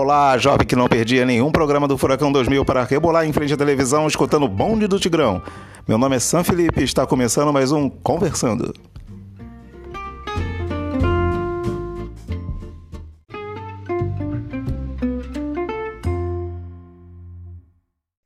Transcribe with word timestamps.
Olá, 0.00 0.38
jovem 0.38 0.66
que 0.66 0.74
não 0.74 0.88
perdia 0.88 1.26
nenhum 1.26 1.52
programa 1.52 1.86
do 1.86 1.98
Furacão 1.98 2.32
2000 2.32 2.64
para 2.64 2.84
rebolar 2.84 3.26
em 3.26 3.34
frente 3.34 3.52
à 3.52 3.56
televisão 3.56 4.06
escutando 4.08 4.44
o 4.44 4.48
bonde 4.48 4.86
do 4.86 4.98
Tigrão. 4.98 5.42
Meu 5.86 5.98
nome 5.98 6.16
é 6.16 6.18
Sam 6.18 6.42
Felipe 6.42 6.80
e 6.80 6.84
está 6.84 7.06
começando 7.06 7.52
mais 7.52 7.70
um 7.70 7.90
Conversando. 7.90 8.72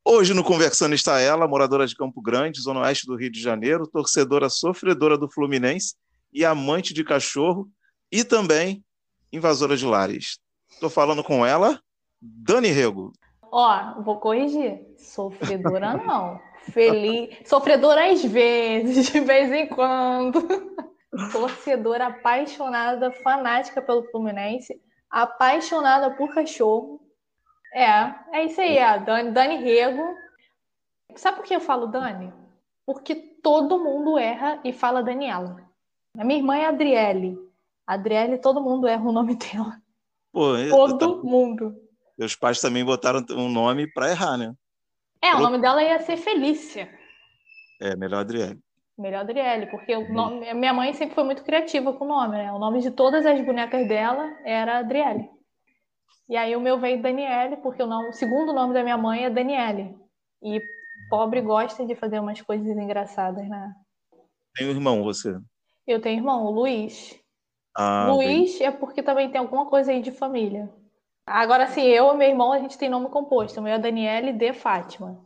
Hoje 0.05 0.33
no 0.33 0.45
Conversando 0.45 0.95
está 0.95 1.19
ela, 1.19 1.49
moradora 1.49 1.89
de 1.89 1.97
Campo 1.97 2.23
Grande, 2.23 2.61
zona 2.61 2.83
oeste 2.83 3.05
do 3.05 3.17
Rio 3.17 3.33
de 3.33 3.43
Janeiro, 3.43 3.85
torcedora 3.85 4.49
sofredora 4.49 5.19
do 5.19 5.29
Fluminense 5.29 5.97
e 6.33 6.45
amante 6.45 6.95
de 6.95 7.03
cachorro 7.03 7.69
e 8.13 8.23
também 8.23 8.81
invasora 9.33 9.77
de 9.77 9.85
lares. 9.85 10.44
Estou 10.85 11.03
falando 11.03 11.25
com 11.25 11.47
ela, 11.47 11.81
Dani 12.21 12.69
Rego. 12.69 13.11
Ó, 13.51 14.03
vou 14.03 14.21
corrigir. 14.21 14.87
Sofredora 14.99 15.95
não. 15.97 16.39
Feliz. 16.73 17.39
Sofredora 17.49 18.13
às 18.13 18.23
vezes, 18.23 19.11
de 19.11 19.21
vez 19.21 19.51
em 19.51 19.67
quando. 19.67 20.47
Torcedora 21.33 22.09
apaixonada, 22.09 23.11
fanática 23.13 23.81
pelo 23.81 24.05
Fluminense, 24.11 24.79
apaixonada 25.09 26.11
por 26.11 26.35
cachorro 26.35 27.01
é, 27.73 28.15
é 28.33 28.45
isso 28.45 28.61
aí, 28.61 28.79
a 28.79 28.99
Dani, 28.99 29.31
Dani 29.31 29.57
Rego. 29.57 30.15
Sabe 31.17 31.39
por 31.39 31.47
que 31.47 31.57
eu 31.57 31.61
falo 31.61 31.87
Dani? 31.87 32.31
Porque 32.85 33.15
todo 33.43 33.83
mundo 33.83 34.19
erra 34.19 34.61
e 34.63 34.71
fala 34.71 35.03
Daniela. 35.03 35.57
A 36.17 36.25
minha 36.25 36.41
irmã 36.41 36.57
é 36.57 36.67
Adriele. 36.67 37.39
Adriele, 37.87 38.37
todo 38.37 38.61
mundo 38.61 38.87
erra 38.87 39.09
o 39.09 39.13
nome 39.13 39.35
dela. 39.35 39.83
Pô, 40.35 40.57
todo 40.69 41.23
tá... 41.23 41.23
mundo. 41.23 41.73
Meus 42.19 42.35
pais 42.35 42.61
também 42.61 42.85
botaram 42.85 43.25
um 43.31 43.49
nome 43.49 43.87
para 43.93 44.11
errar, 44.11 44.37
né? 44.37 44.53
É, 45.23 45.35
o 45.35 45.39
nome 45.39 45.59
dela 45.59 45.83
ia 45.83 46.01
ser 46.01 46.17
Felícia. 46.17 46.91
É, 47.81 47.97
melhor 47.97 48.21
Adriele. 48.21 48.59
Melhor 48.99 49.21
Adriele, 49.21 49.67
porque 49.67 49.95
o 49.95 50.13
nome... 50.13 50.53
minha 50.53 50.75
mãe 50.75 50.93
sempre 50.93 51.15
foi 51.15 51.25
muito 51.25 51.43
criativa 51.45 51.93
com 51.93 52.05
o 52.05 52.09
nome, 52.09 52.37
né? 52.37 52.53
O 52.53 52.59
nome 52.59 52.81
de 52.81 52.91
todas 52.91 53.25
as 53.25 53.41
bonecas 53.45 53.89
dela 53.89 54.37
era 54.45 54.79
Adriele. 54.79 55.31
E 56.29 56.37
aí 56.37 56.55
o 56.57 56.61
meu 56.61 56.79
veio 56.79 57.01
Daniele, 57.01 57.57
porque 57.59 57.83
o, 57.83 57.87
nome, 57.87 58.09
o 58.09 58.13
segundo 58.13 58.53
nome 58.53 58.75
da 58.75 58.83
minha 58.83 58.99
mãe 58.99 59.25
é 59.25 59.31
Daniele. 59.31 59.97
E 60.43 60.61
pobre 61.09 61.41
gosta 61.41 61.87
de 61.87 61.95
fazer 61.95 62.19
umas 62.19 62.41
coisas 62.41 62.67
engraçadas, 62.67 63.49
né? 63.49 63.73
Tem 64.57 64.67
um 64.67 64.71
irmão, 64.71 65.03
você? 65.03 65.37
Eu 65.87 66.01
tenho 66.01 66.19
irmão, 66.19 66.45
o 66.45 66.51
Luiz. 66.51 67.19
Ah, 67.77 68.09
Luiz 68.11 68.59
bem. 68.59 68.67
é 68.69 68.71
porque 68.71 69.03
também 69.03 69.31
tem 69.31 69.41
alguma 69.41 69.67
coisa 69.67 69.91
aí 69.91 70.01
de 70.01 70.13
família. 70.13 70.71
Agora, 71.27 71.67
sim, 71.67 71.83
eu 71.83 72.13
e 72.13 72.17
meu 72.17 72.29
irmão, 72.29 72.53
a 72.53 72.59
gente 72.59 72.79
tem 72.79 72.89
nome 72.89 73.09
composto. 73.09 73.59
O 73.59 73.63
meu 73.63 73.75
é 73.75 73.79
Daniele 73.79 74.33
de 74.33 74.53
Fátima. 74.53 75.19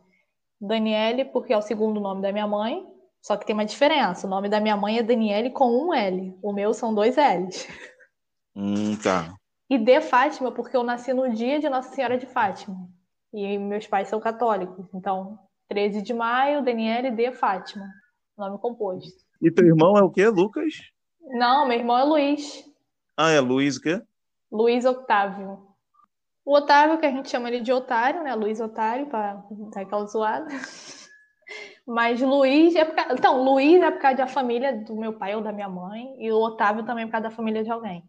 Daniele, 0.59 1.25
porque 1.25 1.53
é 1.53 1.57
o 1.57 1.61
segundo 1.61 1.99
nome 1.99 2.21
da 2.21 2.31
minha 2.31 2.47
mãe, 2.47 2.85
só 3.21 3.37
que 3.37 3.45
tem 3.45 3.53
uma 3.53 3.65
diferença. 3.65 4.25
O 4.25 4.29
nome 4.29 4.49
da 4.49 4.59
minha 4.59 4.75
mãe 4.75 4.97
é 4.97 5.03
Daniele 5.03 5.49
com 5.49 5.69
um 5.69 5.93
L. 5.93 6.37
O 6.41 6.53
meu 6.53 6.73
são 6.73 6.93
dois 6.93 7.15
L's. 7.17 7.67
Hum, 8.55 8.97
tá 9.01 9.39
e 9.69 9.77
de 9.77 10.01
Fátima, 10.01 10.51
porque 10.51 10.75
eu 10.75 10.83
nasci 10.83 11.13
no 11.13 11.29
dia 11.29 11.59
de 11.59 11.69
Nossa 11.69 11.93
Senhora 11.93 12.17
de 12.17 12.25
Fátima. 12.25 12.89
E 13.31 13.57
meus 13.59 13.85
pais 13.85 14.07
são 14.07 14.19
católicos. 14.19 14.87
Então, 14.95 15.37
13 15.67 16.01
de 16.01 16.11
maio, 16.11 16.63
Daniele 16.63 17.11
de 17.11 17.31
Fátima. 17.31 17.85
Nome 18.35 18.57
composto. 18.57 19.23
E 19.39 19.51
teu 19.51 19.65
irmão 19.65 19.95
é 19.95 20.01
o 20.01 20.09
quê, 20.09 20.27
Lucas? 20.27 20.73
Não, 21.29 21.67
meu 21.67 21.77
irmão 21.77 21.97
é 21.97 22.03
Luiz. 22.03 22.65
Ah, 23.15 23.29
é 23.29 23.39
Luiz 23.39 23.77
o 23.77 23.81
quê? 23.81 24.01
Luiz 24.51 24.83
Octávio. 24.83 25.59
O 26.43 26.55
Otávio, 26.55 26.97
que 26.97 27.05
a 27.05 27.11
gente 27.11 27.29
chama 27.29 27.47
ele 27.47 27.59
de 27.59 27.71
Otário, 27.71 28.23
né? 28.23 28.33
Luiz 28.33 28.59
Otário, 28.59 29.05
para 29.05 29.43
dar 29.51 29.81
aquela 29.81 30.05
zoada. 30.07 30.47
Mas 31.85 32.19
Luiz 32.19 32.75
é 32.75 32.85
por 32.85 32.95
causa... 32.95 33.13
Então, 33.13 33.43
Luiz 33.43 33.81
é 33.81 33.91
por 33.91 34.01
causa 34.01 34.17
da 34.17 34.27
família 34.27 34.75
do 34.75 34.95
meu 34.95 35.13
pai 35.13 35.35
ou 35.35 35.41
da 35.41 35.51
minha 35.51 35.69
mãe. 35.69 36.15
E 36.17 36.31
o 36.31 36.39
Otávio 36.39 36.83
também 36.83 37.03
é 37.03 37.05
por 37.05 37.11
causa 37.11 37.29
da 37.29 37.35
família 37.35 37.63
de 37.63 37.69
alguém. 37.69 38.03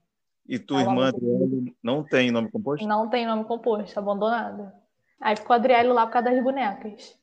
E 0.48 0.58
tua 0.58 0.80
irmã 0.80 1.08
Adriele 1.08 1.76
não 1.82 2.02
tem 2.02 2.30
nome 2.30 2.50
composto? 2.50 2.86
Não 2.86 3.08
tem 3.08 3.26
nome 3.26 3.44
composto, 3.44 3.98
abandonada. 3.98 4.74
Aí 5.20 5.36
ficou 5.36 5.54
Adriele 5.54 5.88
lá 5.88 6.06
por 6.06 6.14
causa 6.14 6.30
das 6.30 6.42
bonecas. 6.42 7.18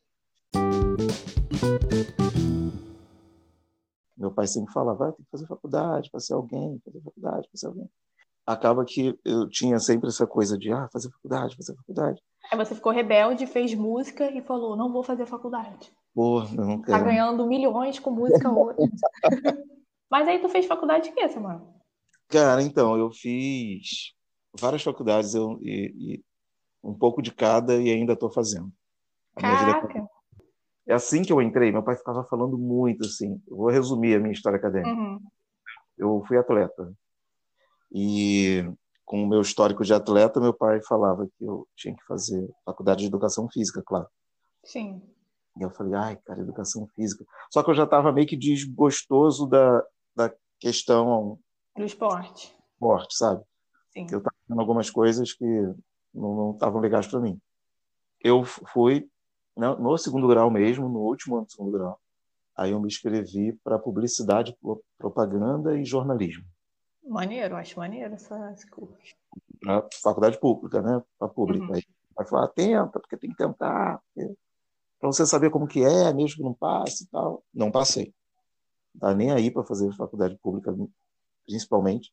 Meu 4.17 4.31
pai 4.31 4.47
sempre 4.47 4.73
falava, 4.73 4.97
vai, 4.97 5.11
tem 5.11 5.23
que 5.23 5.31
fazer 5.31 5.45
faculdade, 5.45 6.09
para 6.09 6.19
ser 6.19 6.33
alguém, 6.33 6.81
fazer 6.83 7.01
faculdade, 7.01 7.47
para 7.47 7.57
ser 7.57 7.67
alguém. 7.67 7.89
Acaba 8.45 8.83
que 8.85 9.17
eu 9.23 9.47
tinha 9.49 9.77
sempre 9.77 10.07
essa 10.07 10.25
coisa 10.25 10.57
de, 10.57 10.71
ah, 10.71 10.87
fazer 10.91 11.11
faculdade, 11.11 11.55
fazer 11.55 11.75
faculdade. 11.75 12.21
Aí 12.51 12.57
você 12.57 12.73
ficou 12.73 12.91
rebelde, 12.91 13.45
fez 13.45 13.73
música 13.75 14.31
e 14.31 14.41
falou, 14.41 14.75
não 14.75 14.91
vou 14.91 15.03
fazer 15.03 15.25
faculdade. 15.25 15.91
Porra, 16.15 16.49
não 16.55 16.79
tá 16.79 16.85
quero. 16.85 16.97
Tá 16.99 17.03
ganhando 17.03 17.45
milhões 17.45 17.99
com 17.99 18.09
música 18.09 18.49
hoje. 18.49 18.77
Mas 20.09 20.27
aí 20.27 20.39
tu 20.39 20.47
fez 20.49 20.65
faculdade 20.65 21.09
de 21.09 21.11
quê, 21.11 21.27
Samara? 21.27 21.61
Cara, 22.29 22.61
então, 22.63 22.97
eu 22.97 23.11
fiz 23.11 24.13
várias 24.59 24.81
faculdades 24.81 25.35
eu, 25.35 25.59
e, 25.61 25.93
e 25.97 26.23
um 26.83 26.93
pouco 26.93 27.21
de 27.21 27.33
cada 27.33 27.75
e 27.75 27.91
ainda 27.91 28.13
estou 28.13 28.31
fazendo. 28.31 28.71
Caraca! 29.35 30.07
É 30.87 30.93
assim 30.93 31.21
que 31.21 31.33
eu 31.33 31.41
entrei, 31.41 31.71
meu 31.71 31.83
pai 31.83 31.95
ficava 31.95 32.23
falando 32.23 32.57
muito 32.57 33.05
assim. 33.05 33.41
Eu 33.47 33.57
vou 33.57 33.69
resumir 33.69 34.15
a 34.15 34.19
minha 34.19 34.31
história 34.31 34.57
acadêmica. 34.57 34.89
Uhum. 34.89 35.19
Eu 35.97 36.23
fui 36.27 36.37
atleta. 36.37 36.93
E 37.91 38.63
com 39.05 39.23
o 39.23 39.27
meu 39.27 39.41
histórico 39.41 39.83
de 39.83 39.93
atleta, 39.93 40.39
meu 40.39 40.53
pai 40.53 40.81
falava 40.81 41.27
que 41.37 41.43
eu 41.43 41.67
tinha 41.75 41.95
que 41.95 42.05
fazer 42.05 42.49
faculdade 42.65 43.01
de 43.01 43.07
educação 43.07 43.49
física, 43.49 43.81
claro. 43.85 44.07
Sim. 44.63 45.01
E 45.57 45.63
eu 45.63 45.69
falei, 45.71 45.95
ai, 45.95 46.17
cara, 46.17 46.41
educação 46.41 46.87
física. 46.95 47.25
Só 47.51 47.63
que 47.63 47.69
eu 47.69 47.75
já 47.75 47.83
estava 47.83 48.11
meio 48.11 48.27
que 48.27 48.37
desgostoso 48.37 49.47
da, 49.47 49.83
da 50.15 50.33
questão 50.59 51.39
do 51.75 51.83
esporte. 51.83 52.55
Esporte, 52.73 53.15
sabe? 53.15 53.43
Sim. 53.91 54.07
Eu 54.11 54.19
estava 54.19 54.35
fazendo 54.47 54.59
algumas 54.59 54.89
coisas 54.89 55.33
que 55.33 55.45
não 56.13 56.51
estavam 56.51 56.79
legais 56.79 57.07
para 57.07 57.19
mim. 57.19 57.39
Eu 58.21 58.43
fui 58.43 59.09
no 59.57 59.97
segundo 59.97 60.27
grau 60.27 60.49
mesmo, 60.51 60.87
no 60.87 60.99
último 60.99 61.37
ano 61.37 61.45
do 61.45 61.51
segundo 61.51 61.71
grau. 61.71 61.99
Aí 62.55 62.71
eu 62.71 62.79
me 62.79 62.87
inscrevi 62.87 63.53
para 63.63 63.77
publicidade, 63.77 64.57
propaganda 64.97 65.77
e 65.77 65.85
jornalismo. 65.85 66.43
Maneiro, 67.03 67.55
acho 67.55 67.79
maneiro 67.79 68.13
essa, 68.13 68.55
curso. 68.71 69.15
Para 69.59 69.87
faculdade 70.01 70.39
pública, 70.39 70.81
né? 70.81 71.01
Para 71.17 71.27
pública. 71.27 71.65
Uhum. 71.65 71.73
Aí 71.75 71.83
vai 72.15 72.27
falar, 72.27 72.47
tenta, 72.49 72.99
porque 72.99 73.15
tem 73.15 73.29
que 73.29 73.37
tentar. 73.37 74.01
Para 74.99 75.11
você 75.11 75.25
saber 75.25 75.49
como 75.49 75.67
que 75.67 75.83
é, 75.83 76.11
mesmo 76.13 76.37
que 76.37 76.43
não 76.43 76.53
passe 76.53 77.03
e 77.03 77.07
tal. 77.07 77.43
Não 77.53 77.71
passei. 77.71 78.13
Não 78.93 79.01
tá 79.01 79.15
nem 79.15 79.31
aí 79.31 79.51
para 79.51 79.63
fazer 79.63 79.91
faculdade 79.93 80.35
pública 80.37 80.75
principalmente. 81.45 82.11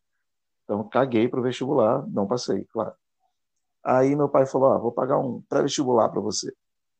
Então, 0.64 0.86
caguei 0.88 1.28
para 1.28 1.40
o 1.40 1.42
vestibular, 1.42 2.06
não 2.08 2.26
passei, 2.26 2.64
claro. 2.66 2.94
Aí 3.82 4.14
meu 4.14 4.28
pai 4.28 4.46
falou: 4.46 4.72
ah, 4.72 4.78
vou 4.78 4.92
pagar 4.92 5.18
um 5.18 5.42
pré-vestibular 5.42 6.08
para 6.08 6.20
você. 6.20 6.54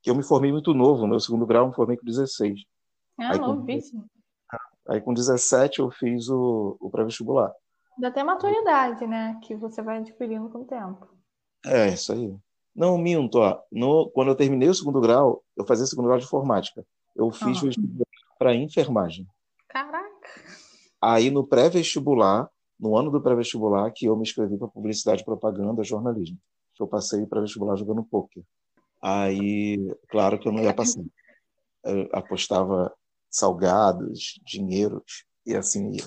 Que 0.04 0.10
eu 0.10 0.15
me 0.15 0.22
formei 0.22 0.53
muito 0.53 0.75
novo, 0.75 1.06
meu 1.06 1.19
segundo 1.19 1.47
grau, 1.47 1.65
eu 1.65 1.69
me 1.69 1.75
formei 1.75 1.97
com 1.97 2.04
16. 2.04 2.60
Ah, 3.19 3.32
aí, 3.32 3.38
novíssimo. 3.38 4.04
Com, 4.50 4.92
aí 4.92 5.00
com 5.00 5.15
17 5.15 5.81
eu 5.81 5.91
fiz 5.91 6.28
o, 6.28 6.76
o 6.78 6.91
pré-vestibular. 6.91 7.50
Dá 7.97 8.09
até 8.09 8.22
maturidade, 8.22 9.06
né? 9.06 9.41
Que 9.42 9.56
você 9.56 9.81
vai 9.81 10.00
adquirindo 10.00 10.50
com 10.50 10.59
o 10.59 10.65
tempo. 10.66 11.09
É, 11.65 11.88
isso 11.88 12.12
aí. 12.12 12.37
Não, 12.76 12.98
minto, 12.98 13.38
ó. 13.38 13.62
No, 13.72 14.10
quando 14.10 14.28
eu 14.28 14.37
terminei 14.37 14.69
o 14.69 14.75
segundo 14.75 15.00
grau, 15.00 15.42
eu 15.56 15.65
fazia 15.65 15.87
segundo 15.87 16.09
grau 16.09 16.19
de 16.19 16.26
informática. 16.26 16.84
Eu 17.16 17.31
fiz 17.31 17.56
ah. 17.56 17.60
vestibular 17.62 18.06
para 18.38 18.54
enfermagem. 18.54 19.26
Caraca! 19.71 20.28
Aí 21.00 21.30
no 21.30 21.47
pré-vestibular, 21.47 22.51
no 22.78 22.95
ano 22.95 23.10
do 23.10 23.22
pré-vestibular, 23.22 23.91
que 23.91 24.04
eu 24.04 24.16
me 24.16 24.22
inscrevi 24.22 24.59
para 24.59 24.68
publicidade, 24.68 25.24
propaganda, 25.24 25.83
jornalismo. 25.83 26.36
Que 26.74 26.83
eu 26.83 26.86
passei 26.86 27.24
pré-vestibular 27.24 27.77
jogando 27.77 28.04
poker. 28.04 28.45
Aí, 29.04 29.77
claro 30.09 30.39
que 30.39 30.48
eu 30.48 30.53
não 30.53 30.62
ia 30.62 30.72
passar. 30.72 31.03
Eu 31.84 32.09
apostava 32.12 32.92
salgados, 33.30 34.41
dinheiros 34.45 35.27
e 35.45 35.54
assim 35.54 35.91
ia. 35.92 36.04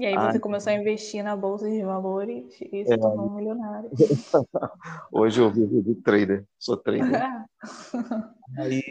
E 0.00 0.06
aí 0.06 0.14
você 0.14 0.36
aí... 0.36 0.40
começou 0.40 0.72
a 0.72 0.76
investir 0.76 1.24
na 1.24 1.36
bolsa 1.36 1.68
de 1.68 1.82
valores 1.82 2.52
e 2.60 2.84
se 2.84 2.92
é... 2.92 2.98
tornou 2.98 3.28
um 3.28 3.34
milionário. 3.34 3.90
Hoje 5.12 5.40
eu 5.40 5.50
vivo 5.50 5.82
de 5.82 5.94
trader, 5.96 6.44
sou 6.58 6.76
trader. 6.76 7.22
aí 8.58 8.82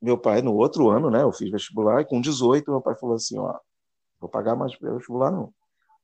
meu 0.00 0.18
pai 0.18 0.42
no 0.42 0.54
outro 0.54 0.90
ano, 0.90 1.10
né, 1.10 1.22
eu 1.22 1.32
fiz 1.32 1.50
vestibular 1.50 2.00
e 2.00 2.06
com 2.06 2.20
18 2.20 2.70
meu 2.70 2.80
pai 2.80 2.94
falou 2.96 3.16
assim, 3.16 3.38
ó, 3.38 3.58
Vou 4.20 4.28
pagar 4.28 4.56
mais 4.56 4.76
pelo 4.76 4.96
vestibular, 4.96 5.30
não. 5.30 5.52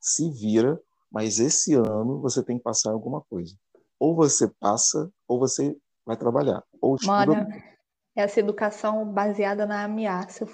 Se 0.00 0.30
vira, 0.30 0.80
mas 1.10 1.38
esse 1.38 1.74
ano 1.74 2.20
você 2.20 2.42
tem 2.42 2.58
que 2.58 2.62
passar 2.62 2.92
alguma 2.92 3.20
coisa. 3.22 3.56
Ou 3.98 4.14
você 4.14 4.48
passa, 4.60 5.10
ou 5.26 5.38
você 5.38 5.76
vai 6.06 6.16
trabalhar. 6.16 6.62
Ou 6.80 6.96
estuda... 6.96 7.26
Mano, 7.26 7.48
essa 8.14 8.40
educação 8.40 9.06
baseada 9.06 9.66
na 9.66 9.84
ameaça 9.84 10.46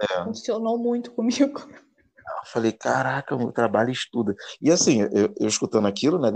é. 0.00 0.24
funcionou 0.24 0.78
muito 0.78 1.12
comigo. 1.12 1.60
Eu 1.60 2.44
falei, 2.46 2.72
caraca, 2.72 3.34
o 3.34 3.52
trabalho 3.52 3.90
estuda. 3.90 4.34
E 4.60 4.70
assim, 4.70 5.00
eu, 5.00 5.34
eu 5.38 5.48
escutando 5.48 5.86
aquilo, 5.86 6.18
né? 6.18 6.30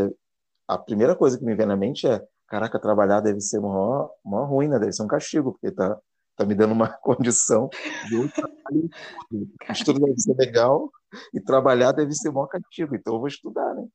a 0.67 0.79
primeira 0.79 1.15
coisa 1.15 1.39
que 1.39 1.45
me 1.45 1.55
vem 1.55 1.67
na 1.67 1.77
mente 1.77 2.07
é: 2.07 2.21
caraca, 2.49 2.79
trabalhar 2.79 3.21
deve 3.21 3.41
ser 3.41 3.61
maior, 3.61 4.11
maior 4.25 4.47
ruim, 4.47 4.69
né? 4.69 4.79
Deve 4.79 4.93
ser 4.93 5.03
um 5.03 5.09
castigo, 5.09 5.53
porque 5.53 5.71
tá, 5.71 5.99
tá 6.37 6.45
me 6.45 6.55
dando 6.55 6.73
uma 6.73 6.89
condição 7.03 7.69
de 8.09 8.17
um 8.17 8.29
trabalho. 8.29 8.91
Estudo 9.71 10.01
deve 10.01 10.19
ser 10.19 10.35
legal 10.35 10.91
e 11.35 11.41
trabalhar 11.41 11.93
deve 11.93 12.13
ser 12.13 12.31
maior 12.31 12.47
castigo, 12.47 12.97
então 12.97 13.15
eu 13.15 13.19
vou 13.19 13.29
estudar, 13.29 13.75
né? 13.75 13.87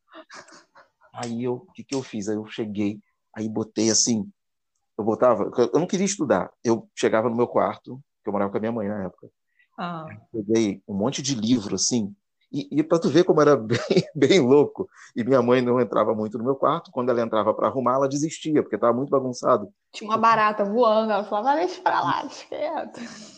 Aí 1.13 1.43
eu, 1.43 1.53
o 1.53 1.71
que, 1.71 1.83
que 1.83 1.95
eu 1.95 2.03
fiz? 2.03 2.29
Aí 2.29 2.35
eu 2.35 2.45
cheguei, 2.45 2.99
aí 3.35 3.49
botei 3.49 3.89
assim, 3.89 4.29
eu 4.97 5.03
botava, 5.03 5.51
eu 5.73 5.79
não 5.79 5.87
queria 5.87 6.05
estudar, 6.05 6.51
eu 6.63 6.89
chegava 6.95 7.29
no 7.29 7.35
meu 7.35 7.47
quarto, 7.47 8.01
que 8.23 8.29
eu 8.29 8.33
morava 8.33 8.51
com 8.51 8.57
a 8.57 8.59
minha 8.59 8.71
mãe 8.71 8.87
na 8.87 9.03
época, 9.03 9.27
ah. 9.77 10.05
peguei 10.31 10.81
um 10.87 10.93
monte 10.93 11.21
de 11.21 11.35
livro 11.35 11.75
assim, 11.75 12.15
e, 12.51 12.79
e 12.79 12.83
para 12.83 12.99
tu 12.99 13.09
ver 13.09 13.23
como 13.23 13.41
era 13.41 13.55
bem, 13.57 13.77
bem 14.15 14.39
louco, 14.39 14.89
e 15.15 15.23
minha 15.23 15.41
mãe 15.41 15.61
não 15.61 15.79
entrava 15.79 16.15
muito 16.15 16.37
no 16.37 16.43
meu 16.43 16.55
quarto, 16.55 16.91
quando 16.91 17.09
ela 17.09 17.21
entrava 17.21 17.53
para 17.53 17.67
arrumar, 17.67 17.95
ela 17.95 18.09
desistia, 18.09 18.63
porque 18.63 18.75
estava 18.75 18.93
muito 18.93 19.09
bagunçado. 19.09 19.69
Tinha 19.93 20.09
uma 20.09 20.17
barata 20.17 20.65
voando, 20.65 21.11
ela 21.11 21.23
falava, 21.23 21.59
deixa 21.59 21.81
para 21.81 22.01
lá, 22.01 22.21
deixa 22.23 22.91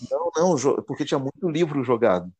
Não, 0.09 0.31
não, 0.55 0.83
porque 0.83 1.05
tinha 1.05 1.19
muito 1.19 1.49
livro 1.49 1.83
jogado. 1.83 2.31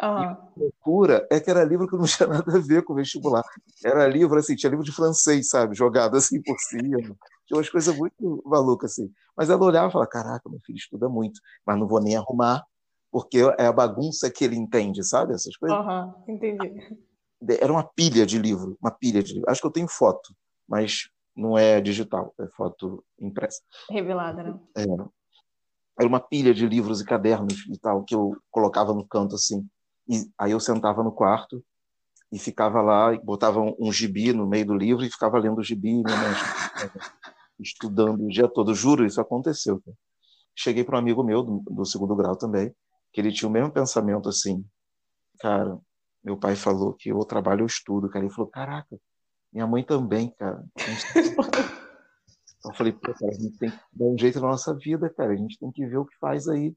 Uhum. 0.00 0.22
E 0.22 0.26
a 0.26 0.38
loucura 0.56 1.26
é 1.30 1.40
que 1.40 1.50
era 1.50 1.64
livro 1.64 1.88
que 1.88 1.96
não 1.96 2.04
tinha 2.04 2.28
nada 2.28 2.56
a 2.56 2.60
ver 2.60 2.84
com 2.84 2.92
o 2.92 2.96
vestibular. 2.96 3.42
Era 3.84 4.06
livro, 4.06 4.38
assim, 4.38 4.54
tinha 4.54 4.70
livro 4.70 4.84
de 4.84 4.92
francês, 4.92 5.50
sabe? 5.50 5.74
Jogado 5.74 6.16
assim 6.16 6.40
por 6.40 6.56
cima. 6.60 7.16
Tinha 7.48 7.56
umas 7.56 7.70
coisas 7.70 7.96
muito 7.96 8.42
malucas, 8.44 8.92
assim. 8.92 9.10
Mas 9.34 9.48
ela 9.48 9.64
olhava 9.64 9.88
e 9.88 9.92
falava, 9.92 10.10
caraca, 10.10 10.50
meu 10.50 10.60
filho 10.60 10.76
estuda 10.76 11.08
muito, 11.08 11.40
mas 11.66 11.78
não 11.78 11.88
vou 11.88 12.00
nem 12.00 12.14
arrumar, 12.14 12.62
porque 13.10 13.38
é 13.58 13.66
a 13.66 13.72
bagunça 13.72 14.30
que 14.30 14.44
ele 14.44 14.54
entende, 14.54 15.02
sabe? 15.02 15.32
Essas 15.32 15.56
coisas. 15.56 15.78
Aham, 15.78 16.14
uhum, 16.26 16.34
entendi. 16.34 16.98
Era 17.60 17.72
uma 17.72 17.84
pilha 17.84 18.26
de 18.26 18.38
livro, 18.38 18.76
uma 18.82 18.90
pilha 18.90 19.22
de 19.22 19.32
livro. 19.32 19.50
Acho 19.50 19.62
que 19.62 19.66
eu 19.66 19.72
tenho 19.72 19.88
foto, 19.88 20.34
mas 20.68 21.08
não 21.34 21.56
é 21.56 21.80
digital, 21.80 22.34
é 22.38 22.46
foto 22.48 23.02
impressa. 23.18 23.62
Revelada, 23.88 24.42
né? 24.42 24.60
É. 24.76 24.82
Era 25.98 26.06
uma 26.06 26.20
pilha 26.20 26.52
de 26.52 26.66
livros 26.66 27.00
e 27.00 27.04
cadernos 27.04 27.66
e 27.66 27.78
tal, 27.78 28.04
que 28.04 28.14
eu 28.14 28.36
colocava 28.50 28.92
no 28.92 29.06
canto, 29.06 29.34
assim. 29.36 29.66
E 30.06 30.28
aí 30.38 30.52
eu 30.52 30.60
sentava 30.60 31.02
no 31.02 31.12
quarto 31.12 31.64
e 32.30 32.38
ficava 32.38 32.82
lá, 32.82 33.16
botava 33.22 33.60
um, 33.60 33.74
um 33.80 33.92
gibi 33.92 34.32
no 34.32 34.46
meio 34.46 34.66
do 34.66 34.74
livro 34.74 35.04
e 35.04 35.10
ficava 35.10 35.38
lendo 35.38 35.58
o 35.58 35.64
gibi, 35.64 36.02
né, 36.02 36.12
estudando 37.60 38.24
o 38.24 38.28
dia 38.28 38.48
todo. 38.48 38.74
Juro, 38.74 39.04
isso 39.04 39.20
aconteceu. 39.20 39.82
Cheguei 40.54 40.84
para 40.84 40.96
um 40.96 40.98
amigo 40.98 41.22
meu 41.22 41.42
do, 41.42 41.62
do, 41.70 41.84
segundo 41.84 42.16
grau 42.16 42.36
também, 42.36 42.74
que 43.12 43.20
ele 43.20 43.32
tinha 43.32 43.48
o 43.48 43.52
mesmo 43.52 43.70
pensamento 43.70 44.28
assim, 44.28 44.64
cara, 45.40 45.78
meu 46.22 46.36
pai 46.36 46.56
falou 46.56 46.94
que 46.94 47.10
eu 47.10 47.18
trabalho 47.20 47.62
eu 47.62 47.66
estudo, 47.66 48.08
cara. 48.08 48.24
Ele 48.24 48.34
falou, 48.34 48.50
caraca, 48.50 48.98
minha 49.52 49.66
mãe 49.66 49.84
também, 49.84 50.30
cara. 50.36 50.64
eu 52.64 52.74
falei, 52.74 52.92
pô, 52.92 53.14
cara, 53.14 53.32
a 53.32 53.34
gente 53.34 53.56
tem 53.58 53.70
que 53.70 53.78
dar 53.92 54.04
um 54.04 54.18
jeito 54.18 54.40
na 54.40 54.48
nossa 54.48 54.74
vida, 54.74 55.08
cara. 55.10 55.32
A 55.32 55.36
gente 55.36 55.58
tem 55.58 55.70
que 55.70 55.86
ver 55.86 55.98
o 55.98 56.06
que 56.06 56.16
faz 56.18 56.48
aí. 56.48 56.74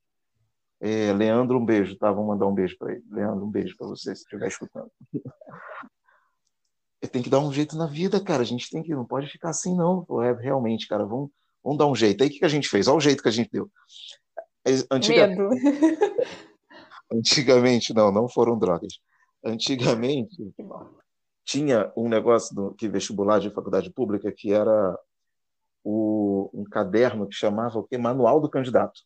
É, 0.80 1.14
Leandro, 1.14 1.60
um 1.60 1.66
beijo, 1.66 1.96
tá? 1.98 2.12
Vou 2.12 2.26
mandar 2.26 2.48
um 2.48 2.54
beijo 2.54 2.76
para 2.78 2.94
ele. 2.94 3.04
Leandro, 3.10 3.46
um 3.46 3.52
beijo 3.52 3.76
para 3.78 3.88
você, 3.88 4.16
se 4.16 4.24
estiver 4.24 4.48
escutando. 4.48 4.92
Tem 7.08 7.22
que 7.22 7.30
dar 7.30 7.40
um 7.40 7.52
jeito 7.52 7.76
na 7.76 7.88
vida, 7.88 8.24
cara. 8.24 8.42
A 8.42 8.46
gente 8.46 8.70
tem 8.70 8.84
que, 8.84 8.94
não 8.94 9.06
pode 9.06 9.28
ficar 9.28 9.50
assim, 9.50 9.76
não. 9.76 10.06
É, 10.24 10.34
realmente, 10.34 10.88
cara, 10.88 11.06
vamos, 11.06 11.30
vamos 11.64 11.78
dar 11.78 11.88
um 11.88 11.96
jeito. 11.96 12.22
Aí 12.22 12.30
o 12.30 12.32
que, 12.32 12.40
que 12.40 12.46
a 12.46 12.50
gente 12.50 12.70
fez? 12.70 12.88
Olha 12.88 12.98
o 12.98 13.02
jeito 13.02 13.24
que 13.24 13.30
a 13.30 13.32
gente 13.32 13.50
deu. 13.52 13.70
Antiga... 14.92 15.28
Medo. 15.28 15.50
Antigamente, 17.12 17.94
não, 17.94 18.12
não 18.12 18.30
foram 18.30 18.58
drogas. 18.58 19.00
Antigamente, 19.44 20.36
tinha 21.44 21.92
um 21.98 22.08
negócio 22.08 22.56
do 22.56 22.74
que 22.74 22.88
vestibular 22.88 23.40
de 23.40 23.50
faculdade 23.50 23.92
pública 23.92 24.32
que 24.32 24.54
era 24.54 24.98
o, 25.84 26.50
um 26.54 26.64
caderno 26.64 27.28
que 27.28 27.36
chamava 27.36 27.80
o 27.80 27.84
quê? 27.84 27.98
Manual 27.98 28.40
do 28.40 28.50
Candidato. 28.50 29.02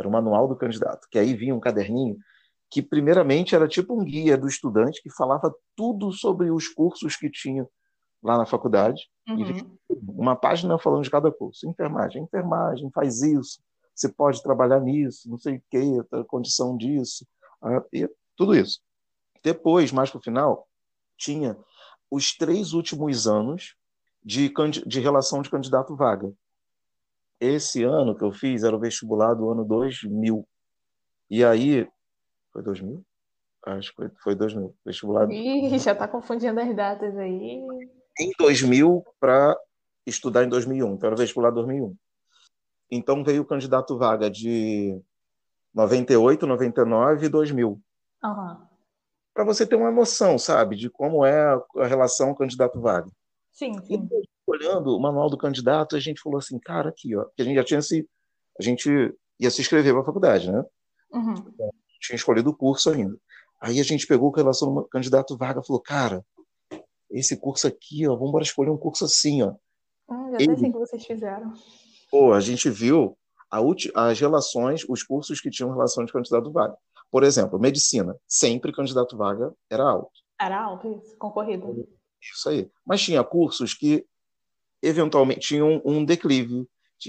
Era 0.00 0.08
o 0.08 0.10
manual 0.10 0.48
do 0.48 0.56
candidato, 0.56 1.06
que 1.10 1.18
aí 1.18 1.34
vinha 1.34 1.54
um 1.54 1.60
caderninho 1.60 2.16
que 2.70 2.80
primeiramente 2.80 3.54
era 3.54 3.66
tipo 3.66 4.00
um 4.00 4.04
guia 4.04 4.38
do 4.38 4.46
estudante 4.46 5.02
que 5.02 5.10
falava 5.10 5.52
tudo 5.74 6.12
sobre 6.12 6.50
os 6.50 6.68
cursos 6.68 7.16
que 7.16 7.28
tinha 7.28 7.66
lá 8.22 8.38
na 8.38 8.46
faculdade. 8.46 9.10
Uhum. 9.28 9.76
uma 10.08 10.34
página 10.34 10.78
falando 10.78 11.04
de 11.04 11.10
cada 11.10 11.30
curso. 11.30 11.68
Enfermagem, 11.68 12.22
enfermagem, 12.22 12.90
faz 12.90 13.22
isso, 13.22 13.60
você 13.94 14.08
pode 14.08 14.42
trabalhar 14.42 14.80
nisso, 14.80 15.28
não 15.28 15.38
sei 15.38 15.56
o 15.56 15.62
que, 15.70 16.16
a 16.16 16.24
condição 16.24 16.76
disso, 16.76 17.26
e 17.92 18.08
tudo 18.36 18.54
isso. 18.54 18.80
Depois, 19.42 19.92
mais 19.92 20.10
para 20.10 20.18
o 20.18 20.22
final, 20.22 20.66
tinha 21.16 21.56
os 22.10 22.36
três 22.36 22.72
últimos 22.72 23.26
anos 23.26 23.76
de, 24.24 24.52
de 24.86 25.00
relação 25.00 25.42
de 25.42 25.50
candidato 25.50 25.94
vaga. 25.94 26.32
Esse 27.38 27.82
ano 27.84 28.16
que 28.16 28.24
eu 28.24 28.32
fiz 28.32 28.64
era 28.64 28.76
o 28.76 28.80
vestibular 28.80 29.34
do 29.34 29.50
ano 29.50 29.64
2000. 29.64 30.46
E 31.30 31.44
aí, 31.44 31.88
foi 32.52 32.62
2000? 32.62 33.04
Acho 33.66 33.90
que 33.90 33.96
foi, 33.96 34.10
foi 34.22 34.34
2000. 34.34 34.74
Vestibular. 34.84 35.30
Ih, 35.30 35.78
já 35.78 35.92
está 35.92 36.08
confundindo 36.08 36.58
as 36.60 36.74
datas 36.74 37.16
aí. 37.16 37.62
Em 38.18 38.32
2000 38.38 39.04
para 39.18 39.56
estudar 40.06 40.44
em 40.44 40.48
2001. 40.48 40.94
Então 40.94 41.06
era 41.08 41.16
vestibular 41.16 41.50
2001. 41.50 41.94
Então 42.90 43.22
veio 43.22 43.42
o 43.42 43.46
candidato 43.46 43.96
vaga 43.96 44.30
de 44.30 45.00
98, 45.74 46.46
99 46.46 47.26
e 47.26 47.28
2000. 47.28 47.80
Uhum. 48.22 48.70
Para 49.32 49.44
você 49.44 49.66
ter 49.66 49.76
uma 49.76 49.90
noção, 49.90 50.38
sabe, 50.38 50.76
de 50.76 50.90
como 50.90 51.24
é 51.24 51.54
a 51.76 51.86
relação 51.86 52.34
candidato-vaga. 52.34 53.08
Sim, 53.52 53.72
sim. 53.84 54.08
E, 54.10 54.28
olhando 54.46 54.96
o 54.96 55.00
manual 55.00 55.30
do 55.30 55.38
candidato, 55.38 55.94
a 55.94 56.00
gente 56.00 56.20
falou 56.20 56.38
assim, 56.38 56.58
cara, 56.58 56.88
aqui, 56.88 57.16
ó, 57.16 57.24
que 57.36 57.42
a 57.42 57.44
gente 57.44 57.56
já 57.56 57.64
tinha 57.64 57.82
se. 57.82 58.08
A 58.58 58.62
gente 58.62 58.90
ia 59.38 59.50
se 59.50 59.60
inscrever 59.60 59.92
para 59.92 60.02
a 60.02 60.04
faculdade, 60.04 60.50
né? 60.50 60.64
Uhum. 61.12 61.34
Tinha 62.00 62.16
escolhido 62.16 62.50
o 62.50 62.56
curso 62.56 62.90
ainda. 62.90 63.16
Aí 63.60 63.78
a 63.78 63.82
gente 63.84 64.06
pegou 64.06 64.32
com 64.32 64.40
relação 64.40 64.78
ao 64.78 64.84
candidato 64.84 65.36
vaga 65.36 65.62
falou, 65.62 65.82
cara, 65.82 66.24
esse 67.10 67.36
curso 67.36 67.66
aqui, 67.66 68.08
ó, 68.08 68.16
vamos 68.16 68.40
escolher 68.42 68.70
um 68.70 68.78
curso 68.78 69.04
assim, 69.04 69.42
ó. 69.42 69.54
Ah, 70.08 70.30
já 70.32 70.36
Ele... 70.40 70.56
sei 70.56 70.72
que 70.72 70.78
vocês 70.78 71.04
fizeram. 71.04 71.52
Pô, 72.10 72.32
a 72.32 72.40
gente 72.40 72.70
viu 72.70 73.16
a 73.50 73.60
as 73.94 74.20
relações, 74.20 74.84
os 74.88 75.02
cursos 75.02 75.40
que 75.40 75.50
tinham 75.50 75.70
relação 75.70 76.04
de 76.04 76.12
candidato 76.12 76.50
vaga. 76.50 76.76
Por 77.10 77.24
exemplo, 77.24 77.58
medicina, 77.58 78.16
sempre 78.26 78.72
candidato 78.72 79.16
vaga 79.16 79.52
era 79.68 79.82
alto. 79.82 80.12
Era 80.40 80.62
alto, 80.62 81.02
isso, 81.04 81.16
concorrido. 81.18 81.86
Isso 82.22 82.48
aí. 82.48 82.70
Mas 82.86 83.02
tinha 83.02 83.22
cursos 83.24 83.74
que 83.74 84.06
eventualmente 84.82 85.40
tinham 85.40 85.82
um 85.84 86.04
declive, 86.04 86.66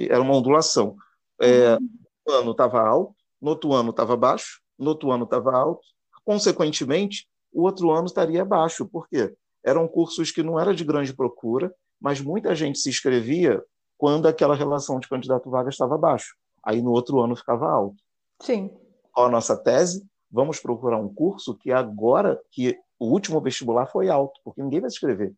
era 0.09 0.21
uma 0.21 0.35
ondulação. 0.35 0.95
É, 1.39 1.75
uhum. 1.75 1.89
Um 2.27 2.31
ano 2.33 2.51
estava 2.51 2.81
alto, 2.81 3.15
no 3.41 3.51
outro 3.51 3.73
ano 3.73 3.91
estava 3.91 4.17
baixo, 4.17 4.61
no 4.81 4.89
outro 4.89 5.11
ano 5.11 5.23
estava 5.25 5.55
alto. 5.55 5.81
Consequentemente, 6.25 7.27
o 7.53 7.63
outro 7.63 7.91
ano 7.91 8.07
estaria 8.07 8.43
baixo. 8.43 8.85
Por 8.85 9.07
quê? 9.07 9.33
Eram 9.63 9.87
cursos 9.87 10.31
que 10.31 10.41
não 10.41 10.59
era 10.59 10.73
de 10.73 10.83
grande 10.83 11.13
procura, 11.13 11.73
mas 11.99 12.19
muita 12.19 12.55
gente 12.55 12.79
se 12.79 12.89
inscrevia 12.89 13.63
quando 13.97 14.27
aquela 14.27 14.55
relação 14.55 14.99
de 14.99 15.07
candidato-vaga 15.07 15.69
estava 15.69 15.97
baixo. 15.97 16.35
Aí 16.63 16.81
no 16.81 16.91
outro 16.91 17.21
ano 17.21 17.35
ficava 17.35 17.69
alto. 17.69 18.01
Sim. 18.41 18.71
Qual 19.11 19.27
a 19.27 19.31
nossa 19.31 19.55
tese? 19.55 20.03
Vamos 20.31 20.59
procurar 20.59 20.97
um 20.97 21.13
curso 21.13 21.55
que 21.55 21.71
agora 21.71 22.41
que 22.51 22.77
o 22.99 23.05
último 23.05 23.39
vestibular 23.41 23.85
foi 23.85 24.09
alto, 24.09 24.39
porque 24.43 24.63
ninguém 24.63 24.79
vai 24.79 24.89
se 24.89 24.95
inscrever. 24.95 25.33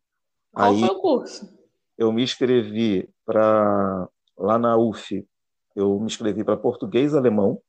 Qual 0.52 0.70
Aí, 0.70 0.80
foi 0.80 0.88
o 0.88 1.00
curso? 1.00 1.58
Eu 1.98 2.12
me 2.12 2.22
inscrevi 2.22 3.08
para 3.26 4.08
lá 4.38 4.58
na 4.58 4.76
UF, 4.76 5.26
eu 5.76 5.98
me 5.98 6.06
inscrevi 6.06 6.44
para 6.44 6.56
português 6.56 7.14
alemão. 7.14 7.60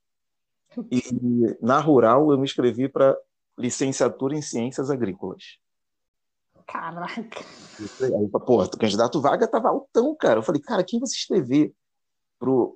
E 0.92 1.58
na 1.62 1.80
rural 1.80 2.32
eu 2.32 2.38
me 2.38 2.44
inscrevi 2.44 2.90
para 2.90 3.18
licenciatura 3.58 4.36
em 4.36 4.42
ciências 4.42 4.90
agrícolas. 4.90 5.58
Caraca. 6.68 7.46
Aí, 8.02 8.28
pô, 8.30 8.64
o 8.64 8.70
candidato 8.78 9.22
vaga 9.22 9.48
tava 9.48 9.70
altão, 9.70 10.16
cara. 10.16 10.40
Eu 10.40 10.44
falei, 10.44 10.62
cara, 10.62 10.84
quem 10.84 11.00
vai 11.00 11.08
se 11.08 11.16
inscrever 11.16 11.74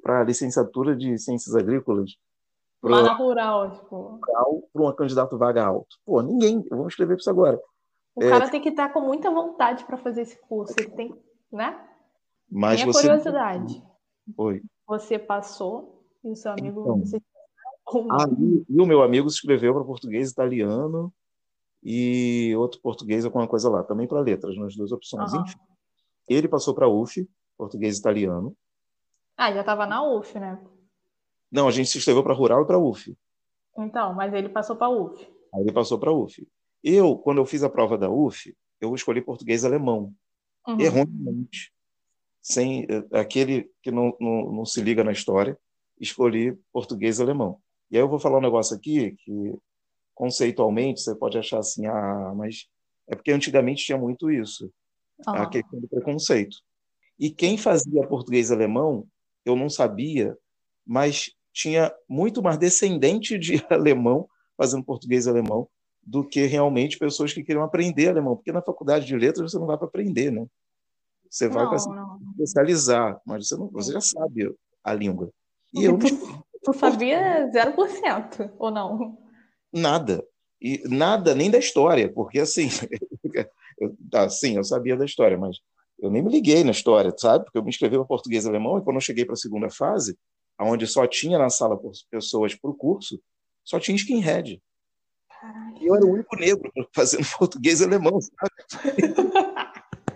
para 0.01 0.24
licenciatura 0.24 0.96
de 0.96 1.18
ciências 1.18 1.56
agrícolas? 1.56 2.12
Pro, 2.79 2.91
Lá 2.91 3.01
na 3.01 3.13
rural, 3.13 3.72
tipo. 3.72 4.20
Para 4.74 4.84
um 4.84 4.96
candidato 4.96 5.38
vaga 5.38 5.65
alto. 5.65 5.98
Pô, 6.06 6.22
ninguém. 6.22 6.63
Eu 6.70 6.77
vou 6.77 6.86
me 6.86 6.88
inscrever 6.88 7.15
para 7.15 7.22
isso 7.22 7.29
agora. 7.29 7.60
O 8.15 8.24
é, 8.24 8.29
cara 8.29 8.50
tem 8.50 8.62
que 8.62 8.70
estar 8.70 8.89
com 8.89 9.01
muita 9.01 9.29
vontade 9.29 9.84
para 9.86 9.98
fazer 9.98 10.22
esse 10.22 10.38
curso. 10.48 10.74
Ele 10.77 10.89
tem, 10.91 11.15
né? 11.51 11.86
Mas 12.50 12.82
Minha 12.82 12.94
você... 12.94 13.01
curiosidade. 13.01 13.84
Oi. 14.38 14.62
Você 14.88 15.20
passou 15.20 16.06
e 16.24 16.32
o 16.32 16.36
seu 16.36 16.51
amigo. 16.51 16.82
Então, 16.82 17.22
você... 17.91 18.08
ah, 18.12 18.27
e, 18.39 18.65
e 18.69 18.81
o 18.81 18.86
meu 18.86 19.01
amigo 19.01 19.29
se 19.29 19.38
inscreveu 19.38 19.74
para 19.74 19.84
português 19.84 20.31
italiano 20.31 21.13
e 21.84 22.53
outro 22.58 22.79
português, 22.81 23.25
alguma 23.25 23.48
coisa 23.48 23.69
lá, 23.69 23.84
também 23.84 24.08
para 24.08 24.19
letras, 24.19 24.58
nas 24.58 24.75
duas 24.75 24.91
opções. 24.91 25.34
Uhum. 25.34 25.41
Enfim, 25.41 25.58
ele 26.27 26.48
passou 26.48 26.74
para 26.74 26.88
UF, 26.88 27.27
português 27.58 27.98
italiano. 27.98 28.55
Ah, 29.36 29.51
já 29.51 29.62
estava 29.62 29.86
na 29.86 30.03
UF, 30.03 30.38
né? 30.38 30.62
Não, 31.51 31.67
a 31.67 31.72
gente 31.72 31.89
se 31.89 31.98
inscreveu 31.98 32.24
para 32.24 32.34
rural 32.34 32.63
e 32.63 32.67
para 32.67 32.77
UF. 32.77 33.17
Então, 33.77 34.13
mas 34.13 34.34
ele 34.34 34.50
passou 34.50 34.75
para 34.75 34.89
UF. 34.89 35.22
Aí 35.53 35.62
ele 35.62 35.72
passou 35.72 35.98
para 35.98 36.12
UF. 36.12 36.48
Eu, 36.84 37.17
quando 37.17 37.39
eu 37.39 37.46
fiz 37.46 37.63
a 37.63 37.69
prova 37.69 37.98
da 37.98 38.10
UF, 38.10 38.55
eu 38.79 38.93
escolhi 38.93 39.22
português 39.22 39.65
alemão. 39.65 40.13
uhum. 40.67 40.79
erroneamente, 40.79 41.74
sem 42.41 42.86
eh, 42.89 43.19
aquele 43.19 43.69
que 43.81 43.91
não, 43.91 44.15
não, 44.19 44.51
não 44.51 44.65
se 44.65 44.81
liga 44.81 45.03
na 45.03 45.12
história, 45.12 45.58
escolhi 46.00 46.58
português 46.72 47.19
alemão. 47.19 47.60
E 47.91 47.98
aí 47.98 48.03
eu 48.03 48.10
vou 48.10 48.19
falar 48.19 48.38
um 48.38 48.41
negócio 48.41 48.75
aqui 48.75 49.15
que 49.24 49.53
conceitualmente 50.13 51.01
você 51.01 51.15
pode 51.15 51.38
achar 51.38 51.60
assim, 51.60 51.86
ah, 51.86 52.34
mas 52.36 52.67
é 53.08 53.15
porque 53.15 53.31
antigamente 53.31 53.86
tinha 53.86 53.98
muito 53.98 54.29
isso, 54.29 54.72
a 55.25 55.48
questão 55.48 55.79
do 55.79 55.88
preconceito. 55.88 56.58
E 57.19 57.29
quem 57.29 57.58
fazia 57.58 58.08
português 58.08 58.51
alemão, 58.51 59.08
eu 59.46 59.55
não 59.55 59.69
sabia, 59.69 60.38
mas 60.86 61.31
tinha 61.51 61.93
muito 62.08 62.41
mais 62.41 62.58
descendente 62.58 63.38
de 63.38 63.63
alemão 63.69 64.27
fazendo 64.55 64.84
português 64.84 65.27
alemão 65.27 65.67
do 66.01 66.27
que 66.27 66.46
realmente 66.46 66.98
pessoas 66.98 67.34
que 67.34 67.43
queriam 67.43 67.63
aprender 67.63 68.10
alemão, 68.10 68.36
porque 68.36 68.51
na 68.51 68.62
faculdade 68.62 69.05
de 69.05 69.15
letras 69.15 69.51
você 69.51 69.60
não 69.60 69.67
vai 69.67 69.77
para 69.77 69.88
aprender, 69.88 70.31
né? 70.31 70.46
Você 71.29 71.48
vai 71.48 71.67
para 71.67 71.77
se 71.77 71.88
especializar, 72.31 73.22
mas 73.25 73.48
você, 73.48 73.55
não, 73.55 73.69
você 73.69 73.93
já 73.93 74.01
sabe 74.01 74.51
a 74.84 74.93
língua. 74.93 75.29
E 75.74 75.84
eu 75.84 75.98
tu 76.63 76.74
sabia 76.74 77.50
0% 77.51 78.51
ou 78.58 78.72
não? 78.72 79.18
Nada. 79.72 80.24
E 80.62 80.84
nada 80.88 81.34
nem 81.34 81.50
da 81.50 81.58
história, 81.58 82.12
porque 82.12 82.39
assim, 82.39 82.68
eu, 83.80 83.96
assim, 84.13 84.58
eu 84.58 84.63
sabia 84.63 84.98
da 84.98 85.06
história, 85.06 85.38
mas 85.38 85.58
eu 85.98 86.10
nem 86.10 86.22
me 86.22 86.30
liguei 86.30 86.63
na 86.63 86.72
história, 86.72 87.13
sabe? 87.18 87.46
Porque 87.46 87.58
eu 87.58 87.63
me 87.63 87.70
inscrevi 87.70 87.96
para 87.96 88.06
português 88.06 88.46
e 88.46 88.50
alemão 88.50 88.78
e 88.78 88.84
quando 88.84 88.98
eu 88.98 89.01
cheguei 89.01 89.25
para 89.25 89.34
a 89.34 89.38
segunda 89.38 89.70
fase, 89.70 90.18
onde 90.60 90.86
só 90.86 91.08
tinha 91.08 91.38
na 91.38 91.50
sala 91.50 91.80
pessoas 92.12 92.54
para 92.56 92.70
o 92.70 92.75
curso, 92.75 93.22
só 93.63 93.80
tinha 93.80 93.96
skinhead. 93.96 94.62
E 95.80 95.88
eu 95.88 95.96
era 95.96 96.06
o 96.06 96.12
único 96.12 96.36
negro 96.36 96.70
fazendo 96.94 97.25
português 97.38 97.80
e 97.80 97.86
alemão, 97.86 98.20
sabe? 98.20 98.54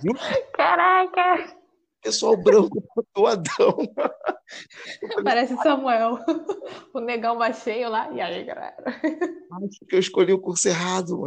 Caraca! 0.53 1.62
Pessoal 2.03 2.35
branco 2.35 2.83
tatuadão. 2.95 3.77
Parece 5.23 5.55
Samuel, 5.63 6.19
o 6.93 6.99
negão 6.99 7.37
baixinho 7.37 7.89
lá. 7.89 8.11
E 8.11 8.19
aí, 8.19 8.43
galera? 8.43 8.75
Acho 8.85 9.85
que 9.87 9.95
eu 9.95 9.99
escolhi 9.99 10.33
o 10.33 10.39
curso 10.39 10.67
errado. 10.67 11.17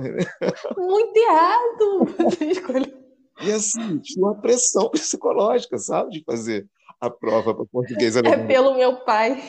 Muito 0.77 1.17
errado! 1.17 2.05
Você 2.19 2.45
escolheu. 2.47 3.07
E 3.41 3.51
assim, 3.51 3.99
tinha 3.99 4.25
uma 4.25 4.41
pressão 4.41 4.91
psicológica, 4.91 5.79
sabe? 5.79 6.11
De 6.11 6.25
fazer 6.25 6.69
a 7.01 7.11
prova 7.11 7.55
para 7.55 7.67
português 7.67 8.15
e 8.15 8.19
alemão. 8.19 8.45
É 8.45 8.47
pelo 8.47 8.75
meu 8.75 8.97
pai. 9.05 9.43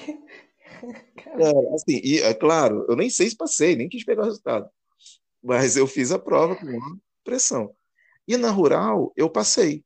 É, 0.84 1.74
assim, 1.74 2.02
e 2.04 2.20
é 2.20 2.34
claro, 2.34 2.86
eu 2.90 2.96
nem 2.96 3.10
sei 3.10 3.30
se 3.30 3.36
passei, 3.36 3.76
nem 3.76 3.90
quis 3.90 4.04
pegar 4.04 4.24
o 4.24 4.26
resultado. 4.26 4.70
Mas 5.42 5.78
eu 5.78 5.88
fiz 5.88 6.12
a 6.12 6.20
prova 6.20 6.56
com 6.56 6.68
pressão. 7.24 7.74
E 8.28 8.36
na 8.36 8.52
rural, 8.52 9.14
eu 9.16 9.30
passei. 9.30 9.86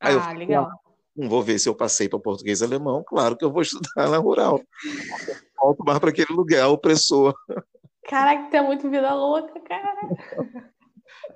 Aí 0.00 0.14
ah, 0.14 0.32
eu, 0.32 0.38
legal. 0.38 0.70
Não 1.16 1.28
vou 1.28 1.42
ver 1.42 1.58
se 1.58 1.68
eu 1.68 1.74
passei 1.74 2.08
para 2.08 2.18
português 2.18 2.60
e 2.60 2.64
alemão, 2.64 3.02
claro 3.02 3.36
que 3.36 3.44
eu 3.44 3.50
vou 3.50 3.62
estudar 3.62 4.08
na 4.10 4.18
rural. 4.18 4.60
Volto 5.58 5.84
mais 5.84 5.98
para 5.98 6.10
aquele 6.10 6.32
lugar 6.32 6.68
opressor. 6.68 7.34
Caraca, 8.04 8.50
tu 8.50 8.56
é 8.56 8.62
muito 8.62 8.88
vida 8.90 9.12
louca, 9.14 9.58
cara. 9.60 9.96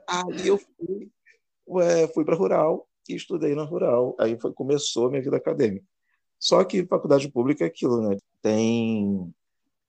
Aí 0.07 0.47
eu 0.47 0.59
fui, 0.59 1.11
ué, 1.69 2.07
fui 2.09 2.25
para 2.25 2.37
rural 2.37 2.87
e 3.09 3.15
estudei 3.15 3.55
na 3.55 3.65
rural. 3.65 4.15
Aí 4.21 4.39
foi, 4.39 4.53
começou 4.53 5.07
a 5.07 5.11
minha 5.11 5.23
vida 5.23 5.37
acadêmica. 5.37 5.85
Só 6.39 6.63
que 6.65 6.87
faculdade 6.87 7.31
pública 7.31 7.65
é 7.65 7.67
aquilo, 7.67 8.09
né? 8.09 8.17
Tem 8.41 9.33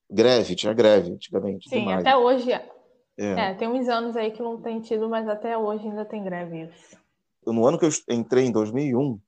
greve, 0.10 0.56
tinha 0.56 0.74
greve 0.74 1.12
antigamente. 1.12 1.70
Sim, 1.70 1.80
demais. 1.80 2.02
até 2.02 2.18
hoje. 2.18 2.52
É. 2.52 2.62
é. 3.18 3.54
tem 3.54 3.68
uns 3.68 3.88
anos 3.88 4.16
aí 4.16 4.32
que 4.32 4.42
não 4.42 4.62
tem 4.62 4.80
tido, 4.82 5.08
mas 5.10 5.28
até 5.28 5.58
hoje 5.58 5.88
ainda 5.88 6.06
tem 6.06 6.24
greve 6.24 6.64
isso. 6.64 6.98
No 7.46 7.66
ano 7.66 7.78
que 7.78 7.86
eu 7.86 7.90
entrei, 8.10 8.46
em 8.46 8.52
2001, 8.52 9.20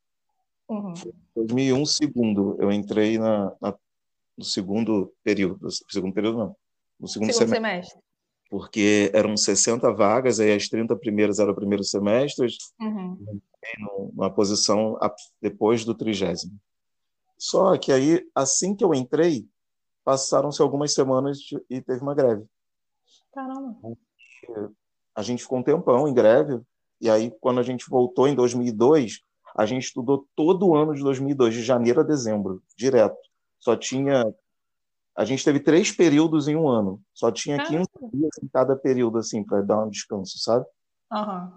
uhum. 0.70 0.94
2001, 1.36 1.86
segundo, 1.86 2.56
eu 2.60 2.72
entrei 2.72 3.18
na, 3.18 3.56
na, 3.60 3.76
no 4.38 4.44
segundo 4.44 5.14
período, 5.24 5.68
segundo 5.90 6.14
período 6.14 6.38
não, 6.38 6.56
no 7.00 7.08
segundo, 7.08 7.34
segundo 7.34 7.50
semestre. 7.50 7.56
semestre. 7.56 8.04
Porque 8.50 9.10
eram 9.14 9.36
60 9.36 9.92
vagas, 9.94 10.40
aí 10.40 10.54
as 10.54 10.68
30 10.68 10.96
primeiras 10.98 11.40
eram 11.40 11.54
o 11.54 11.56
primeiro 11.56 11.84
semestre, 11.84 12.48
uhum. 12.80 13.40
numa 14.14 14.30
posição 14.30 14.98
depois 15.42 15.84
do 15.84 15.96
trigésimo. 15.96 16.60
Só 17.38 17.76
que 17.78 17.92
aí, 17.92 18.26
assim 18.36 18.76
que 18.76 18.86
eu 18.86 18.94
entrei, 18.94 19.46
passaram-se 20.04 20.62
algumas 20.62 20.94
semanas 20.94 21.40
e 21.70 21.82
teve 21.82 22.02
uma 22.02 22.14
greve. 22.14 22.46
Caramba. 23.34 23.76
A 25.16 25.22
gente 25.22 25.44
ficou 25.44 25.60
um 25.60 25.64
tempão 25.64 26.08
em 26.08 26.14
greve, 26.14 26.62
e 27.04 27.10
aí 27.10 27.32
quando 27.42 27.60
a 27.60 27.64
gente 27.64 27.90
voltou 27.90 28.28
em 28.28 28.34
2002, 28.34 29.20
a 29.56 29.66
gente 29.66 29.84
estudou 29.84 30.26
todo 30.36 30.68
o 30.68 30.76
ano 30.76 30.96
de 30.96 31.04
2002, 31.04 31.54
de 31.54 31.62
janeiro 31.62 32.00
a 32.00 32.04
dezembro, 32.04 32.64
direto. 32.78 33.18
Só 33.60 33.76
tinha. 33.76 34.24
A 35.16 35.26
gente 35.26 35.44
teve 35.44 35.60
três 35.60 35.92
períodos 35.92 36.48
em 36.48 36.56
um 36.56 36.68
ano. 36.68 37.02
Só 37.14 37.32
tinha 37.32 37.58
Caramba. 37.58 37.86
15 38.02 38.18
dias 38.18 38.32
em 38.42 38.48
cada 38.48 38.76
período, 38.76 39.20
assim, 39.20 39.44
para 39.44 39.62
dar 39.62 39.84
um 39.84 39.90
descanso, 39.90 40.40
sabe? 40.40 40.66
Uhum. 41.12 41.52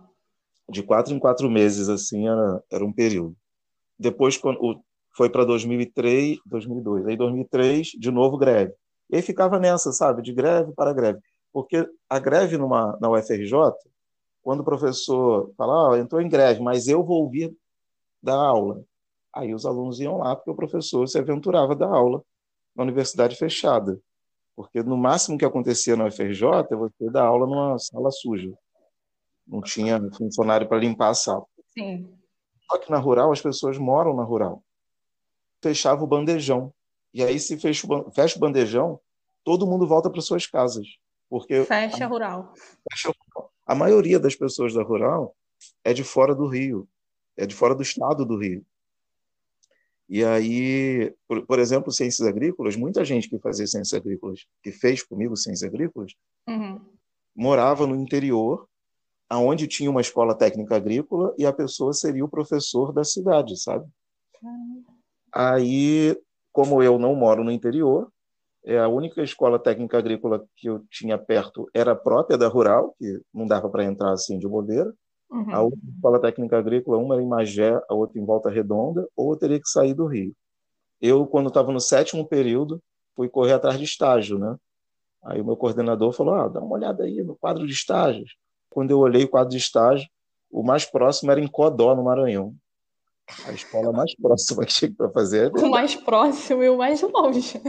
De 0.69 0.83
quatro 0.83 1.15
em 1.15 1.19
quatro 1.19 1.49
meses, 1.49 1.89
assim, 1.89 2.29
era, 2.29 2.63
era 2.71 2.85
um 2.85 2.93
período. 2.93 3.35
Depois, 3.99 4.37
quando, 4.37 4.83
foi 5.17 5.31
para 5.31 5.45
2003, 5.45 6.39
2002. 6.45 7.07
Aí 7.07 7.17
2003, 7.17 7.87
de 7.99 8.11
novo 8.11 8.37
greve. 8.37 8.75
E 9.09 9.17
aí 9.17 9.23
ficava 9.23 9.59
nessa, 9.59 9.93
sabe, 9.93 10.23
de 10.23 10.33
greve 10.33 10.73
para 10.73 10.93
greve. 10.93 11.21
Porque 11.53 11.89
a 12.11 12.19
greve 12.19 12.59
numa, 12.59 12.99
na 13.01 13.09
UFRJ, 13.09 13.53
quando 14.47 14.61
o 14.61 14.65
professor 14.65 15.53
fala, 15.57 15.91
oh, 15.91 15.97
entrou 15.97 16.23
em 16.23 16.29
greve, 16.29 16.61
mas 16.61 16.87
eu 16.87 17.03
vou 17.03 17.25
ouvir 17.25 17.53
da 18.23 18.33
aula. 18.33 18.81
Aí 19.35 19.53
os 19.53 19.67
alunos 19.67 19.99
iam 19.99 20.19
lá 20.19 20.37
porque 20.37 20.53
o 20.53 20.55
professor 20.55 21.05
se 21.09 21.19
aventurava 21.19 21.75
da 21.75 21.89
aula 21.89 22.23
na 22.73 22.85
universidade 22.85 23.35
fechada. 23.35 24.01
Porque 24.55 24.85
no 24.85 24.97
máximo 24.97 25.37
que 25.37 25.45
acontecia 25.45 25.97
na 25.97 26.07
UFRJ 26.07 26.47
você 26.71 27.11
dar 27.11 27.25
aula 27.25 27.45
numa 27.45 27.77
sala 27.81 28.13
suja. 28.13 28.57
Não 29.45 29.61
tinha 29.61 30.01
funcionário 30.17 30.69
para 30.69 30.79
limpar 30.79 31.09
a 31.09 31.15
sala. 31.15 31.45
Sim. 31.77 32.09
Só 32.71 32.79
que 32.79 32.89
na 32.89 32.99
rural 32.99 33.33
as 33.33 33.41
pessoas 33.41 33.77
moram 33.77 34.15
na 34.15 34.23
rural 34.23 34.63
fechava 35.61 36.05
o 36.05 36.07
bandejão. 36.07 36.73
E 37.13 37.25
aí, 37.25 37.41
se 37.41 37.59
fecha 37.59 37.85
o, 37.85 38.39
bandejão, 38.39 39.01
todo 39.43 39.67
mundo 39.67 39.89
volta 39.89 40.09
para 40.09 40.21
suas 40.21 40.47
casas. 40.47 40.87
Porque 41.29 41.65
fecha 41.65 42.05
a, 42.05 42.07
rural. 42.07 42.53
Fecha 42.93 43.09
rural. 43.09 43.16
A 43.67 43.75
maioria 43.75 44.21
das 44.21 44.37
pessoas 44.37 44.73
da 44.73 44.83
rural 44.83 45.35
é 45.83 45.93
de 45.93 46.05
fora 46.05 46.35
do 46.35 46.47
Rio, 46.47 46.89
é 47.37 47.45
de 47.45 47.55
fora 47.55 47.75
do 47.75 47.83
estado 47.83 48.25
do 48.25 48.39
Rio. 48.39 48.65
E 50.09 50.25
aí, 50.25 51.13
por, 51.27 51.45
por 51.45 51.59
exemplo, 51.59 51.91
ciências 51.91 52.27
agrícolas, 52.27 52.77
muita 52.77 53.05
gente 53.05 53.29
que 53.29 53.39
fazia 53.41 53.67
ciências 53.67 54.01
agrícolas, 54.01 54.47
que 54.63 54.71
fez 54.71 55.03
comigo 55.03 55.37
ciências 55.37 55.69
agrícolas, 55.69 56.15
uhum. 56.49 56.81
morava 57.35 57.87
no 57.87 57.97
interior, 57.97 58.69
aonde 59.29 59.67
tinha 59.67 59.91
uma 59.91 60.01
escola 60.01 60.37
técnica 60.37 60.77
agrícola 60.77 61.35
e 61.37 61.45
a 61.45 61.53
pessoa 61.53 61.93
seria 61.93 62.25
o 62.25 62.29
professor 62.29 62.93
da 62.93 63.03
cidade, 63.03 63.61
sabe? 63.61 63.85
Uhum. 64.41 64.85
Aí, 65.33 66.17
como 66.53 66.81
eu 66.83 66.99
não 66.99 67.17
moro 67.17 67.43
no 67.43 67.51
interior, 67.51 68.11
é 68.67 68.79
a 68.79 68.89
única 68.89 69.23
escola 69.23 69.61
técnica 69.61 69.97
agrícola 69.97 70.45
que 70.57 70.69
eu 70.69 70.85
tinha 70.91 71.17
perto 71.17 71.71
era 71.73 71.95
própria 71.95 72.37
da 72.37 72.49
Rural, 72.49 72.95
que 72.99 73.21
não 73.33 73.47
dava 73.47 73.71
para 73.71 73.85
entrar 73.85 74.13
assim 74.13 74.39
de 74.39 74.49
bobeira. 74.49 74.93
Uhum. 75.31 75.55
A 75.55 75.63
outra 75.63 75.79
escola 75.95 76.21
técnica 76.21 76.59
agrícola, 76.59 76.99
uma 76.99 77.15
era 77.15 77.23
em 77.23 77.29
Magé, 77.29 77.81
a 77.89 77.95
outra 77.95 78.19
em 78.19 78.25
Volta 78.25 78.51
Redonda, 78.51 79.09
ou 79.17 79.33
eu 79.33 79.39
teria 79.39 79.61
que 79.61 79.69
sair 79.69 79.95
do 79.95 80.07
Rio. 80.07 80.35
Eu, 81.01 81.27
quando 81.27 81.47
estava 81.47 81.71
no 81.71 81.81
sétimo 81.81 82.27
período, 82.27 82.83
fui 83.15 83.29
correr 83.29 83.53
atrás 83.53 83.79
de 83.79 83.85
estágio, 83.85 84.37
né? 84.37 84.57
Aí 85.25 85.41
o 85.41 85.45
meu 85.45 85.57
coordenador 85.57 86.13
falou: 86.13 86.35
ah, 86.35 86.49
dá 86.49 86.61
uma 86.61 86.75
olhada 86.75 87.05
aí 87.05 87.23
no 87.23 87.37
quadro 87.37 87.67
de 87.67 87.73
estágios. 87.73 88.37
Quando 88.69 88.91
eu 88.91 88.99
olhei 88.99 89.25
o 89.25 89.29
quadro 89.29 89.51
de 89.51 89.59
estágio, 89.59 90.09
o 90.51 90.63
mais 90.63 90.85
próximo 90.85 91.31
era 91.31 91.41
em 91.41 91.47
Codó, 91.47 91.95
no 91.95 92.05
Maranhão. 92.05 92.53
A 93.47 93.53
escola 93.53 93.93
mais 93.93 94.15
próxima 94.21 94.65
que 94.65 94.73
tinha 94.73 94.93
para 94.93 95.11
fazer. 95.11 95.53
É 95.57 95.61
o 95.61 95.71
mais 95.71 95.95
próximo 95.95 96.65
e 96.65 96.69
o 96.69 96.77
mais 96.77 97.01
longe. 97.03 97.61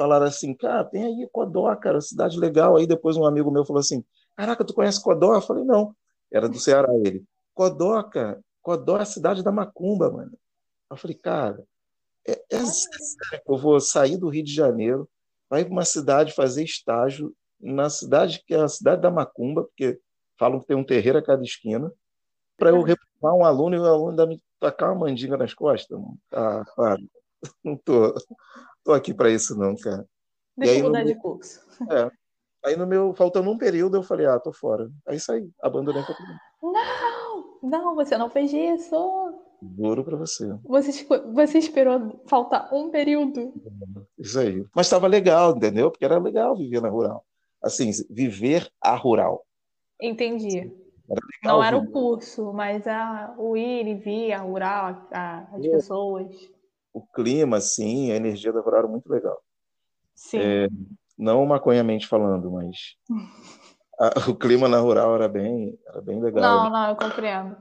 Falaram 0.00 0.24
assim, 0.24 0.54
cara, 0.54 0.82
tem 0.82 1.04
aí 1.04 1.28
Codó, 1.30 1.76
cara, 1.76 2.00
cidade 2.00 2.40
legal. 2.40 2.78
Aí 2.78 2.86
depois 2.86 3.18
um 3.18 3.26
amigo 3.26 3.50
meu 3.50 3.66
falou 3.66 3.80
assim, 3.80 4.02
caraca, 4.34 4.64
tu 4.64 4.72
conhece 4.72 5.02
Codó? 5.02 5.34
Eu 5.34 5.42
falei, 5.42 5.62
não. 5.62 5.94
Era 6.32 6.48
do 6.48 6.58
Ceará 6.58 6.88
ele. 7.04 7.22
Codó, 7.52 8.02
cara, 8.04 8.40
Codó 8.62 8.96
é 8.96 9.02
a 9.02 9.04
cidade 9.04 9.44
da 9.44 9.52
Macumba, 9.52 10.10
mano. 10.10 10.32
Eu 10.90 10.96
falei, 10.96 11.14
cara, 11.18 11.62
é, 12.26 12.32
é 12.50 12.64
sério 12.64 13.44
que 13.44 13.52
eu 13.52 13.58
vou 13.58 13.78
sair 13.78 14.16
do 14.16 14.30
Rio 14.30 14.42
de 14.42 14.54
Janeiro, 14.54 15.06
vai 15.50 15.66
para 15.66 15.72
uma 15.72 15.84
cidade 15.84 16.32
fazer 16.32 16.64
estágio 16.64 17.36
na 17.60 17.90
cidade 17.90 18.42
que 18.46 18.54
é 18.54 18.58
a 18.58 18.68
cidade 18.68 19.02
da 19.02 19.10
Macumba, 19.10 19.64
porque 19.64 20.00
falam 20.38 20.60
que 20.60 20.66
tem 20.66 20.78
um 20.78 20.82
terreiro 20.82 21.18
a 21.18 21.22
cada 21.22 21.42
esquina, 21.42 21.92
para 22.56 22.70
eu 22.70 22.80
reprovar 23.20 23.34
um 23.34 23.44
aluno 23.44 23.76
e 23.76 23.78
o 23.78 23.84
aluno 23.84 24.12
ainda 24.12 24.26
me 24.26 24.42
tacar 24.58 24.92
uma 24.92 25.00
mandinga 25.00 25.36
nas 25.36 25.52
costas? 25.52 26.00
Ah, 26.32 26.64
claro. 26.74 27.02
Não 27.64 27.76
tô, 27.76 28.14
tô 28.84 28.92
aqui 28.92 29.14
para 29.14 29.30
isso 29.30 29.56
não, 29.58 29.74
cara. 29.76 30.06
Deixa 30.56 30.78
eu 30.78 30.84
mudar 30.84 31.04
de 31.04 31.14
curso. 31.14 31.60
É. 31.90 32.10
Aí 32.66 32.76
no 32.76 32.86
meu, 32.86 33.14
faltando 33.14 33.50
um 33.50 33.56
período, 33.56 33.96
eu 33.96 34.02
falei, 34.02 34.26
ah, 34.26 34.38
tô 34.38 34.52
fora. 34.52 34.90
Aí 35.06 35.18
saí, 35.18 35.50
abandonei 35.62 36.02
a 36.02 36.06
faculdade. 36.06 36.38
Não! 36.62 37.20
não, 37.62 37.94
você 37.94 38.16
não 38.16 38.30
fez 38.30 38.52
isso. 38.52 39.34
Juro 39.76 40.04
pra 40.04 40.16
você. 40.16 40.48
Você, 40.64 41.06
você 41.32 41.58
esperou 41.58 42.20
faltar 42.26 42.72
um 42.72 42.90
período. 42.90 43.52
Isso 44.18 44.38
aí. 44.38 44.64
Mas 44.74 44.86
estava 44.86 45.06
legal, 45.06 45.56
entendeu? 45.56 45.90
Porque 45.90 46.04
era 46.04 46.18
legal 46.18 46.56
viver 46.56 46.80
na 46.80 46.88
rural. 46.88 47.24
Assim, 47.62 47.90
viver 48.08 48.70
a 48.80 48.96
rural. 48.96 49.44
Entendi. 50.00 50.72
Era 51.08 51.20
não 51.44 51.62
era 51.62 51.76
o 51.76 51.90
curso, 51.90 52.52
mas 52.52 52.86
a, 52.86 53.34
o 53.36 53.56
ir 53.56 53.86
e 53.86 53.94
vir, 53.94 54.32
a 54.32 54.40
rural, 54.40 55.06
a, 55.12 55.48
as 55.54 55.64
é. 55.64 55.70
pessoas. 55.70 56.50
O 56.92 57.06
clima, 57.06 57.58
assim, 57.58 58.10
a 58.10 58.16
energia 58.16 58.52
da 58.52 58.60
rural 58.60 58.80
era 58.80 58.88
muito 58.88 59.08
legal. 59.08 59.40
Sim. 60.14 60.38
É, 60.40 60.68
não 61.16 61.44
maconhamente 61.46 62.06
falando, 62.06 62.50
mas 62.50 62.96
a, 64.00 64.30
o 64.30 64.34
clima 64.34 64.68
na 64.68 64.78
rural 64.78 65.14
era 65.14 65.28
bem, 65.28 65.78
era 65.86 66.00
bem 66.00 66.20
legal. 66.20 66.42
Não, 66.42 66.70
não, 66.70 66.88
eu 66.88 66.96
compreendo. 66.96 67.56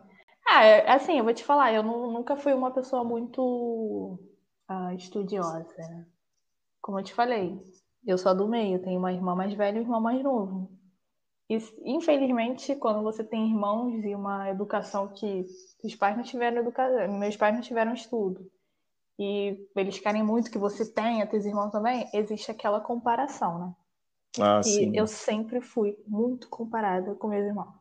Ah, 0.48 0.63
é, 0.63 0.89
assim, 0.89 1.17
eu 1.17 1.24
vou 1.24 1.33
te 1.33 1.43
falar, 1.43 1.74
eu 1.74 1.83
não, 1.83 2.12
nunca 2.12 2.36
fui 2.36 2.53
uma 2.53 2.71
pessoa 2.71 3.03
muito 3.03 4.19
uh, 4.69 4.91
estudiosa, 4.95 5.67
né? 5.77 6.05
Como 6.81 6.98
eu 7.00 7.03
te 7.03 7.13
falei, 7.13 7.62
eu 8.07 8.17
sou 8.17 8.36
do 8.36 8.48
meio, 8.48 8.81
tenho 8.81 8.98
uma 8.98 9.13
irmã 9.13 9.36
mais 9.36 9.53
velha 9.53 9.77
e 9.77 9.79
um 9.81 9.83
irmão 9.83 10.01
mais 10.01 10.24
novo. 10.24 10.71
E, 11.50 11.57
infelizmente, 11.83 12.75
quando 12.75 13.03
você 13.03 13.24
tem 13.24 13.50
irmãos 13.50 14.03
e 14.05 14.15
uma 14.15 14.50
educação 14.50 15.07
que 15.07 15.45
os 15.83 15.95
pais 15.95 16.15
não 16.15 16.24
tiveram 16.24 16.62
educação, 16.62 17.19
meus 17.19 17.36
pais 17.36 17.53
não 17.53 17.62
tiveram 17.62 17.93
estudo, 17.93 18.50
e 19.19 19.67
eles 19.75 19.99
querem 19.99 20.23
muito 20.23 20.49
que 20.49 20.57
você 20.57 20.89
tenha, 20.89 21.27
teus 21.27 21.45
irmãos 21.45 21.71
também, 21.71 22.09
existe 22.13 22.49
aquela 22.49 22.79
comparação, 22.79 23.59
né? 23.59 23.73
Ah, 24.39 24.61
e 24.61 24.63
sim. 24.63 24.91
eu 24.95 25.05
sempre 25.05 25.59
fui 25.59 25.97
muito 26.07 26.47
comparada 26.47 27.13
com 27.15 27.27
meus 27.27 27.45
irmãos. 27.45 27.75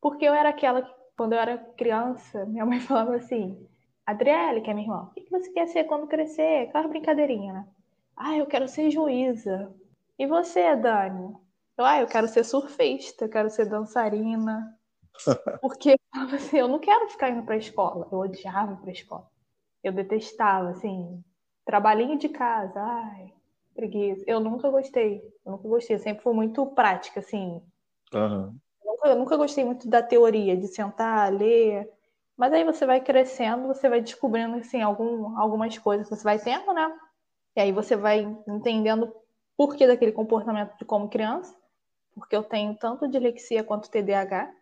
Porque 0.00 0.24
eu 0.24 0.32
era 0.32 0.48
aquela 0.48 0.80
que 0.80 0.90
quando 1.14 1.34
eu 1.34 1.38
era 1.38 1.58
criança, 1.76 2.46
minha 2.46 2.64
mãe 2.64 2.80
falava 2.80 3.16
assim: 3.16 3.68
Adriele, 4.06 4.62
que 4.62 4.70
é 4.70 4.74
minha 4.74 4.86
irmã, 4.86 5.10
o 5.10 5.14
que 5.14 5.30
você 5.30 5.52
quer 5.52 5.66
ser 5.66 5.84
quando 5.84 6.06
crescer? 6.06 6.68
Aquela 6.68 6.88
brincadeirinha, 6.88 7.52
né? 7.52 7.68
Ah, 8.16 8.36
eu 8.36 8.46
quero 8.46 8.66
ser 8.66 8.90
juíza. 8.90 9.70
E 10.18 10.26
você, 10.26 10.74
Dani? 10.74 11.36
Eu, 11.76 11.84
ah, 11.84 12.00
eu 12.00 12.06
quero 12.06 12.26
ser 12.26 12.44
surfista, 12.44 13.26
eu 13.26 13.28
quero 13.28 13.50
ser 13.50 13.66
dançarina. 13.66 14.74
Porque 15.60 15.98
assim, 16.34 16.58
eu 16.58 16.68
não 16.68 16.78
quero 16.78 17.08
ficar 17.10 17.28
indo 17.28 17.42
para 17.42 17.54
a 17.54 17.58
escola. 17.58 18.08
Eu 18.10 18.18
odiava 18.18 18.72
ir 18.72 18.76
para 18.78 18.88
a 18.88 18.92
escola. 18.92 19.37
Eu 19.82 19.92
detestava, 19.92 20.70
assim, 20.70 21.22
trabalhinho 21.64 22.18
de 22.18 22.28
casa. 22.28 22.80
Ai, 22.80 23.32
preguiça. 23.74 24.24
Eu 24.26 24.40
nunca 24.40 24.70
gostei. 24.70 25.22
Eu 25.44 25.52
nunca 25.52 25.68
gostei. 25.68 25.96
Eu 25.96 26.00
sempre 26.00 26.22
fui 26.22 26.34
muito 26.34 26.66
prática, 26.66 27.20
assim. 27.20 27.62
Uhum 28.14 28.58
nunca, 28.98 29.08
eu 29.08 29.16
nunca 29.16 29.36
gostei 29.36 29.64
muito 29.64 29.88
da 29.88 30.02
teoria, 30.02 30.56
de 30.56 30.66
sentar, 30.66 31.32
ler. 31.32 31.88
Mas 32.36 32.52
aí 32.52 32.64
você 32.64 32.84
vai 32.86 33.00
crescendo, 33.00 33.68
você 33.68 33.88
vai 33.88 34.00
descobrindo 34.00 34.56
assim, 34.56 34.80
algum, 34.80 35.38
algumas 35.38 35.76
coisas 35.78 36.08
que 36.08 36.16
você 36.16 36.24
vai 36.24 36.38
tendo, 36.38 36.72
né? 36.72 36.92
E 37.56 37.60
aí 37.60 37.72
você 37.72 37.96
vai 37.96 38.20
entendendo 38.46 39.12
por 39.56 39.74
que 39.74 39.86
daquele 39.86 40.12
comportamento 40.12 40.76
de 40.76 40.84
como 40.84 41.08
criança. 41.08 41.54
Porque 42.14 42.34
eu 42.34 42.42
tenho 42.42 42.76
tanto 42.76 43.08
dislexia 43.08 43.64
quanto 43.64 43.90
TDAH. 43.90 44.52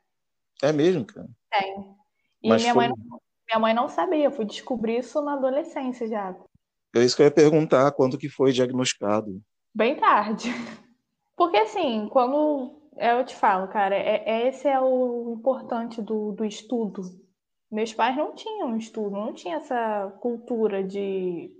É 0.63 0.73
mesmo, 0.73 1.05
cara? 1.05 1.29
Tenho. 1.51 1.97
E 2.43 2.49
Mas 2.49 2.63
minha, 2.63 2.75
foi... 2.75 2.89
mãe 2.89 2.97
não, 2.97 3.21
minha 3.49 3.61
mãe 3.61 3.75
não 3.75 3.89
sabia, 3.89 4.25
eu 4.25 4.33
fui 4.33 4.45
descobrir 4.45 4.99
isso 4.99 5.21
na 5.23 5.35
adolescência 5.35 6.07
já. 6.09 6.37
É 6.95 7.05
isso 7.05 7.17
que 7.17 7.23
eu 7.23 7.27
ia 7.27 7.33
perguntar, 7.33 7.93
quando 7.93 8.19
que 8.19 8.29
foi 8.29 8.53
diagnosticado? 8.53 9.41
Bem 9.75 9.97
tarde. 9.97 10.51
Porque 11.37 11.57
assim, 11.59 12.09
quando 12.11 12.81
é, 12.97 13.13
eu 13.13 13.25
te 13.25 13.37
falo, 13.37 13.69
cara, 13.69 13.95
é, 13.95 14.23
é, 14.25 14.49
esse 14.49 14.67
é 14.67 14.81
o 14.81 15.35
importante 15.39 16.01
do, 16.01 16.33
do 16.33 16.45
estudo. 16.45 17.03
Meus 17.71 17.93
pais 17.93 18.17
não 18.17 18.35
tinham 18.35 18.77
estudo, 18.77 19.11
não 19.11 19.35
tinha 19.35 19.57
essa 19.57 20.11
cultura 20.21 20.83
de. 20.83 21.51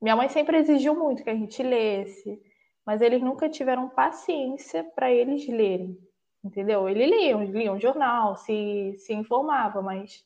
Minha 0.00 0.14
mãe 0.14 0.28
sempre 0.28 0.58
exigiu 0.58 0.94
muito 0.94 1.24
que 1.24 1.30
a 1.30 1.34
gente 1.34 1.62
lesse, 1.62 2.40
mas 2.86 3.00
eles 3.00 3.22
nunca 3.22 3.48
tiveram 3.48 3.88
paciência 3.88 4.84
para 4.84 5.10
eles 5.10 5.48
lerem, 5.48 5.98
entendeu? 6.44 6.88
Eles 6.88 7.10
liam, 7.10 7.42
liam 7.44 7.80
jornal, 7.80 8.36
se, 8.36 8.94
se 8.98 9.14
informavam, 9.14 9.82
mas 9.82 10.24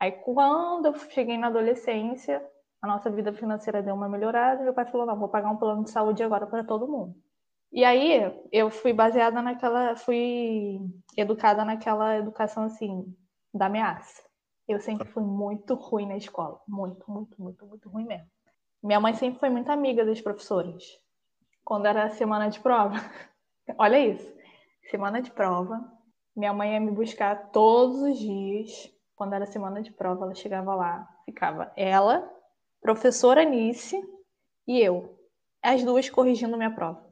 aí 0.00 0.12
quando 0.12 0.86
eu 0.86 0.94
cheguei 1.10 1.38
na 1.38 1.48
adolescência, 1.48 2.44
a 2.82 2.86
nossa 2.86 3.10
vida 3.10 3.32
financeira 3.32 3.82
deu 3.82 3.94
uma 3.94 4.08
melhorada, 4.08 4.62
meu 4.62 4.74
pai 4.74 4.86
falou: 4.86 5.06
não, 5.06 5.18
vou 5.18 5.28
pagar 5.28 5.50
um 5.50 5.56
plano 5.56 5.84
de 5.84 5.90
saúde 5.90 6.22
agora 6.22 6.46
para 6.46 6.64
todo 6.64 6.88
mundo. 6.88 7.14
E 7.72 7.84
aí 7.84 8.32
eu 8.52 8.70
fui 8.70 8.92
baseada 8.92 9.42
naquela, 9.42 9.96
fui 9.96 10.80
educada 11.16 11.64
naquela 11.64 12.16
educação 12.16 12.64
assim, 12.64 13.14
da 13.52 13.66
ameaça. 13.66 14.22
Eu 14.68 14.80
sempre 14.80 15.06
fui 15.08 15.22
muito 15.22 15.74
ruim 15.74 16.06
na 16.06 16.16
escola, 16.16 16.60
muito, 16.66 17.10
muito, 17.10 17.40
muito, 17.40 17.66
muito 17.66 17.88
ruim 17.88 18.06
mesmo. 18.06 18.26
Minha 18.82 19.00
mãe 19.00 19.14
sempre 19.14 19.40
foi 19.40 19.50
muito 19.50 19.70
amiga 19.70 20.04
das 20.04 20.20
professoras. 20.20 20.84
Quando 21.64 21.86
era 21.86 22.08
semana 22.10 22.48
de 22.48 22.60
prova, 22.60 22.96
olha 23.78 23.98
isso, 23.98 24.32
semana 24.90 25.20
de 25.20 25.30
prova, 25.30 25.80
minha 26.36 26.52
mãe 26.52 26.72
ia 26.74 26.80
me 26.80 26.90
buscar 26.90 27.50
todos 27.50 28.00
os 28.00 28.18
dias. 28.18 28.92
Quando 29.16 29.32
era 29.32 29.46
semana 29.46 29.82
de 29.82 29.90
prova, 29.90 30.26
ela 30.26 30.34
chegava 30.34 30.74
lá, 30.74 31.08
ficava 31.24 31.72
ela, 31.74 32.30
professora 32.82 33.44
Nice 33.44 33.98
e 34.68 34.78
eu, 34.78 35.18
as 35.62 35.82
duas 35.82 36.10
corrigindo 36.10 36.56
minha 36.56 36.74
prova. 36.74 37.02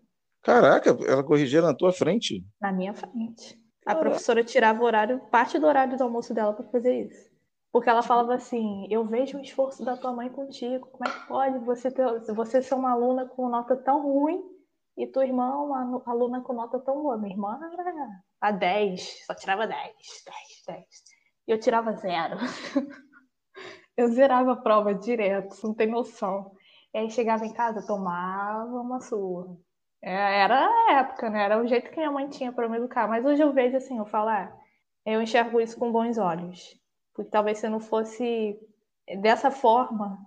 Caraca, 0.42 0.90
ela 1.08 1.24
corrigia 1.24 1.62
na 1.62 1.74
tua 1.74 1.92
frente? 1.92 2.44
Na 2.60 2.70
minha 2.70 2.92
frente. 2.92 3.58
A 3.86 3.94
professora 3.94 4.44
tirava 4.44 4.82
o 4.82 4.84
horário, 4.84 5.18
parte 5.30 5.58
do 5.58 5.66
horário 5.66 5.96
do 5.96 6.04
almoço 6.04 6.34
dela 6.34 6.52
para 6.52 6.66
fazer 6.66 7.06
isso. 7.06 7.34
Porque 7.72 7.88
ela 7.88 8.02
falava 8.02 8.34
assim: 8.34 8.86
Eu 8.90 9.04
vejo 9.04 9.38
o 9.38 9.40
esforço 9.40 9.84
da 9.84 9.96
tua 9.96 10.12
mãe 10.12 10.28
contigo. 10.28 10.86
Como 10.86 11.08
é 11.08 11.10
que 11.10 11.26
pode 11.26 11.58
você, 11.60 11.90
ter, 11.90 12.04
você 12.34 12.62
ser 12.62 12.74
uma 12.74 12.92
aluna 12.92 13.26
com 13.26 13.48
nota 13.48 13.76
tão 13.76 14.02
ruim 14.02 14.42
e 14.96 15.06
tua 15.06 15.26
irmã 15.26 15.56
uma 15.56 16.02
aluna 16.06 16.40
com 16.42 16.52
nota 16.52 16.78
tão 16.78 17.02
boa? 17.02 17.16
Minha 17.16 17.34
irmã 17.34 17.58
era 17.78 18.22
a 18.40 18.52
10, 18.52 19.26
só 19.26 19.34
tirava 19.34 19.66
10, 19.66 19.76
10, 19.76 19.96
10. 20.68 21.13
E 21.46 21.52
eu 21.52 21.60
tirava 21.60 21.92
zero. 21.92 22.36
eu 23.96 24.08
zerava 24.08 24.52
a 24.52 24.56
prova 24.56 24.94
direto, 24.94 25.56
não 25.62 25.74
tem 25.74 25.88
noção. 25.88 26.52
E 26.92 26.98
aí 26.98 27.10
chegava 27.10 27.44
em 27.44 27.52
casa, 27.52 27.86
tomava 27.86 28.80
uma 28.80 29.00
surra. 29.00 29.56
É, 30.02 30.40
era 30.42 30.66
a 30.66 30.92
época, 31.00 31.30
né? 31.30 31.44
Era 31.44 31.62
o 31.62 31.66
jeito 31.66 31.90
que 31.90 31.96
minha 31.96 32.10
mãe 32.10 32.28
tinha 32.28 32.52
para 32.52 32.68
me 32.68 32.76
educar. 32.76 33.08
Mas 33.08 33.24
hoje 33.24 33.42
eu 33.42 33.52
vejo 33.52 33.76
assim, 33.76 33.98
eu 33.98 34.06
falo, 34.06 34.28
ah, 34.28 34.54
eu 35.06 35.20
enxergo 35.22 35.60
isso 35.60 35.78
com 35.78 35.90
bons 35.90 36.18
olhos. 36.18 36.78
Porque 37.14 37.30
talvez 37.30 37.58
se 37.58 37.66
eu 37.66 37.70
não 37.70 37.80
fosse 37.80 38.58
dessa 39.20 39.50
forma, 39.50 40.18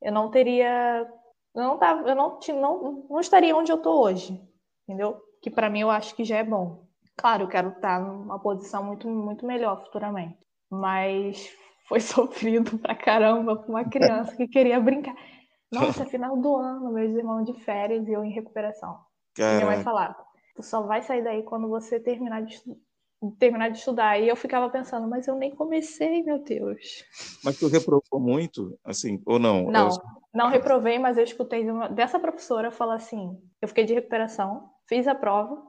eu 0.00 0.12
não 0.12 0.30
teria. 0.30 1.06
Eu 1.54 1.62
não, 1.62 1.78
tava, 1.78 2.08
eu 2.08 2.14
não, 2.14 2.38
não, 2.48 3.06
não 3.10 3.20
estaria 3.20 3.56
onde 3.56 3.72
eu 3.72 3.80
tô 3.80 4.02
hoje. 4.02 4.40
Entendeu? 4.88 5.20
Que 5.42 5.50
para 5.50 5.70
mim 5.70 5.80
eu 5.80 5.90
acho 5.90 6.14
que 6.14 6.24
já 6.24 6.38
é 6.38 6.44
bom. 6.44 6.86
Claro, 7.16 7.44
eu 7.44 7.48
quero 7.48 7.70
estar 7.70 8.00
numa 8.00 8.38
posição 8.40 8.84
muito, 8.84 9.08
muito 9.08 9.46
melhor 9.46 9.82
futuramente. 9.84 10.43
Mas 10.70 11.50
foi 11.88 12.00
sofrido 12.00 12.78
pra 12.78 12.94
caramba 12.94 13.56
com 13.56 13.72
uma 13.72 13.84
criança 13.84 14.36
que 14.36 14.48
queria 14.48 14.80
brincar. 14.80 15.14
Nossa, 15.72 16.06
final 16.06 16.36
do 16.36 16.56
ano, 16.56 16.92
meus 16.92 17.12
irmãos 17.12 17.44
de 17.44 17.52
férias 17.64 18.06
e 18.06 18.12
eu 18.12 18.24
em 18.24 18.30
recuperação. 18.30 18.98
Caraca. 19.34 19.56
Minha 19.56 19.76
mãe 19.76 19.84
falava, 19.84 20.16
tu 20.54 20.62
só 20.62 20.82
vai 20.82 21.02
sair 21.02 21.22
daí 21.22 21.42
quando 21.42 21.68
você 21.68 21.98
terminar 21.98 22.42
de, 22.42 22.62
terminar 23.38 23.70
de 23.70 23.78
estudar. 23.78 24.18
E 24.18 24.28
eu 24.28 24.36
ficava 24.36 24.70
pensando, 24.70 25.08
mas 25.08 25.26
eu 25.26 25.34
nem 25.34 25.54
comecei, 25.54 26.22
meu 26.22 26.38
Deus. 26.38 27.04
Mas 27.42 27.58
tu 27.58 27.68
reprovou 27.68 28.20
muito, 28.20 28.78
assim, 28.84 29.20
ou 29.26 29.38
não? 29.38 29.64
Não, 29.64 29.88
eu... 29.88 30.02
não 30.32 30.48
reprovei, 30.48 30.98
mas 30.98 31.18
eu 31.18 31.24
escutei 31.24 31.68
uma, 31.68 31.88
dessa 31.88 32.18
professora 32.18 32.70
falar 32.70 32.94
assim, 32.94 33.36
eu 33.60 33.68
fiquei 33.68 33.84
de 33.84 33.94
recuperação, 33.94 34.70
fiz 34.88 35.08
a 35.08 35.14
prova, 35.14 35.60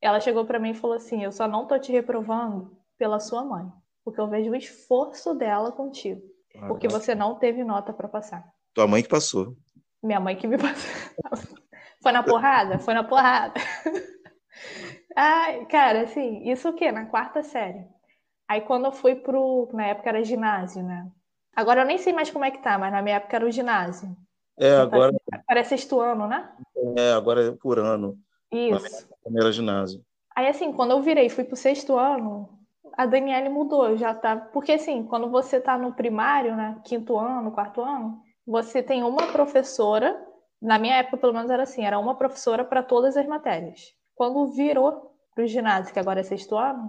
ela 0.00 0.20
chegou 0.20 0.44
para 0.44 0.58
mim 0.58 0.70
e 0.70 0.74
falou 0.74 0.96
assim, 0.96 1.22
eu 1.22 1.30
só 1.30 1.46
não 1.46 1.66
tô 1.66 1.78
te 1.78 1.92
reprovando 1.92 2.76
pela 2.98 3.20
sua 3.20 3.44
mãe, 3.44 3.70
porque 4.04 4.20
eu 4.20 4.28
vejo 4.28 4.50
o 4.50 4.56
esforço 4.56 5.34
dela 5.34 5.72
contigo, 5.72 6.22
ah, 6.56 6.66
porque 6.66 6.88
você 6.88 7.14
não 7.14 7.36
teve 7.36 7.64
nota 7.64 7.92
para 7.92 8.08
passar. 8.08 8.44
Tua 8.74 8.86
mãe 8.86 9.02
que 9.02 9.08
passou. 9.08 9.56
Minha 10.02 10.20
mãe 10.20 10.36
que 10.36 10.46
me 10.46 10.58
passou. 10.58 10.90
Foi 12.02 12.10
na 12.10 12.22
porrada? 12.22 12.78
Foi 12.80 12.94
na 12.94 13.04
porrada. 13.04 13.54
Ai, 15.14 15.64
cara, 15.66 16.02
assim, 16.02 16.50
isso 16.50 16.68
o 16.68 16.74
quê? 16.74 16.90
Na 16.90 17.06
quarta 17.06 17.42
série. 17.42 17.86
Aí 18.48 18.60
quando 18.62 18.86
eu 18.86 18.92
fui 18.92 19.14
pro. 19.14 19.68
Na 19.72 19.86
época 19.86 20.08
era 20.08 20.24
ginásio, 20.24 20.82
né? 20.82 21.08
Agora 21.54 21.82
eu 21.82 21.86
nem 21.86 21.98
sei 21.98 22.12
mais 22.12 22.30
como 22.30 22.44
é 22.44 22.50
que 22.50 22.62
tá, 22.62 22.76
mas 22.76 22.90
na 22.90 23.02
minha 23.02 23.16
época 23.16 23.36
era 23.36 23.46
o 23.46 23.50
ginásio. 23.50 24.16
É, 24.58 24.76
agora. 24.76 25.12
Parece 25.46 25.70
sexto 25.70 26.00
ano, 26.00 26.26
né? 26.26 26.50
É, 26.96 27.12
agora 27.12 27.48
é 27.48 27.52
por 27.52 27.78
ano. 27.78 28.18
Isso. 28.50 29.08
Primeira 29.22 29.52
ginásio. 29.52 30.04
Aí, 30.34 30.48
assim, 30.48 30.72
quando 30.72 30.92
eu 30.92 31.02
virei 31.02 31.28
fui 31.28 31.44
pro 31.44 31.56
sexto 31.56 31.96
ano, 31.96 32.48
a 32.96 33.06
Daniele 33.06 33.48
mudou. 33.48 33.96
Já 33.96 34.14
tava. 34.14 34.42
Porque, 34.52 34.72
assim, 34.72 35.04
quando 35.04 35.30
você 35.30 35.60
tá 35.60 35.76
no 35.78 35.92
primário, 35.92 36.56
né? 36.56 36.80
Quinto 36.84 37.18
ano, 37.18 37.52
quarto 37.52 37.80
ano, 37.82 38.20
você 38.46 38.82
tem 38.82 39.02
uma 39.02 39.26
professora 39.28 40.16
na 40.62 40.78
minha 40.78 40.96
época, 40.96 41.16
pelo 41.16 41.32
menos, 41.32 41.50
era 41.50 41.64
assim: 41.64 41.84
era 41.84 41.98
uma 41.98 42.14
professora 42.14 42.64
para 42.64 42.82
todas 42.82 43.16
as 43.16 43.26
matérias. 43.26 43.80
Quando 44.14 44.52
virou 44.52 45.12
para 45.34 45.44
o 45.44 45.46
ginásio, 45.46 45.92
que 45.92 45.98
agora 45.98 46.20
é 46.20 46.22
sexto 46.22 46.56
ano, 46.56 46.88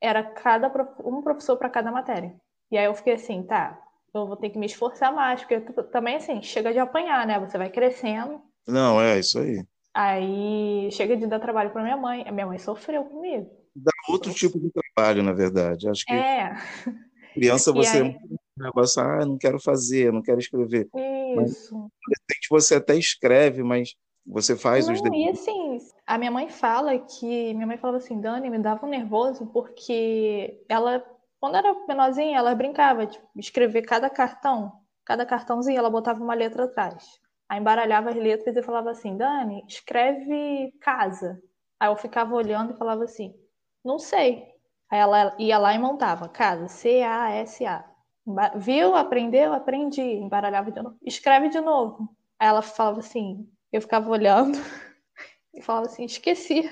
era 0.00 0.22
cada 0.22 0.70
um 1.04 1.20
professor 1.20 1.56
para 1.56 1.68
cada 1.68 1.90
matéria. 1.90 2.34
E 2.70 2.78
aí 2.78 2.84
eu 2.84 2.94
fiquei 2.94 3.14
assim, 3.14 3.42
tá, 3.42 3.78
eu 4.14 4.26
vou 4.26 4.36
ter 4.36 4.50
que 4.50 4.58
me 4.58 4.66
esforçar 4.66 5.12
mais, 5.12 5.40
porque 5.40 5.60
também, 5.90 6.16
assim, 6.16 6.40
chega 6.42 6.72
de 6.72 6.78
apanhar, 6.78 7.26
né? 7.26 7.40
Você 7.40 7.58
vai 7.58 7.70
crescendo. 7.70 8.40
Não, 8.68 9.00
é 9.00 9.18
isso 9.18 9.38
aí. 9.40 9.64
Aí 9.92 10.88
chega 10.92 11.16
de 11.16 11.26
dar 11.26 11.40
trabalho 11.40 11.70
para 11.70 11.82
minha 11.82 11.96
mãe. 11.96 12.24
A 12.26 12.32
minha 12.32 12.46
mãe 12.46 12.58
sofreu 12.58 13.04
comigo. 13.04 13.50
Dá 13.74 13.92
outro 14.08 14.32
tipo 14.32 14.58
de 14.58 14.70
trabalho, 14.70 15.22
na 15.22 15.32
verdade. 15.32 15.88
Acho 15.88 16.04
que 16.04 16.12
é. 16.12 16.54
criança 17.34 17.72
você 17.72 18.02
aí... 18.02 18.16
negócio, 18.56 19.02
ah, 19.02 19.24
não 19.24 19.38
quero 19.38 19.58
fazer, 19.58 20.12
não 20.12 20.22
quero 20.22 20.38
escrever. 20.38 20.88
Isso. 21.44 21.76
Mas, 21.76 21.88
você 22.50 22.74
até 22.74 22.96
escreve, 22.96 23.62
mas 23.62 23.94
você 24.26 24.54
faz 24.54 24.86
não, 24.86 24.94
os 24.94 25.00
E 25.00 25.28
assim, 25.28 25.78
a 26.06 26.18
minha 26.18 26.30
mãe 26.30 26.48
fala 26.48 26.98
que 26.98 27.54
minha 27.54 27.66
mãe 27.66 27.78
falava 27.78 27.98
assim, 27.98 28.20
Dani, 28.20 28.50
me 28.50 28.58
dava 28.58 28.86
um 28.86 28.90
nervoso 28.90 29.46
porque 29.46 30.62
ela 30.68 31.02
quando 31.42 31.56
era 31.56 31.74
menorzinha, 31.88 32.38
ela 32.38 32.54
brincava 32.54 33.04
de 33.04 33.14
tipo, 33.14 33.26
escrever 33.36 33.82
cada 33.82 34.08
cartão, 34.08 34.72
cada 35.04 35.26
cartãozinho, 35.26 35.76
ela 35.76 35.90
botava 35.90 36.22
uma 36.22 36.34
letra 36.34 36.66
atrás. 36.66 37.18
Aí 37.48 37.58
embaralhava 37.58 38.10
as 38.10 38.16
letras 38.16 38.54
e 38.54 38.62
falava 38.62 38.92
assim: 38.92 39.16
Dani, 39.16 39.64
escreve 39.66 40.72
casa. 40.80 41.42
Aí 41.80 41.88
eu 41.90 41.96
ficava 41.96 42.32
olhando 42.32 42.72
e 42.72 42.76
falava 42.76 43.02
assim: 43.02 43.34
não 43.84 43.98
sei. 43.98 44.44
Aí 44.90 44.98
ela 44.98 45.34
ia 45.38 45.58
lá 45.58 45.74
e 45.74 45.78
montava 45.78 46.28
casa, 46.28 46.68
C-A-S-A. 46.68 47.84
Viu? 48.56 48.94
Aprendeu? 48.94 49.52
Aprendi. 49.52 50.00
Embaralhava 50.00 50.70
de 50.70 50.82
novo. 50.82 50.96
Escreve 51.02 51.48
de 51.48 51.60
novo. 51.60 52.08
Aí 52.38 52.48
ela 52.48 52.62
falava 52.62 53.00
assim: 53.00 53.48
eu 53.72 53.80
ficava 53.80 54.08
olhando 54.10 54.58
e 55.54 55.62
falava 55.62 55.86
assim: 55.86 56.04
esqueci. 56.04 56.70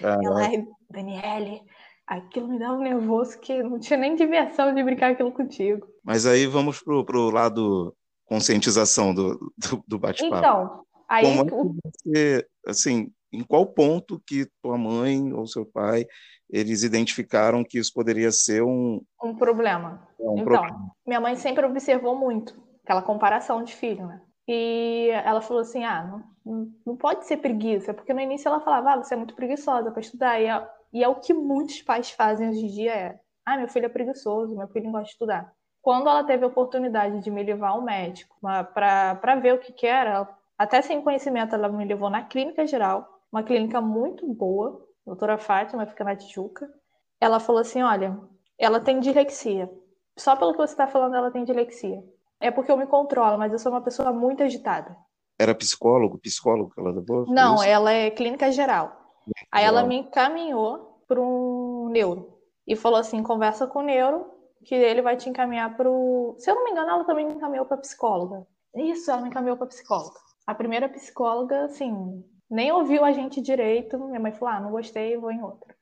Ela, 0.00 0.48
Daniele, 0.90 1.62
aquilo 2.06 2.48
me 2.48 2.58
dava 2.58 2.74
um 2.74 2.82
nervoso 2.82 3.38
que 3.40 3.62
não 3.62 3.78
tinha 3.78 3.98
nem 3.98 4.14
diversão 4.14 4.74
de 4.74 4.82
brincar 4.82 5.12
aquilo 5.12 5.32
contigo. 5.32 5.86
Mas 6.04 6.26
aí 6.26 6.46
vamos 6.46 6.82
pro, 6.82 7.04
pro 7.04 7.30
lado 7.30 7.94
conscientização 8.26 9.14
do, 9.14 9.52
do, 9.56 9.84
do 9.86 9.98
bate-papo. 9.98 10.36
Então, 10.36 10.84
aí 11.08 11.24
Como 11.48 11.76
é 11.76 11.90
você, 11.90 12.46
assim, 12.66 13.12
em 13.32 13.42
qual 13.42 13.66
ponto 13.66 14.22
que 14.26 14.46
tua 14.62 14.76
mãe 14.76 15.32
ou 15.32 15.46
seu 15.46 15.64
pai 15.64 16.06
eles 16.50 16.82
identificaram 16.82 17.64
que 17.64 17.78
isso 17.78 17.92
poderia 17.94 18.30
ser 18.30 18.62
um 18.62 19.00
um 19.22 19.34
problema. 19.34 20.06
É 20.20 20.22
um 20.22 20.34
então, 20.34 20.44
problema. 20.44 20.90
minha 21.06 21.20
mãe 21.20 21.36
sempre 21.36 21.64
observou 21.64 22.16
muito 22.16 22.60
aquela 22.84 23.02
comparação 23.02 23.62
de 23.62 23.74
filho, 23.74 24.06
né? 24.06 24.20
E 24.46 25.08
ela 25.24 25.40
falou 25.40 25.62
assim: 25.62 25.84
ah, 25.84 26.22
não, 26.44 26.72
não 26.84 26.96
pode 26.96 27.26
ser 27.26 27.38
preguiça, 27.38 27.94
porque 27.94 28.12
no 28.12 28.20
início 28.20 28.48
ela 28.48 28.60
falava, 28.60 28.92
ah, 28.92 28.96
você 28.96 29.14
é 29.14 29.16
muito 29.16 29.34
preguiçosa 29.34 29.90
para 29.90 30.00
estudar. 30.00 30.40
E 30.40 30.48
e 30.92 31.02
é 31.02 31.08
o 31.08 31.16
que 31.16 31.32
muitos 31.32 31.80
pais 31.82 32.10
fazem 32.10 32.50
hoje 32.50 32.66
em 32.66 32.68
dia 32.68 32.92
é, 32.92 33.20
ah, 33.46 33.56
meu 33.56 33.68
filho 33.68 33.86
é 33.86 33.88
preguiçoso, 33.88 34.56
meu 34.56 34.68
filho 34.68 34.84
não 34.84 34.92
gosta 34.92 35.06
de 35.06 35.12
estudar. 35.12 35.52
Quando 35.80 36.08
ela 36.08 36.22
teve 36.22 36.44
a 36.44 36.48
oportunidade 36.48 37.20
de 37.20 37.30
me 37.30 37.42
levar 37.42 37.70
ao 37.70 37.82
médico 37.82 38.36
para 38.74 39.34
ver 39.40 39.54
o 39.54 39.58
que, 39.58 39.72
que 39.72 39.86
era, 39.86 40.28
até 40.56 40.80
sem 40.82 41.02
conhecimento, 41.02 41.54
ela 41.54 41.68
me 41.68 41.84
levou 41.84 42.08
na 42.10 42.22
clínica 42.22 42.66
geral, 42.66 43.21
uma 43.32 43.42
clínica 43.42 43.80
muito 43.80 44.26
boa, 44.32 44.86
doutora 45.06 45.38
Fátima, 45.38 45.86
fica 45.86 46.04
na 46.04 46.14
Tijuca. 46.14 46.68
Ela 47.20 47.40
falou 47.40 47.62
assim: 47.62 47.82
olha, 47.82 48.18
ela 48.58 48.78
tem 48.78 49.00
dislexia. 49.00 49.70
Só 50.18 50.36
pelo 50.36 50.52
que 50.52 50.58
você 50.58 50.74
está 50.74 50.86
falando, 50.86 51.16
ela 51.16 51.30
tem 51.30 51.44
dislexia. 51.44 52.04
É 52.38 52.50
porque 52.50 52.70
eu 52.70 52.76
me 52.76 52.86
controlo, 52.86 53.38
mas 53.38 53.52
eu 53.52 53.58
sou 53.58 53.72
uma 53.72 53.80
pessoa 53.80 54.12
muito 54.12 54.42
agitada. 54.42 54.94
Era 55.38 55.54
psicólogo, 55.54 56.18
psicólogo 56.18 56.70
que 56.74 56.80
ela 56.80 56.90
levou? 56.90 57.24
Não, 57.26 57.62
ela 57.62 57.92
é 57.92 58.10
clínica 58.10 58.52
geral. 58.52 59.00
Aí 59.50 59.64
ela 59.64 59.84
me 59.84 59.96
encaminhou 59.96 61.02
para 61.08 61.20
um 61.20 61.88
neuro 61.88 62.38
e 62.66 62.76
falou 62.76 62.98
assim: 62.98 63.22
conversa 63.22 63.66
com 63.66 63.78
o 63.78 63.82
neuro, 63.82 64.26
que 64.64 64.74
ele 64.74 65.00
vai 65.00 65.16
te 65.16 65.28
encaminhar 65.28 65.74
para 65.76 65.90
o. 65.90 66.34
Se 66.38 66.50
eu 66.50 66.54
não 66.54 66.64
me 66.64 66.70
engano, 66.72 66.90
ela 66.90 67.04
também 67.04 67.26
me 67.26 67.34
encaminhou 67.34 67.64
para 67.64 67.78
psicóloga. 67.78 68.46
Isso, 68.74 69.10
ela 69.10 69.22
me 69.22 69.28
encaminhou 69.28 69.56
para 69.56 69.66
psicóloga. 69.66 70.18
A 70.46 70.54
primeira 70.54 70.88
psicóloga, 70.88 71.64
assim, 71.64 72.24
nem 72.52 72.70
ouviu 72.70 73.02
a 73.04 73.12
gente 73.12 73.40
direito. 73.40 73.98
Minha 73.98 74.20
mãe 74.20 74.32
falou: 74.32 74.54
ah, 74.54 74.60
não 74.60 74.70
gostei, 74.70 75.16
vou 75.16 75.32
em 75.32 75.42
outra. 75.42 75.74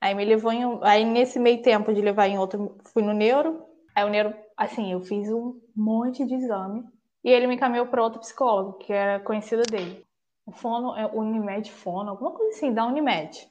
Aí 0.00 0.14
me 0.14 0.24
levou 0.24 0.50
em. 0.50 0.62
Aí 0.82 1.04
nesse 1.04 1.38
meio 1.38 1.62
tempo 1.62 1.92
de 1.92 2.00
levar 2.00 2.26
em 2.26 2.38
outro, 2.38 2.78
fui 2.92 3.02
no 3.02 3.12
neuro. 3.12 3.62
Aí 3.94 4.04
o 4.04 4.08
neuro, 4.08 4.34
assim, 4.56 4.90
eu 4.90 5.00
fiz 5.00 5.30
um 5.30 5.60
monte 5.76 6.24
de 6.24 6.34
exame. 6.34 6.84
E 7.22 7.30
ele 7.30 7.46
me 7.46 7.54
encaminhou 7.54 7.86
para 7.86 8.02
outro 8.02 8.20
psicólogo, 8.20 8.78
que 8.78 8.92
era 8.92 9.20
conhecida 9.20 9.62
dele. 9.62 10.04
Fono, 10.52 10.96
é 10.96 11.06
Unimed 11.06 11.70
Fono, 11.70 12.10
alguma 12.10 12.32
coisa 12.32 12.56
assim, 12.56 12.72
da 12.72 12.84
Unimed. 12.84 13.48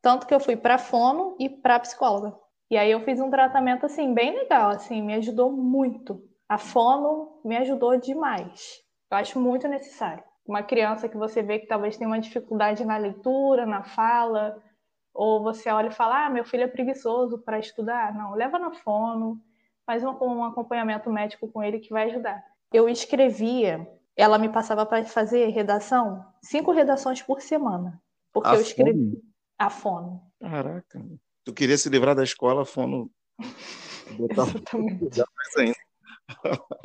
Tanto 0.00 0.26
que 0.26 0.34
eu 0.34 0.40
fui 0.40 0.56
para 0.56 0.78
fono 0.78 1.36
e 1.38 1.48
para 1.48 1.80
psicóloga. 1.80 2.34
E 2.70 2.76
aí 2.76 2.90
eu 2.90 3.00
fiz 3.00 3.20
um 3.20 3.30
tratamento 3.30 3.84
assim 3.84 4.14
bem 4.14 4.34
legal, 4.34 4.70
assim, 4.70 5.02
me 5.02 5.14
ajudou 5.14 5.52
muito. 5.52 6.22
A 6.48 6.56
fono 6.56 7.40
me 7.44 7.56
ajudou 7.58 7.98
demais. 7.98 8.82
Eu 9.10 9.18
acho 9.18 9.38
muito 9.38 9.68
necessário. 9.68 10.24
Uma 10.46 10.62
criança 10.62 11.08
que 11.08 11.16
você 11.16 11.42
vê 11.42 11.58
que 11.58 11.66
talvez 11.66 11.96
tenha 11.96 12.08
uma 12.08 12.20
dificuldade 12.20 12.84
na 12.84 12.96
leitura, 12.96 13.64
na 13.64 13.82
fala, 13.84 14.60
ou 15.14 15.42
você 15.42 15.70
olha 15.70 15.88
e 15.88 15.94
fala: 15.94 16.26
"Ah, 16.26 16.30
meu 16.30 16.44
filho 16.44 16.64
é 16.64 16.68
preguiçoso 16.68 17.38
para 17.38 17.58
estudar". 17.58 18.14
Não, 18.14 18.34
leva 18.34 18.58
na 18.58 18.72
fono, 18.72 19.40
faz 19.86 20.02
um, 20.02 20.16
um 20.20 20.44
acompanhamento 20.44 21.10
médico 21.10 21.48
com 21.48 21.62
ele 21.62 21.78
que 21.78 21.90
vai 21.90 22.10
ajudar. 22.10 22.42
Eu 22.72 22.88
escrevia 22.88 23.86
ela 24.16 24.38
me 24.38 24.48
passava 24.48 24.84
para 24.84 25.04
fazer 25.04 25.48
redação, 25.48 26.24
cinco 26.42 26.70
redações 26.70 27.22
por 27.22 27.40
semana. 27.40 28.00
Porque 28.32 28.48
a 28.48 28.54
eu 28.54 28.60
escrevi 28.60 28.92
fono? 28.92 29.22
a 29.58 29.70
fono. 29.70 30.22
Caraca. 30.40 31.04
Tu 31.44 31.52
queria 31.52 31.78
se 31.78 31.88
livrar 31.88 32.14
da 32.14 32.22
escola, 32.22 32.62
a 32.62 32.64
fono. 32.64 33.10
Botar 34.18 34.42
Exatamente. 34.42 35.22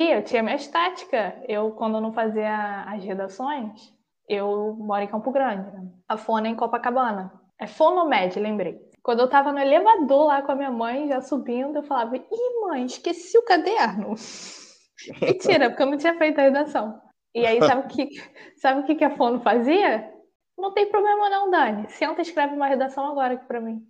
E 0.00 0.10
eu 0.10 0.22
tinha 0.22 0.42
minha 0.42 0.56
estática. 0.56 1.42
Eu, 1.48 1.72
quando 1.72 2.00
não 2.00 2.12
fazia 2.12 2.84
as 2.84 3.02
redações, 3.02 3.92
eu 4.28 4.74
moro 4.78 5.02
em 5.02 5.08
Campo 5.08 5.30
Grande. 5.32 5.70
Né? 5.72 5.88
A 6.08 6.16
fono 6.16 6.46
é 6.46 6.50
em 6.50 6.56
Copacabana. 6.56 7.32
É 7.58 7.66
Fonomed, 7.66 8.38
lembrei. 8.38 8.78
Quando 9.02 9.20
eu 9.20 9.28
tava 9.28 9.52
no 9.52 9.58
elevador 9.58 10.26
lá 10.26 10.42
com 10.42 10.52
a 10.52 10.54
minha 10.54 10.70
mãe, 10.70 11.08
já 11.08 11.20
subindo, 11.20 11.76
eu 11.76 11.82
falava: 11.82 12.16
Ih, 12.16 12.60
mãe, 12.60 12.84
esqueci 12.84 13.36
o 13.38 13.44
caderno. 13.44 14.14
Mentira, 15.20 15.68
porque 15.70 15.82
eu 15.82 15.90
não 15.90 15.96
tinha 15.96 16.16
feito 16.18 16.38
a 16.38 16.42
redação. 16.42 17.00
E 17.34 17.46
aí, 17.46 17.58
sabe 17.62 17.82
o 17.82 17.88
que, 17.88 18.08
sabe 18.56 18.80
o 18.80 18.84
que, 18.84 18.94
que 18.94 19.04
a 19.04 19.16
Fono 19.16 19.40
fazia? 19.40 20.12
Não 20.56 20.72
tem 20.72 20.90
problema 20.90 21.30
não, 21.30 21.50
Dani. 21.50 21.88
Senta 21.88 22.20
e 22.20 22.22
escreve 22.22 22.54
uma 22.54 22.66
redação 22.66 23.06
agora 23.06 23.34
aqui 23.34 23.46
para 23.46 23.60
mim. 23.60 23.80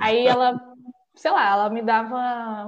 Aí 0.00 0.26
ela, 0.26 0.60
sei 1.14 1.30
lá, 1.30 1.52
ela 1.52 1.70
me 1.70 1.80
dava 1.80 2.16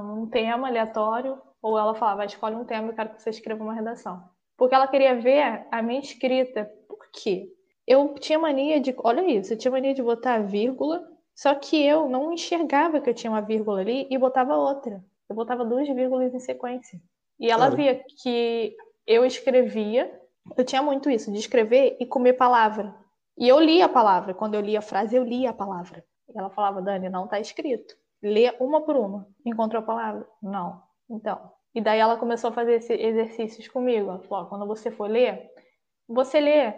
um 0.02 0.28
tema 0.30 0.68
aleatório, 0.68 1.40
ou 1.68 1.78
ela 1.78 1.94
falava, 1.94 2.24
escolhe 2.24 2.56
um 2.56 2.64
tema, 2.64 2.88
eu 2.88 2.94
quero 2.94 3.10
que 3.10 3.22
você 3.22 3.30
escreva 3.30 3.62
uma 3.62 3.74
redação. 3.74 4.22
Porque 4.56 4.74
ela 4.74 4.88
queria 4.88 5.14
ver 5.14 5.66
a 5.70 5.82
minha 5.82 6.00
escrita. 6.00 6.70
Por 6.88 6.98
quê? 7.12 7.48
Eu 7.86 8.14
tinha 8.14 8.38
mania 8.38 8.80
de, 8.80 8.94
olha 8.98 9.22
isso, 9.22 9.52
eu 9.52 9.58
tinha 9.58 9.70
mania 9.70 9.94
de 9.94 10.02
botar 10.02 10.38
vírgula, 10.38 11.02
só 11.34 11.54
que 11.54 11.82
eu 11.84 12.08
não 12.08 12.32
enxergava 12.32 13.00
que 13.00 13.08
eu 13.08 13.14
tinha 13.14 13.30
uma 13.30 13.40
vírgula 13.40 13.80
ali 13.80 14.06
e 14.10 14.18
botava 14.18 14.56
outra. 14.56 15.02
Eu 15.28 15.36
botava 15.36 15.64
duas 15.64 15.86
vírgulas 15.88 16.34
em 16.34 16.40
sequência. 16.40 17.00
E 17.38 17.50
ela 17.50 17.70
via 17.70 18.02
que 18.20 18.76
eu 19.06 19.24
escrevia, 19.24 20.12
eu 20.56 20.64
tinha 20.64 20.82
muito 20.82 21.08
isso, 21.08 21.30
de 21.30 21.38
escrever 21.38 21.96
e 22.00 22.06
comer 22.06 22.32
palavra. 22.32 22.94
E 23.38 23.46
eu 23.46 23.60
lia 23.60 23.84
a 23.84 23.88
palavra. 23.88 24.34
Quando 24.34 24.54
eu 24.54 24.60
lia 24.60 24.80
a 24.80 24.82
frase, 24.82 25.14
eu 25.14 25.22
lia 25.22 25.50
a 25.50 25.54
palavra. 25.54 26.04
E 26.28 26.36
ela 26.36 26.50
falava, 26.50 26.82
Dani, 26.82 27.08
não 27.08 27.24
está 27.24 27.38
escrito. 27.38 27.94
Lê 28.20 28.52
uma 28.58 28.82
por 28.82 28.96
uma. 28.96 29.28
Encontrou 29.46 29.80
a 29.80 29.86
palavra? 29.86 30.28
Não. 30.42 30.82
Então. 31.08 31.52
E 31.78 31.80
daí 31.80 32.00
ela 32.00 32.16
começou 32.16 32.50
a 32.50 32.52
fazer 32.52 32.72
esses 32.72 32.98
exercícios 32.98 33.68
comigo. 33.68 34.10
Ela 34.10 34.18
falou, 34.18 34.46
quando 34.46 34.66
você 34.66 34.90
for 34.90 35.08
ler, 35.08 35.48
você 36.08 36.40
lê 36.40 36.72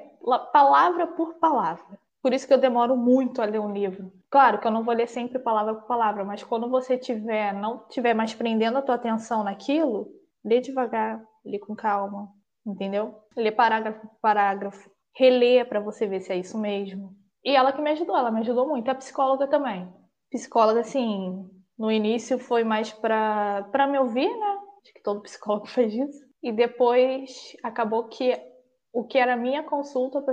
palavra 0.53 1.07
por 1.07 1.37
palavra. 1.37 1.99
Por 2.23 2.35
isso 2.35 2.47
que 2.47 2.53
eu 2.53 2.59
demoro 2.59 2.95
muito 2.99 3.41
a 3.41 3.47
ler 3.47 3.61
um 3.61 3.73
livro. 3.73 4.13
Claro 4.29 4.61
que 4.61 4.67
eu 4.67 4.71
não 4.71 4.85
vou 4.85 4.93
ler 4.93 5.09
sempre 5.09 5.39
palavra 5.39 5.75
por 5.75 5.87
palavra, 5.87 6.23
mas 6.23 6.45
quando 6.45 6.69
você 6.69 6.99
tiver, 6.99 7.55
não 7.55 7.79
tiver 7.89 8.13
mais 8.13 8.35
prendendo 8.35 8.77
a 8.77 8.83
tua 8.83 8.97
atenção 8.97 9.43
naquilo, 9.43 10.07
lê 10.45 10.61
devagar, 10.61 11.25
lê 11.47 11.59
com 11.59 11.75
calma, 11.75 12.29
entendeu? 12.67 13.15
Lê 13.35 13.51
parágrafo 13.51 14.07
por 14.07 14.21
parágrafo, 14.21 14.91
relê 15.17 15.65
para 15.65 15.81
você 15.81 16.07
ver 16.07 16.21
se 16.21 16.31
é 16.31 16.37
isso 16.37 16.59
mesmo. 16.59 17.17
E 17.43 17.57
ela 17.57 17.73
que 17.73 17.81
me 17.81 17.93
ajudou, 17.93 18.19
ela 18.19 18.31
me 18.31 18.41
ajudou 18.41 18.69
muito. 18.69 18.91
A 18.91 18.95
psicóloga 18.95 19.49
também. 19.49 19.91
Psicóloga, 20.31 20.81
assim, 20.81 21.49
no 21.79 21.91
início 21.91 22.39
foi 22.39 22.65
mais 22.65 22.93
para 22.93 23.87
me 23.91 23.99
ouvir, 23.99 24.29
né? 24.29 24.59
Acho 24.91 24.95
que 24.95 25.03
todo 25.03 25.23
psicólogo 25.23 25.67
faz 25.71 25.93
isso. 25.93 26.29
E 26.43 26.53
depois 26.53 27.57
acabou 27.63 28.09
que 28.09 28.39
o 28.93 29.05
que 29.05 29.19
era 29.19 29.37
minha 29.37 29.63
consulta 29.63 30.25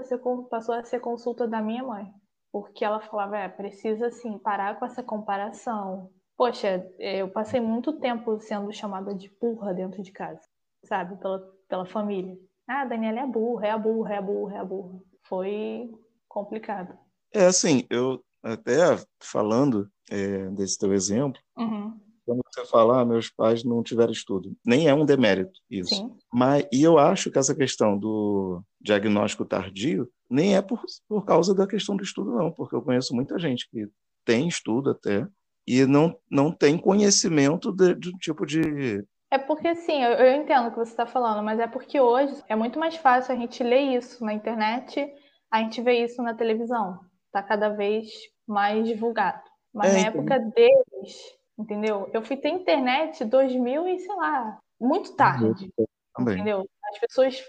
passou 0.50 0.76
a 0.76 0.84
ser 0.84 1.00
consulta 1.00 1.48
da 1.48 1.62
minha 1.62 1.84
mãe. 1.84 2.12
Porque 2.52 2.84
ela 2.84 3.00
falava, 3.00 3.38
é, 3.38 3.48
precisa, 3.48 4.08
assim, 4.08 4.38
parar 4.40 4.80
com 4.80 4.86
essa 4.86 5.04
comparação. 5.04 6.10
Poxa, 6.36 6.90
eu 6.98 7.30
passei 7.30 7.60
muito 7.60 8.00
tempo 8.00 8.40
sendo 8.40 8.72
chamada 8.72 9.14
de 9.14 9.30
burra 9.40 9.74
dentro 9.74 10.02
de 10.02 10.12
casa 10.12 10.42
sabe, 10.88 11.18
pela, 11.18 11.40
pela 11.68 11.86
família. 11.86 12.38
Ah, 12.68 12.82
a 12.82 12.86
Daniela 12.86 13.22
é 13.22 13.28
burra, 13.28 13.68
é 13.68 13.72
a 13.72 13.78
burra, 13.78 14.14
é 14.14 14.18
a 14.18 14.22
burra, 14.22 14.56
é 14.56 14.60
a 14.60 14.66
burra. 14.66 15.00
Foi 15.28 15.90
complicado. 16.28 16.98
É 17.34 17.46
assim, 17.46 17.86
eu 17.90 18.24
até 18.44 18.78
falando 19.22 19.90
é, 20.10 20.50
desse 20.52 20.78
teu 20.78 20.94
exemplo, 20.94 21.42
uhum. 21.58 22.00
Quando 22.28 22.42
você 22.46 22.66
fala, 22.66 23.00
ah, 23.00 23.06
meus 23.06 23.30
pais 23.30 23.64
não 23.64 23.82
tiveram 23.82 24.12
estudo, 24.12 24.54
nem 24.66 24.90
é 24.90 24.94
um 24.94 25.06
demérito 25.06 25.58
isso. 25.72 25.96
Sim. 25.96 26.12
Mas, 26.32 26.68
e 26.74 26.84
eu 26.84 27.00
acho 27.00 27.32
que 27.32 27.40
essa 27.40 27.56
questão 27.56 27.98
do 27.98 28.62
diagnóstico 28.82 29.46
tardio 29.46 30.10
nem 30.30 30.58
é 30.58 30.62
por, 30.62 30.84
por 31.08 31.24
causa 31.24 31.56
da 31.56 31.66
questão 31.66 31.96
do 31.96 32.04
estudo, 32.04 32.32
não, 32.32 32.52
porque 32.52 32.76
eu 32.76 32.82
conheço 32.82 33.16
muita 33.16 33.40
gente 33.40 33.70
que 33.70 33.88
tem 34.26 34.50
estudo 34.50 34.90
até 34.90 35.26
e 35.66 35.86
não, 35.86 36.18
não 36.30 36.52
tem 36.52 36.78
conhecimento 36.78 37.72
de, 37.72 37.96
de 37.96 38.10
um 38.10 38.18
tipo 38.18 38.46
de. 38.46 39.06
É 39.32 39.38
porque, 39.38 39.74
sim, 39.76 40.04
eu, 40.04 40.12
eu 40.12 40.42
entendo 40.42 40.68
o 40.68 40.72
que 40.72 40.78
você 40.78 40.92
está 40.92 41.06
falando, 41.06 41.44
mas 41.44 41.60
é 41.60 41.68
porque 41.68 42.00
hoje 42.00 42.34
é 42.50 42.56
muito 42.56 42.78
mais 42.78 42.98
fácil 42.98 43.34
a 43.34 43.38
gente 43.38 43.64
ler 43.64 43.98
isso 43.98 44.24
na 44.24 44.34
internet, 44.34 45.10
a 45.50 45.60
gente 45.60 45.82
vê 45.82 46.04
isso 46.04 46.22
na 46.22 46.34
televisão. 46.34 47.00
Está 47.28 47.42
cada 47.42 47.70
vez 47.70 48.10
mais 48.46 48.86
divulgado. 48.86 49.42
Mas 49.74 49.92
é, 49.92 49.94
na 49.94 50.00
então. 50.10 50.22
época 50.22 50.40
deles, 50.40 51.37
entendeu? 51.58 52.10
Eu 52.14 52.22
fui 52.22 52.38
ter 52.38 52.50
internet 52.50 53.24
2000 53.26 53.88
e 53.88 54.00
sei 54.00 54.16
lá, 54.16 54.60
muito 54.80 55.16
tarde. 55.16 55.72
Também. 56.16 56.36
Entendeu? 56.36 56.68
As 56.92 57.00
pessoas 57.00 57.44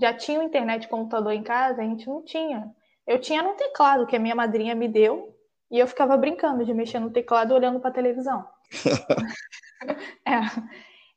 já 0.00 0.12
tinham 0.12 0.42
internet 0.42 0.88
computador 0.88 1.32
em 1.32 1.42
casa, 1.42 1.82
a 1.82 1.84
gente 1.84 2.06
não 2.06 2.22
tinha. 2.22 2.70
Eu 3.06 3.20
tinha 3.20 3.42
no 3.42 3.54
teclado 3.54 4.06
que 4.06 4.16
a 4.16 4.20
minha 4.20 4.34
madrinha 4.34 4.74
me 4.74 4.88
deu 4.88 5.36
e 5.70 5.78
eu 5.78 5.86
ficava 5.86 6.16
brincando 6.16 6.64
de 6.64 6.72
mexer 6.72 6.98
no 6.98 7.10
teclado 7.10 7.54
olhando 7.54 7.80
para 7.80 7.90
televisão. 7.90 8.46
é. 10.26 10.40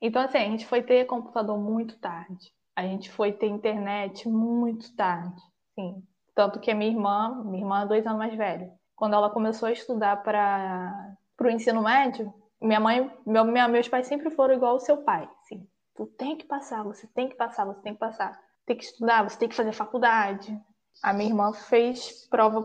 Então 0.02 0.22
assim, 0.22 0.38
a 0.38 0.46
gente 0.46 0.66
foi 0.66 0.82
ter 0.82 1.06
computador 1.06 1.58
muito 1.58 1.98
tarde. 2.00 2.52
A 2.76 2.84
gente 2.84 3.10
foi 3.10 3.32
ter 3.32 3.48
internet 3.48 4.30
muito 4.30 4.96
tarde. 4.96 5.42
Sim. 5.74 6.04
Tanto 6.36 6.60
que 6.60 6.70
a 6.70 6.76
minha 6.76 6.92
irmã, 6.92 7.44
minha 7.44 7.64
irmã 7.64 7.82
é 7.82 7.88
dois 7.88 8.06
anos 8.06 8.20
mais 8.20 8.36
velha, 8.36 8.72
quando 8.96 9.16
ela 9.16 9.32
começou 9.32 9.68
a 9.68 9.72
estudar 9.72 10.22
para 10.22 11.16
o 11.45 11.50
ensino 11.50 11.84
médio, 11.84 12.34
minha 12.62 12.80
mãe, 12.80 13.12
meu, 13.26 13.45
minha, 13.45 13.67
meus 13.67 13.88
pais 13.88 14.08
sempre 14.08 14.32
foram 14.32 14.56
igual 14.56 14.73
ao 14.73 14.80
seu 14.80 14.97
pai. 14.97 15.30
Assim, 15.43 15.67
tu 15.95 16.08
tem 16.17 16.36
que 16.36 16.45
passar, 16.45 16.84
você 16.84 17.06
tem 17.08 17.30
que 17.30 17.36
passar, 17.36 17.65
você 17.65 17.82
tem 17.82 17.93
que 17.93 18.00
passar. 18.00 18.39
Tem 18.65 18.76
que 18.76 18.84
estudar, 18.84 19.30
você 19.30 19.38
tem 19.38 19.47
que 19.47 19.56
fazer 19.56 19.71
faculdade. 19.71 20.60
A 21.04 21.13
minha 21.13 21.30
irmã 21.30 21.54
fez 21.54 22.28
prova 22.30 22.63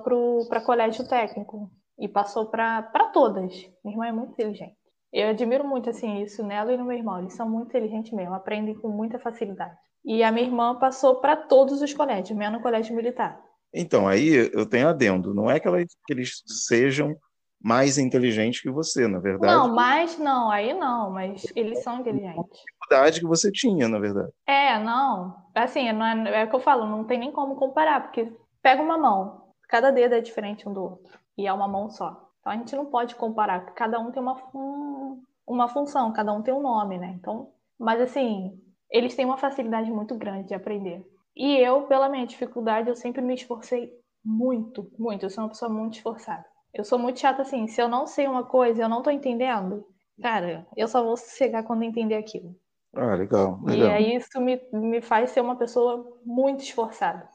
para 0.48 0.61
colégio 0.62 1.06
técnico 1.06 1.70
e 1.98 2.08
passou 2.08 2.46
para 2.46 3.11
todas. 3.12 3.52
Minha 3.85 3.94
irmã 3.94 4.06
é 4.06 4.12
muito 4.12 4.32
inteligente. 4.32 4.76
Eu 5.12 5.28
admiro 5.28 5.64
muito 5.64 5.90
assim 5.90 6.22
isso 6.22 6.42
nela 6.42 6.72
e 6.72 6.76
no 6.76 6.87
meu 6.87 6.96
irmão. 6.96 7.18
Eles 7.18 7.35
são 7.35 7.48
muito 7.48 7.68
inteligentes 7.68 8.12
mesmo, 8.12 8.35
aprendem 8.35 8.74
com 8.74 8.88
muita 8.88 9.18
facilidade. 9.18 9.76
E 10.04 10.22
a 10.22 10.32
minha 10.32 10.46
irmã 10.46 10.78
passou 10.78 11.16
para 11.20 11.37
todos 11.37 11.82
os 11.82 11.92
colégios, 11.92 12.37
menos 12.37 12.54
no 12.54 12.62
colégio 12.62 12.96
militar. 12.96 13.40
Então, 13.72 14.08
aí 14.08 14.50
eu 14.52 14.66
tenho 14.66 14.88
adendo. 14.88 15.35
Não 15.35 15.50
é 15.50 15.61
que, 15.61 15.68
que 16.06 16.12
eles 16.12 16.42
sejam 16.66 17.16
mais 17.62 17.96
inteligentes 17.96 18.61
que 18.61 18.70
você, 18.70 19.07
na 19.07 19.18
verdade. 19.18 19.55
Não, 19.55 19.72
mais 19.72 20.18
não, 20.18 20.51
aí 20.51 20.75
não, 20.75 21.11
mas 21.11 21.44
eles 21.55 21.83
são 21.83 22.01
inteligentes. 22.01 22.38
A 22.38 22.42
dificuldade 22.42 23.20
que 23.20 23.27
você 23.27 23.53
tinha, 23.53 23.88
na 23.88 23.98
verdade. 23.98 24.33
É, 24.46 24.79
não. 24.79 25.37
Assim, 25.55 25.92
não 25.92 26.05
é, 26.05 26.42
é 26.42 26.44
o 26.44 26.51
que 26.51 26.57
eu 26.57 26.61
falo, 26.61 26.87
não 26.87 27.05
tem 27.05 27.18
nem 27.18 27.31
como 27.31 27.55
comparar, 27.55 28.03
porque 28.03 28.33
pega 28.61 28.83
uma 28.83 28.98
mão, 28.98 29.42
cada 29.68 29.90
dedo 29.90 30.14
é 30.14 30.20
diferente 30.20 30.68
um 30.68 30.72
do 30.72 30.83
outro, 30.83 31.18
e 31.38 31.46
é 31.46 31.53
uma 31.53 31.68
mão 31.68 31.88
só. 31.88 32.29
Então 32.40 32.53
a 32.53 32.57
gente 32.57 32.75
não 32.75 32.87
pode 32.87 33.14
comparar, 33.14 33.61
cada 33.75 34.01
um 34.01 34.11
tem 34.11 34.20
uma, 34.20 34.37
um, 34.55 35.22
uma 35.46 35.68
função, 35.68 36.12
cada 36.12 36.33
um 36.33 36.42
tem 36.42 36.53
um 36.53 36.62
nome, 36.62 36.98
né? 36.98 37.14
Então, 37.18 37.53
mas 37.79 38.01
assim, 38.01 38.59
eles 38.90 39.14
têm 39.14 39.25
uma 39.25 39.38
facilidade 39.38 39.90
muito 39.90 40.14
grande 40.16 40.48
de 40.48 40.55
aprender. 40.55 41.07
E 41.37 41.57
eu, 41.57 41.83
pela 41.83 42.09
minha 42.09 42.27
dificuldade, 42.27 42.88
eu 42.88 42.94
sempre 42.94 43.22
me 43.22 43.35
esforcei 43.35 43.90
muito, 44.25 44.90
muito. 44.98 45.25
Eu 45.25 45.31
sou 45.31 45.44
uma 45.44 45.51
pessoa 45.51 45.70
muito 45.70 45.94
esforçada. 45.94 46.44
Eu 46.74 46.85
sou 46.85 46.98
muito 46.98 47.20
chata 47.20 47.42
assim, 47.42 47.66
se 47.66 47.80
eu 47.80 47.88
não 47.88 48.06
sei 48.06 48.26
uma 48.26 48.44
coisa, 48.44 48.82
eu 48.82 48.88
não 48.88 49.02
tô 49.02 49.11
entendendo, 49.11 49.85
cara, 50.20 50.66
eu 50.76 50.88
só 50.88 51.02
vou 51.02 51.16
chegar 51.16 51.62
quando 51.62 51.82
entender 51.82 52.16
aquilo. 52.16 52.56
Ah, 52.94 53.14
legal, 53.14 53.61
legal. 53.64 53.88
E 53.88 53.90
aí 53.90 54.16
isso 54.16 54.40
me, 54.40 54.61
me 54.72 55.00
faz 55.00 55.30
ser 55.30 55.40
uma 55.40 55.56
pessoa 55.56 56.18
muito 56.24 56.62
esforçada. 56.62 57.28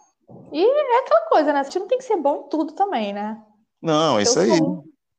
E 0.52 0.64
é 0.64 1.00
aquela 1.00 1.30
coisa, 1.30 1.54
né? 1.54 1.60
A 1.60 1.64
gente 1.64 1.80
não 1.80 1.88
tem 1.88 1.98
que 1.98 2.04
ser 2.04 2.18
bom 2.18 2.46
em 2.46 2.50
tudo 2.50 2.74
também, 2.74 3.14
né? 3.14 3.42
Não, 3.82 4.20
isso 4.20 4.40
aí. 4.40 4.52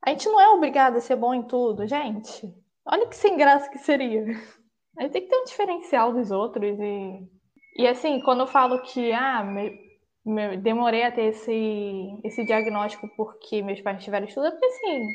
A 0.04 0.11
gente 0.11 0.28
não 0.28 0.40
é 0.40 0.48
obrigado 0.50 0.96
a 0.96 1.00
ser 1.00 1.16
bom 1.16 1.35
em 1.35 1.42
tudo, 1.42 1.87
gente. 1.87 2.52
Olha 2.87 3.07
que 3.07 3.16
sem 3.16 3.37
graça 3.37 3.70
que 3.70 3.78
seria. 3.78 4.24
A 4.96 5.02
gente 5.02 5.12
tem 5.12 5.22
que 5.22 5.28
ter 5.28 5.37
um 5.37 5.44
diferencial 5.44 6.12
dos 6.12 6.31
outros 6.31 6.78
e 6.78 7.28
e 7.78 7.87
assim, 7.87 8.20
quando 8.20 8.40
eu 8.40 8.46
falo 8.48 8.83
que 8.83 9.12
ah, 9.12 9.44
me, 9.44 9.70
demorei 10.61 11.03
a 11.03 11.12
ter 11.12 11.27
esse, 11.27 12.21
esse 12.25 12.45
diagnóstico 12.45 13.09
porque 13.17 13.62
meus 13.62 13.81
pais 13.81 14.03
tiveram 14.03 14.27
estudo, 14.27 14.47
é 14.47 14.51
porque 14.51 14.67
assim, 14.67 15.07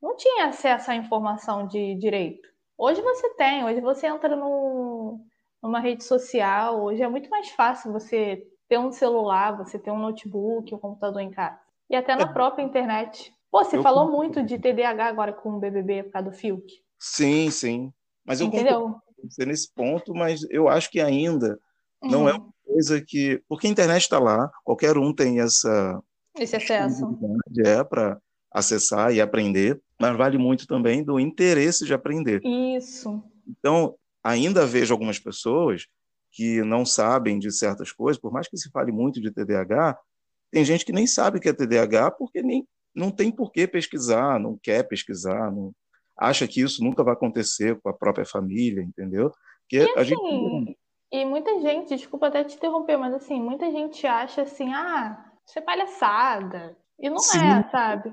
não 0.00 0.16
tinha 0.16 0.46
acesso 0.46 0.90
à 0.90 0.96
informação 0.96 1.66
de 1.66 1.94
direito. 1.96 2.48
Hoje 2.76 3.02
você 3.02 3.34
tem, 3.34 3.64
hoje 3.64 3.80
você 3.80 4.06
entra 4.06 4.34
no, 4.36 5.20
numa 5.62 5.80
rede 5.80 6.04
social, 6.04 6.82
hoje 6.82 7.02
é 7.02 7.08
muito 7.08 7.28
mais 7.28 7.50
fácil 7.50 7.92
você 7.92 8.46
ter 8.68 8.78
um 8.78 8.92
celular, 8.92 9.56
você 9.56 9.78
ter 9.78 9.90
um 9.90 9.98
notebook, 9.98 10.74
um 10.74 10.78
computador 10.78 11.20
em 11.20 11.30
casa. 11.30 11.58
E 11.90 11.96
até 11.96 12.14
na 12.14 12.24
é. 12.24 12.32
própria 12.32 12.62
internet. 12.62 13.32
Pô, 13.50 13.64
você 13.64 13.78
eu 13.78 13.82
falou 13.82 14.06
concordo. 14.06 14.16
muito 14.18 14.42
de 14.42 14.58
TDAH 14.58 15.06
agora 15.06 15.32
com 15.32 15.50
o 15.50 15.58
BBB 15.58 16.04
por 16.04 16.12
causa 16.12 16.30
do 16.30 16.36
Fiuk. 16.36 16.70
Sim, 16.98 17.50
sim. 17.50 17.92
Mas 18.24 18.40
eu 18.40 18.46
Entendeu? 18.48 18.80
concordo 18.80 19.02
com 19.16 19.30
você 19.30 19.46
nesse 19.46 19.72
ponto, 19.74 20.14
mas 20.14 20.42
eu 20.50 20.68
acho 20.68 20.90
que 20.90 21.00
ainda 21.00 21.58
Uhum. 22.02 22.10
Não 22.10 22.28
é 22.28 22.34
uhum. 22.34 22.50
Coisa 22.68 23.00
que. 23.00 23.42
Porque 23.48 23.66
a 23.66 23.70
internet 23.70 24.02
está 24.02 24.18
lá, 24.18 24.50
qualquer 24.64 24.96
um 24.98 25.12
tem 25.12 25.40
essa. 25.40 26.02
Esse 26.38 26.56
acesso. 26.56 27.18
É, 27.64 27.82
para 27.82 28.20
acessar 28.50 29.12
e 29.12 29.20
aprender, 29.20 29.80
mas 30.00 30.16
vale 30.16 30.38
muito 30.38 30.66
também 30.66 31.02
do 31.02 31.18
interesse 31.18 31.84
de 31.84 31.94
aprender. 31.94 32.40
Isso. 32.44 33.22
Então, 33.46 33.96
ainda 34.22 34.66
vejo 34.66 34.92
algumas 34.92 35.18
pessoas 35.18 35.86
que 36.30 36.62
não 36.62 36.84
sabem 36.84 37.38
de 37.38 37.50
certas 37.50 37.90
coisas, 37.90 38.20
por 38.20 38.32
mais 38.32 38.48
que 38.48 38.56
se 38.56 38.70
fale 38.70 38.92
muito 38.92 39.20
de 39.20 39.30
TDAH, 39.30 39.98
tem 40.50 40.64
gente 40.64 40.84
que 40.84 40.92
nem 40.92 41.06
sabe 41.06 41.40
que 41.40 41.48
é 41.48 41.52
TDAH 41.52 42.12
porque 42.12 42.42
nem, 42.42 42.66
não 42.94 43.10
tem 43.10 43.30
por 43.30 43.50
que 43.50 43.66
pesquisar, 43.66 44.38
não 44.38 44.58
quer 44.62 44.86
pesquisar, 44.86 45.50
não, 45.50 45.72
acha 46.16 46.46
que 46.46 46.60
isso 46.60 46.82
nunca 46.82 47.02
vai 47.02 47.14
acontecer 47.14 47.78
com 47.80 47.88
a 47.88 47.92
própria 47.92 48.24
família, 48.24 48.82
entendeu? 48.82 49.32
Porque 49.62 49.84
e, 49.84 49.98
a 49.98 50.04
gente 50.04 50.20
assim, 50.20 50.76
e 51.10 51.24
muita 51.24 51.60
gente, 51.60 51.96
desculpa 51.96 52.28
até 52.28 52.44
te 52.44 52.56
interromper, 52.56 52.96
mas 52.96 53.14
assim, 53.14 53.40
muita 53.40 53.70
gente 53.70 54.06
acha 54.06 54.42
assim, 54.42 54.72
ah, 54.72 55.24
isso 55.46 55.58
é 55.58 55.62
palhaçada. 55.62 56.76
E 56.98 57.08
não 57.08 57.18
Sim. 57.18 57.38
é, 57.38 57.62
sabe? 57.70 58.12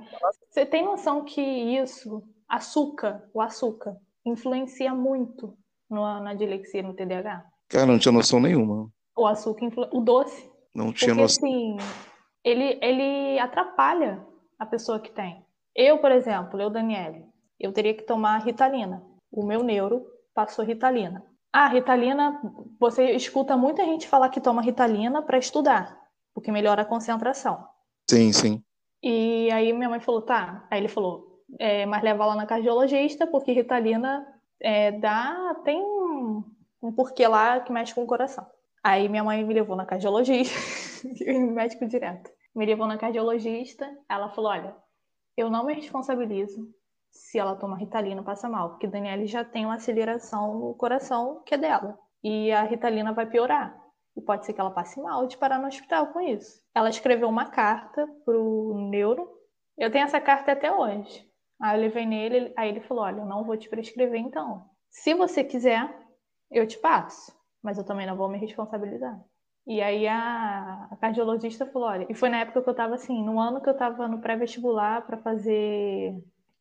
Você 0.50 0.66
tem 0.66 0.86
noção 0.86 1.24
que 1.24 1.42
isso, 1.42 2.24
açúcar, 2.48 3.28
o 3.34 3.42
açúcar, 3.42 3.98
influencia 4.26 4.94
muito 4.94 5.58
no, 5.90 6.20
na 6.22 6.34
dilexia, 6.34 6.84
no 6.84 6.94
TDAH? 6.94 7.46
Cara, 7.68 7.86
não 7.88 7.98
tinha 7.98 8.12
noção 8.12 8.40
nenhuma. 8.40 8.90
O 9.18 9.26
açúcar, 9.26 9.70
o 9.92 10.02
doce. 10.02 10.50
Não 10.74 10.94
tinha 10.94 11.10
Porque, 11.10 11.22
noção. 11.22 11.50
assim, 11.50 11.78
ele, 12.44 12.80
ele 12.82 13.40
atrapalha 13.40 14.26
a 14.60 14.66
pessoa 14.66 15.00
que 15.00 15.12
tem. 15.12 15.44
Eu, 15.76 15.98
por 15.98 16.12
exemplo, 16.12 16.62
eu, 16.62 16.70
Daniele, 16.70 17.26
eu 17.60 17.74
teria 17.74 17.94
que 17.94 18.04
tomar 18.04 18.38
Ritalina. 18.38 19.04
O 19.32 19.46
meu 19.46 19.64
neuro 19.64 20.06
passou 20.34 20.64
Ritalina. 20.64 21.26
Ah, 21.58 21.70
Ritalina, 21.70 22.42
você 22.78 23.12
escuta 23.12 23.56
muita 23.56 23.82
gente 23.86 24.10
falar 24.10 24.28
que 24.28 24.42
toma 24.42 24.62
Ritalina 24.62 25.22
para 25.22 25.38
estudar, 25.38 25.98
porque 26.34 26.52
melhora 26.52 26.82
a 26.82 26.86
concentração. 26.86 27.66
Sim, 28.10 28.34
sim. 28.34 28.62
E 29.02 29.50
aí 29.50 29.72
minha 29.72 29.88
mãe 29.88 30.02
falou, 30.02 30.22
tá. 30.22 30.68
Aí 30.70 30.82
ele 30.82 30.90
falou, 30.90 31.46
é, 31.58 31.86
mas 31.86 32.04
leva 32.04 32.26
lá 32.26 32.36
na 32.36 32.46
cardiologista, 32.46 33.26
porque 33.26 33.54
Ritalina 33.54 34.28
é, 34.60 34.92
dá, 34.92 35.56
tem 35.64 35.80
um, 35.80 36.44
um 36.84 36.92
porquê 36.92 37.26
lá 37.26 37.62
que 37.62 37.72
mexe 37.72 37.96
com 37.96 38.04
o 38.04 38.08
coração. 38.08 38.46
Aí 38.84 39.08
minha 39.08 39.24
mãe 39.24 39.42
me 39.42 39.54
levou 39.54 39.78
na 39.78 39.86
cardiologista, 39.86 40.60
médico 41.54 41.88
direto. 41.88 42.30
Me 42.54 42.66
levou 42.66 42.86
na 42.86 42.98
cardiologista, 42.98 43.90
ela 44.10 44.28
falou, 44.28 44.52
olha, 44.52 44.76
eu 45.38 45.50
não 45.50 45.66
me 45.66 45.74
responsabilizo 45.74 46.70
se 47.16 47.40
ela 47.40 47.56
toma 47.56 47.78
Ritalina 47.78 48.22
passa 48.22 48.50
mal, 48.50 48.72
porque 48.72 48.88
Daniele 48.88 49.26
já 49.26 49.44
tem 49.44 49.66
uma 49.66 49.76
aceleração 49.76 50.60
no 50.60 50.74
coração 50.76 51.42
que 51.46 51.56
é 51.56 51.58
dela. 51.58 51.98
E 52.22 52.52
a 52.52 52.64
Ritalina 52.64 53.14
vai 53.14 53.26
piorar. 53.26 53.76
E 54.18 54.22
pode 54.22 54.46
ser 54.46 54.54
que 54.54 54.60
ela 54.60 54.72
passe 54.72 55.02
mal 55.02 55.26
de 55.26 55.38
parar 55.38 55.58
no 55.58 55.68
hospital 55.68 56.08
com 56.08 56.20
isso. 56.20 56.62
Ela 56.74 56.90
escreveu 56.90 57.30
uma 57.30 57.46
carta 57.46 58.06
pro 58.26 58.76
neuro. 58.90 59.30
Eu 59.78 59.92
tenho 59.92 60.04
essa 60.04 60.20
carta 60.20 60.52
até 60.52 60.72
hoje. 60.72 61.26
Aí 61.62 61.78
eu 61.78 61.82
levei 61.82 62.06
nele, 62.06 62.54
aí 62.58 62.70
ele 62.70 62.82
falou: 62.82 63.04
Olha, 63.04 63.22
eu 63.22 63.26
não 63.26 63.44
vou 63.44 63.58
te 63.58 63.70
prescrever 63.70 64.20
então. 64.20 64.66
Se 64.90 65.14
você 65.14 65.44
quiser, 65.44 65.94
eu 66.52 66.68
te 66.68 66.78
passo. 66.78 67.34
Mas 67.64 67.78
eu 67.78 67.86
também 67.86 68.06
não 68.06 68.16
vou 68.16 68.30
me 68.30 68.38
responsabilizar. 68.38 69.20
E 69.66 69.82
aí 69.82 70.08
a, 70.08 70.90
cardiologista 71.00 71.66
falou: 71.66 71.88
Olha, 71.88 72.06
e 72.10 72.14
foi 72.14 72.30
na 72.30 72.40
época 72.40 72.62
que 72.62 72.70
eu 72.70 72.72
estava 72.72 72.96
assim, 72.96 73.24
no 73.24 73.40
ano 73.40 73.62
que 73.62 73.70
eu 73.70 73.74
estava 73.74 74.08
no 74.08 74.20
pré-vestibular 74.20 75.06
para 75.06 75.18
fazer 75.18 76.14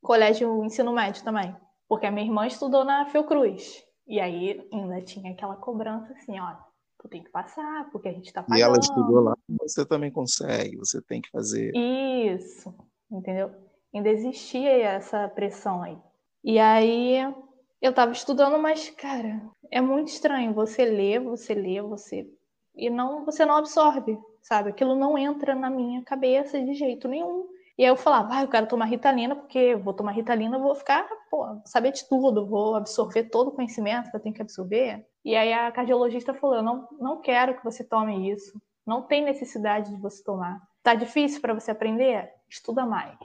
colégio 0.05 0.65
ensino 0.65 0.93
médio 0.93 1.25
também. 1.25 1.57
Porque 1.89 2.07
a 2.07 2.11
minha 2.11 2.27
irmã 2.27 2.47
estudou 2.47 2.85
na 2.85 3.07
Fiocruz. 3.07 3.83
E 4.07 4.21
aí 4.21 4.65
ainda 4.73 5.01
tinha 5.01 5.33
aquela 5.33 5.57
cobrança 5.57 6.13
assim, 6.13 6.39
olha, 6.39 6.59
tu 6.99 7.09
tem 7.09 7.25
que 7.25 7.31
passar, 7.31 7.91
porque 7.91 8.09
a 8.09 8.13
gente 8.13 8.33
tá 8.33 8.43
pagando. 8.43 8.59
E 8.59 8.63
ela 8.63 8.79
estudou 8.79 9.21
lá, 9.21 9.35
você 9.61 9.85
também 9.85 10.11
consegue, 10.11 10.77
você 10.77 11.01
tem 11.03 11.21
que 11.21 11.31
fazer. 11.31 11.73
Isso, 11.75 12.75
entendeu? 13.11 13.51
Ainda 13.95 14.11
existia 14.11 14.71
essa 14.71 15.29
pressão 15.29 15.83
aí. 15.83 15.99
E 16.43 16.59
aí 16.59 17.35
eu 17.81 17.93
tava 17.95 18.13
estudando, 18.13 18.59
mas, 18.59 18.91
cara, 18.91 19.41
é 19.71 19.81
muito 19.81 20.09
estranho. 20.09 20.53
Você 20.53 20.85
lê, 20.85 21.19
você 21.19 21.55
lê, 21.55 21.81
você. 21.81 22.29
E 22.75 22.91
não, 22.91 23.25
você 23.25 23.47
não 23.47 23.57
absorve, 23.57 24.19
sabe? 24.43 24.71
Aquilo 24.71 24.95
não 24.95 25.17
entra 25.17 25.55
na 25.55 25.71
minha 25.71 26.03
cabeça 26.03 26.61
de 26.61 26.75
jeito 26.75 27.09
nenhum. 27.09 27.47
E 27.77 27.83
aí 27.83 27.91
eu 27.91 27.97
falava, 27.97 28.35
ah, 28.35 28.43
eu 28.43 28.49
quero 28.49 28.69
tomar 28.69 28.85
Ritalina, 28.85 29.35
porque 29.35 29.75
vou 29.75 29.93
tomar 29.93 30.13
Ritalina, 30.13 30.59
vou 30.59 30.75
ficar, 30.77 31.09
pô, 31.29 31.61
saber 31.65 31.91
de 31.93 32.09
tudo, 32.09 32.47
vou 32.47 32.77
absorver 32.77 33.25
todo 33.25 33.49
o 33.49 33.53
conhecimento 33.53 34.11
que 34.11 34.17
eu 34.17 34.21
tenho 34.21 34.35
que 34.35 34.43
absorver. 34.43 35.05
E 35.25 35.35
aí 35.35 35.53
a 35.53 35.73
cardiologista 35.73 36.33
falou, 36.33 36.57
eu 36.57 36.63
não, 36.63 36.89
não 37.01 37.21
quero 37.21 37.57
que 37.57 37.65
você 37.65 37.83
tome 37.83 38.31
isso, 38.31 38.61
não 38.87 39.03
tem 39.03 39.25
necessidade 39.25 39.91
de 39.91 40.01
você 40.01 40.23
tomar. 40.23 40.63
Tá 40.85 40.95
difícil 40.95 41.41
para 41.41 41.55
você 41.55 41.73
aprender? 41.73 42.31
Estuda 42.49 42.87
mais, 42.87 43.19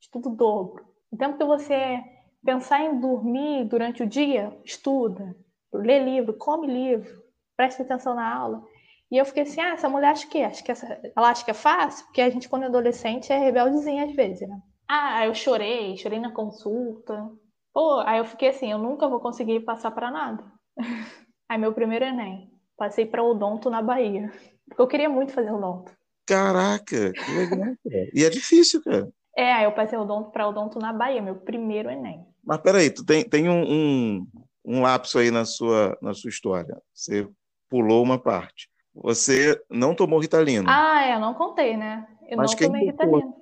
estuda 0.00 0.28
o 0.28 0.36
dobro. 0.36 0.86
O 1.10 1.16
tempo 1.16 1.36
que 1.36 1.44
você 1.44 2.00
pensar 2.44 2.80
em 2.80 3.00
dormir 3.00 3.64
durante 3.64 4.02
o 4.02 4.06
dia, 4.06 4.56
estuda, 4.64 5.34
lê 5.72 5.98
livro, 5.98 6.34
come 6.34 6.66
livro, 6.68 7.22
preste 7.56 7.82
atenção 7.82 8.14
na 8.14 8.32
aula. 8.32 8.62
E 9.10 9.16
eu 9.16 9.24
fiquei 9.24 9.42
assim, 9.42 9.60
ah, 9.60 9.72
essa 9.72 9.88
mulher 9.88 10.10
acha 10.10 10.26
que, 10.26 10.42
acha 10.42 10.62
que 10.62 10.70
essa... 10.70 11.00
ela 11.16 11.30
acha 11.30 11.44
que 11.44 11.50
é 11.50 11.54
fácil, 11.54 12.04
porque 12.06 12.20
a 12.20 12.28
gente 12.28 12.48
quando 12.48 12.64
é 12.64 12.66
adolescente 12.66 13.32
é 13.32 13.38
rebeldezinha 13.38 14.04
às 14.04 14.14
vezes, 14.14 14.46
né? 14.46 14.60
Ah, 14.86 15.26
eu 15.26 15.34
chorei, 15.34 15.96
chorei 15.96 16.18
na 16.18 16.32
consulta. 16.32 17.30
Pô, 17.72 18.00
aí 18.00 18.18
eu 18.18 18.24
fiquei 18.24 18.48
assim, 18.48 18.70
eu 18.70 18.78
nunca 18.78 19.08
vou 19.08 19.20
conseguir 19.20 19.60
passar 19.60 19.90
para 19.90 20.10
nada. 20.10 20.44
aí 21.48 21.58
meu 21.58 21.72
primeiro 21.72 22.04
ENEM, 22.04 22.50
passei 22.76 23.06
para 23.06 23.22
odonto 23.22 23.70
na 23.70 23.80
Bahia, 23.80 24.30
porque 24.66 24.82
eu 24.82 24.88
queria 24.88 25.08
muito 25.08 25.32
fazer 25.32 25.52
odonto. 25.52 25.92
Caraca, 26.26 27.12
que 27.12 27.30
legal, 27.32 27.74
cara. 27.82 28.10
E 28.14 28.24
é 28.24 28.28
difícil, 28.28 28.82
cara. 28.82 29.08
É, 29.34 29.52
aí 29.52 29.64
eu 29.64 29.72
passei 29.72 29.98
odonto 29.98 30.30
para 30.30 30.48
odonto 30.48 30.78
na 30.78 30.92
Bahia, 30.92 31.22
meu 31.22 31.36
primeiro 31.36 31.90
ENEM. 31.90 32.26
Mas 32.44 32.60
peraí, 32.60 32.90
tu 32.90 33.04
tem, 33.04 33.22
tem 33.24 33.48
um, 33.48 33.62
um, 33.62 34.26
um 34.64 34.82
lapso 34.82 35.18
aí 35.18 35.30
na 35.30 35.44
sua, 35.44 35.96
na 36.02 36.12
sua 36.12 36.28
história. 36.28 36.76
Você 36.92 37.28
pulou 37.70 38.02
uma 38.02 38.18
parte. 38.18 38.68
Você 39.02 39.60
não 39.70 39.94
tomou 39.94 40.18
Ritalina. 40.18 40.68
Ah, 40.68 41.04
é, 41.04 41.14
eu 41.14 41.20
não 41.20 41.34
contei, 41.34 41.76
né? 41.76 42.06
Eu 42.28 42.36
Mas 42.36 42.52
não 42.52 42.58
tomei 42.58 42.86
Ritalina. 42.86 43.34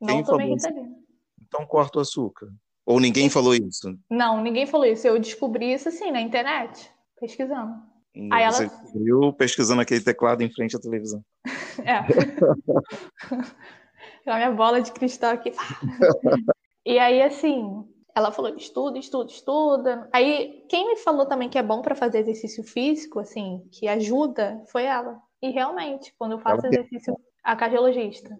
Não 0.00 0.22
tomei 0.22 0.48
Ritalina. 0.48 0.96
Então 1.42 1.66
corta 1.66 1.98
o 1.98 2.02
açúcar. 2.02 2.48
Ou 2.86 3.00
ninguém 3.00 3.30
falou 3.30 3.54
isso? 3.54 3.96
Não, 4.10 4.42
ninguém 4.42 4.66
falou 4.66 4.86
isso. 4.86 5.06
Eu 5.06 5.18
descobri 5.18 5.72
isso 5.72 5.88
assim 5.88 6.10
na 6.10 6.20
internet, 6.20 6.90
pesquisando. 7.18 7.74
Hum, 8.14 8.28
Aí 8.32 8.44
Você 8.50 8.64
ela... 8.64 8.72
descobriu 8.72 9.32
pesquisando 9.32 9.82
aquele 9.82 10.00
teclado 10.00 10.42
em 10.42 10.52
frente 10.52 10.76
à 10.76 10.80
televisão. 10.80 11.22
é. 11.84 11.98
a 14.30 14.36
minha 14.36 14.52
bola 14.52 14.80
de 14.80 14.92
cristal 14.92 15.32
aqui. 15.32 15.52
e 16.84 16.98
aí, 16.98 17.22
assim, 17.22 17.84
ela 18.14 18.30
falou, 18.30 18.54
estuda, 18.56 18.98
estuda, 18.98 19.30
estuda. 19.30 20.08
Aí, 20.12 20.64
quem 20.68 20.88
me 20.88 20.96
falou 20.96 21.26
também 21.26 21.48
que 21.48 21.58
é 21.58 21.62
bom 21.62 21.82
para 21.82 21.96
fazer 21.96 22.20
exercício 22.20 22.62
físico, 22.62 23.18
assim, 23.18 23.66
que 23.72 23.88
ajuda, 23.88 24.62
foi 24.68 24.84
ela. 24.84 25.20
E 25.42 25.50
realmente, 25.50 26.14
quando 26.16 26.32
eu 26.32 26.38
faço 26.38 26.64
ela 26.64 26.74
exercício, 26.74 27.16
a 27.42 27.56
cardiologista. 27.56 28.38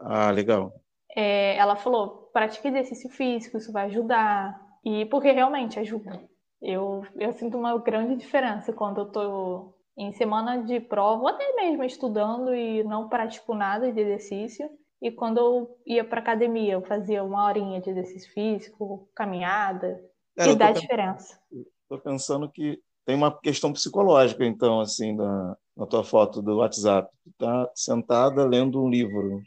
Ah, 0.00 0.30
legal. 0.30 0.72
É, 1.14 1.56
ela 1.56 1.74
falou, 1.74 2.30
pratique 2.32 2.68
exercício 2.68 3.10
físico, 3.10 3.58
isso 3.58 3.72
vai 3.72 3.86
ajudar. 3.86 4.64
E 4.84 5.04
porque 5.06 5.32
realmente 5.32 5.80
ajuda. 5.80 6.22
Eu, 6.62 7.04
eu 7.16 7.32
sinto 7.32 7.58
uma 7.58 7.76
grande 7.78 8.14
diferença 8.14 8.72
quando 8.72 9.00
eu 9.00 9.06
tô 9.06 9.74
em 9.96 10.12
semana 10.12 10.62
de 10.62 10.78
prova, 10.78 11.22
ou 11.22 11.28
até 11.28 11.52
mesmo 11.54 11.82
estudando 11.82 12.54
e 12.54 12.84
não 12.84 13.08
pratico 13.08 13.54
nada 13.54 13.90
de 13.90 14.00
exercício 14.00 14.70
e 15.00 15.10
quando 15.10 15.38
eu 15.38 15.78
ia 15.86 16.04
para 16.04 16.20
academia, 16.20 16.74
eu 16.74 16.82
fazia 16.82 17.22
uma 17.22 17.44
horinha 17.44 17.80
de 17.80 17.90
exercício 17.90 18.32
físico, 18.32 19.08
caminhada, 19.14 20.00
é, 20.38 20.48
e 20.48 20.56
dá 20.56 20.68
pensando, 20.68 20.80
diferença. 20.80 21.40
Estou 21.82 21.98
pensando 21.98 22.50
que 22.50 22.80
tem 23.04 23.14
uma 23.14 23.30
questão 23.38 23.72
psicológica, 23.72 24.44
então, 24.44 24.80
assim, 24.80 25.14
na, 25.14 25.56
na 25.76 25.86
tua 25.86 26.02
foto 26.02 26.40
do 26.40 26.58
WhatsApp. 26.58 27.08
Tu 27.22 27.32
tá 27.38 27.70
sentada 27.74 28.44
lendo 28.46 28.82
um 28.82 28.88
livro. 28.88 29.42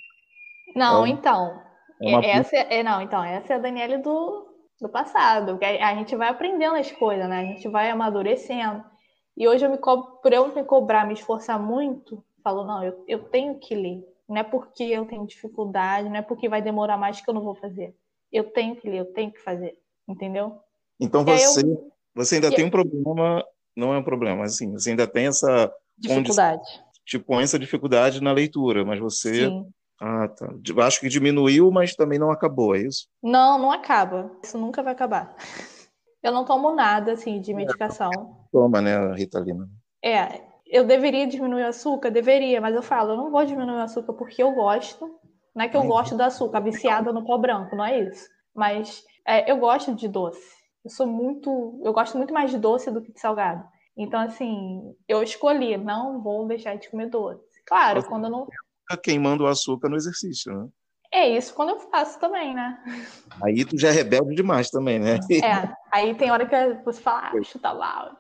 Não, 0.76 1.06
é, 1.06 1.10
então. 1.10 1.60
É 2.02 2.10
uma... 2.10 2.26
essa 2.26 2.56
é, 2.56 2.84
não, 2.84 3.02
então, 3.02 3.24
essa 3.24 3.54
é 3.54 3.56
a 3.56 3.60
Daniela 3.60 3.98
do, 3.98 4.48
do 4.80 4.88
passado. 4.88 5.54
Porque 5.54 5.66
a, 5.66 5.90
a 5.90 5.96
gente 5.96 6.16
vai 6.16 6.30
aprendendo 6.30 6.76
as 6.76 6.92
coisas, 6.92 7.28
né? 7.28 7.42
A 7.42 7.46
gente 7.46 7.68
vai 7.68 7.90
amadurecendo. 7.90 8.84
E 9.36 9.48
hoje 9.48 9.66
eu 9.66 9.72
me 9.72 9.78
cobro, 9.78 10.20
por 10.22 10.32
eu 10.32 10.54
me 10.54 10.64
cobrar, 10.64 11.08
me 11.08 11.14
esforçar 11.14 11.60
muito, 11.60 12.24
falo, 12.44 12.66
não, 12.66 12.84
eu, 12.84 13.04
eu 13.08 13.24
tenho 13.30 13.58
que 13.58 13.74
ler 13.74 14.09
não 14.30 14.38
é 14.38 14.44
porque 14.44 14.84
eu 14.84 15.06
tenho 15.06 15.26
dificuldade, 15.26 16.08
não 16.08 16.18
é 16.18 16.22
porque 16.22 16.48
vai 16.48 16.62
demorar 16.62 16.98
mais 16.98 17.20
que 17.20 17.30
eu 17.30 17.34
não 17.34 17.44
vou 17.44 17.56
fazer. 17.56 17.96
Eu 18.32 18.52
tenho 18.52 18.76
que 18.76 18.88
ler, 18.88 19.00
eu 19.00 19.14
tenho 19.14 19.32
que 19.32 19.42
fazer, 19.42 19.76
entendeu? 20.08 20.60
Então 21.00 21.26
você, 21.26 21.62
eu... 21.62 21.92
você 22.14 22.36
ainda 22.36 22.50
e 22.50 22.56
tem 22.56 22.66
um 22.66 22.70
problema, 22.70 23.44
não 23.76 23.94
é 23.94 23.98
um 23.98 24.04
problema, 24.04 24.38
mas 24.38 24.54
assim, 24.54 24.72
você 24.72 24.92
ainda 24.92 25.08
tem 25.08 25.28
essa 25.28 25.74
dificuldade. 25.98 26.62
Tipo, 27.06 27.40
essa 27.40 27.58
dificuldade 27.58 28.22
na 28.22 28.32
leitura, 28.32 28.86
mas 28.86 29.00
você 29.00 29.48
Sim. 29.48 29.68
Ah, 30.02 30.30
tá. 30.30 30.48
Acho 30.86 31.02
que 31.02 31.10
diminuiu, 31.10 31.70
mas 31.72 31.94
também 31.94 32.18
não 32.18 32.32
acabou, 32.32 32.74
é 32.74 32.80
isso? 32.80 33.08
Não, 33.22 33.60
não 33.60 33.70
acaba. 33.70 34.32
Isso 34.42 34.58
nunca 34.58 34.82
vai 34.82 34.94
acabar. 34.94 35.36
Eu 36.24 36.32
não 36.32 36.46
tomo 36.46 36.74
nada, 36.74 37.14
assim, 37.14 37.42
de 37.42 37.54
medicação. 37.54 38.10
Toma, 38.52 38.82
né, 38.82 39.14
Ritalina? 39.14 39.70
É, 40.04 40.42
eu 40.70 40.86
deveria 40.86 41.26
diminuir 41.26 41.64
o 41.64 41.68
açúcar? 41.68 42.12
Deveria, 42.12 42.62
mas 42.62 42.76
eu 42.76 42.84
falo, 42.84 43.12
eu 43.12 43.18
não 43.18 43.32
vou 43.32 43.44
diminuir 43.44 43.78
o 43.78 43.82
açúcar 43.82 44.14
porque 44.14 44.42
eu 44.42 44.52
gosto. 44.52 45.20
Não 45.56 45.66
é 45.66 45.68
que 45.68 45.76
eu 45.76 45.84
gosto 45.84 46.16
do 46.16 46.22
açúcar, 46.22 46.60
viciada 46.60 47.12
no 47.12 47.26
pó 47.26 47.38
branco, 47.38 47.76
não 47.76 47.84
é 47.84 48.00
isso. 48.00 48.30
Mas 48.56 49.04
é, 49.28 49.52
eu 49.52 49.58
gosto 49.58 49.94
de 49.96 50.08
doce. 50.08 50.60
Eu 50.86 50.92
sou 50.92 51.08
muito. 51.08 51.82
Eu 51.84 51.92
gosto 51.92 52.18
muito 52.18 52.34
mais 52.34 52.52
de 52.52 52.58
doce 52.58 52.92
do 52.92 53.02
que 53.02 53.12
de 53.12 53.20
salgado. 53.20 53.64
Então, 53.98 54.20
assim, 54.22 54.96
eu 55.08 55.22
escolhi, 55.22 55.76
não 55.76 56.22
vou 56.22 56.48
deixar 56.48 56.76
de 56.76 56.90
comer 56.90 57.10
doce. 57.10 57.44
Claro, 57.66 58.04
quando 58.08 58.26
eu 58.26 58.30
não. 58.30 58.48
Queimando 59.04 59.44
o 59.44 59.48
açúcar 59.48 59.90
no 59.90 59.96
exercício, 59.96 60.54
né? 60.54 60.68
É 61.12 61.28
isso 61.28 61.54
quando 61.56 61.70
eu 61.70 61.80
faço 61.80 62.20
também, 62.20 62.54
né? 62.54 62.78
Aí 63.44 63.66
tu 63.66 63.78
já 63.78 63.90
é 63.90 63.92
rebelde 63.92 64.36
demais 64.36 64.70
também, 64.70 65.00
né? 65.00 65.20
É, 65.32 65.74
aí 65.92 66.14
tem 66.16 66.32
hora 66.32 66.48
que 66.48 66.84
você 66.84 67.02
fala, 67.02 67.32
ah, 67.34 67.44
chuta 67.44 67.72
loud. 67.72 68.18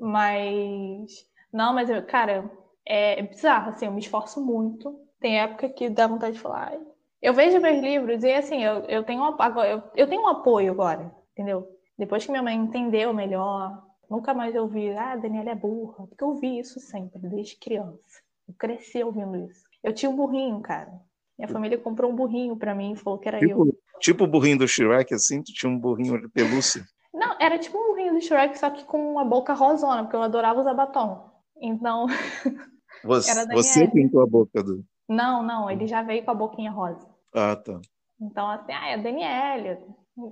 Mas 0.00 1.24
não, 1.54 1.72
mas, 1.72 1.88
eu, 1.88 2.04
cara, 2.04 2.50
é, 2.84 3.22
bizarro, 3.22 3.70
assim, 3.70 3.86
eu 3.86 3.92
me 3.92 4.00
esforço 4.00 4.44
muito. 4.44 4.98
Tem 5.20 5.38
época 5.38 5.68
que 5.68 5.88
dá 5.88 6.08
vontade 6.08 6.34
de 6.34 6.40
falar. 6.40 6.76
Eu 7.22 7.32
vejo 7.32 7.60
meus 7.60 7.80
livros 7.80 8.24
e, 8.24 8.32
assim, 8.32 8.64
eu, 8.64 8.80
eu, 8.86 9.04
tenho, 9.04 9.22
um, 9.22 9.40
agora, 9.40 9.70
eu, 9.70 9.82
eu 9.94 10.08
tenho 10.08 10.22
um 10.22 10.26
apoio 10.26 10.72
agora, 10.72 11.14
entendeu? 11.32 11.68
Depois 11.96 12.24
que 12.24 12.32
minha 12.32 12.42
mãe 12.42 12.56
entendeu 12.56 13.14
melhor, 13.14 13.80
nunca 14.10 14.34
mais 14.34 14.52
eu 14.52 14.66
vi, 14.66 14.90
ah, 14.96 15.14
Daniela 15.14 15.50
é 15.50 15.54
burra, 15.54 16.08
porque 16.08 16.24
eu 16.24 16.34
vi 16.34 16.58
isso 16.58 16.80
sempre, 16.80 17.20
desde 17.20 17.56
criança. 17.56 18.20
Eu 18.48 18.54
cresci 18.58 19.04
ouvindo 19.04 19.36
isso. 19.36 19.62
Eu 19.80 19.94
tinha 19.94 20.10
um 20.10 20.16
burrinho, 20.16 20.60
cara. 20.60 20.92
Minha 21.38 21.48
família 21.48 21.78
comprou 21.78 22.10
um 22.10 22.16
burrinho 22.16 22.56
para 22.56 22.74
mim 22.74 22.92
e 22.92 22.96
falou 22.96 23.20
que 23.20 23.28
era 23.28 23.38
tipo, 23.38 23.68
eu. 23.68 23.78
Tipo 24.00 24.24
o 24.24 24.26
burrinho 24.26 24.58
do 24.58 24.66
Shrek, 24.66 25.14
assim? 25.14 25.40
Tu 25.40 25.52
tinha 25.52 25.70
um 25.70 25.78
burrinho 25.78 26.20
de 26.20 26.28
pelúcia? 26.28 26.84
Não, 27.12 27.36
era 27.40 27.58
tipo 27.60 27.78
um 27.78 27.90
burrinho 27.90 28.14
do 28.14 28.20
Shrek, 28.20 28.58
só 28.58 28.70
que 28.70 28.84
com 28.84 29.12
uma 29.12 29.24
boca 29.24 29.54
rosona, 29.54 30.02
porque 30.02 30.16
eu 30.16 30.22
adorava 30.22 30.60
usar 30.60 30.74
batom. 30.74 31.33
Então. 31.64 32.06
Você, 33.02 33.46
você 33.52 33.86
pintou 33.86 34.22
a 34.22 34.26
boca 34.26 34.62
do. 34.62 34.82
Não, 35.06 35.42
não, 35.42 35.70
ele 35.70 35.86
já 35.86 36.00
veio 36.00 36.24
com 36.24 36.30
a 36.30 36.34
boquinha 36.34 36.70
rosa. 36.70 37.06
Ah, 37.34 37.54
tá. 37.54 37.78
Então, 38.18 38.48
assim, 38.48 38.72
ah, 38.72 38.88
é 38.88 38.96
Daniela. 38.96 39.78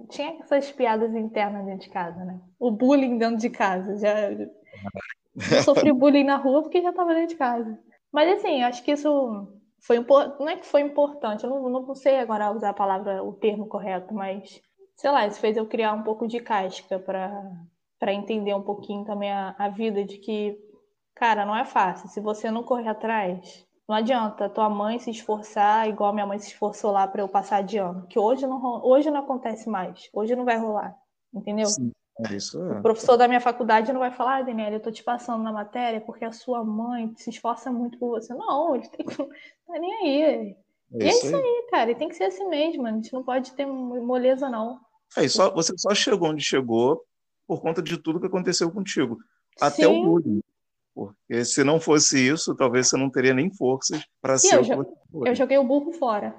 Tinha 0.09 0.39
essas 0.41 0.73
piadas 0.73 1.15
internas 1.15 1.67
dentro 1.67 1.83
de 1.83 1.91
casa, 1.91 2.25
né? 2.25 2.41
O 2.59 2.71
bullying 2.71 3.19
dentro 3.19 3.37
de 3.37 3.51
casa. 3.51 3.99
Já... 3.99 4.31
Eu 4.31 5.63
sofri 5.63 5.93
bullying 5.93 6.25
na 6.25 6.37
rua 6.37 6.63
porque 6.63 6.81
já 6.81 6.89
estava 6.89 7.13
dentro 7.13 7.29
de 7.29 7.37
casa. 7.37 7.79
Mas, 8.11 8.39
assim, 8.39 8.63
acho 8.63 8.83
que 8.83 8.93
isso 8.93 9.47
foi 9.79 9.99
importante. 9.99 10.41
Não 10.41 10.49
é 10.49 10.57
que 10.57 10.67
foi 10.67 10.81
importante, 10.81 11.45
eu 11.45 11.51
não, 11.51 11.69
não 11.69 11.95
sei 11.95 12.21
agora 12.21 12.53
usar 12.53 12.71
a 12.71 12.75
palavra, 12.75 13.23
o 13.23 13.35
termo 13.35 13.67
correto, 13.67 14.15
mas, 14.15 14.63
sei 14.97 15.11
lá, 15.11 15.27
isso 15.27 15.41
fez 15.41 15.59
eu 15.59 15.67
criar 15.67 15.93
um 15.93 16.03
pouco 16.03 16.27
de 16.27 16.41
casca 16.41 16.99
para 16.99 18.15
entender 18.15 18.55
um 18.55 18.63
pouquinho 18.63 19.05
também 19.05 19.31
a, 19.31 19.55
a 19.59 19.69
vida 19.69 20.03
de 20.05 20.17
que 20.17 20.72
Cara, 21.15 21.45
não 21.45 21.57
é 21.57 21.65
fácil. 21.65 22.09
Se 22.09 22.21
você 22.21 22.51
não 22.51 22.63
correr 22.63 22.89
atrás, 22.89 23.67
não 23.89 23.97
adianta 23.97 24.49
tua 24.49 24.69
mãe 24.69 24.99
se 24.99 25.11
esforçar 25.11 25.89
igual 25.89 26.13
minha 26.13 26.27
mãe 26.27 26.39
se 26.39 26.49
esforçou 26.49 26.91
lá 26.91 27.07
para 27.07 27.23
eu 27.23 27.29
passar 27.29 27.63
de 27.63 27.79
ano. 27.79 28.07
Que 28.07 28.19
hoje 28.19 28.47
não, 28.47 28.85
hoje 28.85 29.11
não 29.11 29.21
acontece 29.21 29.69
mais. 29.69 30.09
Hoje 30.13 30.35
não 30.35 30.45
vai 30.45 30.57
rolar. 30.57 30.97
Entendeu? 31.35 31.67
Sim, 31.67 31.93
é 32.21 32.35
isso 32.35 32.63
é. 32.63 32.79
O 32.79 32.83
professor 32.83 33.17
da 33.17 33.27
minha 33.27 33.41
faculdade 33.41 33.93
não 33.93 34.01
vai 34.01 34.11
falar, 34.11 34.39
ah, 34.39 34.43
Daniela, 34.43 34.77
eu 34.77 34.81
tô 34.81 34.91
te 34.91 35.03
passando 35.03 35.43
na 35.43 35.53
matéria 35.53 36.01
porque 36.01 36.25
a 36.25 36.33
sua 36.33 36.65
mãe 36.65 37.13
se 37.17 37.31
esforça 37.31 37.71
muito 37.71 37.99
por 37.99 38.11
você. 38.11 38.35
Não, 38.35 38.75
ele 38.75 38.89
tem 38.89 39.05
que. 39.07 39.17
Tá 39.67 39.79
nem 39.79 39.95
aí. 39.95 40.57
É 40.95 41.05
e 41.05 41.05
é 41.05 41.09
isso 41.09 41.35
aí. 41.35 41.43
aí, 41.43 41.67
cara. 41.71 41.91
E 41.91 41.95
tem 41.95 42.09
que 42.09 42.15
ser 42.15 42.25
assim 42.25 42.47
mesmo. 42.49 42.87
A 42.87 42.91
gente 42.93 43.13
não 43.13 43.23
pode 43.23 43.53
ter 43.53 43.65
moleza, 43.67 44.51
não. 44.51 44.79
É, 45.17 45.27
só, 45.29 45.51
você 45.51 45.73
só 45.77 45.95
chegou 45.95 46.29
onde 46.29 46.43
chegou 46.43 47.05
por 47.47 47.61
conta 47.61 47.83
de 47.83 47.97
tudo 47.97 48.21
que 48.21 48.27
aconteceu 48.27 48.71
contigo. 48.71 49.19
Até 49.61 49.85
Sim. 49.85 50.01
o 50.01 50.05
bullying. 50.05 50.43
Porque 50.95 51.45
se 51.45 51.65
não 51.65 51.81
fosse 51.81 52.19
isso, 52.19 52.55
talvez 52.55 52.89
você 52.89 52.97
não 52.97 53.11
teria 53.11 53.35
nem 53.35 53.53
forças 53.55 54.03
para 54.21 54.39
ser 54.39 54.55
eu, 54.55 54.97
eu 55.27 55.35
joguei 55.35 55.59
o 55.59 55.65
burro 55.65 55.93
fora. 55.93 56.35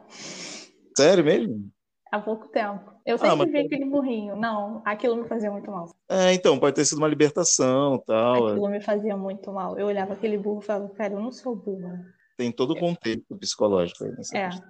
Sério 0.96 1.24
mesmo? 1.24 1.72
há 2.14 2.20
pouco 2.20 2.48
tempo. 2.50 2.94
Eu 3.04 3.18
sempre 3.18 3.34
ah, 3.34 3.36
mas... 3.38 3.52
vi 3.52 3.58
aquele 3.58 3.86
burrinho. 3.86 4.36
Não, 4.36 4.84
aquilo 4.86 5.16
me 5.16 5.28
fazia 5.28 5.50
muito 5.50 5.72
mal. 5.72 5.90
É, 6.08 6.32
então, 6.32 6.60
pode 6.60 6.76
ter 6.76 6.86
sido 6.86 7.00
uma 7.00 7.08
libertação 7.08 7.98
tal. 8.06 8.50
É. 8.50 8.52
Aquilo 8.52 8.70
me 8.70 8.80
fazia 8.80 9.18
muito 9.18 9.52
mal. 9.52 9.80
Eu 9.80 9.88
olhava 9.88 10.14
aquele 10.14 10.38
burro 10.38 10.62
e 10.62 10.66
falava, 10.66 10.90
cara, 10.90 11.14
eu 11.14 11.20
não 11.20 11.32
sou 11.32 11.56
burra. 11.56 12.06
Tem 12.38 12.52
todo 12.52 12.72
o 12.72 12.80
contexto 12.80 13.36
psicológico 13.38 14.04
aí 14.04 14.12
nessa 14.12 14.38
É. 14.38 14.46
Questão. 14.50 14.68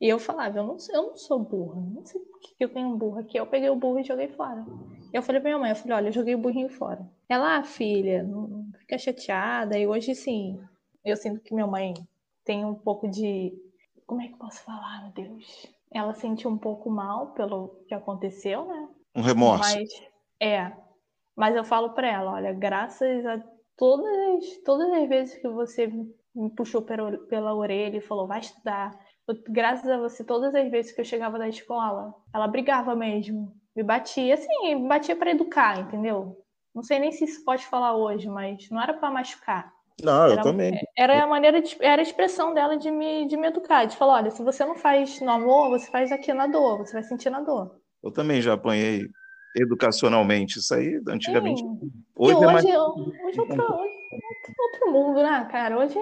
E 0.00 0.08
eu 0.08 0.18
falava, 0.18 0.58
eu 0.58 0.64
não, 0.64 0.76
eu 0.92 1.02
não 1.08 1.16
sou 1.16 1.38
burra, 1.38 1.80
não 1.80 2.04
sei 2.04 2.20
por 2.20 2.38
que 2.40 2.54
eu 2.60 2.68
tenho 2.68 2.88
um 2.88 2.96
burro 2.96 3.20
aqui. 3.20 3.38
Eu 3.38 3.46
peguei 3.46 3.70
o 3.70 3.76
burro 3.76 3.98
e 4.00 4.04
joguei 4.04 4.28
fora. 4.28 4.64
Eu 5.12 5.22
falei 5.22 5.40
pra 5.40 5.50
minha 5.50 5.58
mãe, 5.58 5.70
eu 5.70 5.76
falei, 5.76 5.96
olha, 5.96 6.08
eu 6.08 6.12
joguei 6.12 6.34
o 6.34 6.38
burrinho 6.38 6.68
fora. 6.68 7.08
Ela, 7.28 7.58
ah, 7.58 7.62
filha, 7.64 8.22
não 8.22 8.70
fica 8.78 8.98
chateada. 8.98 9.78
E 9.78 9.86
hoje, 9.86 10.14
sim, 10.14 10.60
eu 11.04 11.16
sinto 11.16 11.40
que 11.40 11.54
minha 11.54 11.66
mãe 11.66 11.94
tem 12.44 12.64
um 12.64 12.74
pouco 12.74 13.08
de. 13.08 13.52
Como 14.06 14.20
é 14.20 14.28
que 14.28 14.34
eu 14.34 14.38
posso 14.38 14.62
falar, 14.62 15.02
meu 15.02 15.12
Deus? 15.12 15.66
Ela 15.90 16.14
sente 16.14 16.46
um 16.46 16.58
pouco 16.58 16.90
mal 16.90 17.28
pelo 17.28 17.80
que 17.88 17.94
aconteceu, 17.94 18.66
né? 18.66 18.88
Um 19.14 19.22
remorso. 19.22 19.74
Mas, 19.74 19.88
é. 20.38 20.72
Mas 21.34 21.56
eu 21.56 21.64
falo 21.64 21.90
pra 21.90 22.08
ela, 22.08 22.32
olha, 22.32 22.52
graças 22.52 23.24
a 23.24 23.42
todas, 23.76 24.58
todas 24.64 24.92
as 24.92 25.08
vezes 25.08 25.38
que 25.40 25.48
você 25.48 25.86
me 26.34 26.50
puxou 26.50 26.82
pela, 26.82 27.16
pela 27.26 27.54
orelha 27.54 27.96
e 27.96 28.02
falou, 28.02 28.26
vai 28.26 28.40
estudar, 28.40 28.98
graças 29.48 29.88
a 29.88 29.98
você, 29.98 30.24
todas 30.24 30.54
as 30.54 30.70
vezes 30.70 30.92
que 30.92 31.00
eu 31.00 31.04
chegava 31.04 31.38
da 31.38 31.48
escola, 31.48 32.14
ela 32.32 32.46
brigava 32.46 32.94
mesmo. 32.94 33.52
Me 33.74 33.82
batia, 33.82 34.34
assim, 34.34 34.74
me 34.74 34.88
batia 34.88 35.16
para 35.16 35.32
educar, 35.32 35.80
entendeu? 35.80 36.38
Não 36.74 36.82
sei 36.82 36.98
nem 36.98 37.12
se 37.12 37.24
isso 37.24 37.44
pode 37.44 37.66
falar 37.66 37.96
hoje, 37.96 38.28
mas 38.28 38.68
não 38.70 38.80
era 38.80 38.94
para 38.94 39.10
machucar. 39.10 39.72
Não, 40.02 40.28
eu 40.28 40.42
também. 40.42 40.78
Era 40.96 41.24
a 41.24 41.26
maneira 41.26 41.60
de, 41.62 41.76
era 41.80 42.00
a 42.00 42.02
expressão 42.02 42.52
dela 42.52 42.76
de 42.76 42.90
me, 42.90 43.26
de 43.26 43.36
me 43.36 43.46
educar, 43.48 43.86
de 43.86 43.96
falar, 43.96 44.14
olha, 44.14 44.30
se 44.30 44.42
você 44.42 44.64
não 44.64 44.76
faz 44.76 45.20
no 45.20 45.30
amor, 45.30 45.70
você 45.70 45.90
faz 45.90 46.12
aqui 46.12 46.32
na 46.34 46.46
dor, 46.46 46.78
você 46.78 46.92
vai 46.92 47.02
sentir 47.02 47.30
na 47.30 47.40
dor. 47.40 47.80
Eu 48.02 48.12
também 48.12 48.42
já 48.42 48.52
apanhei 48.52 49.08
educacionalmente 49.56 50.58
isso 50.58 50.74
aí, 50.74 51.00
antigamente. 51.08 51.62
Sim. 51.62 51.80
Hoje, 52.14 52.32
e 52.32 52.36
hoje, 52.36 52.44
é 52.44 52.52
mais... 52.52 52.64
hoje, 52.64 53.40
outro, 53.40 53.62
outro 54.58 54.92
mundo, 54.92 55.22
né, 55.22 55.48
cara? 55.50 55.78
Hoje 55.78 55.98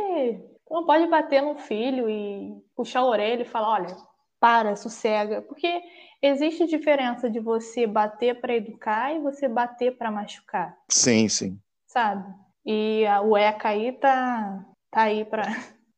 não 0.74 0.84
pode 0.84 1.06
bater 1.06 1.40
no 1.40 1.54
filho 1.54 2.10
e 2.10 2.52
puxar 2.74 3.00
a 3.00 3.06
orelha 3.06 3.42
e 3.42 3.46
falar, 3.46 3.74
olha, 3.74 3.96
para, 4.40 4.74
sossega, 4.74 5.40
porque 5.40 5.80
existe 6.20 6.66
diferença 6.66 7.30
de 7.30 7.38
você 7.38 7.86
bater 7.86 8.40
para 8.40 8.56
educar 8.56 9.14
e 9.14 9.20
você 9.20 9.46
bater 9.46 9.96
para 9.96 10.10
machucar. 10.10 10.76
Sim, 10.90 11.28
sim. 11.28 11.58
Sabe? 11.86 12.24
E 12.66 13.06
a, 13.06 13.22
o 13.22 13.36
ECA 13.36 13.68
aí 13.68 13.92
tá, 13.92 14.66
tá 14.90 15.02
aí 15.02 15.24
para 15.24 15.44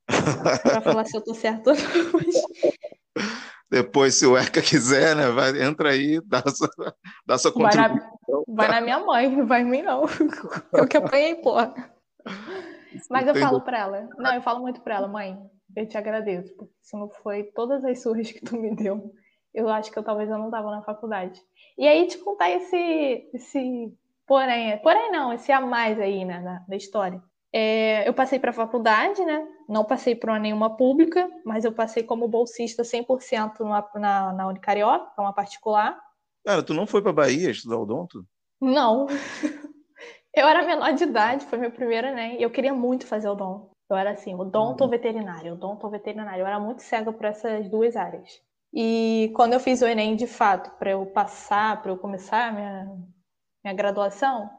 falar 0.85 1.07
se 1.07 1.17
eu 1.17 1.25
tô 1.25 1.33
certo 1.33 1.71
ou 1.71 1.75
não. 1.75 2.73
Depois, 3.71 4.15
se 4.15 4.27
o 4.27 4.37
ECA 4.37 4.61
quiser, 4.61 5.17
né, 5.17 5.31
vai, 5.31 5.61
entra 5.63 5.91
aí, 5.91 6.21
dá 6.25 6.43
sua, 6.55 6.69
dá 7.27 7.39
sua 7.39 7.51
contribuição. 7.51 8.45
Vai 8.47 8.69
na, 8.69 8.69
vai 8.69 8.69
na 8.69 8.81
minha 8.83 9.01
mãe, 9.01 9.35
não 9.35 9.47
vai 9.47 9.63
em 9.63 9.65
mim, 9.65 9.83
não. 9.83 10.05
Eu 10.73 10.87
que 10.87 10.99
apanhei, 10.99 11.35
porra. 11.37 11.75
Mas 13.11 13.27
eu 13.27 13.35
falo 13.37 13.61
para 13.61 13.79
ela, 13.79 14.09
não, 14.17 14.35
eu 14.35 14.43
falo 14.43 14.61
muito 14.61 14.81
para 14.81 14.97
ela, 14.97 15.09
mãe, 15.09 15.39
eu 15.75 15.87
te 15.87 15.97
agradeço, 15.97 16.55
porque 16.57 16.73
se 16.81 16.97
não 16.97 17.09
foi 17.09 17.45
todas 17.45 17.85
as 17.85 18.03
surras 18.03 18.31
que 18.31 18.41
tu 18.41 18.57
me 18.57 18.75
deu, 18.75 19.13
eu 19.55 19.69
acho 19.69 19.91
que 19.91 19.99
eu 19.99 20.05
talvez 20.05 20.29
eu 20.29 20.39
não 20.39 20.51
tava 20.51 20.71
na 20.71 20.83
faculdade. 20.83 21.41
E 21.79 21.87
aí 21.87 22.07
te 22.07 22.19
contar 22.19 22.51
esse, 22.51 23.31
esse 23.35 23.93
porém, 24.27 24.79
porém 24.79 25.11
não, 25.11 25.33
esse 25.33 25.51
a 25.53 25.61
mais 25.61 25.99
aí, 25.99 26.25
né, 26.25 26.41
na, 26.41 26.65
na 26.69 26.77
história. 26.77 27.23
É, 27.53 28.07
eu 28.07 28.13
passei 28.13 28.39
para 28.39 28.51
a 28.51 28.55
faculdade, 28.55 29.25
né? 29.25 29.47
Não 29.67 29.85
passei 29.85 30.15
para 30.15 30.39
nenhuma 30.39 30.77
pública, 30.77 31.31
mas 31.45 31.65
eu 31.65 31.73
passei 31.73 32.03
como 32.03 32.29
bolsista 32.29 32.83
100% 32.83 33.61
na, 33.61 33.89
na, 33.95 34.33
na 34.33 34.49
Unicarioca, 34.49 35.07
que 35.15 35.21
é 35.21 35.23
uma 35.23 35.33
particular. 35.33 35.99
Cara, 36.45 36.63
tu 36.63 36.75
não 36.75 36.87
foi 36.87 37.01
para 37.01 37.15
Bahia 37.15 37.51
estudar 37.51 37.79
odonto? 37.79 38.27
Não. 38.61 39.07
Eu 40.37 40.47
era 40.47 40.67
menor 40.67 40.93
de 40.93 41.05
idade, 41.05 41.47
foi 41.47 41.59
meu 41.59 41.71
primeiro 41.71 42.09
Enem, 42.09 42.39
e 42.39 42.43
eu 42.43 42.51
queria 42.51 42.75
muito 42.75 43.07
fazer 43.07 43.27
o 43.27 43.35
dom. 43.35 43.71
Eu 43.89 43.97
era 43.97 44.11
assim, 44.11 44.35
odonto 44.35 44.85
ou 44.85 44.87
uhum. 44.87 44.91
veterinário, 44.91 45.55
odonto 45.55 45.87
ou 45.87 45.91
veterinário. 45.91 46.43
Eu 46.43 46.47
era 46.47 46.61
muito 46.61 46.83
cega 46.83 47.11
por 47.11 47.25
essas 47.25 47.71
duas 47.71 47.97
áreas. 47.97 48.29
E 48.71 49.33
quando 49.35 49.55
eu 49.55 49.61
fiz 49.61 49.81
o 49.81 49.87
Enem, 49.87 50.15
de 50.15 50.27
fato, 50.27 50.77
para 50.79 50.91
eu 50.91 51.07
passar, 51.07 51.81
para 51.81 51.91
eu 51.91 51.97
começar 51.97 52.49
a 52.49 52.53
minha, 52.53 52.85
minha 53.65 53.75
graduação, 53.75 54.51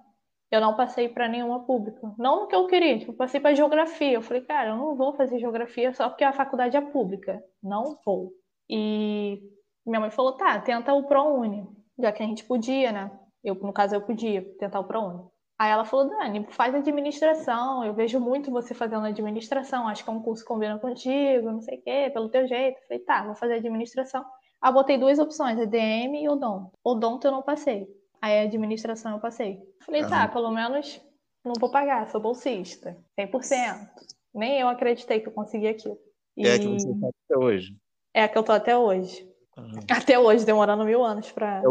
eu 0.50 0.60
não 0.60 0.76
passei 0.76 1.10
para 1.10 1.28
nenhuma 1.28 1.64
pública. 1.64 2.12
Não 2.18 2.42
no 2.42 2.48
que 2.48 2.56
eu 2.56 2.66
queria, 2.66 2.98
tipo, 2.98 3.12
eu 3.12 3.16
passei 3.16 3.40
para 3.40 3.54
geografia. 3.54 4.14
Eu 4.14 4.24
falei, 4.24 4.42
cara, 4.42 4.70
eu 4.70 4.78
não 4.78 4.96
vou 4.96 5.14
fazer 5.14 5.38
geografia 5.38 5.94
só 5.94 6.10
porque 6.10 6.24
a 6.24 6.34
faculdade 6.34 6.76
é 6.76 6.82
pública. 6.82 7.44
Não 7.62 8.00
vou. 8.04 8.32
E 8.68 9.44
minha 9.86 10.00
mãe 10.00 10.10
falou, 10.10 10.34
tá, 10.34 10.60
tenta 10.60 10.92
o 10.92 11.04
ProUni, 11.04 11.68
já 12.00 12.12
que 12.12 12.24
a 12.24 12.26
gente 12.26 12.44
podia, 12.46 12.92
né? 12.92 13.12
Eu, 13.44 13.54
no 13.54 13.72
caso, 13.72 13.94
eu 13.94 14.02
podia 14.02 14.42
tentar 14.58 14.80
o 14.80 14.86
ProUni. 14.86 15.24
Aí 15.60 15.72
ela 15.72 15.86
falou, 15.86 16.08
Dani, 16.08 16.46
faz 16.52 16.76
administração, 16.76 17.84
eu 17.84 17.94
vejo 17.94 18.20
muito 18.20 18.52
você 18.52 18.76
fazendo 18.76 19.08
administração, 19.08 19.88
acho 19.88 20.04
que 20.04 20.10
é 20.10 20.14
um 20.14 20.22
curso 20.22 20.44
que 20.44 20.48
combina 20.48 20.78
contigo, 20.78 21.52
não 21.52 21.62
sei 21.62 21.80
o 21.80 21.82
quê, 21.82 22.12
pelo 22.14 22.30
teu 22.30 22.48
jeito. 22.48 22.78
Eu 22.78 22.88
falei, 22.88 23.04
tá, 23.04 23.24
vou 23.24 23.36
fazer 23.36 23.56
administração. 23.56 24.24
Aí 24.62 24.72
botei 24.72 25.00
duas 25.00 25.18
opções, 25.18 25.60
EDM 25.60 26.16
e 26.22 26.30
Odonto. 26.30 26.72
Odonto 26.84 27.26
eu 27.26 27.32
não 27.32 27.42
passei. 27.42 27.88
Aí 28.22 28.40
a 28.40 28.44
administração 28.44 29.14
eu 29.14 29.20
passei. 29.20 29.60
Falei, 29.84 30.06
tá, 30.06 30.28
pelo 30.28 30.52
menos 30.52 31.02
não 31.44 31.54
vou 31.60 31.72
pagar, 31.72 32.08
sou 32.10 32.22
bolsista, 32.22 32.96
100%. 33.20 33.90
Nem 34.36 34.60
eu 34.60 34.68
acreditei 34.68 35.20
que 35.20 35.28
eu 35.28 35.34
consegui 35.34 35.68
aquilo. 35.68 35.98
E... 36.36 36.48
É 36.48 36.54
a 36.54 36.60
que 36.60 36.68
você 36.68 36.90
está 36.90 37.08
até 37.08 37.38
hoje. 37.38 37.76
É 38.14 38.24
a 38.24 38.28
que 38.28 38.38
eu 38.38 38.44
tô 38.44 38.52
até 38.52 38.78
hoje. 38.78 39.28
Uhum. 39.58 39.72
Até 39.90 40.20
hoje, 40.20 40.46
demorando 40.46 40.86
mil 40.86 41.04
anos 41.04 41.32
para. 41.32 41.64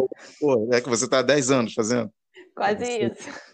É, 0.72 0.76
é 0.76 0.80
que 0.80 0.88
você 0.88 1.04
está 1.04 1.20
há 1.20 1.22
10 1.22 1.50
anos 1.52 1.72
fazendo. 1.72 2.10
Quase 2.56 2.84
isso. 2.84 3.45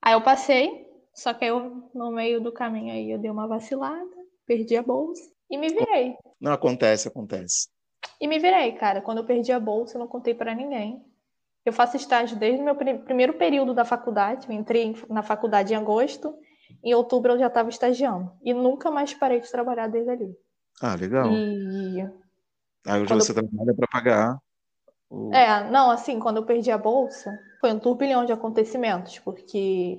Aí 0.00 0.14
eu 0.14 0.22
passei, 0.22 0.86
só 1.12 1.34
que 1.34 1.44
eu, 1.44 1.90
no 1.94 2.10
meio 2.10 2.40
do 2.40 2.52
caminho 2.52 2.92
aí, 2.92 3.10
eu 3.10 3.18
dei 3.18 3.30
uma 3.30 3.46
vacilada, 3.46 4.16
perdi 4.46 4.76
a 4.76 4.82
bolsa 4.82 5.22
e 5.50 5.56
me 5.56 5.68
virei. 5.68 6.16
Não 6.40 6.52
acontece, 6.52 7.08
acontece. 7.08 7.68
E 8.20 8.26
me 8.26 8.38
virei, 8.38 8.72
cara. 8.72 9.00
Quando 9.00 9.18
eu 9.18 9.24
perdi 9.24 9.52
a 9.52 9.60
bolsa, 9.60 9.96
eu 9.96 10.00
não 10.00 10.08
contei 10.08 10.34
para 10.34 10.54
ninguém. 10.54 11.04
Eu 11.64 11.72
faço 11.72 11.96
estágio 11.96 12.36
desde 12.36 12.60
o 12.60 12.64
meu 12.64 12.74
primeiro 12.74 13.34
período 13.34 13.74
da 13.74 13.84
faculdade. 13.84 14.46
Eu 14.48 14.54
entrei 14.54 14.96
na 15.08 15.22
faculdade 15.22 15.72
em 15.72 15.76
agosto. 15.76 16.34
Em 16.82 16.94
outubro 16.94 17.32
eu 17.32 17.38
já 17.38 17.48
estava 17.48 17.68
estagiando. 17.68 18.32
E 18.42 18.54
nunca 18.54 18.90
mais 18.90 19.12
parei 19.14 19.40
de 19.40 19.50
trabalhar 19.50 19.88
desde 19.88 20.10
ali. 20.10 20.36
Ah, 20.80 20.94
legal. 20.94 21.30
E... 21.32 22.00
Aí 22.86 23.02
hoje 23.02 23.14
você 23.14 23.32
eu... 23.32 23.34
trabalha 23.34 23.74
para 23.74 23.88
pagar. 23.88 24.38
É, 25.32 25.64
não, 25.70 25.90
assim, 25.90 26.18
quando 26.18 26.36
eu 26.38 26.44
perdi 26.44 26.70
a 26.70 26.78
bolsa, 26.78 27.38
foi 27.60 27.72
um 27.72 27.78
turbilhão 27.78 28.24
de 28.24 28.32
acontecimentos, 28.32 29.18
porque 29.18 29.98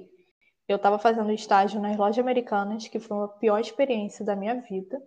eu 0.68 0.76
estava 0.76 1.00
fazendo 1.00 1.32
estágio 1.32 1.82
nas 1.82 1.98
lojas 1.98 2.20
americanas, 2.20 2.88
que 2.88 3.00
foi 3.00 3.26
a 3.26 3.28
pior 3.28 3.60
experiência 3.60 4.24
da 4.24 4.36
minha 4.36 4.62
vida. 4.62 5.02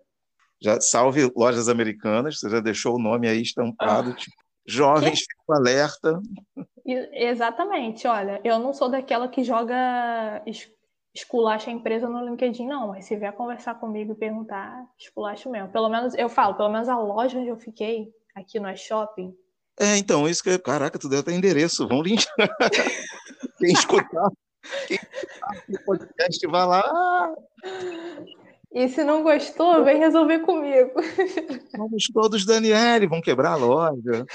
Já 0.61 0.81
salve 0.81 1.31
lojas 1.37 1.69
americanas, 1.69 2.39
você 2.39 2.49
já 2.49 2.61
deixou 2.61 2.97
o 2.97 2.99
nome 2.99 3.29
aí 3.29 3.43
estampado, 3.43 4.11
ah. 4.11 4.15
tipo, 4.15 4.37
jovens, 4.67 5.21
fico 5.21 5.53
alerta. 5.53 6.21
Exatamente, 6.85 8.07
olha, 8.09 8.41
eu 8.43 8.59
não 8.59 8.75
sou 8.75 8.89
daquela 8.89 9.29
que 9.29 9.45
joga 9.45 10.43
esculacha 11.15 11.71
a 11.71 11.73
empresa 11.73 12.09
no 12.09 12.25
LinkedIn, 12.25 12.67
não, 12.67 12.89
mas 12.89 13.05
se 13.05 13.17
vier 13.17 13.33
conversar 13.35 13.75
comigo 13.75 14.13
e 14.13 14.17
perguntar, 14.17 14.85
esculacho 14.99 15.51
mesmo. 15.51 15.69
Pelo 15.69 15.89
menos, 15.89 16.15
eu 16.15 16.29
falo, 16.29 16.55
pelo 16.55 16.71
menos 16.71 16.89
a 16.89 16.99
loja 16.99 17.39
onde 17.39 17.49
eu 17.49 17.57
fiquei, 17.57 18.13
aqui 18.35 18.59
no 18.59 18.75
shopping, 18.77 19.35
é, 19.83 19.97
então, 19.97 20.29
isso 20.29 20.43
que 20.43 20.51
é, 20.51 20.59
caraca, 20.59 20.99
tu 20.99 21.09
deu 21.09 21.21
até 21.21 21.33
endereço, 21.33 21.89
vamos 21.89 22.07
linkar. 22.07 22.35
quem 23.59 23.73
escutar, 23.73 24.31
quem 24.87 24.97
escutar 24.97 25.57
o 25.69 25.85
podcast 25.85 26.47
vai 26.47 26.67
lá. 26.67 27.35
E 28.73 28.89
se 28.89 29.05
não 29.05 29.23
gostou, 29.23 29.85
vem 29.85 29.99
resolver 29.99 30.39
comigo. 30.41 30.93
Não 31.77 31.89
gostou 31.89 32.29
dos 32.29 32.47
Daniele, 32.47 33.07
vão 33.07 33.21
quebrar 33.21 33.53
a 33.53 33.57
loja. 33.57 34.27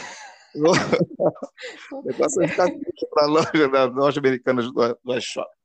O 1.92 2.04
negócio 2.04 2.44
é 2.44 2.48
ficar 2.48 2.70
quebrar 2.70 3.24
a 3.24 3.28
loja 3.28 3.70
da 3.70 3.86
loja 3.86 4.20
americana 4.20 4.62
do, 4.62 4.72
do 4.72 5.22
shopping. 5.22 5.58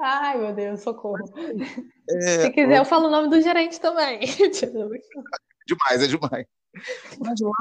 Ai, 0.00 0.38
meu 0.38 0.52
Deus, 0.52 0.80
socorro. 0.80 1.24
É, 2.10 2.42
se 2.42 2.50
quiser, 2.50 2.78
eu 2.78 2.84
falo 2.84 3.06
o 3.06 3.10
nome 3.10 3.28
do 3.30 3.40
gerente 3.40 3.80
também. 3.80 4.20
demais, 5.66 6.02
é 6.02 6.06
demais. 6.06 6.46
Mas 7.20 7.40
lá, 7.40 7.52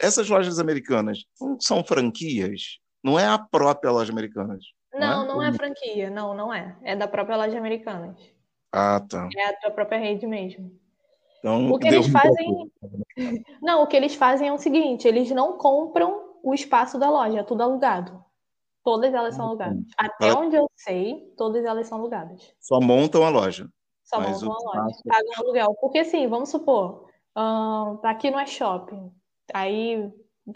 essas 0.00 0.28
lojas 0.28 0.58
americanas 0.58 1.24
são 1.60 1.84
franquias? 1.84 2.78
Não 3.02 3.18
é 3.18 3.26
a 3.26 3.38
própria 3.38 3.90
loja 3.90 4.12
Americanas? 4.12 4.64
Não, 4.92 5.00
não 5.00 5.22
é, 5.22 5.26
não 5.26 5.42
é 5.42 5.52
franquia. 5.52 6.10
Não, 6.10 6.34
não 6.34 6.52
é. 6.52 6.76
É 6.82 6.96
da 6.96 7.08
própria 7.08 7.36
loja 7.36 7.56
Americanas. 7.56 8.16
Ah, 8.72 9.00
tá. 9.08 9.28
É 9.36 9.60
da 9.62 9.70
própria 9.70 9.98
rede 9.98 10.26
mesmo. 10.26 10.70
Então, 11.38 11.70
o 11.70 11.78
que 11.78 11.88
eles 11.88 12.06
fazem. 12.08 12.70
Não, 13.62 13.82
o 13.82 13.86
que 13.86 13.96
eles 13.96 14.14
fazem 14.14 14.48
é 14.48 14.52
o 14.52 14.58
seguinte: 14.58 15.08
eles 15.08 15.30
não 15.30 15.56
compram 15.56 16.36
o 16.42 16.54
espaço 16.54 16.98
da 16.98 17.10
loja, 17.10 17.40
é 17.40 17.42
tudo 17.42 17.62
alugado. 17.62 18.22
Todas 18.84 19.12
elas 19.12 19.34
são 19.34 19.46
alugadas. 19.46 19.82
Até 19.96 20.32
onde 20.32 20.56
eu 20.56 20.70
sei, 20.74 21.32
todas 21.36 21.64
elas 21.64 21.86
são 21.86 21.98
alugadas. 21.98 22.54
Só 22.58 22.80
montam 22.80 23.24
a 23.24 23.28
loja. 23.28 23.68
Só 24.04 24.20
montam 24.20 24.52
a 24.52 24.82
loja. 24.82 24.96
Pagam 25.06 25.32
aluguel. 25.38 25.74
Porque 25.80 25.98
assim, 25.98 26.26
vamos 26.28 26.48
supor, 26.48 27.09
aqui 28.02 28.30
não 28.30 28.40
é 28.40 28.46
shopping. 28.46 29.12
Aí 29.52 30.10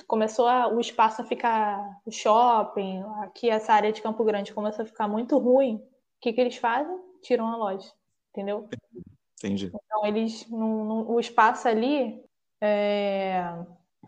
começou 0.07 0.47
a, 0.47 0.69
o 0.69 0.81
espaço 0.81 1.23
a 1.23 1.25
ficar 1.25 2.01
o 2.05 2.11
shopping, 2.11 3.03
aqui 3.23 3.49
essa 3.49 3.73
área 3.73 3.93
de 3.93 4.03
Campo 4.03 4.25
Grande 4.25 4.55
começou 4.55 4.83
a 4.83 4.87
ficar 4.87 5.09
muito 5.09 5.39
ruim. 5.39 5.77
O 5.77 5.81
que, 6.21 6.33
que 6.33 6.41
eles 6.41 6.57
fazem? 6.57 6.97
Tiram 7.23 7.47
a 7.47 7.57
loja, 7.57 7.91
entendeu? 8.31 8.69
Entendi. 9.39 9.67
Então 9.67 10.07
eles, 10.07 10.47
o 10.51 11.21
espaço 11.21 11.69
ali, 11.69 12.23
é, 12.61 13.43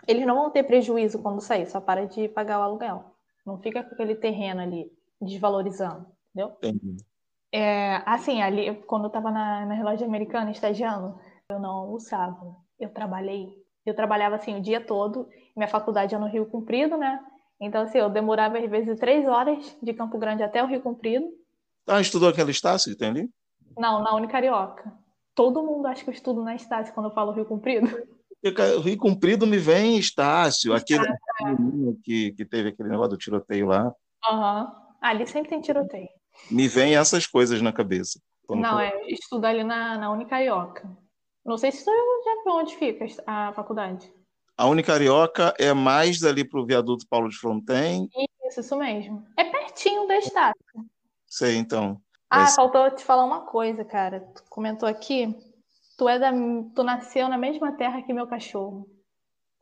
eles 0.07 0.27
não 0.27 0.37
vão 0.37 0.51
ter 0.51 0.65
prejuízo 0.65 1.21
quando 1.21 1.41
sair, 1.41 1.67
só 1.67 1.81
para 1.81 2.07
de 2.07 2.29
pagar 2.29 2.59
o 2.61 2.63
aluguel. 2.63 3.05
Não 3.45 3.59
fica 3.59 3.83
com 3.83 3.95
aquele 3.95 4.17
terreno 4.17 4.61
ali 4.61 4.91
desvalorizando, 5.21 6.07
entendeu? 6.31 6.57
Entendi. 6.59 6.97
É, 7.53 8.03
assim, 8.05 8.43
ali, 8.43 8.75
quando 8.83 9.05
eu 9.05 9.09
estava 9.09 9.31
na, 9.31 9.67
na 9.67 9.75
relógio 9.75 10.07
americana, 10.07 10.51
estagiando, 10.51 11.19
eu 11.49 11.59
não 11.59 11.71
almoçava. 11.71 12.57
Eu 12.79 12.91
trabalhei. 12.91 13.55
Eu 13.85 13.95
trabalhava 13.95 14.37
assim 14.37 14.57
o 14.57 14.63
dia 14.63 14.81
todo. 14.81 15.29
Minha 15.57 15.69
faculdade 15.69 16.15
é 16.15 16.19
no 16.19 16.27
Rio 16.27 16.47
Comprido, 16.47 16.97
né? 16.97 17.21
Então, 17.61 17.83
assim, 17.83 17.99
eu 17.99 18.11
demorava 18.11 18.59
às 18.59 18.69
vezes 18.69 18.99
três 18.99 19.27
horas 19.27 19.77
de 19.83 19.95
Campo 19.95 20.19
Grande 20.19 20.43
até 20.43 20.63
o 20.63 20.67
Rio 20.67 20.83
Comprido. 20.83 21.27
Ah, 21.87 22.01
estudou 22.01 22.29
aquela 22.29 22.51
Estácio 22.51 22.93
que 22.93 22.99
tem 22.99 23.09
ali? 23.09 23.31
Não, 23.79 24.03
na 24.03 24.15
Unicarioca. 24.15 24.93
Todo 25.35 25.63
mundo 25.63 25.87
acha 25.87 26.03
que 26.03 26.11
eu 26.11 26.15
estudo 26.15 26.43
na 26.43 26.55
Estácio 26.55 26.93
quando 26.93 27.07
eu 27.07 27.15
falo 27.15 27.33
Rio 27.33 27.47
Comprido. 27.47 27.87
Rio 28.83 28.99
Comprido 28.99 29.47
me 29.47 29.57
vem 29.57 29.99
Estácio, 29.99 30.75
aquele 30.75 31.07
é. 31.07 31.17
que, 32.03 32.33
que 32.33 32.45
teve 32.45 32.71
aquele 32.71 32.89
negócio 32.89 33.13
do 33.13 33.19
tiroteio 33.19 33.67
lá. 33.67 33.93
Uhum. 34.29 34.67
Ali 35.01 35.27
sempre 35.27 35.49
tem 35.49 35.61
tiroteio. 35.61 36.09
Me 36.51 36.69
vem 36.69 36.97
essas 36.97 37.27
coisas 37.27 37.63
na 37.63 37.73
cabeça. 37.73 38.21
Não, 38.51 38.79
é 38.79 39.07
estudar 39.09 39.51
ali 39.51 39.65
na, 39.65 39.97
na 39.97 40.11
Unicarioca. 40.11 40.89
Não 41.47 41.57
sei 41.57 41.71
se 41.71 41.85
você 41.85 41.93
já 42.25 42.43
viu 42.43 42.53
onde 42.55 42.77
fica 42.77 43.07
a 43.25 43.53
faculdade. 43.53 44.13
A 44.59 44.67
Unicarioca 44.67 45.55
é 45.59 45.73
mais 45.73 46.25
ali 46.25 46.45
para 46.45 46.61
o 46.61 46.67
viaduto 46.67 47.07
Paulo 47.09 47.29
de 47.29 47.37
Fronten. 47.37 48.09
Isso, 48.49 48.61
isso 48.61 48.77
mesmo. 48.77 49.25
É 49.37 49.45
pertinho 49.45 50.09
da 50.09 50.19
estátua. 50.19 50.85
Sei, 51.27 51.57
então. 51.57 52.01
Ah, 52.29 52.41
Mas... 52.41 52.57
faltou 52.57 52.91
te 52.91 53.05
falar 53.05 53.25
uma 53.25 53.43
coisa, 53.43 53.85
cara. 53.85 54.21
Tu 54.35 54.43
comentou 54.49 54.89
aqui. 54.89 55.37
Tu 55.97 56.09
é 56.09 56.19
da. 56.19 56.33
Tu 56.75 56.83
nasceu 56.83 57.29
na 57.29 57.39
mesma 57.39 57.73
terra 57.73 58.03
que 58.03 58.13
meu 58.13 58.27
cachorro. 58.27 58.89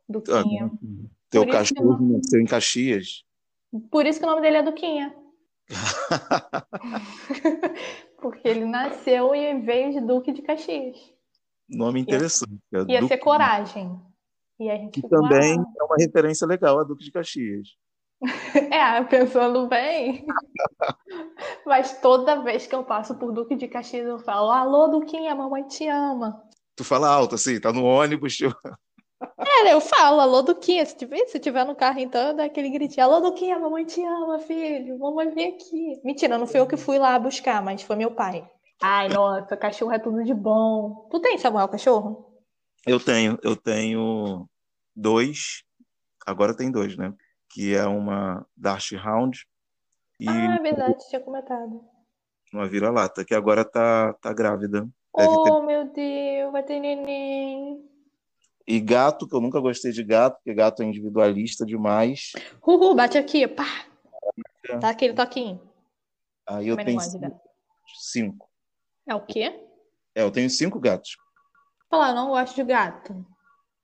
Duquinha. 0.09 0.71
Ah, 0.73 1.07
teu 1.29 1.47
cachorro 1.47 1.99
não... 1.99 2.17
nasceu 2.17 2.39
em 2.39 2.45
Caxias. 2.45 3.23
Por 3.91 4.05
isso 4.05 4.19
que 4.19 4.25
o 4.25 4.29
nome 4.29 4.41
dele 4.41 4.57
é 4.57 4.63
Duquinha. 4.63 5.15
Porque 8.17 8.47
ele 8.47 8.65
nasceu 8.65 9.35
e 9.35 9.59
veio 9.59 9.91
de 9.91 10.01
Duque 10.01 10.31
de 10.31 10.41
Caxias. 10.41 11.14
Nome 11.69 11.99
interessante. 11.99 12.59
Ia, 12.71 12.85
ia 12.87 12.99
Duque... 13.01 13.13
ser 13.13 13.17
coragem. 13.17 13.99
E 14.59 14.69
a 14.69 14.77
gente 14.77 15.01
que 15.01 15.09
também 15.09 15.53
é 15.53 15.83
uma 15.83 15.95
referência 15.97 16.47
legal 16.47 16.79
a 16.79 16.83
Duque 16.83 17.03
de 17.03 17.11
Caxias. 17.11 17.69
é, 18.71 19.03
pensando 19.03 19.67
bem. 19.67 20.25
Mas 21.65 21.99
toda 21.99 22.41
vez 22.41 22.65
que 22.65 22.73
eu 22.73 22.83
passo 22.83 23.15
por 23.15 23.31
Duque 23.33 23.55
de 23.55 23.67
Caxias, 23.67 24.07
eu 24.07 24.19
falo: 24.19 24.51
Alô, 24.51 24.87
Duquinha, 24.87 25.35
mamãe 25.35 25.63
te 25.63 25.87
ama. 25.87 26.41
Tu 26.75 26.83
fala 26.83 27.09
alto, 27.09 27.35
assim, 27.35 27.59
tá 27.59 27.71
no 27.71 27.83
ônibus. 27.83 28.35
Tipo... 28.35 28.55
É, 29.39 29.73
eu 29.73 29.79
falo, 29.79 30.19
alô, 30.19 30.41
Duquinha. 30.41 30.85
Se 30.85 30.95
tiver, 30.95 31.25
se 31.27 31.39
tiver 31.39 31.65
no 31.65 31.73
carro, 31.73 31.99
então, 31.99 32.35
dá 32.35 32.43
aquele 32.43 32.69
gritinho: 32.69 33.05
Alô, 33.05 33.21
Duquinha, 33.21 33.57
mamãe 33.57 33.85
te 33.85 34.03
ama, 34.03 34.37
filho. 34.39 34.99
Mamãe 34.99 35.31
vem 35.31 35.55
aqui. 35.55 35.99
Mentira, 36.03 36.37
não 36.37 36.45
fui 36.45 36.59
eu 36.59 36.67
que 36.67 36.75
fui 36.75 36.99
lá 36.99 37.17
buscar, 37.17 37.63
mas 37.63 37.81
foi 37.81 37.95
meu 37.95 38.11
pai. 38.11 38.47
Ai, 38.81 39.09
nossa, 39.09 39.55
cachorro 39.55 39.91
é 39.91 39.99
tudo 39.99 40.23
de 40.23 40.33
bom. 40.33 41.07
Tu 41.09 41.19
tem, 41.19 41.37
Samuel, 41.37 41.67
cachorro? 41.67 42.33
Eu 42.85 42.99
tenho, 42.99 43.39
eu 43.41 43.55
tenho 43.55 44.47
dois. 44.95 45.63
Agora 46.25 46.55
tem 46.55 46.71
dois, 46.71 46.95
né? 46.97 47.13
Que 47.49 47.75
é 47.75 47.85
uma 47.85 48.45
Darsh 48.55 48.93
Hound. 48.93 49.47
E 50.19 50.27
ah, 50.29 50.55
é 50.55 50.61
verdade, 50.61 51.07
tinha 51.09 51.21
comentado. 51.21 51.81
Uma 52.53 52.67
vira-lata, 52.67 53.25
que 53.25 53.33
agora 53.33 53.65
tá, 53.65 54.13
tá 54.13 54.31
grávida. 54.31 54.87
Deve 55.15 55.29
oh, 55.29 55.43
ter... 55.43 55.65
meu 55.65 55.85
Deus, 55.91 56.51
vai 56.51 56.63
ter 56.63 56.79
neném. 56.79 57.83
E 58.67 58.79
gato, 58.79 59.27
que 59.27 59.35
eu 59.35 59.41
nunca 59.41 59.59
gostei 59.59 59.91
de 59.91 60.03
gato, 60.03 60.37
porque 60.37 60.53
gato 60.53 60.81
é 60.81 60.85
individualista 60.85 61.65
demais. 61.65 62.31
Uhul, 62.65 62.95
bate 62.95 63.17
aqui, 63.17 63.47
pá. 63.47 63.85
Tá 64.79 64.89
aquele 64.89 65.13
toquinho. 65.13 65.61
Aí 66.47 66.67
eu 66.67 66.75
tenho 66.75 66.99
cinco. 68.01 68.49
É 69.07 69.13
o 69.13 69.21
quê? 69.21 69.61
É, 70.15 70.21
eu 70.21 70.31
tenho 70.31 70.49
cinco 70.49 70.79
gatos. 70.79 71.17
Falar, 71.89 72.09
eu 72.09 72.15
não 72.15 72.29
gosto 72.29 72.55
de 72.55 72.63
gato. 72.63 73.25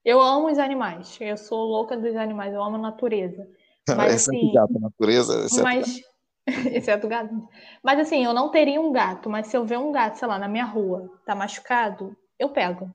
Eu 0.04 0.20
amo 0.20 0.50
os 0.50 0.58
animais. 0.58 1.16
Eu 1.20 1.36
sou 1.36 1.64
louca 1.64 1.96
dos 1.96 2.16
animais. 2.16 2.52
Eu 2.52 2.62
amo 2.62 2.76
a 2.76 2.80
natureza. 2.80 3.46
Mas, 3.96 4.14
exceto 4.14 4.36
assim, 4.36 4.52
gato, 4.52 4.80
natureza. 4.80 5.44
Exceto 5.44 5.62
mas... 5.62 5.96
gato. 5.96 6.12
exceto 6.74 7.08
gato. 7.08 7.48
Mas 7.82 7.98
assim, 8.00 8.24
eu 8.24 8.32
não 8.32 8.50
teria 8.50 8.80
um 8.80 8.92
gato. 8.92 9.30
Mas 9.30 9.46
se 9.46 9.56
eu 9.56 9.64
ver 9.64 9.78
um 9.78 9.92
gato, 9.92 10.16
sei 10.16 10.28
lá, 10.28 10.38
na 10.38 10.48
minha 10.48 10.64
rua, 10.64 11.10
tá 11.24 11.34
machucado, 11.34 12.16
eu 12.38 12.48
pego. 12.48 12.92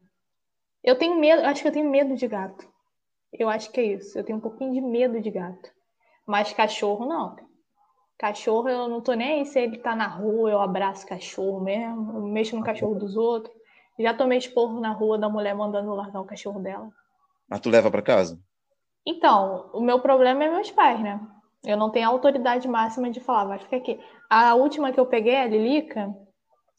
Eu 0.83 0.97
tenho 0.97 1.19
medo. 1.19 1.43
Acho 1.43 1.61
que 1.61 1.67
eu 1.67 1.73
tenho 1.73 1.89
medo 1.89 2.15
de 2.15 2.27
gato. 2.27 2.67
Eu 3.31 3.49
acho 3.49 3.71
que 3.71 3.79
é 3.79 3.83
isso. 3.95 4.17
Eu 4.17 4.23
tenho 4.23 4.37
um 4.37 4.41
pouquinho 4.41 4.73
de 4.73 4.81
medo 4.81 5.21
de 5.21 5.29
gato. 5.29 5.69
Mas 6.25 6.53
cachorro, 6.53 7.05
não. 7.05 7.35
Cachorro, 8.17 8.67
eu 8.67 8.87
não 8.87 8.99
tô 8.99 9.13
nem 9.13 9.39
aí 9.39 9.45
se 9.45 9.59
ele 9.59 9.77
tá 9.77 9.95
na 9.95 10.07
rua, 10.07 10.49
eu 10.49 10.59
abraço 10.59 11.05
cachorro 11.05 11.59
mesmo, 11.59 12.17
eu 12.17 12.21
mexo 12.23 12.55
no 12.55 12.63
cachorro 12.63 12.95
dos 12.95 13.15
outros. 13.15 13.55
Já 13.99 14.13
tomei 14.13 14.39
esporro 14.39 14.79
na 14.79 14.91
rua 14.91 15.17
da 15.17 15.29
mulher 15.29 15.55
mandando 15.55 15.93
largar 15.93 16.21
o 16.21 16.25
cachorro 16.25 16.59
dela. 16.59 16.89
Mas 17.47 17.59
tu 17.59 17.69
leva 17.69 17.91
para 17.91 18.01
casa? 18.01 18.39
Então, 19.05 19.69
o 19.71 19.81
meu 19.81 19.99
problema 19.99 20.43
é 20.43 20.49
meus 20.49 20.71
pais, 20.71 20.99
né? 20.99 21.19
Eu 21.63 21.77
não 21.77 21.91
tenho 21.91 22.09
autoridade 22.09 22.67
máxima 22.67 23.09
de 23.09 23.19
falar, 23.19 23.45
vai 23.45 23.59
ficar 23.59 23.77
aqui. 23.77 23.99
A 24.29 24.55
última 24.55 24.91
que 24.91 24.99
eu 24.99 25.05
peguei, 25.05 25.35
a 25.35 25.47
Lilica, 25.47 26.13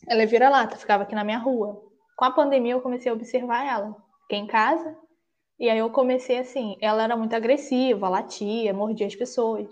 ela 0.07 0.23
é 0.23 0.27
vira-lata, 0.27 0.77
ficava 0.77 1.05
aqui 1.05 1.15
na 1.15 1.25
minha 1.25 1.39
rua. 1.39 1.81
Com 2.17 2.25
a 2.25 2.31
pandemia, 2.33 2.73
eu 2.73 2.81
comecei 2.81 3.11
a 3.11 3.15
observar 3.15 3.67
ela. 3.67 3.97
Fiquei 4.23 4.39
em 4.39 4.47
casa, 4.47 4.97
e 5.59 5.71
aí 5.71 5.79
eu 5.79 5.91
comecei 5.91 6.39
assim, 6.39 6.77
ela 6.81 7.03
era 7.03 7.17
muito 7.17 7.35
agressiva, 7.35 8.09
latia, 8.09 8.75
mordia 8.75 9.07
as 9.07 9.17
pessoas. 9.17 9.69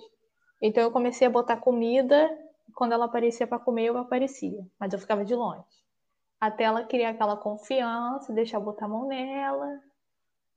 Então 0.61 0.83
eu 0.83 0.91
comecei 0.91 1.27
a 1.27 1.31
botar 1.31 1.57
comida, 1.59 2.31
quando 2.75 2.93
ela 2.93 3.07
aparecia 3.07 3.47
para 3.47 3.59
comer, 3.59 3.87
eu 3.87 3.99
aparecia, 3.99 4.65
mas 4.79 4.93
eu 4.93 4.99
ficava 4.99 5.25
de 5.25 5.35
longe. 5.35 5.65
Até 6.41 6.65
ela 6.65 6.85
criar 6.85 7.11
aquela 7.11 7.37
confiança, 7.37 8.33
deixar 8.33 8.59
eu 8.59 8.63
botar 8.63 8.87
a 8.87 8.89
mão 8.89 9.07
nela. 9.07 9.81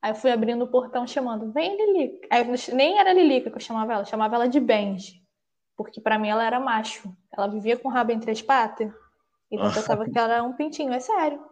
Aí 0.01 0.11
eu 0.11 0.15
fui 0.15 0.31
abrindo 0.31 0.63
o 0.63 0.67
portão 0.67 1.05
chamando, 1.05 1.51
vem 1.51 1.75
Lilica. 1.75 2.27
Aí 2.31 2.45
nem 2.73 2.99
era 2.99 3.13
Lilica 3.13 3.49
que 3.49 3.55
eu 3.55 3.61
chamava 3.61 3.93
ela, 3.93 4.01
eu 4.01 4.05
chamava 4.05 4.35
ela 4.35 4.47
de 4.47 4.59
Benji. 4.59 5.21
Porque 5.75 6.01
para 6.01 6.19
mim 6.19 6.29
ela 6.29 6.43
era 6.43 6.59
macho. 6.59 7.13
Ela 7.31 7.47
vivia 7.47 7.77
com 7.77 7.87
o 7.87 7.91
rabo 7.91 8.11
entre 8.11 8.31
as 8.31 8.41
patas. 8.41 8.91
Então 9.51 9.67
eu 9.67 9.73
pensava 9.73 10.05
que 10.05 10.17
ela 10.17 10.33
era 10.35 10.43
um 10.43 10.53
pintinho, 10.53 10.93
é 10.93 10.99
sério. 10.99 11.43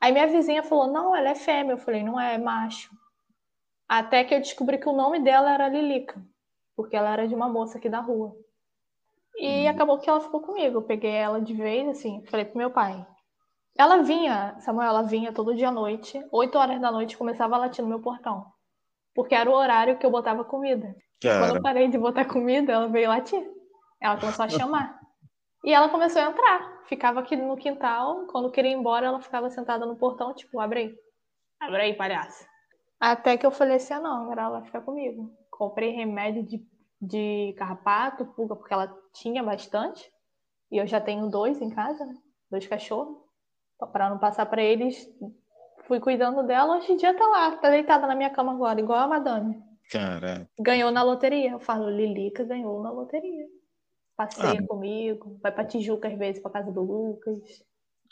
Aí 0.00 0.12
minha 0.12 0.26
vizinha 0.26 0.62
falou, 0.62 0.86
não, 0.86 1.16
ela 1.16 1.30
é 1.30 1.34
fêmea. 1.34 1.72
Eu 1.72 1.78
falei, 1.78 2.02
não 2.02 2.20
é, 2.20 2.34
é 2.34 2.38
macho. 2.38 2.90
Até 3.88 4.22
que 4.24 4.34
eu 4.34 4.40
descobri 4.40 4.78
que 4.78 4.88
o 4.88 4.92
nome 4.92 5.20
dela 5.20 5.52
era 5.52 5.68
Lilica 5.68 6.22
porque 6.80 6.96
ela 6.96 7.12
era 7.12 7.28
de 7.28 7.34
uma 7.34 7.46
moça 7.46 7.76
aqui 7.76 7.90
da 7.90 8.00
rua. 8.00 8.34
E 9.36 9.64
uhum. 9.64 9.70
acabou 9.70 9.98
que 9.98 10.08
ela 10.08 10.20
ficou 10.20 10.40
comigo. 10.40 10.78
Eu 10.78 10.82
peguei 10.82 11.10
ela 11.10 11.38
de 11.38 11.52
vez, 11.52 11.86
assim, 11.88 12.24
falei 12.26 12.46
pro 12.46 12.56
meu 12.56 12.70
pai. 12.70 13.06
Ela 13.76 14.02
vinha, 14.02 14.56
Samuel, 14.60 14.88
ela 14.88 15.02
vinha 15.02 15.30
todo 15.30 15.54
dia 15.54 15.68
à 15.68 15.70
noite, 15.70 16.26
8 16.32 16.58
horas 16.58 16.80
da 16.80 16.90
noite, 16.90 17.18
começava 17.18 17.54
a 17.54 17.58
latir 17.58 17.82
no 17.82 17.88
meu 17.88 18.00
portão. 18.00 18.46
Porque 19.14 19.34
era 19.34 19.50
o 19.50 19.54
horário 19.54 19.98
que 19.98 20.06
eu 20.06 20.10
botava 20.10 20.42
comida. 20.42 20.96
Cara. 21.20 21.40
Quando 21.40 21.56
eu 21.56 21.62
parei 21.62 21.88
de 21.88 21.98
botar 21.98 22.24
comida, 22.24 22.72
ela 22.72 22.88
veio 22.88 23.08
latir. 23.08 23.46
Ela 24.00 24.18
começou 24.18 24.46
a 24.46 24.48
chamar. 24.48 24.98
e 25.62 25.72
ela 25.72 25.90
começou 25.90 26.22
a 26.22 26.30
entrar. 26.30 26.82
Ficava 26.86 27.20
aqui 27.20 27.36
no 27.36 27.56
quintal. 27.58 28.26
Quando 28.26 28.50
queria 28.50 28.70
ir 28.70 28.74
embora, 28.74 29.06
ela 29.06 29.20
ficava 29.20 29.50
sentada 29.50 29.84
no 29.84 29.96
portão, 29.96 30.32
tipo, 30.32 30.58
abre 30.58 30.80
aí. 30.80 30.94
Abre 31.60 31.82
aí, 31.82 31.94
palhaça. 31.94 32.46
Até 32.98 33.36
que 33.36 33.44
eu 33.44 33.50
falei 33.50 33.76
assim, 33.76 33.92
ah, 33.92 34.00
não, 34.00 34.22
agora 34.22 34.42
ela 34.42 34.60
vai 34.60 34.64
ficar 34.64 34.80
comigo 34.80 35.30
comprei 35.60 35.90
remédio 35.90 36.42
de, 36.42 36.66
de 36.98 37.52
carrapato, 37.58 38.24
pulga, 38.24 38.56
porque 38.56 38.72
ela 38.72 38.96
tinha 39.12 39.42
bastante. 39.42 40.10
E 40.72 40.78
eu 40.78 40.86
já 40.86 40.98
tenho 40.98 41.28
dois 41.28 41.60
em 41.60 41.68
casa, 41.68 42.06
né? 42.06 42.14
Dois 42.50 42.66
cachorros. 42.66 43.18
Para 43.92 44.08
não 44.08 44.18
passar 44.18 44.46
para 44.46 44.62
eles, 44.62 45.06
fui 45.86 46.00
cuidando 46.00 46.42
dela. 46.46 46.78
Hoje 46.78 46.92
em 46.92 46.96
dia 46.96 47.14
tá 47.14 47.26
lá, 47.26 47.56
tá 47.58 47.68
deitada 47.68 48.06
na 48.06 48.14
minha 48.14 48.30
cama 48.30 48.52
agora, 48.52 48.80
igual 48.80 49.00
a 49.00 49.06
madame. 49.06 49.62
Caraca. 49.90 50.48
Ganhou 50.58 50.90
na 50.90 51.02
loteria. 51.02 51.50
Eu 51.50 51.60
falo, 51.60 51.90
Lilica 51.90 52.42
ganhou 52.42 52.82
na 52.82 52.90
loteria. 52.90 53.46
Passeia 54.16 54.60
ah, 54.60 54.66
comigo, 54.66 55.38
vai 55.42 55.52
pra 55.52 55.64
Tijuca 55.64 56.08
às 56.08 56.16
vezes, 56.16 56.40
pra 56.40 56.50
casa 56.50 56.72
do 56.72 56.82
Lucas. 56.82 57.62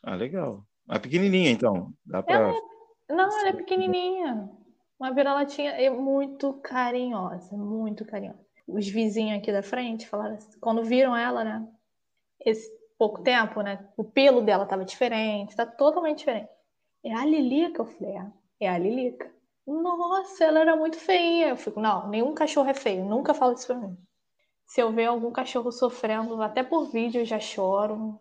Ah, 0.02 0.14
legal. 0.14 0.64
É 0.90 0.98
pequenininha, 0.98 1.50
então. 1.50 1.92
Dá 2.04 2.22
pra... 2.22 2.34
Ela 2.34 2.50
é... 2.50 3.14
Não, 3.14 3.40
ela 3.40 3.48
é 3.48 3.52
pequenininha. 3.52 4.50
Uma 4.98 5.12
vira-latinha 5.12 5.70
é 5.70 5.88
muito 5.88 6.54
carinhosa, 6.54 7.56
muito 7.56 8.04
carinhosa. 8.04 8.44
Os 8.66 8.88
vizinhos 8.88 9.38
aqui 9.38 9.52
da 9.52 9.62
frente 9.62 10.08
falaram 10.08 10.34
assim, 10.34 10.58
quando 10.60 10.82
viram 10.82 11.16
ela, 11.16 11.44
né? 11.44 11.68
Esse 12.44 12.68
pouco 12.98 13.22
tempo, 13.22 13.62
né? 13.62 13.88
O 13.96 14.02
pelo 14.02 14.42
dela 14.42 14.66
tava 14.66 14.84
diferente, 14.84 15.54
tá 15.54 15.64
totalmente 15.64 16.18
diferente. 16.18 16.48
É 17.04 17.14
a 17.14 17.24
Lilica, 17.24 17.82
eu 17.82 17.86
falei, 17.86 18.16
é, 18.16 18.26
é 18.60 18.68
a 18.68 18.76
Lilica. 18.76 19.32
Nossa, 19.64 20.44
ela 20.44 20.60
era 20.60 20.74
muito 20.74 20.98
feia. 20.98 21.50
Eu 21.50 21.56
fico, 21.56 21.80
não, 21.80 22.08
nenhum 22.08 22.34
cachorro 22.34 22.68
é 22.68 22.74
feio. 22.74 23.04
Nunca 23.04 23.32
falo 23.32 23.52
isso 23.54 23.66
pra 23.68 23.76
mim. 23.76 23.96
Se 24.66 24.80
eu 24.80 24.92
ver 24.92 25.06
algum 25.06 25.30
cachorro 25.30 25.70
sofrendo, 25.70 26.42
até 26.42 26.62
por 26.62 26.90
vídeo, 26.90 27.20
eu 27.20 27.24
já 27.24 27.38
choro. 27.38 28.20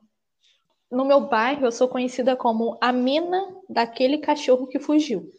No 0.92 1.04
meu 1.04 1.22
bairro, 1.22 1.66
eu 1.66 1.72
sou 1.72 1.88
conhecida 1.88 2.36
como 2.36 2.78
a 2.80 2.92
mina 2.92 3.56
daquele 3.68 4.20
cachorro 4.20 4.68
que 4.68 4.80
fugiu. 4.80 5.30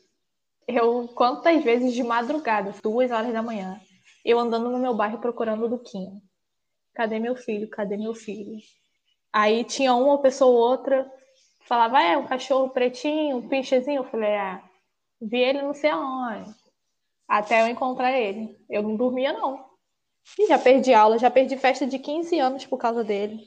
Eu, 0.68 1.08
quantas 1.14 1.64
vezes 1.64 1.94
de 1.94 2.02
madrugada, 2.02 2.74
duas 2.82 3.10
horas 3.10 3.32
da 3.32 3.42
manhã, 3.42 3.80
eu 4.22 4.38
andando 4.38 4.68
no 4.68 4.78
meu 4.78 4.94
bairro 4.94 5.18
procurando 5.18 5.64
o 5.64 5.68
Duquinha. 5.68 6.12
Cadê 6.94 7.18
meu 7.18 7.34
filho? 7.34 7.70
Cadê 7.70 7.96
meu 7.96 8.14
filho? 8.14 8.58
Aí 9.32 9.64
tinha 9.64 9.94
uma 9.94 10.20
pessoa 10.20 10.50
ou 10.50 10.70
outra, 10.70 11.10
falava, 11.66 12.02
é, 12.02 12.18
um 12.18 12.26
cachorro 12.26 12.68
pretinho, 12.68 13.38
um 13.38 13.48
pinchezinho. 13.48 14.00
Eu 14.00 14.04
falei, 14.04 14.34
ah, 14.34 14.62
vi 15.22 15.38
ele 15.38 15.62
não 15.62 15.72
sei 15.72 15.88
aonde. 15.88 16.54
Até 17.26 17.62
eu 17.62 17.68
encontrar 17.68 18.12
ele. 18.12 18.54
Eu 18.68 18.82
não 18.82 18.94
dormia, 18.94 19.32
não. 19.32 19.64
E 20.38 20.48
já 20.48 20.58
perdi 20.58 20.92
aula, 20.92 21.18
já 21.18 21.30
perdi 21.30 21.56
festa 21.56 21.86
de 21.86 21.98
15 21.98 22.38
anos 22.38 22.66
por 22.66 22.76
causa 22.76 23.02
dele. 23.02 23.40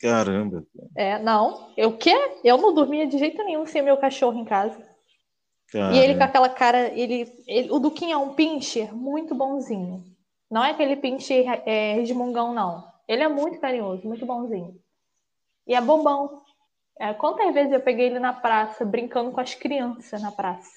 Caramba. 0.00 0.64
É, 0.96 1.18
não. 1.18 1.74
Eu 1.76 1.98
quê? 1.98 2.14
Eu 2.42 2.56
não 2.56 2.72
dormia 2.72 3.06
de 3.06 3.18
jeito 3.18 3.44
nenhum 3.44 3.66
sem 3.66 3.82
meu 3.82 3.98
cachorro 3.98 4.38
em 4.38 4.44
casa. 4.46 4.87
E 5.74 5.98
ele 5.98 6.14
com 6.14 6.24
aquela 6.24 6.48
cara, 6.48 6.88
ele, 6.98 7.30
ele 7.46 7.70
o 7.70 7.78
Duquinho 7.78 8.14
é 8.14 8.16
um 8.16 8.34
pincher 8.34 8.94
muito 8.94 9.34
bonzinho. 9.34 10.02
Não 10.50 10.64
é 10.64 10.70
aquele 10.70 10.96
pincher 10.96 11.44
é, 11.66 11.94
resmungão, 11.94 12.54
não. 12.54 12.86
Ele 13.06 13.22
é 13.22 13.28
muito 13.28 13.60
carinhoso, 13.60 14.06
muito 14.06 14.24
bonzinho. 14.24 14.80
E 15.66 15.74
é 15.74 15.80
bobão. 15.80 16.42
É, 16.98 17.12
quantas 17.12 17.52
vezes 17.52 17.72
eu 17.72 17.80
peguei 17.80 18.06
ele 18.06 18.18
na 18.18 18.32
praça, 18.32 18.84
brincando 18.84 19.30
com 19.30 19.40
as 19.40 19.54
crianças 19.54 20.22
na 20.22 20.32
praça? 20.32 20.70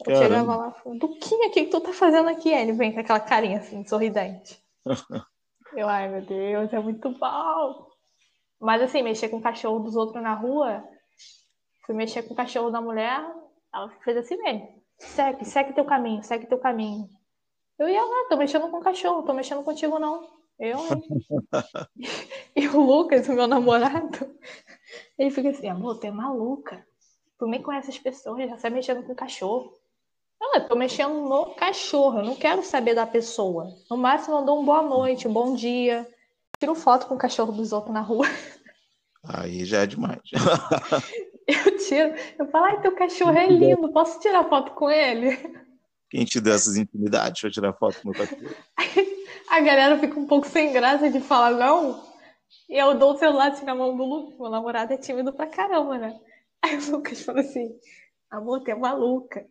Eu 0.00 0.06
Caramba. 0.06 0.22
chegava 0.22 0.56
lá 0.56 0.68
e 0.68 0.82
falava, 0.82 0.98
Duquinha, 0.98 1.48
o 1.48 1.50
que, 1.50 1.64
que 1.64 1.70
tu 1.70 1.80
tá 1.80 1.92
fazendo 1.92 2.28
aqui? 2.28 2.52
Aí 2.52 2.62
ele 2.62 2.72
vem 2.72 2.92
com 2.92 3.00
aquela 3.00 3.20
carinha 3.20 3.58
assim, 3.58 3.86
sorridente. 3.86 4.58
eu, 5.76 5.88
ai 5.88 6.08
meu 6.08 6.22
Deus, 6.22 6.72
é 6.72 6.78
muito 6.80 7.10
bom. 7.10 7.86
Mas 8.60 8.82
assim, 8.82 9.02
mexer 9.02 9.28
com 9.28 9.36
o 9.36 9.42
cachorro 9.42 9.80
dos 9.80 9.94
outros 9.94 10.22
na 10.22 10.34
rua, 10.34 10.82
fui 11.84 11.94
mexer 11.94 12.22
com 12.22 12.32
o 12.32 12.36
cachorro 12.36 12.70
da 12.70 12.80
mulher, 12.80 13.22
ela 13.74 13.90
fez 14.04 14.16
assim 14.16 14.36
mesmo. 14.36 14.82
Segue, 14.98 15.44
segue 15.44 15.72
teu 15.72 15.84
caminho, 15.84 16.22
segue 16.22 16.46
teu 16.46 16.58
caminho. 16.58 17.08
Eu 17.76 17.88
ia 17.88 18.02
lá, 18.02 18.26
tô 18.28 18.36
mexendo 18.36 18.70
com 18.70 18.78
o 18.78 18.82
cachorro, 18.82 19.24
tô 19.24 19.32
mexendo 19.32 19.64
contigo 19.64 19.98
não. 19.98 20.32
Eu, 20.56 20.78
e 22.54 22.68
o 22.68 22.80
Lucas, 22.80 23.28
o 23.28 23.32
meu 23.32 23.48
namorado, 23.48 24.32
ele 25.18 25.32
fica 25.32 25.50
assim, 25.50 25.68
amor, 25.68 25.98
tu 25.98 26.06
é 26.06 26.12
maluca. 26.12 26.86
Tu 27.36 27.46
nem 27.46 27.60
conhece 27.60 27.90
as 27.90 27.98
pessoas, 27.98 28.48
já 28.48 28.56
sai 28.56 28.70
mexendo 28.70 29.02
com 29.02 29.12
o 29.12 29.16
cachorro. 29.16 29.76
Não, 30.40 30.54
eu 30.54 30.68
tô 30.68 30.76
mexendo 30.76 31.28
no 31.28 31.54
cachorro, 31.56 32.20
eu 32.20 32.24
não 32.24 32.36
quero 32.36 32.62
saber 32.62 32.94
da 32.94 33.04
pessoa. 33.06 33.74
No 33.90 33.96
máximo 33.96 34.36
eu 34.36 34.44
dou 34.44 34.60
um 34.60 34.64
boa 34.64 34.82
noite, 34.82 35.26
um 35.26 35.32
bom 35.32 35.54
dia. 35.54 36.08
Tiro 36.60 36.76
foto 36.76 37.08
com 37.08 37.16
o 37.16 37.18
cachorro 37.18 37.50
dos 37.50 37.72
outros 37.72 37.92
na 37.92 38.00
rua. 38.00 38.26
Aí 39.24 39.64
já 39.64 39.82
é 39.82 39.86
demais. 39.86 40.20
Eu 41.84 42.14
tiro, 42.14 42.14
eu 42.38 42.46
falo, 42.46 42.64
ai, 42.66 42.80
teu 42.80 42.94
cachorro 42.94 43.36
é 43.36 43.46
lindo, 43.46 43.92
posso 43.92 44.18
tirar 44.20 44.48
foto 44.48 44.72
com 44.72 44.90
ele? 44.90 45.36
Quem 46.10 46.24
te 46.24 46.40
deu 46.40 46.54
essas 46.54 46.76
intimidades 46.76 47.40
pra 47.40 47.50
tirar 47.50 47.72
foto 47.74 48.00
com 48.02 48.10
o 48.10 48.14
cachorro? 48.14 48.54
A 49.50 49.60
galera 49.60 49.98
fica 49.98 50.18
um 50.18 50.26
pouco 50.26 50.46
sem 50.48 50.72
graça 50.72 51.10
de 51.10 51.20
falar 51.20 51.52
não. 51.52 52.02
E 52.68 52.76
eu 52.76 52.94
dou 52.94 53.12
o 53.12 53.18
celular 53.18 53.50
assim 53.50 53.64
na 53.64 53.74
mão 53.74 53.96
do 53.96 54.04
Lucas. 54.04 54.38
Meu 54.38 54.50
namorado 54.50 54.92
é 54.92 54.96
tímido 54.96 55.32
pra 55.32 55.46
caramba, 55.46 55.98
né? 55.98 56.18
Aí 56.62 56.76
o 56.76 56.90
Lucas 56.92 57.22
fala 57.22 57.40
assim: 57.40 57.68
amor, 58.30 58.62
tu 58.62 58.70
é 58.70 58.74
maluca. 58.74 59.46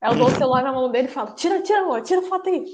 Aí 0.00 0.12
eu 0.12 0.16
dou 0.16 0.28
o 0.28 0.30
celular 0.30 0.62
na 0.62 0.72
mão 0.72 0.90
dele 0.90 1.08
e 1.08 1.10
falo: 1.10 1.34
tira, 1.34 1.60
tira, 1.60 1.80
amor, 1.80 2.02
tira 2.02 2.22
foto 2.22 2.48
aí. 2.48 2.64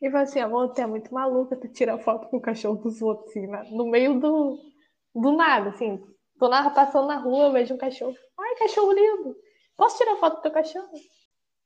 E 0.00 0.08
fala 0.12 0.22
assim: 0.22 0.38
amor, 0.38 0.72
tu 0.72 0.80
é 0.80 0.86
muito 0.86 1.12
maluca, 1.12 1.56
tu 1.56 1.66
tira 1.68 1.98
foto 1.98 2.28
com 2.28 2.36
o 2.36 2.40
cachorro 2.40 2.76
dos 2.76 3.02
outros, 3.02 3.30
assim, 3.30 3.48
no 3.74 3.90
meio 3.90 4.20
do, 4.20 4.56
do 5.12 5.32
nada, 5.32 5.70
assim. 5.70 6.00
Tô 6.38 6.48
na, 6.48 6.70
passando 6.70 7.08
na 7.08 7.16
rua, 7.16 7.46
eu 7.46 7.52
vejo 7.52 7.74
um 7.74 7.78
cachorro. 7.78 8.16
Ai, 8.38 8.54
cachorro 8.56 8.92
lindo. 8.92 9.36
Posso 9.76 9.98
tirar 9.98 10.16
foto 10.16 10.36
do 10.36 10.42
teu 10.42 10.50
cachorro? 10.50 10.92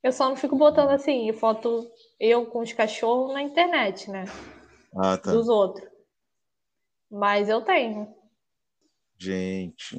Eu 0.01 0.11
só 0.11 0.27
não 0.27 0.35
fico 0.35 0.55
botando 0.55 0.89
assim, 0.89 1.31
foto 1.31 1.89
eu 2.19 2.45
com 2.45 2.59
os 2.59 2.73
cachorros 2.73 3.33
na 3.33 3.41
internet, 3.41 4.09
né? 4.09 4.25
Ah, 4.95 5.17
tá. 5.17 5.31
Dos 5.31 5.47
outros. 5.47 5.87
Mas 7.09 7.47
eu 7.47 7.61
tenho. 7.61 8.13
Gente, 9.17 9.97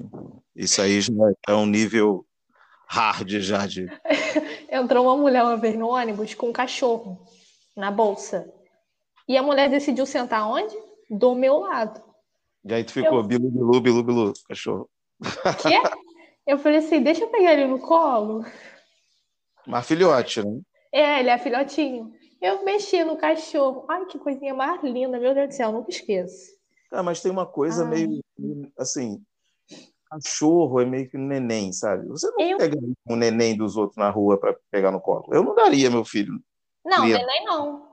isso 0.55 0.83
aí 0.83 1.01
já 1.01 1.13
é 1.49 1.55
um 1.55 1.65
nível 1.65 2.27
hard 2.87 3.31
já 3.41 3.67
de. 3.67 3.87
Entrou 4.71 5.07
uma 5.07 5.17
mulher 5.17 5.43
uma 5.43 5.57
vez 5.57 5.77
no 5.77 5.89
ônibus 5.89 6.35
com 6.35 6.49
um 6.49 6.53
cachorro 6.53 7.25
na 7.75 7.91
bolsa. 7.91 8.53
E 9.27 9.37
a 9.37 9.43
mulher 9.43 9.71
decidiu 9.71 10.05
sentar 10.05 10.47
onde? 10.47 10.77
Do 11.09 11.35
meu 11.35 11.61
lado. 11.61 12.04
E 12.65 12.73
aí 12.75 12.85
tu 12.85 12.93
ficou 12.93 13.23
bilu, 13.23 13.51
bilu, 13.51 13.81
bilu, 13.81 14.03
bilu, 14.03 14.33
cachorro. 14.49 14.89
Quê? 15.63 15.81
Eu 16.47 16.59
falei 16.59 16.79
assim, 16.79 17.03
deixa 17.03 17.25
eu 17.25 17.29
pegar 17.29 17.53
ele 17.55 17.67
no 17.67 17.79
colo. 17.79 18.45
Mas 19.67 19.87
filhote, 19.87 20.43
né? 20.45 20.61
É, 20.93 21.21
ele 21.21 21.31
é 21.31 21.39
filhotinho. 21.39 22.13
Eu 22.41 22.65
mexi 22.65 23.03
no 23.05 23.17
cachorro. 23.17 23.87
Ai, 23.89 24.05
que 24.07 24.19
coisinha 24.19 24.55
mais 24.55 24.83
linda, 24.83 25.19
meu 25.19 25.35
Deus 25.35 25.49
do 25.49 25.55
céu, 25.55 25.73
nunca 25.73 25.91
esqueço. 25.91 26.53
Ah, 26.93 27.03
mas 27.03 27.21
tem 27.21 27.31
uma 27.33 27.47
coisa 27.47 27.83
Ai. 27.85 27.91
meio 27.91 28.21
assim, 28.79 29.23
cachorro 30.11 30.81
é 30.81 30.85
meio 30.85 31.09
que 31.11 31.17
um 31.17 31.27
neném, 31.27 31.73
sabe? 31.73 32.07
Você 32.09 32.31
não 32.31 32.41
Eu- 32.41 32.59
pega 32.59 32.79
um 33.09 33.17
neném 33.17 33.57
dos 33.57 33.77
outros 33.77 33.97
na 33.97 34.11
rua 34.11 34.39
para 34.39 34.57
pegar 34.71 34.91
no 34.91 35.01
colo. 35.01 35.27
Eu 35.33 35.43
não 35.43 35.55
daria, 35.55 35.91
meu 35.91 36.05
filho. 36.05 36.39
Não, 36.85 37.07
neném 37.07 37.45
não. 37.47 37.84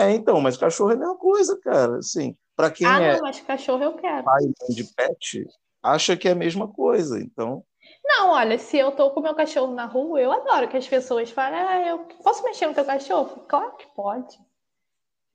É, 0.00 0.12
então, 0.12 0.40
mas 0.40 0.56
cachorro 0.56 0.92
é 0.92 0.94
a 0.94 0.98
mesma 0.98 1.16
coisa, 1.18 1.60
cara. 1.60 1.98
Assim, 1.98 2.34
para 2.56 2.70
quem 2.70 2.86
ah, 2.86 3.02
é 3.02 3.16
não, 3.16 3.22
mas 3.22 3.38
cachorro 3.40 3.82
eu 3.82 3.92
quero. 3.92 4.24
pai 4.24 4.40
de 4.70 4.84
pet, 4.94 5.46
acha 5.82 6.16
que 6.16 6.26
é 6.26 6.32
a 6.32 6.34
mesma 6.34 6.66
coisa. 6.66 7.20
Então, 7.20 7.62
Não, 8.02 8.30
olha, 8.30 8.58
se 8.58 8.78
eu 8.78 8.92
tô 8.92 9.10
com 9.10 9.20
meu 9.20 9.34
cachorro 9.34 9.74
na 9.74 9.84
rua, 9.84 10.18
eu 10.18 10.32
adoro 10.32 10.68
que 10.68 10.76
as 10.78 10.88
pessoas 10.88 11.30
falem, 11.30 11.60
ah, 11.60 11.86
eu 11.86 11.98
posso 12.24 12.42
mexer 12.44 12.66
no 12.66 12.74
teu 12.74 12.84
cachorro? 12.84 13.44
Claro 13.46 13.76
que 13.76 13.86
pode. 13.94 14.38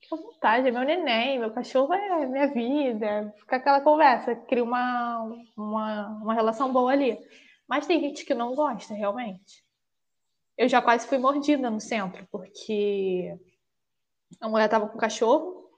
Fica 0.01 0.15
à 0.15 0.19
vontade, 0.19 0.67
é 0.67 0.71
meu 0.71 0.83
neném, 0.83 1.37
meu 1.37 1.51
cachorro 1.51 1.93
é 1.93 2.25
minha 2.25 2.47
vida. 2.47 3.31
Fica 3.41 3.57
aquela 3.57 3.81
conversa, 3.81 4.35
cria 4.35 4.63
uma, 4.63 5.31
uma, 5.55 6.07
uma 6.23 6.33
relação 6.33 6.73
boa 6.73 6.91
ali. 6.91 7.19
Mas 7.67 7.85
tem 7.85 7.99
gente 7.99 8.25
que 8.25 8.33
não 8.33 8.55
gosta, 8.55 8.95
realmente. 8.95 9.63
Eu 10.57 10.67
já 10.67 10.81
quase 10.81 11.05
fui 11.05 11.19
mordida 11.19 11.69
no 11.69 11.79
centro, 11.79 12.27
porque 12.31 13.37
a 14.39 14.49
mulher 14.49 14.69
tava 14.69 14.87
com 14.87 14.97
o 14.97 14.99
cachorro 14.99 15.69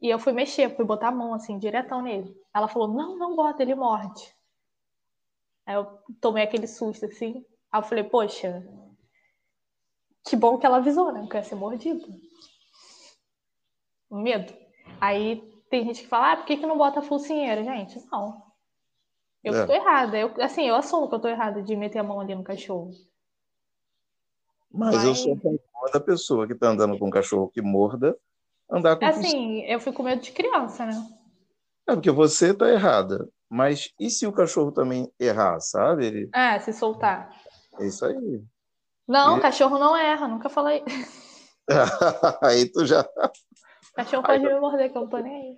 e 0.00 0.08
eu 0.08 0.18
fui 0.18 0.32
mexer, 0.32 0.74
fui 0.76 0.84
botar 0.84 1.08
a 1.08 1.12
mão 1.12 1.34
assim, 1.34 1.58
diretão 1.58 2.02
nele. 2.02 2.34
Ela 2.54 2.68
falou, 2.68 2.88
não, 2.88 3.16
não 3.16 3.34
bota, 3.34 3.62
ele 3.62 3.74
morde. 3.74 4.34
Aí 5.66 5.74
eu 5.74 5.86
tomei 6.20 6.44
aquele 6.44 6.66
susto 6.66 7.06
assim. 7.06 7.44
Aí 7.72 7.80
eu 7.80 7.84
falei, 7.84 8.04
poxa, 8.04 8.62
que 10.24 10.36
bom 10.36 10.58
que 10.58 10.66
ela 10.66 10.76
avisou, 10.78 11.12
né? 11.12 11.26
Que 11.26 11.36
eu 11.36 11.40
ia 11.40 11.44
ser 11.44 11.54
mordido. 11.54 12.06
Medo. 14.10 14.54
Aí 15.00 15.40
tem 15.70 15.84
gente 15.84 16.02
que 16.02 16.08
fala, 16.08 16.32
ah, 16.32 16.36
por 16.36 16.46
que, 16.46 16.56
que 16.56 16.66
não 16.66 16.78
bota 16.78 17.00
a 17.00 17.02
focinheira? 17.02 17.64
Gente, 17.64 17.98
não. 18.10 18.42
Eu 19.42 19.54
É. 19.54 19.66
tô 19.66 19.72
errada. 19.72 20.18
Eu, 20.18 20.34
assim, 20.42 20.62
eu 20.62 20.74
assumo 20.74 21.08
que 21.08 21.14
eu 21.14 21.20
tô 21.20 21.28
errada 21.28 21.62
de 21.62 21.74
meter 21.76 21.98
a 21.98 22.04
mão 22.04 22.20
ali 22.20 22.34
no 22.34 22.44
cachorro. 22.44 22.90
Mas 24.74 24.94
eu 25.04 25.10
Mas- 25.10 25.18
sou 25.20 25.38
a 25.86 25.90
da 25.92 26.00
pessoa 26.00 26.46
que 26.46 26.54
tá 26.54 26.68
andando 26.68 26.98
com 26.98 27.06
um 27.06 27.10
cachorro 27.10 27.48
que 27.48 27.62
morda, 27.62 28.16
andar 28.70 28.96
com 28.96 29.04
Assim, 29.04 29.60
eu 29.62 29.78
fico 29.78 29.96
com 29.98 30.02
medo 30.02 30.20
de 30.22 30.32
criança, 30.32 30.84
né? 30.86 30.94
É 31.88 31.94
porque 31.94 32.10
você 32.10 32.52
tá 32.54 32.68
errada. 32.68 33.28
Mas 33.48 33.90
e 34.00 34.10
se 34.10 34.26
o 34.26 34.32
cachorro 34.32 34.72
também 34.72 35.10
errar, 35.20 35.60
sabe? 35.60 36.06
Ele... 36.06 36.30
É, 36.34 36.58
se 36.58 36.72
soltar. 36.72 37.30
É 37.78 37.86
isso 37.86 38.04
aí. 38.04 38.42
Não, 39.06 39.38
E- 39.38 39.40
cachorro 39.40 39.78
não 39.78 39.96
erra, 39.96 40.26
nunca 40.26 40.48
falei. 40.48 40.82
aí 42.42 42.70
tu 42.72 42.84
já. 42.86 43.06
Cachorro 43.94 44.24
pode 44.24 44.42
me 44.42 44.58
morder, 44.58 44.90
que 44.90 44.98
eu 44.98 45.02
não 45.02 45.08
tô 45.08 45.18
nem 45.18 45.34
aí. 45.36 45.56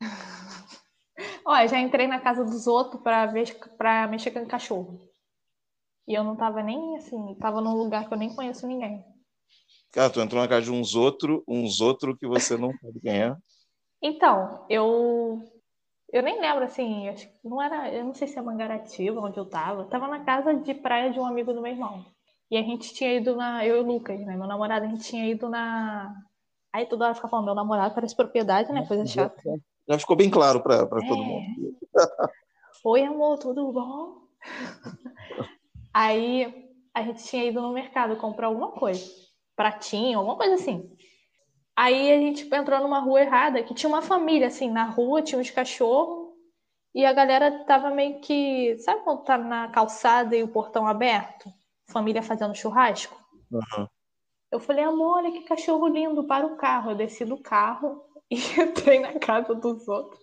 Olha, 1.44 1.68
já 1.68 1.78
entrei 1.78 2.06
na 2.06 2.20
casa 2.20 2.42
dos 2.44 2.66
outros 2.66 3.02
pra, 3.02 3.26
ver, 3.26 3.54
pra 3.76 4.06
mexer 4.06 4.30
com 4.30 4.46
cachorro. 4.46 4.98
E 6.08 6.14
eu 6.14 6.24
não 6.24 6.34
tava 6.34 6.62
nem 6.62 6.96
assim, 6.96 7.34
tava 7.34 7.60
num 7.60 7.74
lugar 7.74 8.08
que 8.08 8.14
eu 8.14 8.18
nem 8.18 8.34
conheço 8.34 8.66
ninguém. 8.66 9.04
Cara, 9.92 10.08
tu 10.08 10.20
entrou 10.20 10.40
na 10.40 10.48
casa 10.48 10.62
de 10.62 10.72
uns 10.72 10.94
outros, 10.94 11.42
uns 11.46 11.82
outros 11.82 12.16
que 12.18 12.26
você 12.26 12.56
não 12.56 12.72
sabe 12.78 12.98
quem 13.00 13.22
é. 13.24 13.36
Então, 14.02 14.64
eu. 14.70 15.42
Eu 16.10 16.22
nem 16.22 16.40
lembro, 16.40 16.64
assim, 16.64 17.06
acho 17.10 17.28
que 17.28 17.48
não 17.48 17.60
era. 17.60 17.92
Eu 17.92 18.04
não 18.06 18.14
sei 18.14 18.26
se 18.26 18.38
é 18.38 18.42
Mangaratiba, 18.42 19.20
onde 19.20 19.36
eu 19.36 19.44
tava. 19.44 19.82
Eu 19.82 19.88
tava 19.88 20.08
na 20.08 20.24
casa 20.24 20.54
de 20.54 20.72
praia 20.72 21.10
de 21.12 21.20
um 21.20 21.26
amigo 21.26 21.52
do 21.52 21.60
meu 21.60 21.70
irmão. 21.70 22.02
E 22.50 22.56
a 22.56 22.62
gente 22.62 22.94
tinha 22.94 23.14
ido 23.14 23.36
na. 23.36 23.66
Eu 23.66 23.76
e 23.76 23.80
o 23.80 23.86
Lucas, 23.86 24.18
né? 24.20 24.34
Meu 24.34 24.46
namorado, 24.46 24.86
a 24.86 24.88
gente 24.88 25.04
tinha 25.04 25.26
ido 25.26 25.50
na. 25.50 26.14
Aí 26.72 26.86
toda 26.86 27.04
hora 27.04 27.14
fica 27.14 27.28
falando, 27.28 27.46
meu 27.46 27.54
namorado 27.54 27.94
parece 27.94 28.16
propriedade, 28.16 28.72
né? 28.72 28.86
Coisa 28.86 29.04
chata. 29.04 29.42
Já 29.86 29.98
ficou 29.98 30.16
bem 30.16 30.30
claro 30.30 30.62
para 30.62 30.86
todo 30.86 31.22
É. 31.22 31.26
mundo. 31.26 31.78
Oi, 32.84 33.02
amor, 33.02 33.38
tudo 33.38 33.70
bom? 33.72 34.22
Aí 35.92 36.68
a 36.94 37.02
gente 37.02 37.24
tinha 37.24 37.44
ido 37.44 37.60
no 37.60 37.72
mercado 37.72 38.16
comprar 38.16 38.48
alguma 38.48 38.72
coisa. 38.72 39.04
Pratinho, 39.56 40.18
alguma 40.18 40.36
coisa 40.36 40.54
assim. 40.54 40.90
Aí 41.76 42.12
a 42.12 42.18
gente 42.18 42.52
entrou 42.52 42.80
numa 42.80 42.98
rua 42.98 43.20
errada, 43.20 43.62
que 43.62 43.72
tinha 43.72 43.88
uma 43.88 44.02
família, 44.02 44.48
assim, 44.48 44.70
na 44.70 44.84
rua, 44.84 45.22
tinha 45.22 45.40
uns 45.40 45.50
cachorros, 45.50 46.34
e 46.92 47.04
a 47.04 47.12
galera 47.12 47.64
tava 47.64 47.90
meio 47.90 48.20
que. 48.20 48.76
Sabe 48.78 49.02
quando 49.04 49.22
tá 49.22 49.38
na 49.38 49.68
calçada 49.68 50.36
e 50.36 50.42
o 50.42 50.48
portão 50.48 50.86
aberto? 50.86 51.48
Família 51.88 52.22
fazendo 52.22 52.56
churrasco? 52.56 53.16
Uhum. 53.52 53.86
Eu 54.50 54.58
falei, 54.58 54.82
amor, 54.82 55.18
olha 55.18 55.30
que 55.30 55.42
cachorro 55.42 55.86
lindo, 55.86 56.24
para 56.24 56.46
o 56.46 56.56
carro. 56.56 56.90
Eu 56.90 56.96
desci 56.96 57.24
do 57.24 57.40
carro 57.40 58.02
e 58.28 58.36
entrei 58.60 58.98
na 58.98 59.18
casa 59.18 59.54
dos 59.54 59.86
outros. 59.86 60.20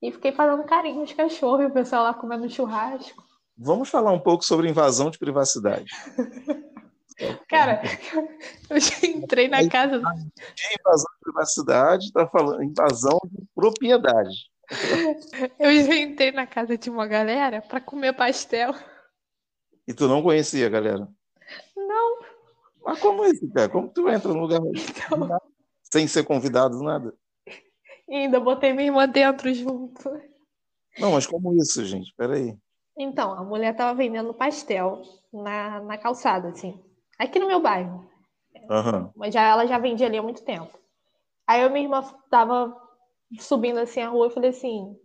E 0.00 0.10
fiquei 0.10 0.32
fazendo 0.32 0.64
carinho 0.64 1.00
nos 1.00 1.12
cachorros, 1.12 1.64
e 1.64 1.66
o 1.66 1.72
pessoal 1.72 2.04
lá 2.04 2.14
comendo 2.14 2.48
churrasco. 2.48 3.22
Vamos 3.56 3.88
falar 3.88 4.12
um 4.12 4.18
pouco 4.18 4.44
sobre 4.44 4.68
invasão 4.68 5.10
de 5.10 5.18
privacidade. 5.18 5.90
Cara, 7.48 7.82
eu 8.68 8.80
já 8.80 9.06
entrei 9.06 9.46
na 9.46 9.68
casa. 9.68 9.98
De 9.98 10.76
invasão 10.80 11.12
de 11.12 11.20
privacidade, 11.20 12.04
está 12.06 12.26
falando 12.26 12.64
invasão 12.64 13.20
de 13.24 13.44
propriedade. 13.54 14.50
Eu 15.58 15.84
já 15.84 15.94
entrei 15.96 16.32
na 16.32 16.46
casa 16.46 16.76
de 16.78 16.88
uma 16.88 17.06
galera 17.06 17.60
para 17.60 17.80
comer 17.80 18.14
pastel. 18.14 18.74
E 19.86 19.92
tu 19.92 20.08
não 20.08 20.22
conhecia 20.22 20.66
a 20.66 20.70
galera? 20.70 21.08
Não. 21.76 22.20
Mas 22.84 22.98
como 22.98 23.24
é 23.24 23.30
isso, 23.30 23.50
cara? 23.52 23.68
Como 23.68 23.88
tu 23.88 24.08
entra 24.08 24.32
no 24.32 24.40
lugar 24.40 24.60
então... 24.72 25.38
sem 25.82 26.06
ser 26.06 26.24
convidado, 26.24 26.82
nada? 26.82 27.14
E 28.08 28.16
ainda 28.16 28.40
botei 28.40 28.72
minha 28.72 28.86
irmã 28.86 29.08
dentro 29.08 29.52
junto. 29.52 30.10
Não, 30.98 31.12
mas 31.12 31.26
como 31.26 31.54
isso, 31.56 31.84
gente? 31.84 32.12
Peraí. 32.16 32.56
Então, 33.02 33.32
a 33.32 33.42
mulher 33.42 33.74
tava 33.74 33.94
vendendo 33.94 34.32
pastel 34.32 35.02
na, 35.32 35.80
na 35.80 35.98
calçada, 35.98 36.48
assim. 36.48 36.80
Aqui 37.18 37.38
no 37.38 37.46
meu 37.46 37.60
bairro. 37.60 38.08
Uhum. 38.54 39.10
Mas 39.16 39.34
já, 39.34 39.42
ela 39.42 39.66
já 39.66 39.78
vendia 39.78 40.06
ali 40.06 40.18
há 40.18 40.22
muito 40.22 40.44
tempo. 40.44 40.78
Aí 41.46 41.62
eu 41.62 41.70
minha 41.70 41.84
irmã 41.84 42.02
tava 42.30 42.76
subindo 43.38 43.78
assim 43.78 44.00
a 44.00 44.08
rua 44.08 44.28
e 44.28 44.30
falei 44.30 44.50
assim: 44.50 44.96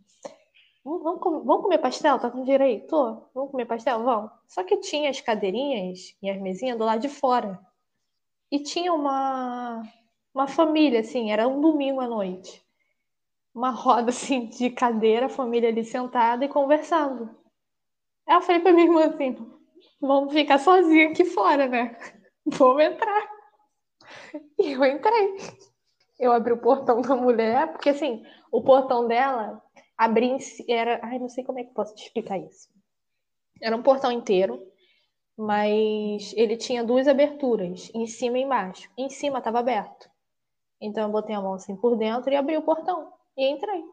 vamos, 0.84 1.20
comer, 1.20 1.44
vamos 1.44 1.64
comer 1.64 1.78
pastel? 1.80 2.20
Tá 2.20 2.30
com 2.30 2.44
dinheiro 2.44 2.64
aí? 2.64 2.82
Tô. 2.82 3.24
Vamos 3.34 3.52
comer 3.52 3.66
pastel? 3.66 4.04
Vamos. 4.04 4.32
Só 4.48 4.64
que 4.64 4.78
tinha 4.78 5.10
as 5.10 5.20
cadeirinhas 5.20 6.16
e 6.22 6.30
as 6.30 6.40
mesinhas 6.40 6.78
do 6.78 6.86
lado 6.86 7.02
de 7.02 7.10
fora. 7.10 7.60
E 8.52 8.60
tinha 8.60 8.94
uma, 8.94 9.84
uma 10.34 10.48
família, 10.48 11.00
assim, 11.00 11.32
era 11.32 11.48
um 11.48 11.60
domingo 11.60 12.00
à 12.00 12.08
noite. 12.08 12.64
Uma 13.54 13.72
roda, 13.72 14.10
assim, 14.12 14.46
de 14.46 14.70
cadeira, 14.70 15.26
a 15.26 15.30
família 15.30 15.70
ali 15.70 15.84
sentada 15.84 16.46
e 16.46 16.50
conversando. 16.50 17.30
Eu 18.28 18.42
falei 18.42 18.62
pra 18.62 18.74
minha 18.74 18.86
irmã 18.86 19.06
assim: 19.06 19.36
vamos 20.02 20.34
ficar 20.34 20.60
sozinha 20.60 21.10
aqui 21.10 21.26
fora, 21.26 21.68
né? 21.68 21.98
Vamos 22.46 22.84
entrar. 22.84 23.38
E 24.60 24.72
eu 24.72 24.86
entrei 24.86 25.38
eu 26.20 26.32
abri 26.32 26.54
o 26.54 26.58
portão 26.58 27.02
da 27.02 27.16
mulher, 27.16 27.72
porque 27.72 27.90
assim, 27.90 28.24
o 28.52 28.62
portão 28.62 29.08
dela 29.08 29.62
abria 29.98 30.38
era, 30.68 31.00
ai, 31.04 31.20
não 31.20 31.30
sei 31.30 31.44
como 31.44 31.60
é 31.60 31.64
que 31.64 31.74
posso 31.74 31.96
te 31.96 32.06
explicar 32.06 32.38
isso. 32.38 32.70
Era 33.62 33.76
um 33.76 33.84
portão 33.84 34.12
inteiro, 34.12 34.62
mas 35.38 36.34
ele 36.36 36.58
tinha 36.58 36.84
duas 36.84 37.08
aberturas, 37.08 37.92
em 37.94 38.08
cima 38.08 38.38
e 38.40 38.44
embaixo. 38.44 38.90
Em 38.98 39.10
cima 39.10 39.40
estava 39.40 39.60
aberto. 39.60 40.10
Então 40.82 41.04
eu 41.04 41.10
botei 41.10 41.36
a 41.36 41.42
mão 41.42 41.54
assim 41.54 41.76
por 41.76 41.96
dentro 41.96 42.32
e 42.32 42.36
abri 42.36 42.58
o 42.58 42.62
portão 42.62 43.12
e 43.36 43.48
entrei. 43.48 43.84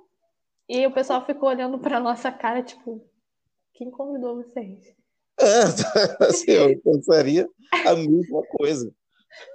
E 0.68 0.87
o 0.87 0.93
pessoal 0.93 1.24
ficou 1.24 1.49
olhando 1.49 1.78
para 1.78 2.01
nossa 2.01 2.32
cara, 2.32 2.62
tipo, 2.62 3.07
quem 3.75 3.91
convidou 3.91 4.37
vocês? 4.37 4.95
É, 5.39 5.62
assim, 6.27 6.51
eu 6.51 6.81
pensaria 6.81 7.49
a 7.87 7.95
mesma 7.95 8.43
coisa. 8.49 8.93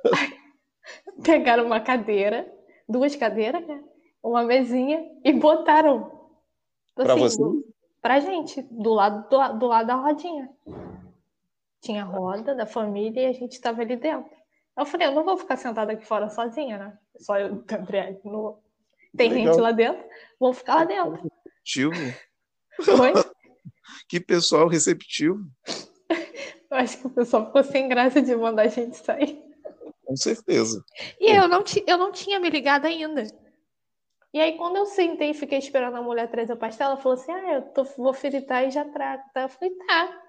Pegaram 1.23 1.65
uma 1.65 1.79
cadeira, 1.79 2.51
duas 2.87 3.15
cadeiras, 3.15 3.65
né? 3.65 3.83
uma 4.23 4.43
mesinha 4.43 5.05
e 5.23 5.33
botaram. 5.33 6.05
Assim, 6.95 7.05
para 7.05 7.15
você? 7.15 7.41
Pra 8.01 8.19
gente, 8.19 8.61
do 8.63 8.93
lado, 8.93 9.29
do, 9.29 9.59
do, 9.59 9.67
lado 9.67 9.87
da 9.87 9.95
rodinha. 9.95 10.49
Tinha 11.81 12.03
roda 12.03 12.53
da 12.53 12.65
família 12.65 13.21
e 13.21 13.25
a 13.25 13.33
gente 13.33 13.53
estava 13.53 13.81
ali 13.81 13.95
dentro. 13.95 14.29
Eu 14.77 14.85
falei, 14.85 15.07
eu 15.07 15.11
não 15.11 15.25
vou 15.25 15.37
ficar 15.37 15.57
sentada 15.57 15.93
aqui 15.93 16.05
fora 16.05 16.29
sozinha, 16.29 16.77
né? 16.77 16.97
Só 17.17 17.37
eu, 17.37 17.63
André, 17.71 18.19
no... 18.23 18.59
tem 19.15 19.29
Legal. 19.29 19.53
gente 19.53 19.61
lá 19.61 19.71
dentro, 19.71 20.03
vou 20.39 20.53
ficar 20.53 20.75
lá 20.75 20.83
dentro. 20.85 21.29
Receptivo. 21.45 21.93
Oi? 23.01 23.13
que 24.07 24.19
pessoal 24.19 24.67
receptivo. 24.67 25.39
Eu 26.69 26.77
acho 26.77 26.99
que 26.99 27.07
o 27.07 27.09
pessoal 27.09 27.47
ficou 27.47 27.63
sem 27.63 27.87
graça 27.87 28.21
de 28.21 28.35
mandar 28.35 28.63
a 28.63 28.67
gente 28.67 28.95
sair. 28.97 29.41
Com 30.05 30.15
certeza. 30.15 30.83
E 31.19 31.31
eu 31.31 31.47
não, 31.47 31.63
eu 31.85 31.97
não 31.97 32.11
tinha 32.11 32.39
me 32.39 32.49
ligado 32.49 32.85
ainda. 32.85 33.23
E 34.33 34.39
aí, 34.39 34.57
quando 34.57 34.75
eu 34.75 34.85
sentei 34.85 35.31
e 35.31 35.33
fiquei 35.33 35.57
esperando 35.57 35.97
a 35.97 36.01
mulher 36.01 36.29
trazer 36.29 36.53
o 36.53 36.57
pastel, 36.57 36.87
ela 36.87 36.97
falou 36.97 37.17
assim: 37.17 37.31
Ah, 37.31 37.53
eu 37.53 37.61
tô, 37.73 37.83
vou 37.83 38.13
fritar 38.13 38.67
e 38.67 38.71
já 38.71 38.85
trago. 38.85 39.23
Tá? 39.33 39.41
Eu 39.41 39.49
falei: 39.49 39.71
Tá. 39.87 40.21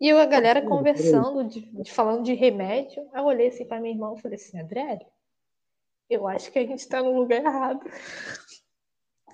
E 0.00 0.08
eu, 0.08 0.18
a 0.18 0.26
galera 0.26 0.62
conversando, 0.62 1.44
de, 1.44 1.60
de, 1.60 1.92
falando 1.92 2.24
de 2.24 2.34
remédio. 2.34 3.08
Aí 3.12 3.20
eu 3.20 3.24
olhei 3.24 3.48
assim 3.48 3.64
para 3.64 3.80
minha 3.80 3.94
irmã 3.94 4.14
e 4.16 4.20
falei 4.20 4.36
assim: 4.36 4.60
André, 4.60 5.00
eu 6.08 6.28
acho 6.28 6.50
que 6.52 6.58
a 6.58 6.66
gente 6.66 6.88
tá 6.88 7.02
no 7.02 7.16
lugar 7.16 7.40
errado. 7.40 7.88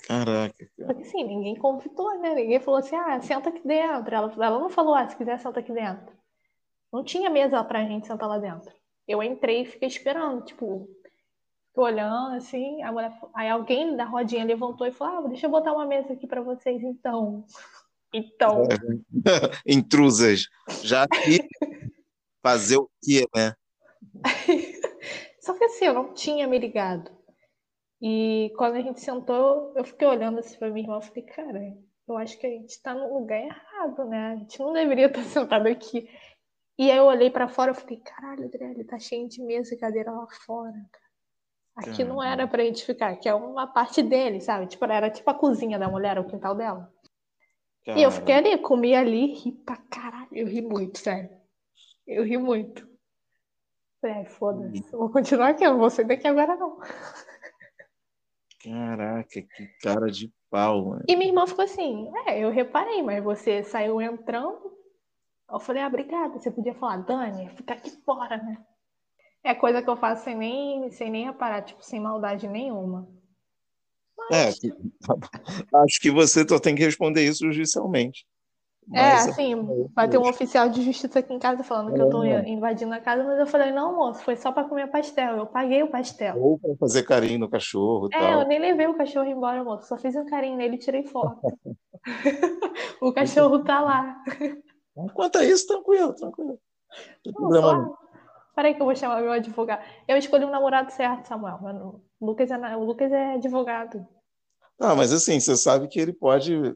Caraca. 0.06 0.54
Cara. 0.76 0.86
Porque 0.86 1.02
assim, 1.02 1.24
ninguém 1.24 1.56
convidou, 1.56 2.18
né? 2.18 2.34
Ninguém 2.34 2.60
falou 2.60 2.80
assim: 2.80 2.96
Ah, 2.96 3.20
senta 3.20 3.48
aqui 3.48 3.66
dentro. 3.66 4.14
Ela, 4.14 4.32
ela 4.34 4.58
não 4.58 4.70
falou: 4.70 4.94
Ah, 4.94 5.08
se 5.08 5.16
quiser, 5.16 5.38
senta 5.38 5.60
aqui 5.60 5.72
dentro. 5.72 6.16
Não 6.92 7.04
tinha 7.04 7.28
mesa 7.28 7.62
pra 7.64 7.84
gente 7.84 8.06
sentar 8.06 8.28
lá 8.28 8.38
dentro 8.38 8.78
eu 9.08 9.22
entrei 9.22 9.62
e 9.62 9.66
fiquei 9.66 9.88
esperando, 9.88 10.44
tipo, 10.44 10.86
olhando 11.74 12.36
assim, 12.36 12.82
a 12.82 12.92
mulher, 12.92 13.18
aí 13.34 13.48
alguém 13.48 13.96
da 13.96 14.04
rodinha 14.04 14.44
levantou 14.44 14.86
e 14.86 14.92
falou: 14.92 15.26
ah, 15.26 15.28
deixa 15.28 15.46
eu 15.46 15.50
botar 15.50 15.72
uma 15.72 15.86
mesa 15.86 16.12
aqui 16.12 16.26
para 16.26 16.42
vocês 16.42 16.82
então. 16.82 17.44
Então. 18.12 18.64
Intrusas. 19.66 20.46
Já 20.82 21.06
que 21.08 21.48
fazer 22.42 22.76
o 22.76 22.90
quê, 23.02 23.26
né? 23.34 23.54
Só 25.40 25.54
que 25.54 25.64
assim, 25.64 25.86
eu 25.86 25.94
não 25.94 26.12
tinha 26.12 26.46
me 26.46 26.58
ligado. 26.58 27.10
E 28.00 28.52
quando 28.56 28.76
a 28.76 28.80
gente 28.80 29.00
sentou, 29.00 29.72
eu 29.74 29.84
fiquei 29.84 30.06
olhando 30.06 30.38
assim 30.38 30.56
pra 30.58 30.70
minha 30.70 30.84
irmã 30.84 30.98
e 30.98 31.06
falei, 31.06 31.22
cara, 31.24 31.76
eu 32.06 32.16
acho 32.16 32.38
que 32.38 32.46
a 32.46 32.50
gente 32.50 32.80
tá 32.80 32.94
no 32.94 33.18
lugar 33.18 33.40
errado, 33.40 34.04
né? 34.04 34.32
A 34.32 34.36
gente 34.36 34.58
não 34.60 34.72
deveria 34.72 35.06
estar 35.06 35.22
sentado 35.24 35.66
aqui. 35.66 36.08
E 36.78 36.90
aí 36.90 36.96
eu 36.96 37.04
olhei 37.04 37.28
para 37.28 37.48
fora 37.48 37.72
e 37.72 37.74
falei, 37.74 38.00
caralho, 38.00 38.44
Adriele, 38.44 38.84
tá 38.84 38.98
cheio 38.98 39.28
de 39.28 39.42
mesa 39.42 39.74
e 39.74 39.78
cadeira 39.78 40.12
lá 40.12 40.26
fora. 40.46 40.76
Aqui 41.76 42.02
não 42.02 42.22
era 42.22 42.46
pra 42.46 42.64
gente 42.64 42.84
ficar, 42.84 43.10
aqui 43.10 43.28
é 43.28 43.34
uma 43.34 43.66
parte 43.66 44.02
dele, 44.02 44.40
sabe? 44.40 44.66
Tipo, 44.66 44.84
era 44.86 45.10
tipo 45.10 45.28
a 45.30 45.34
cozinha 45.34 45.78
da 45.78 45.88
mulher, 45.88 46.18
o 46.18 46.24
quintal 46.24 46.54
dela. 46.54 46.92
E 47.86 48.02
eu 48.02 48.10
fiquei 48.10 48.34
ali, 48.34 48.58
comi 48.58 48.94
ali, 48.94 49.32
ri 49.32 49.52
pra 49.52 49.76
caralho. 49.76 50.28
Eu 50.32 50.46
ri 50.46 50.60
muito, 50.60 50.98
sério. 50.98 51.30
Eu 52.06 52.24
ri 52.24 52.36
muito. 52.36 52.86
É, 54.02 54.24
foda-se. 54.24 54.82
Vou 54.90 55.10
continuar 55.10 55.50
aqui, 55.50 55.64
eu 55.64 55.72
não 55.72 55.78
vou 55.78 55.90
sair 55.90 56.06
daqui 56.06 56.26
agora, 56.26 56.54
não. 56.56 56.78
Caraca, 58.60 59.42
que 59.42 59.66
cara 59.80 60.10
de 60.10 60.32
pau, 60.50 60.86
mano. 60.86 61.04
E 61.08 61.16
minha 61.16 61.28
irmã 61.28 61.46
ficou 61.46 61.64
assim, 61.64 62.10
é, 62.26 62.38
eu 62.40 62.50
reparei, 62.50 63.02
mas 63.02 63.22
você 63.22 63.62
saiu 63.62 64.00
entrando, 64.00 64.72
eu 65.50 65.60
falei, 65.60 65.82
ah, 65.82 65.86
obrigada. 65.86 66.38
Você 66.38 66.50
podia 66.50 66.74
falar, 66.74 66.98
Dani, 66.98 67.48
fica 67.50 67.74
aqui 67.74 67.90
fora, 68.04 68.36
né? 68.36 68.58
É 69.44 69.54
coisa 69.54 69.80
que 69.80 69.88
eu 69.88 69.96
faço 69.96 70.24
sem 70.24 70.36
nem, 70.36 70.90
sem 70.90 71.10
nem 71.10 71.24
reparar, 71.24 71.62
tipo, 71.62 71.82
sem 71.82 72.00
maldade 72.00 72.48
nenhuma. 72.48 73.08
Mas... 74.16 74.58
É, 74.64 74.68
acho 75.84 76.00
que 76.00 76.10
você 76.10 76.46
só 76.46 76.58
tem 76.58 76.74
que 76.74 76.84
responder 76.84 77.24
isso 77.24 77.50
judicialmente. 77.50 78.26
É, 78.92 79.02
mas, 79.02 79.26
é, 79.26 79.30
assim, 79.30 79.88
vai 79.94 80.08
ter 80.08 80.18
um 80.18 80.28
oficial 80.28 80.68
de 80.68 80.82
justiça 80.82 81.18
aqui 81.18 81.32
em 81.34 81.38
casa 81.38 81.62
falando 81.62 81.90
é, 81.90 81.94
que 81.94 82.00
eu 82.00 82.08
tô 82.08 82.22
é. 82.22 82.48
invadindo 82.48 82.94
a 82.94 83.00
casa, 83.00 83.22
mas 83.22 83.38
eu 83.38 83.46
falei, 83.46 83.70
não, 83.70 83.94
moço, 83.94 84.22
foi 84.22 84.34
só 84.36 84.50
para 84.50 84.66
comer 84.66 84.90
pastel, 84.90 85.36
eu 85.36 85.46
paguei 85.46 85.82
o 85.82 85.90
pastel. 85.90 86.40
Ou 86.40 86.58
para 86.58 86.74
fazer 86.76 87.02
carinho 87.02 87.38
no 87.38 87.50
cachorro. 87.50 88.08
É, 88.12 88.18
tal. 88.18 88.40
eu 88.40 88.48
nem 88.48 88.58
levei 88.58 88.86
o 88.86 88.96
cachorro 88.96 89.26
embora, 89.26 89.62
moço, 89.62 89.88
só 89.88 89.98
fiz 89.98 90.16
um 90.16 90.24
carinho 90.24 90.56
nele 90.56 90.76
e 90.76 90.78
tirei 90.78 91.04
foto. 91.04 91.38
o 93.02 93.12
cachorro 93.12 93.62
tá 93.62 93.80
lá. 93.80 94.22
Quanto 95.12 95.38
a 95.38 95.44
isso, 95.44 95.66
tranquilo, 95.66 96.14
tranquilo. 96.14 96.50
Não 96.50 97.22
tem 97.22 97.32
problema 97.32 97.72
não. 97.74 98.08
Peraí 98.54 98.74
que 98.74 98.82
eu 98.82 98.86
vou 98.86 98.96
chamar 98.96 99.20
meu 99.20 99.30
advogado. 99.30 99.84
Eu 100.08 100.16
escolhi 100.16 100.44
um 100.44 100.50
namorado 100.50 100.90
certo, 100.90 101.26
Samuel. 101.26 101.60
O, 102.20 102.26
Lucas 102.26 102.50
é, 102.50 102.76
o 102.76 102.82
Lucas 102.82 103.12
é 103.12 103.34
advogado. 103.34 104.04
Ah, 104.80 104.96
mas 104.96 105.12
assim, 105.12 105.38
você 105.38 105.56
sabe 105.56 105.86
que 105.86 106.00
ele 106.00 106.12
pode 106.12 106.74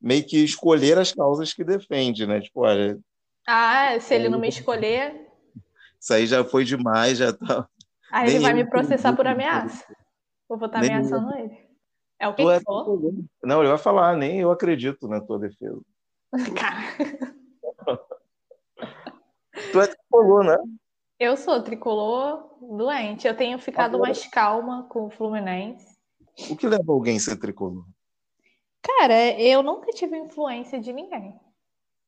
meio 0.00 0.24
que 0.24 0.42
escolher 0.42 0.98
as 0.98 1.12
causas 1.12 1.52
que 1.52 1.62
defende, 1.62 2.26
né? 2.26 2.40
Tipo, 2.40 2.60
olha. 2.60 2.98
Ah, 3.46 3.98
se 4.00 4.14
ele 4.14 4.28
não 4.28 4.38
me 4.38 4.48
escolher. 4.48 5.28
Isso 6.00 6.14
aí 6.14 6.26
já 6.26 6.44
foi 6.44 6.64
demais, 6.64 7.18
já 7.18 7.32
tá. 7.32 7.68
Aí 8.10 8.30
ele 8.30 8.40
vai 8.40 8.54
me 8.54 8.64
processar 8.64 9.14
por 9.14 9.26
ameaça. 9.26 9.84
Vou 10.48 10.58
botar 10.58 10.78
ameaçando 10.78 11.32
ele. 11.36 11.70
É 12.18 12.28
o 12.28 12.34
que, 12.34 12.42
que 12.42 12.50
é 12.50 12.60
falou? 12.60 13.14
Não, 13.42 13.60
ele 13.60 13.68
vai 13.68 13.78
falar, 13.78 14.16
nem 14.16 14.40
eu 14.40 14.50
acredito 14.50 15.08
na 15.08 15.20
tua 15.20 15.38
defesa. 15.38 15.80
Cara. 16.56 17.34
Tu 19.72 19.80
é 19.80 19.86
tricolor, 19.86 20.44
né? 20.44 20.56
Eu 21.18 21.36
sou 21.36 21.62
tricolor 21.62 22.48
doente. 22.60 23.26
Eu 23.26 23.36
tenho 23.36 23.58
ficado 23.58 23.96
Agora... 23.96 24.10
mais 24.10 24.26
calma 24.26 24.86
com 24.88 25.06
o 25.06 25.10
Fluminense. 25.10 25.86
O 26.50 26.56
que 26.56 26.66
leva 26.66 26.92
alguém 26.92 27.16
a 27.16 27.20
ser 27.20 27.36
tricolor? 27.36 27.84
Cara, 28.82 29.38
eu 29.40 29.62
nunca 29.62 29.90
tive 29.92 30.16
influência 30.16 30.80
de 30.80 30.92
ninguém. 30.92 31.38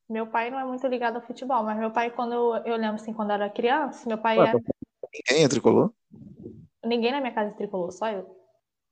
Meu 0.09 0.27
pai 0.27 0.51
não 0.51 0.59
é 0.59 0.65
muito 0.65 0.87
ligado 0.87 1.17
ao 1.17 1.23
futebol, 1.23 1.63
mas 1.63 1.79
meu 1.79 1.91
pai, 1.91 2.11
quando 2.11 2.33
eu, 2.33 2.57
eu 2.65 2.77
lembro 2.77 2.97
assim, 2.97 3.13
quando 3.13 3.31
eu 3.31 3.35
era 3.35 3.51
criança, 3.51 4.09
meu 4.09 4.19
pai 4.19 4.39
Ué, 4.39 4.51
é. 4.51 4.53
Ninguém 4.53 5.45
é 5.45 5.49
tricolor? 5.49 5.93
Ninguém 6.85 7.13
na 7.13 7.21
minha 7.21 7.33
casa 7.33 7.51
é 7.51 7.55
tricolor, 7.55 7.91
só 7.93 8.09
eu. 8.09 8.37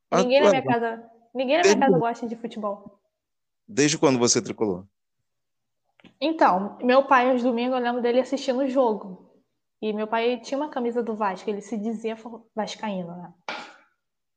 Ah, 0.09 0.21
ninguém 0.21 0.41
na 0.41 0.49
minha 0.49 0.63
casa. 0.63 1.11
Ninguém 1.33 1.57
na 1.57 1.63
minha 1.63 1.79
casa 1.79 1.97
gosta 1.97 2.27
de 2.27 2.35
futebol. 2.35 2.99
Desde 3.67 3.97
quando 3.97 4.19
você 4.19 4.39
é 4.39 4.41
tricolor? 4.41 4.85
Então, 6.19 6.77
meu 6.81 7.05
pai, 7.05 7.31
aos 7.31 7.41
domingos, 7.41 7.75
eu 7.75 7.83
lembro 7.83 8.01
dele 8.01 8.19
assistindo 8.19 8.59
o 8.59 8.67
jogo. 8.67 9.31
E 9.81 9.91
meu 9.93 10.07
pai 10.07 10.39
tinha 10.39 10.57
uma 10.59 10.69
camisa 10.69 11.01
do 11.01 11.15
Vasco, 11.15 11.49
ele 11.49 11.61
se 11.61 11.75
dizia 11.77 12.15
vascaíno, 12.55 13.15
né? 13.15 13.33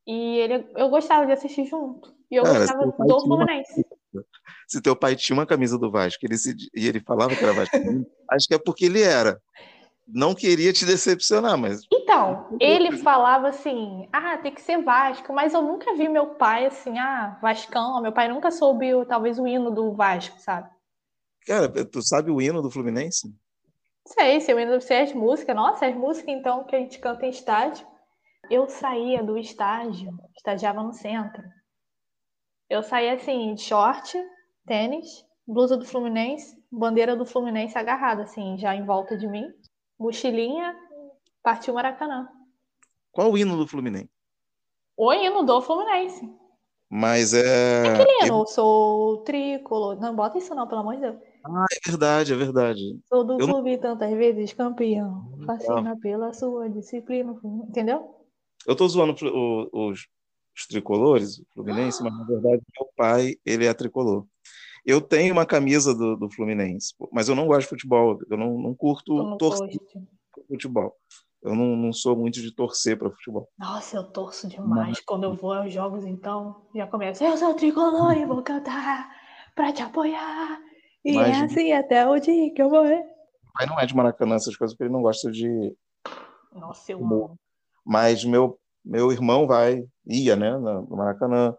E 0.07 0.39
ele, 0.39 0.67
eu 0.77 0.89
gostava 0.89 1.25
de 1.27 1.33
assistir 1.33 1.67
junto. 1.67 2.15
E 2.31 2.37
eu 2.37 2.43
Cara, 2.43 2.59
gostava 2.59 2.87
do 2.87 3.21
Fluminense. 3.21 3.87
Uma... 4.13 4.25
Se 4.69 4.81
teu 4.81 4.95
pai 4.95 5.17
tinha 5.17 5.37
uma 5.37 5.47
camisa 5.47 5.79
do 5.79 5.91
Vasco 5.91 6.25
ele 6.25 6.37
se... 6.37 6.55
e 6.75 6.87
ele 6.87 7.01
falava 7.01 7.35
que 7.35 7.43
era 7.43 7.53
vascaíno, 7.53 8.07
acho 8.31 8.47
que 8.47 8.55
é 8.55 8.59
porque 8.59 8.87
ele 8.87 9.03
era. 9.03 9.41
Não 10.07 10.35
queria 10.35 10.73
te 10.73 10.85
decepcionar, 10.85 11.57
mas. 11.57 11.81
Então, 11.91 12.59
ele 12.61 12.99
falava 12.99 13.49
assim: 13.49 14.07
ah, 14.13 14.37
tem 14.37 14.53
que 14.53 14.61
ser 14.61 14.83
Vasco, 14.83 15.33
mas 15.33 15.55
eu 15.55 15.63
nunca 15.63 15.95
vi 15.95 16.09
meu 16.09 16.27
pai 16.35 16.67
assim, 16.67 16.99
ah, 16.99 17.39
Vascão. 17.41 18.03
Meu 18.03 18.13
pai 18.13 18.29
nunca 18.29 18.51
soube, 18.51 18.91
talvez, 19.07 19.39
o 19.39 19.47
hino 19.47 19.71
do 19.71 19.95
Vasco, 19.95 20.39
sabe? 20.39 20.69
Cara, 21.47 21.69
tu 21.87 22.03
sabe 22.03 22.31
o 22.31 22.41
hino 22.41 22.61
do 22.61 22.71
Fluminense? 22.71 23.35
Sei, 24.07 24.41
sei, 24.41 24.55
o 24.55 24.61
hino, 24.61 24.81
sei 24.81 25.01
as 25.01 25.13
músicas. 25.15 25.57
Nossa, 25.57 25.87
as 25.87 25.95
músicas, 25.95 26.35
então, 26.35 26.65
que 26.65 26.77
a 26.77 26.79
gente 26.79 26.99
canta 26.99 27.25
em 27.25 27.31
estádio. 27.31 27.87
Eu 28.51 28.69
saía 28.69 29.23
do 29.23 29.39
estágio, 29.39 30.13
estagiava 30.37 30.83
no 30.83 30.93
centro. 30.93 31.43
Eu 32.69 32.83
saía 32.83 33.15
assim, 33.15 33.55
de 33.55 33.63
short, 33.63 34.17
tênis, 34.67 35.25
blusa 35.47 35.77
do 35.77 35.85
Fluminense, 35.85 36.57
bandeira 36.71 37.15
do 37.15 37.27
Fluminense 37.27 37.77
agarrada, 37.77 38.23
assim, 38.23 38.57
já 38.59 38.75
em 38.75 38.85
volta 38.85 39.17
de 39.17 39.27
mim. 39.27 39.47
Mochilinha, 39.99 40.75
partiu 41.43 41.75
Maracanã. 41.75 42.29
Qual 43.13 43.31
o 43.31 43.39
hino 43.39 43.57
do 43.57 43.67
Fluminense? 43.67 44.11
O 44.97 45.13
hino 45.13 45.45
do 45.45 45.61
Fluminense. 45.61 46.29
Mas 46.91 47.35
é. 47.35 47.89
Aquele 47.89 48.27
hino, 48.27 48.41
eu... 48.41 48.47
sou 48.47 49.19
tricolor. 49.25 50.01
Não, 50.01 50.15
bota 50.15 50.39
isso 50.39 50.55
não, 50.55 50.67
pelo 50.67 50.81
amor 50.81 50.95
de 50.95 51.01
Deus. 51.03 51.17
Ah, 51.45 51.67
é 51.71 51.91
verdade, 51.91 52.33
é 52.33 52.37
verdade. 52.37 53.01
Sou 53.09 53.25
do 53.25 53.41
eu 53.41 53.47
clube 53.47 53.73
não... 53.73 53.81
tantas 53.81 54.11
vezes 54.13 54.53
campeão. 54.53 55.33
Fascina 55.45 55.97
pela 56.01 56.33
sua 56.33 56.71
disciplina. 56.71 57.37
Entendeu? 57.69 58.24
Eu 58.67 58.77
tô 58.77 58.89
zoando 58.89 59.15
os, 59.73 60.07
os 60.57 60.67
tricolores, 60.69 61.39
o 61.39 61.47
Fluminense, 61.55 62.03
mas 62.03 62.17
na 62.17 62.25
verdade 62.25 62.63
meu 62.79 62.89
pai, 62.97 63.35
ele 63.45 63.67
é 63.67 63.75
tricolor. 63.75 64.27
Eu 64.85 65.01
tenho 65.01 65.33
uma 65.33 65.47
camisa 65.47 65.95
do, 65.95 66.17
do 66.17 66.31
Fluminense, 66.31 66.95
mas 67.13 67.29
eu 67.29 67.35
não 67.35 67.47
gosto 67.47 67.63
de 67.63 67.69
futebol, 67.69 68.19
eu 68.31 68.37
não, 68.37 68.59
não 68.59 68.75
curto 68.75 69.37
torcer 69.39 69.79
futebol. 70.49 70.95
Eu 71.43 71.55
não, 71.55 71.77
não 71.77 71.93
sou 71.93 72.17
muito 72.17 72.41
de 72.41 72.55
torcer 72.55 72.99
para 72.99 73.11
futebol. 73.11 73.47
Nossa, 73.59 73.99
eu 73.99 74.05
torço 74.05 74.49
demais. 74.49 74.89
Mas... 74.89 75.01
Quando 75.01 75.25
eu 75.25 75.35
vou 75.35 75.53
aos 75.53 75.71
jogos, 75.71 76.07
então, 76.07 76.67
já 76.75 76.87
começa. 76.87 77.23
Eu 77.23 77.37
sou 77.37 77.53
tricolor 77.53 78.17
e 78.17 78.25
vou 78.25 78.43
cantar 78.43 79.11
para 79.55 79.71
te 79.71 79.83
apoiar. 79.83 80.59
E 81.05 81.13
mas... 81.13 81.37
é 81.37 81.45
assim 81.45 81.73
até 81.73 82.09
o 82.09 82.19
dia 82.19 82.53
que 82.55 82.63
eu 82.63 82.71
morrer. 82.71 83.05
Mas 83.55 83.69
não 83.69 83.79
é 83.79 83.85
de 83.85 83.95
Maracanã 83.95 84.37
essas 84.37 84.57
coisas, 84.57 84.75
porque 84.75 84.85
ele 84.85 84.93
não 84.95 85.03
gosta 85.03 85.31
de. 85.31 85.77
Nossa, 86.51 86.93
eu 86.93 86.99
amo. 86.99 87.39
Mas 87.85 88.25
meu, 88.25 88.59
meu 88.85 89.13
irmão 89.13 89.47
vai, 89.47 89.85
ia, 90.07 90.37
né, 90.37 90.57
no 90.57 90.97
Maracanã. 90.97 91.55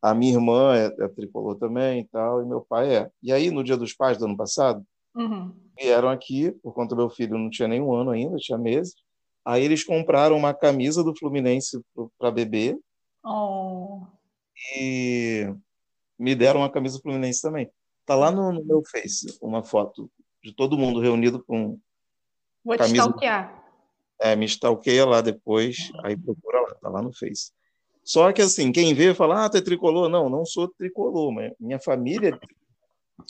A 0.00 0.14
minha 0.14 0.34
irmã 0.34 0.76
é, 0.76 0.86
é, 0.86 1.08
tricolor 1.08 1.56
também 1.56 2.00
e 2.00 2.04
tal, 2.04 2.42
e 2.42 2.46
meu 2.46 2.60
pai 2.60 2.94
é. 2.94 3.10
E 3.22 3.32
aí, 3.32 3.50
no 3.50 3.64
Dia 3.64 3.76
dos 3.76 3.92
Pais 3.92 4.16
do 4.16 4.26
ano 4.26 4.36
passado, 4.36 4.84
uhum. 5.14 5.52
vieram 5.76 6.08
aqui, 6.08 6.52
por 6.62 6.72
conta 6.72 6.94
do 6.94 6.98
meu 6.98 7.10
filho 7.10 7.36
não 7.36 7.50
tinha 7.50 7.66
nenhum 7.66 7.92
ano 7.92 8.10
ainda, 8.10 8.36
tinha 8.36 8.56
meses. 8.56 8.94
Aí 9.44 9.64
eles 9.64 9.82
compraram 9.82 10.36
uma 10.36 10.54
camisa 10.54 11.02
do 11.02 11.16
Fluminense 11.16 11.80
para 12.18 12.30
bebê. 12.30 12.78
Oh. 13.24 14.02
E 14.76 15.52
me 16.18 16.34
deram 16.34 16.60
uma 16.60 16.70
camisa 16.70 16.98
do 16.98 17.02
Fluminense 17.02 17.42
também. 17.42 17.70
Tá 18.06 18.14
lá 18.14 18.30
no, 18.30 18.52
no 18.52 18.64
meu 18.64 18.82
Face 18.84 19.38
uma 19.42 19.62
foto 19.62 20.10
de 20.42 20.54
todo 20.54 20.78
mundo 20.78 21.00
reunido 21.00 21.42
com 21.44 21.78
Vou 22.64 22.76
camisa. 22.76 23.12
te. 23.12 23.57
É, 24.20 24.34
me 24.34 24.46
stalkeia 24.46 25.06
lá 25.06 25.20
depois, 25.20 25.92
aí 26.02 26.16
procura 26.16 26.60
lá, 26.60 26.74
tá 26.74 26.88
lá 26.88 27.02
no 27.02 27.12
Face. 27.12 27.52
Só 28.08 28.32
que 28.32 28.40
assim, 28.40 28.72
quem 28.72 28.94
vê 28.94 29.14
fala, 29.14 29.44
ah, 29.44 29.50
tu 29.50 29.58
é 29.58 29.60
tricolor. 29.60 30.08
Não, 30.08 30.30
não 30.30 30.44
sou 30.44 30.66
tricolor, 30.66 31.30
mas 31.30 31.52
minha 31.60 31.78
família. 31.78 32.40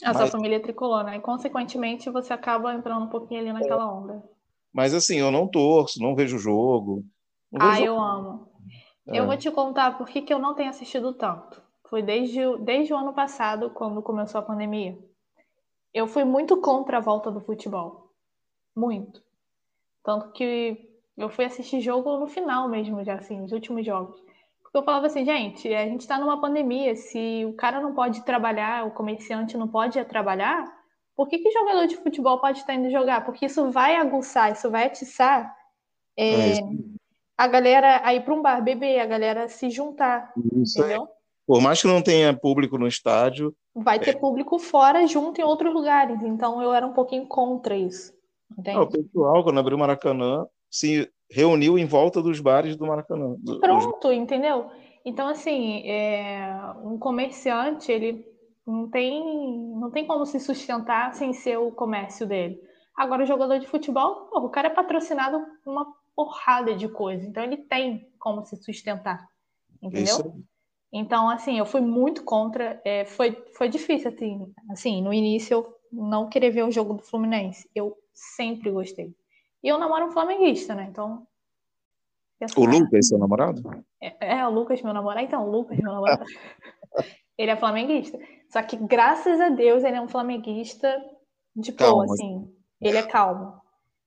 A 0.03 0.13
sua 0.13 0.27
família 0.27 0.55
é 0.55 0.59
tricolor, 0.59 1.03
né? 1.03 1.17
E 1.17 1.19
consequentemente 1.19 2.09
você 2.09 2.31
acaba 2.31 2.73
entrando 2.73 3.03
um 3.03 3.09
pouquinho 3.09 3.41
ali 3.41 3.51
naquela 3.51 3.91
onda. 3.91 4.23
Mas 4.71 4.93
assim, 4.93 5.17
eu 5.17 5.31
não 5.31 5.47
torço, 5.47 6.01
não 6.01 6.15
vejo 6.15 6.37
jogo. 6.37 7.03
Não 7.51 7.61
ah, 7.61 7.71
vejo 7.71 7.81
eu 7.81 7.95
jogo. 7.95 8.01
amo. 8.01 8.47
É. 9.09 9.19
Eu 9.19 9.25
vou 9.25 9.35
te 9.35 9.51
contar 9.51 9.97
por 9.97 10.07
que, 10.07 10.21
que 10.21 10.33
eu 10.33 10.39
não 10.39 10.55
tenho 10.55 10.69
assistido 10.69 11.13
tanto. 11.13 11.61
Foi 11.89 12.01
desde, 12.01 12.39
desde 12.59 12.93
o 12.93 12.97
ano 12.97 13.11
passado, 13.11 13.71
quando 13.71 14.01
começou 14.01 14.39
a 14.39 14.43
pandemia. 14.43 14.97
Eu 15.93 16.07
fui 16.07 16.23
muito 16.23 16.55
contra 16.61 16.97
a 16.97 17.01
volta 17.01 17.29
do 17.29 17.41
futebol. 17.41 18.13
Muito. 18.73 19.21
Tanto 20.03 20.31
que 20.31 20.77
eu 21.17 21.29
fui 21.29 21.45
assistir 21.45 21.81
jogo 21.81 22.17
no 22.17 22.27
final 22.27 22.69
mesmo, 22.69 23.03
já 23.03 23.15
assim, 23.15 23.41
os 23.41 23.51
últimos 23.51 23.85
jogos. 23.85 24.17
Porque 24.61 24.77
eu 24.77 24.83
falava 24.83 25.07
assim, 25.07 25.25
gente, 25.25 25.67
a 25.73 25.85
gente 25.85 26.01
está 26.01 26.17
numa 26.17 26.39
pandemia, 26.39 26.95
se 26.95 27.43
o 27.45 27.53
cara 27.53 27.81
não 27.81 27.93
pode 27.93 28.23
trabalhar, 28.23 28.85
o 28.85 28.91
comerciante 28.91 29.57
não 29.57 29.67
pode 29.67 30.03
trabalhar, 30.05 30.63
por 31.15 31.27
que, 31.27 31.39
que 31.39 31.51
jogador 31.51 31.87
de 31.87 31.97
futebol 31.97 32.39
pode 32.39 32.59
estar 32.59 32.75
indo 32.75 32.89
jogar? 32.91 33.25
Porque 33.25 33.47
isso 33.47 33.69
vai 33.71 33.97
aguçar, 33.97 34.53
isso 34.53 34.69
vai 34.69 34.85
atiçar 34.85 35.53
é, 36.15 36.51
é 36.51 36.61
a 37.37 37.47
galera 37.47 38.01
a 38.03 38.13
ir 38.13 38.23
para 38.23 38.33
um 38.33 38.41
bar 38.41 38.61
beber, 38.61 38.99
a 38.99 39.05
galera 39.05 39.47
se 39.47 39.69
juntar, 39.69 40.31
isso 40.61 40.79
entendeu? 40.79 41.03
É. 41.03 41.07
Por 41.47 41.61
mais 41.61 41.81
que 41.81 41.87
não 41.87 42.01
tenha 42.01 42.37
público 42.37 42.77
no 42.77 42.87
estádio... 42.87 43.55
Vai 43.73 43.99
ter 43.99 44.11
é... 44.11 44.19
público 44.19 44.59
fora, 44.59 45.07
junto 45.07 45.41
em 45.41 45.43
outros 45.43 45.73
lugares, 45.73 46.21
então 46.21 46.61
eu 46.61 46.73
era 46.73 46.85
um 46.85 46.93
pouquinho 46.93 47.25
contra 47.25 47.75
isso. 47.75 48.13
Entende? 48.57 48.77
o 48.77 48.87
pessoal, 48.87 49.43
quando 49.43 49.59
abriu 49.59 49.77
o 49.77 49.79
Maracanã, 49.79 50.45
se 50.69 51.09
reuniu 51.29 51.77
em 51.77 51.85
volta 51.85 52.21
dos 52.21 52.39
bares 52.39 52.75
do 52.75 52.87
Maracanã. 52.87 53.35
Pronto, 53.59 54.07
dos... 54.07 54.17
entendeu? 54.17 54.69
Então, 55.05 55.27
assim, 55.27 55.87
é... 55.87 56.51
um 56.83 56.97
comerciante, 56.97 57.91
ele 57.91 58.25
não 58.65 58.89
tem, 58.89 59.23
não 59.75 59.91
tem 59.91 60.05
como 60.05 60.25
se 60.25 60.39
sustentar 60.39 61.13
sem 61.13 61.33
ser 61.33 61.57
o 61.57 61.71
comércio 61.71 62.27
dele. 62.27 62.59
Agora, 62.95 63.23
o 63.23 63.27
jogador 63.27 63.59
de 63.59 63.67
futebol, 63.67 64.27
porra, 64.27 64.45
o 64.45 64.49
cara 64.49 64.67
é 64.67 64.73
patrocinado 64.73 65.39
por 65.63 65.71
uma 65.71 65.87
porrada 66.15 66.75
de 66.75 66.89
coisa, 66.89 67.25
então 67.25 67.41
ele 67.41 67.55
tem 67.55 68.11
como 68.19 68.45
se 68.45 68.57
sustentar, 68.57 69.25
entendeu? 69.81 70.03
Isso. 70.03 70.43
Então, 70.91 71.29
assim, 71.29 71.57
eu 71.57 71.65
fui 71.65 71.79
muito 71.79 72.25
contra, 72.25 72.81
é, 72.83 73.05
foi, 73.05 73.41
foi 73.55 73.69
difícil, 73.69 74.09
assim, 74.09 74.53
assim, 74.69 75.01
no 75.01 75.13
início 75.13 75.53
eu 75.53 75.75
não 75.91 76.27
querer 76.27 76.49
ver 76.49 76.63
o 76.63 76.71
jogo 76.71 76.95
do 76.95 77.03
Fluminense, 77.03 77.69
eu 77.73 77.95
sempre 78.35 78.71
gostei. 78.71 79.13
E 79.63 79.67
eu 79.67 79.77
namoro 79.77 80.07
um 80.07 80.11
flamenguista, 80.11 80.75
né? 80.75 80.87
Então. 80.89 81.25
O 82.55 82.65
Lucas, 82.65 83.07
seu 83.07 83.17
namorado? 83.17 83.61
É, 84.01 84.37
é, 84.37 84.47
o 84.47 84.49
Lucas, 84.49 84.81
meu 84.81 84.93
namorado. 84.93 85.25
Então, 85.25 85.45
o 85.45 85.51
Lucas, 85.51 85.77
meu 85.77 85.91
namorado. 85.91 86.23
ele 87.37 87.51
é 87.51 87.55
flamenguista. 87.55 88.17
Só 88.49 88.61
que, 88.61 88.77
graças 88.77 89.39
a 89.41 89.49
Deus, 89.49 89.83
ele 89.83 89.97
é 89.97 90.01
um 90.01 90.07
flamenguista 90.07 90.89
de 91.55 91.71
boa, 91.73 92.05
assim. 92.05 92.49
Ele 92.79 92.97
é 92.97 93.03
calmo. 93.03 93.59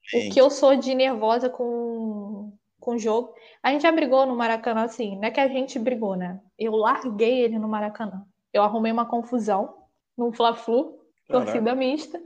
Sim. 0.08 0.28
O 0.28 0.32
que 0.32 0.40
eu 0.40 0.50
sou 0.50 0.76
de 0.76 0.94
nervosa 0.94 1.50
com, 1.50 2.52
com 2.80 2.94
o 2.94 2.98
jogo. 2.98 3.34
A 3.62 3.70
gente 3.70 3.82
já 3.82 3.92
brigou 3.92 4.24
no 4.24 4.34
Maracanã, 4.34 4.84
assim. 4.84 5.16
Não 5.16 5.24
é 5.24 5.30
que 5.30 5.40
a 5.40 5.48
gente 5.48 5.78
brigou, 5.78 6.16
né? 6.16 6.40
Eu 6.58 6.74
larguei 6.74 7.42
ele 7.42 7.58
no 7.58 7.68
Maracanã. 7.68 8.24
Eu 8.52 8.62
arrumei 8.62 8.90
uma 8.90 9.06
confusão 9.06 9.74
no 10.16 10.32
Fla-Flu, 10.32 10.98
torcida 11.28 11.74
mista. 11.74 12.20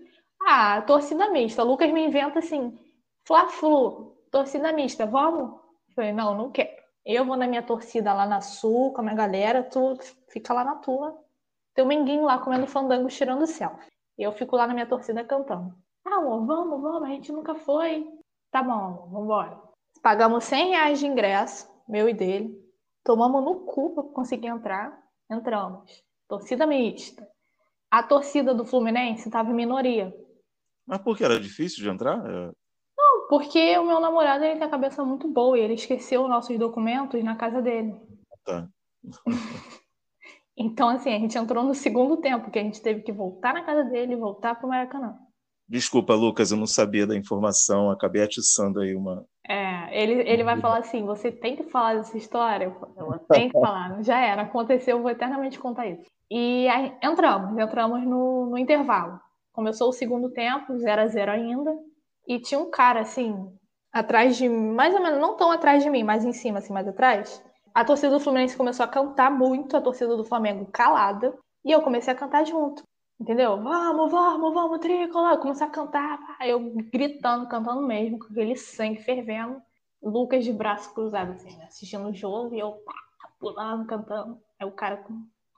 Ah, 0.49 0.81
torcida 0.83 1.29
mista. 1.31 1.65
O 1.65 1.67
Lucas 1.67 1.93
me 1.93 2.07
inventa 2.07 2.39
assim 2.39 2.79
Fla-Flu, 3.27 4.17
torcida 4.31 4.73
mista, 4.73 5.05
vamos? 5.05 5.61
Eu 5.89 5.95
falei, 5.97 6.13
não, 6.13 6.37
não 6.37 6.53
quero. 6.53 6.71
Eu 7.05 7.25
vou 7.25 7.37
na 7.37 7.49
minha 7.49 7.65
torcida 7.65 8.15
lá 8.15 8.25
na 8.27 8.41
Sul, 8.41 8.93
com 8.93 9.01
a 9.01 9.05
minha 9.05 9.17
galera, 9.17 9.65
tu 9.65 9.97
fica 10.29 10.55
lá 10.55 10.63
na 10.63 10.77
tua. 10.77 11.19
Tem 11.75 11.85
um 11.85 11.89
menguinho 11.89 12.23
lá 12.23 12.39
comendo 12.39 12.69
fandango, 12.69 13.09
tirando 13.09 13.45
selfie. 13.45 13.91
E 14.17 14.23
eu 14.23 14.31
fico 14.33 14.55
lá 14.55 14.69
na 14.69 14.75
minha 14.75 14.87
torcida 14.87 15.25
cantando. 15.25 15.75
Ah, 16.07 16.19
amor, 16.19 16.47
vamos, 16.47 16.81
vamos, 16.81 17.03
a 17.03 17.13
gente 17.13 17.33
nunca 17.33 17.57
foi. 17.57 18.07
Tá 18.53 18.63
bom, 18.63 18.73
amor, 18.73 19.09
vambora. 19.09 19.61
Pagamos 20.01 20.45
100 20.45 20.69
reais 20.71 21.01
de 21.01 21.07
ingresso, 21.09 21.69
meu 21.89 22.09
e 22.09 22.15
dele. 22.15 22.57
Tomamos 23.03 23.43
no 23.45 23.67
cu 23.67 23.95
pra 23.95 24.05
conseguir 24.05 24.47
entrar. 24.47 24.97
Entramos. 25.29 26.05
Torcida 26.29 26.69
mista. 26.69 27.29
A 27.91 28.05
torcida 28.05 28.55
do 28.55 28.65
Fluminense 28.65 29.27
estava 29.29 29.51
em 29.51 29.55
minoria. 29.55 30.26
Mas 30.87 31.01
por 31.01 31.17
que 31.17 31.25
era 31.25 31.41
difícil 31.41 31.83
de 31.83 31.91
entrar? 31.91 32.19
É... 32.19 32.51
Não, 32.97 33.29
porque 33.29 33.77
o 33.79 33.87
meu 33.87 34.01
namorado 34.01 34.45
ele 34.45 34.57
tem 34.57 34.67
a 34.67 34.71
cabeça 34.71 35.05
muito 35.05 35.29
boa 35.29 35.59
e 35.59 35.63
ele 35.63 35.75
esqueceu 35.75 36.29
nossos 36.29 36.57
documentos 36.59 37.23
na 37.25 37.35
casa 37.35 37.61
dele. 37.61 37.95
Tá. 38.45 38.69
então, 40.57 40.89
assim, 40.89 41.13
a 41.13 41.19
gente 41.19 41.37
entrou 41.37 41.65
no 41.65 41.75
segundo 41.75 42.19
tempo, 42.19 42.51
que 42.51 42.59
a 42.59 42.63
gente 42.63 42.81
teve 42.81 43.03
que 43.03 43.13
voltar 43.13 43.53
na 43.53 43.65
casa 43.65 43.85
dele 43.85 44.13
e 44.13 44.17
voltar 44.17 44.55
pro 44.55 44.69
Maracanã. 44.69 45.19
Desculpa, 45.69 46.15
Lucas, 46.15 46.53
eu 46.53 46.57
não 46.57 46.67
sabia 46.67 47.09
da 47.09 47.17
informação, 47.17 47.91
acabei 47.91 48.23
atiçando 48.23 48.79
aí 48.79 48.95
uma. 48.95 49.25
É, 49.49 50.01
ele, 50.01 50.23
ele 50.29 50.45
vai 50.45 50.61
falar 50.61 50.79
assim: 50.79 51.05
você 51.05 51.33
tem 51.33 51.57
que 51.57 51.65
falar 51.65 51.97
dessa 51.97 52.17
história? 52.17 52.73
Eu 52.97 53.19
tenho 53.29 53.51
que 53.51 53.61
falar, 53.61 54.01
já 54.05 54.21
era, 54.21 54.43
aconteceu, 54.43 54.97
eu 54.97 55.03
vou 55.03 55.11
eternamente 55.11 55.59
contar 55.59 55.89
isso. 55.89 56.09
E 56.31 56.69
aí, 56.69 56.97
entramos, 57.03 57.59
entramos 57.59 58.05
no, 58.05 58.47
no 58.47 58.59
intervalo. 58.59 59.21
Começou 59.57 59.89
o 59.89 59.93
segundo 59.93 60.31
tempo, 60.31 60.77
0 60.77 61.01
a 61.01 61.07
0 61.07 61.33
ainda, 61.33 61.75
e 62.29 62.39
tinha 62.39 62.61
um 62.61 62.71
cara 62.71 63.01
assim, 63.01 63.35
atrás 63.91 64.37
de 64.37 64.51
mais 64.51 64.95
ou 64.95 65.01
menos, 65.01 65.19
não 65.19 65.35
tão 65.35 65.51
atrás 65.51 65.83
de 65.83 65.89
mim, 65.89 66.03
mas 66.03 66.27
em 66.27 66.33
cima, 66.33 66.59
assim, 66.59 66.75
mais 66.75 66.87
atrás. 66.87 67.43
A 67.75 67.83
torcida 67.83 68.11
do 68.11 68.21
Fluminense 68.21 68.55
começou 68.55 68.85
a 68.85 68.89
cantar 68.89 69.31
muito, 69.31 69.75
a 69.75 69.81
torcida 69.81 70.15
do 70.15 70.27
Flamengo 70.27 70.67
calada, 70.71 71.35
e 71.65 71.73
eu 71.73 71.81
comecei 71.81 72.13
a 72.13 72.17
cantar 72.17 72.45
junto. 72.45 72.83
Entendeu? 73.19 73.57
Vamos, 73.57 74.11
vamos, 74.11 74.53
vamos, 74.53 74.79
tricolor. 74.79 75.39
Começar 75.39 75.65
a 75.65 75.71
cantar, 75.71 76.19
eu 76.43 76.61
gritando, 76.93 77.49
cantando 77.49 77.81
mesmo, 77.81 78.19
com 78.19 78.27
aquele 78.27 78.57
sangue 78.57 79.01
fervendo. 79.03 79.63
Lucas 80.03 80.45
de 80.45 80.53
braço 80.53 80.93
cruzado, 80.93 81.33
assim, 81.33 81.63
assistindo 81.63 82.07
o 82.07 82.15
jogo, 82.15 82.55
e 82.55 82.61
eu 82.61 82.73
pá, 82.73 82.93
pulando, 83.41 83.87
cantando. 83.87 84.39
Aí 84.61 84.69
o 84.69 84.73
cara 84.73 85.03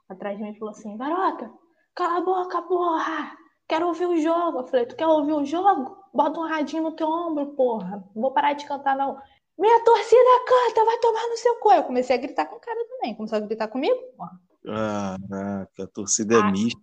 atrás 0.07 0.37
de 0.37 0.43
mim 0.43 0.57
falou 0.57 0.71
assim: 0.71 0.95
Garota, 0.95 1.51
cala 1.93 2.19
a 2.19 2.21
boca, 2.21 2.61
porra! 2.61 3.48
Quero 3.69 3.87
ouvir 3.87 4.07
o 4.07 4.17
jogo. 4.17 4.59
Eu 4.59 4.63
falei: 4.65 4.87
Tu 4.87 4.95
quer 4.95 5.05
ouvir 5.05 5.33
o 5.33 5.45
jogo? 5.45 5.95
Bota 6.11 6.39
um 6.39 6.47
radinho 6.47 6.81
no 6.81 6.91
teu 6.91 7.07
ombro, 7.07 7.45
porra. 7.53 8.03
Não 8.15 8.23
vou 8.23 8.31
parar 8.31 8.53
de 8.53 8.65
cantar, 8.65 8.97
não. 8.97 9.21
Minha 9.57 9.83
torcida 9.83 10.45
canta, 10.47 10.85
vai 10.85 10.97
tomar 10.97 11.27
no 11.27 11.37
seu 11.37 11.55
cu. 11.59 11.71
Eu 11.71 11.83
comecei 11.83 12.15
a 12.15 12.19
gritar 12.19 12.47
com 12.47 12.55
o 12.55 12.59
cara 12.59 12.83
também. 12.87 13.13
Começou 13.13 13.37
a 13.37 13.41
gritar 13.41 13.67
comigo, 13.67 13.95
porra. 14.17 14.39
Caraca, 14.65 15.83
a 15.83 15.87
torcida 15.87 16.35
é 16.35 16.39
ah, 16.39 16.51
mista. 16.51 16.81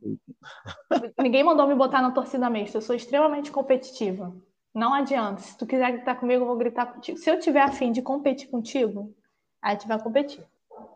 Ninguém 1.18 1.42
mandou 1.42 1.66
me 1.66 1.74
botar 1.74 2.00
na 2.00 2.12
torcida 2.12 2.48
mista. 2.48 2.78
Eu 2.78 2.82
sou 2.82 2.94
extremamente 2.94 3.50
competitiva. 3.50 4.32
Não 4.72 4.94
adianta. 4.94 5.40
Se 5.40 5.58
tu 5.58 5.66
quiser 5.66 5.90
gritar 5.90 6.14
comigo, 6.14 6.42
eu 6.42 6.46
vou 6.46 6.56
gritar 6.56 6.86
contigo. 6.86 7.18
Se 7.18 7.28
eu 7.28 7.40
tiver 7.40 7.62
afim 7.62 7.90
de 7.90 8.00
competir 8.00 8.48
contigo, 8.48 9.12
aí 9.60 9.72
a 9.72 9.74
gente 9.74 9.88
vai 9.88 10.00
competir. 10.00 10.44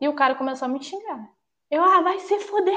E 0.01 0.07
o 0.07 0.14
cara 0.14 0.36
começou 0.36 0.66
a 0.66 0.68
me 0.68 0.82
xingar. 0.82 1.30
Eu, 1.70 1.84
ah, 1.84 2.02
vai 2.02 2.18
se 2.18 2.38
fuder. 2.40 2.74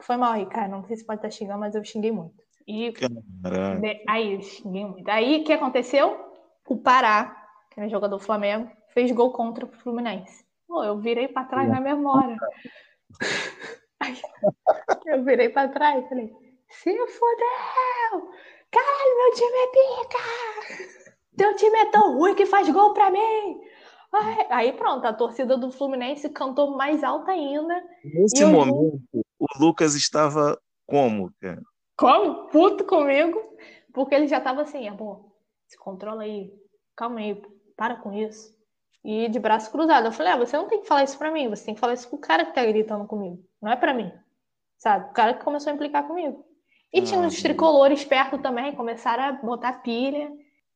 Foi 0.00 0.16
mal 0.16 0.32
aí, 0.32 0.46
cara. 0.46 0.68
Não 0.68 0.84
sei 0.84 0.96
se 0.96 1.06
pode 1.06 1.18
estar 1.18 1.30
xingando, 1.30 1.60
mas 1.60 1.74
eu 1.74 1.82
xinguei 1.82 2.12
muito. 2.12 2.42
E 2.66 2.92
aí, 4.06 4.34
eu 4.34 4.42
xinguei 4.42 4.84
muito. 4.84 5.08
Aí, 5.08 5.40
o 5.40 5.44
que 5.44 5.52
aconteceu? 5.52 6.20
O 6.68 6.76
Pará, 6.76 7.48
que 7.70 7.80
é 7.80 7.88
jogador 7.88 8.18
do 8.18 8.22
Flamengo, 8.22 8.70
fez 8.88 9.10
gol 9.12 9.32
contra 9.32 9.64
o 9.64 9.68
Fluminense. 9.68 10.44
Pô, 10.68 10.84
eu 10.84 10.98
virei 10.98 11.28
para 11.28 11.46
trás 11.46 11.68
na 11.68 11.80
memória. 11.80 12.36
Aí, 14.00 14.20
eu 15.06 15.24
virei 15.24 15.48
pra 15.48 15.68
trás 15.68 16.04
e 16.04 16.08
falei, 16.08 16.32
se 16.68 16.92
fodeu! 17.06 18.30
Caralho, 18.70 19.16
meu 19.16 19.32
time 19.34 19.56
é 19.56 19.66
pica! 19.68 20.18
Teu 21.36 21.56
time 21.56 21.78
é 21.78 21.90
tão 21.90 22.16
ruim 22.16 22.34
que 22.34 22.46
faz 22.46 22.68
gol 22.68 22.92
pra 22.94 23.10
mim! 23.10 23.60
Aí 24.50 24.72
pronto, 24.72 25.06
a 25.06 25.12
torcida 25.12 25.56
do 25.56 25.70
Fluminense 25.70 26.28
cantou 26.28 26.76
mais 26.76 27.02
alta 27.02 27.32
ainda. 27.32 27.82
Nesse 28.04 28.44
momento, 28.44 29.02
o 29.38 29.46
Lucas 29.58 29.94
estava 29.94 30.60
como, 30.86 31.32
cara? 31.40 31.62
Como? 31.96 32.48
Puto 32.48 32.84
comigo, 32.84 33.40
porque 33.92 34.14
ele 34.14 34.26
já 34.26 34.40
tava 34.40 34.62
assim, 34.62 34.86
amor, 34.86 35.24
se 35.66 35.78
controla 35.78 36.22
aí, 36.22 36.52
calma 36.94 37.20
aí, 37.20 37.40
para 37.76 37.96
com 37.96 38.12
isso 38.12 38.52
e 39.04 39.28
de 39.28 39.38
braço 39.38 39.70
cruzado. 39.70 40.06
Eu 40.06 40.12
falei, 40.12 40.32
ah, 40.32 40.36
você 40.36 40.56
não 40.56 40.68
tem 40.68 40.80
que 40.80 40.86
falar 40.86 41.04
isso 41.04 41.18
pra 41.18 41.30
mim, 41.30 41.48
você 41.48 41.64
tem 41.64 41.74
que 41.74 41.80
falar 41.80 41.94
isso 41.94 42.08
com 42.08 42.16
o 42.16 42.20
cara 42.20 42.44
que 42.44 42.54
tá 42.54 42.64
gritando 42.64 43.06
comigo, 43.06 43.42
não 43.60 43.72
é 43.72 43.76
pra 43.76 43.94
mim, 43.94 44.12
sabe? 44.78 45.10
O 45.10 45.12
cara 45.12 45.34
que 45.34 45.44
começou 45.44 45.70
a 45.70 45.74
implicar 45.74 46.06
comigo. 46.06 46.44
E 46.92 47.00
ah, 47.00 47.02
tinha 47.02 47.20
uns 47.20 47.40
tricolores 47.40 48.04
perto 48.04 48.38
também, 48.38 48.74
começaram 48.74 49.24
a 49.24 49.32
botar 49.32 49.82
pilha. 49.82 50.30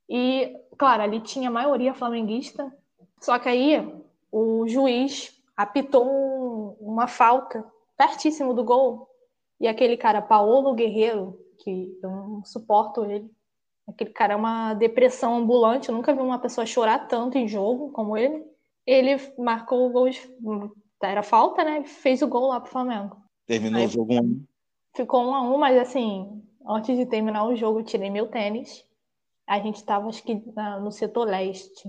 E, 0.09 0.57
claro, 0.79 1.03
ali 1.03 1.21
tinha 1.21 1.49
a 1.49 1.53
maioria 1.53 1.93
flamenguista. 1.93 2.73
Só 3.27 3.41
que 3.41 3.49
aí 3.49 3.93
o 4.31 4.69
juiz 4.69 5.37
apitou 5.57 6.07
um, 6.07 6.77
uma 6.79 7.09
falta 7.09 7.65
pertíssimo 7.97 8.55
do 8.55 8.63
gol. 8.63 9.09
E 9.59 9.67
aquele 9.67 9.97
cara, 9.97 10.23
Paulo 10.23 10.73
Guerreiro, 10.75 11.37
que 11.59 11.99
eu 12.01 12.09
não 12.09 12.45
suporto 12.45 13.05
ele, 13.05 13.29
Aquele 13.89 14.11
cara 14.11 14.35
é 14.35 14.37
uma 14.37 14.75
depressão 14.75 15.37
ambulante. 15.37 15.89
Eu 15.89 15.95
nunca 15.95 16.13
vi 16.13 16.21
uma 16.21 16.39
pessoa 16.39 16.67
chorar 16.67 17.07
tanto 17.07 17.37
em 17.37 17.47
jogo 17.47 17.91
como 17.91 18.17
ele. 18.17 18.45
Ele 18.85 19.17
marcou 19.39 19.87
o 19.87 19.91
gol. 19.91 20.09
De... 20.09 20.21
Era 21.03 21.23
falta, 21.23 21.65
né? 21.65 21.85
Fez 21.85 22.23
o 22.23 22.29
gol 22.29 22.49
lá 22.49 22.61
pro 22.61 22.71
Flamengo. 22.71 23.17
Terminou 23.47 23.81
Aí, 23.81 23.87
o 23.87 23.91
jogo 23.91 24.15
1 24.15 24.19
um. 24.19 24.45
Ficou 24.95 25.23
1 25.23 25.29
um 25.29 25.35
a 25.35 25.43
1 25.43 25.55
um, 25.55 25.59
mas 25.59 25.79
assim, 25.79 26.43
antes 26.67 26.97
de 26.97 27.07
terminar 27.07 27.45
o 27.45 27.55
jogo, 27.55 27.81
eu 27.81 27.85
tirei 27.85 28.11
meu 28.11 28.27
tênis. 28.29 28.85
A 29.47 29.61
gente 29.61 29.85
tava, 29.85 30.09
acho 30.09 30.23
que, 30.25 30.35
no 30.81 30.91
setor 30.91 31.29
leste. 31.29 31.89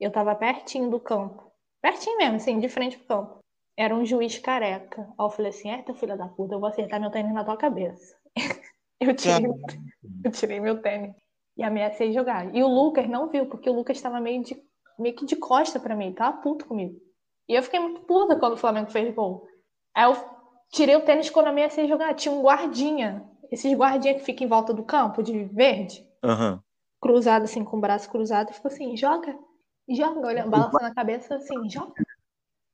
Eu 0.00 0.10
tava 0.10 0.34
pertinho 0.34 0.90
do 0.90 1.00
campo. 1.00 1.50
Pertinho 1.80 2.16
mesmo, 2.16 2.36
assim, 2.36 2.58
de 2.58 2.68
frente 2.68 2.98
pro 2.98 3.06
campo. 3.06 3.38
Era 3.76 3.94
um 3.94 4.04
juiz 4.04 4.38
careca. 4.38 5.02
Aí 5.02 5.26
eu 5.26 5.30
falei 5.30 5.50
assim: 5.50 5.70
Eita, 5.70 5.94
filha 5.94 6.16
da 6.16 6.28
puta, 6.28 6.54
eu 6.54 6.60
vou 6.60 6.68
acertar 6.68 7.00
meu 7.00 7.10
tênis 7.10 7.32
na 7.32 7.44
tua 7.44 7.56
cabeça. 7.56 8.16
eu, 9.00 9.14
tirei, 9.14 9.50
eu 10.24 10.30
tirei 10.30 10.60
meu 10.60 10.80
tênis 10.80 11.14
e 11.56 11.62
ameacei 11.62 12.12
jogar. 12.12 12.54
E 12.54 12.62
o 12.62 12.68
Lucas 12.68 13.08
não 13.08 13.28
viu, 13.28 13.46
porque 13.46 13.68
o 13.68 13.72
Lucas 13.72 13.96
estava 13.96 14.20
meio, 14.20 14.42
de, 14.42 14.56
meio 14.98 15.14
que 15.14 15.24
de 15.24 15.36
costa 15.36 15.78
para 15.78 15.96
mim, 15.96 16.12
tava 16.12 16.38
puto 16.38 16.66
comigo. 16.66 16.98
E 17.48 17.54
eu 17.54 17.62
fiquei 17.62 17.78
muito 17.78 18.00
puta 18.02 18.36
quando 18.36 18.54
o 18.54 18.58
Flamengo 18.58 18.90
fez 18.90 19.14
gol. 19.14 19.46
Aí 19.94 20.04
eu 20.04 20.16
tirei 20.72 20.96
o 20.96 21.04
tênis 21.04 21.30
quando 21.30 21.48
ameacei 21.48 21.86
jogar. 21.86 22.14
Tinha 22.14 22.34
um 22.34 22.42
guardinha, 22.42 23.28
esses 23.50 23.72
guardinhas 23.74 24.18
que 24.18 24.24
ficam 24.24 24.46
em 24.46 24.48
volta 24.48 24.72
do 24.72 24.84
campo, 24.84 25.22
de 25.22 25.44
verde, 25.44 26.04
uhum. 26.24 26.58
cruzado 27.00 27.44
assim, 27.44 27.64
com 27.64 27.76
o 27.76 27.80
braço 27.80 28.10
cruzado, 28.10 28.50
e 28.50 28.54
ficou 28.54 28.70
assim: 28.70 28.96
joga, 28.96 29.38
joga, 29.88 30.26
olhando, 30.26 30.50
balançando 30.50 30.86
a 30.86 30.94
cabeça 30.94 31.36
assim, 31.36 31.68
joga. 31.68 31.92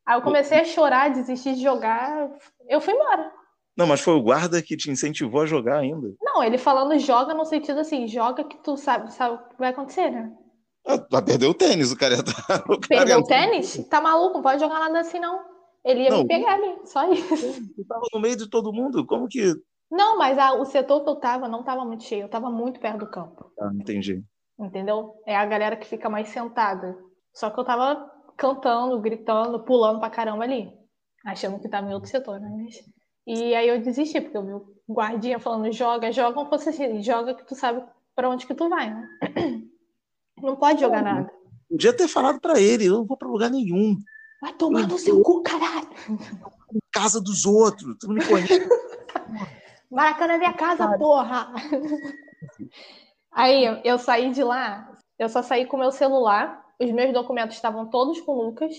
Aí 0.06 0.16
eu 0.16 0.22
comecei 0.22 0.58
a 0.58 0.64
chorar, 0.64 1.10
desistir 1.10 1.54
de 1.54 1.62
jogar, 1.62 2.30
eu 2.68 2.80
fui 2.80 2.94
embora. 2.94 3.32
Não, 3.76 3.86
mas 3.86 4.00
foi 4.00 4.14
o 4.14 4.22
guarda 4.22 4.62
que 4.62 4.76
te 4.76 4.90
incentivou 4.90 5.42
a 5.42 5.46
jogar 5.46 5.78
ainda. 5.78 6.12
Não, 6.20 6.42
ele 6.42 6.58
falando 6.58 6.98
joga 6.98 7.32
no 7.32 7.44
sentido 7.44 7.80
assim, 7.80 8.06
joga 8.06 8.44
que 8.44 8.56
tu 8.58 8.76
sabe, 8.76 9.12
sabe 9.12 9.36
o 9.36 9.48
que 9.48 9.58
vai 9.58 9.70
acontecer, 9.70 10.10
né? 10.10 10.32
Ah, 10.86 11.06
vai 11.10 11.22
perder 11.22 11.46
o 11.46 11.54
tênis, 11.54 11.92
o 11.92 11.96
cara 11.96 12.22
tá. 12.22 12.64
O 12.68 12.80
Perdeu 12.80 13.20
o 13.20 13.24
tênis? 13.24 13.86
Tá 13.88 14.00
maluco, 14.00 14.34
não 14.34 14.42
pode 14.42 14.60
jogar 14.60 14.80
nada 14.80 15.00
assim, 15.00 15.18
não. 15.18 15.44
Ele 15.84 16.02
ia 16.02 16.10
não, 16.10 16.18
me 16.22 16.28
pegar 16.28 16.54
ali, 16.54 16.78
só 16.84 17.10
isso. 17.10 17.62
Tu 17.74 17.84
tava 17.86 18.02
no 18.12 18.20
meio 18.20 18.36
de 18.36 18.48
todo 18.48 18.72
mundo, 18.72 19.06
como 19.06 19.28
que. 19.28 19.54
Não, 19.90 20.18
mas 20.18 20.38
a, 20.38 20.52
o 20.52 20.64
setor 20.64 21.02
que 21.02 21.10
eu 21.10 21.16
tava 21.16 21.48
não 21.48 21.62
tava 21.62 21.84
muito 21.84 22.04
cheio, 22.04 22.22
eu 22.22 22.28
tava 22.28 22.50
muito 22.50 22.80
perto 22.80 22.98
do 22.98 23.10
campo. 23.10 23.50
Ah, 23.58 23.70
entendi. 23.74 24.22
Entendeu? 24.60 25.14
É 25.26 25.34
a 25.34 25.46
galera 25.46 25.76
que 25.76 25.86
fica 25.86 26.10
mais 26.10 26.28
sentada. 26.28 26.96
Só 27.32 27.48
que 27.48 27.58
eu 27.58 27.64
tava 27.64 28.10
cantando, 28.36 29.00
gritando, 29.00 29.64
pulando 29.64 30.00
pra 30.00 30.10
caramba 30.10 30.44
ali. 30.44 30.70
Achando 31.24 31.58
que 31.58 31.68
tava 31.68 31.88
em 31.88 31.94
outro 31.94 32.10
setor, 32.10 32.38
né? 32.38 32.48
Mas... 32.50 32.76
E 33.26 33.54
aí 33.54 33.68
eu 33.68 33.80
desisti, 33.80 34.20
porque 34.20 34.36
eu 34.36 34.44
vi 34.44 34.52
o 34.52 34.74
guardinha 34.88 35.38
falando 35.38 35.70
joga, 35.72 36.10
joga, 36.12 36.34
como 36.34 36.48
fosse 36.48 36.70
assim, 36.70 37.02
joga 37.02 37.34
que 37.34 37.46
tu 37.46 37.54
sabe 37.54 37.82
para 38.14 38.28
onde 38.28 38.46
que 38.46 38.54
tu 38.54 38.68
vai, 38.68 38.90
né? 38.90 39.08
Não 40.42 40.56
pode 40.56 40.80
jogar 40.80 41.02
não, 41.02 41.14
nada. 41.14 41.32
Podia 41.68 41.92
ter 41.92 42.08
falado 42.08 42.40
para 42.40 42.58
ele, 42.58 42.86
eu 42.86 42.94
não 42.94 43.04
vou 43.04 43.16
para 43.16 43.28
lugar 43.28 43.50
nenhum. 43.50 43.96
Vai 44.40 44.54
tomar 44.54 44.88
no 44.88 44.98
seu 44.98 45.20
cu, 45.22 45.42
caralho. 45.42 45.88
Em 46.08 46.80
casa 46.90 47.20
dos 47.20 47.44
outros, 47.44 47.94
tu 48.00 48.08
não 48.08 48.14
me 48.14 48.24
conhece. 48.24 48.66
Marca 49.90 50.26
na 50.26 50.38
minha 50.38 50.54
casa, 50.54 50.96
porra. 50.96 51.52
Aí 53.32 53.80
eu 53.84 53.98
saí 53.98 54.30
de 54.30 54.42
lá, 54.42 54.92
eu 55.18 55.28
só 55.28 55.42
saí 55.42 55.66
com 55.66 55.76
meu 55.76 55.92
celular, 55.92 56.64
os 56.80 56.90
meus 56.90 57.12
documentos 57.12 57.56
estavam 57.56 57.88
todos 57.88 58.20
com 58.20 58.32
o 58.32 58.42
Lucas, 58.42 58.74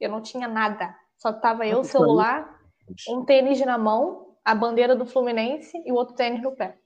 eu 0.00 0.10
não 0.10 0.22
tinha 0.22 0.48
nada, 0.48 0.94
só 1.16 1.32
tava 1.32 1.66
eu, 1.66 1.80
o 1.80 1.84
celular 1.84 2.58
um 3.08 3.24
tênis 3.24 3.60
na 3.60 3.76
mão, 3.76 4.36
a 4.44 4.54
bandeira 4.54 4.96
do 4.96 5.06
Fluminense 5.06 5.76
e 5.84 5.92
o 5.92 5.94
outro 5.94 6.14
tênis 6.14 6.42
no 6.42 6.54
pé. 6.54 6.78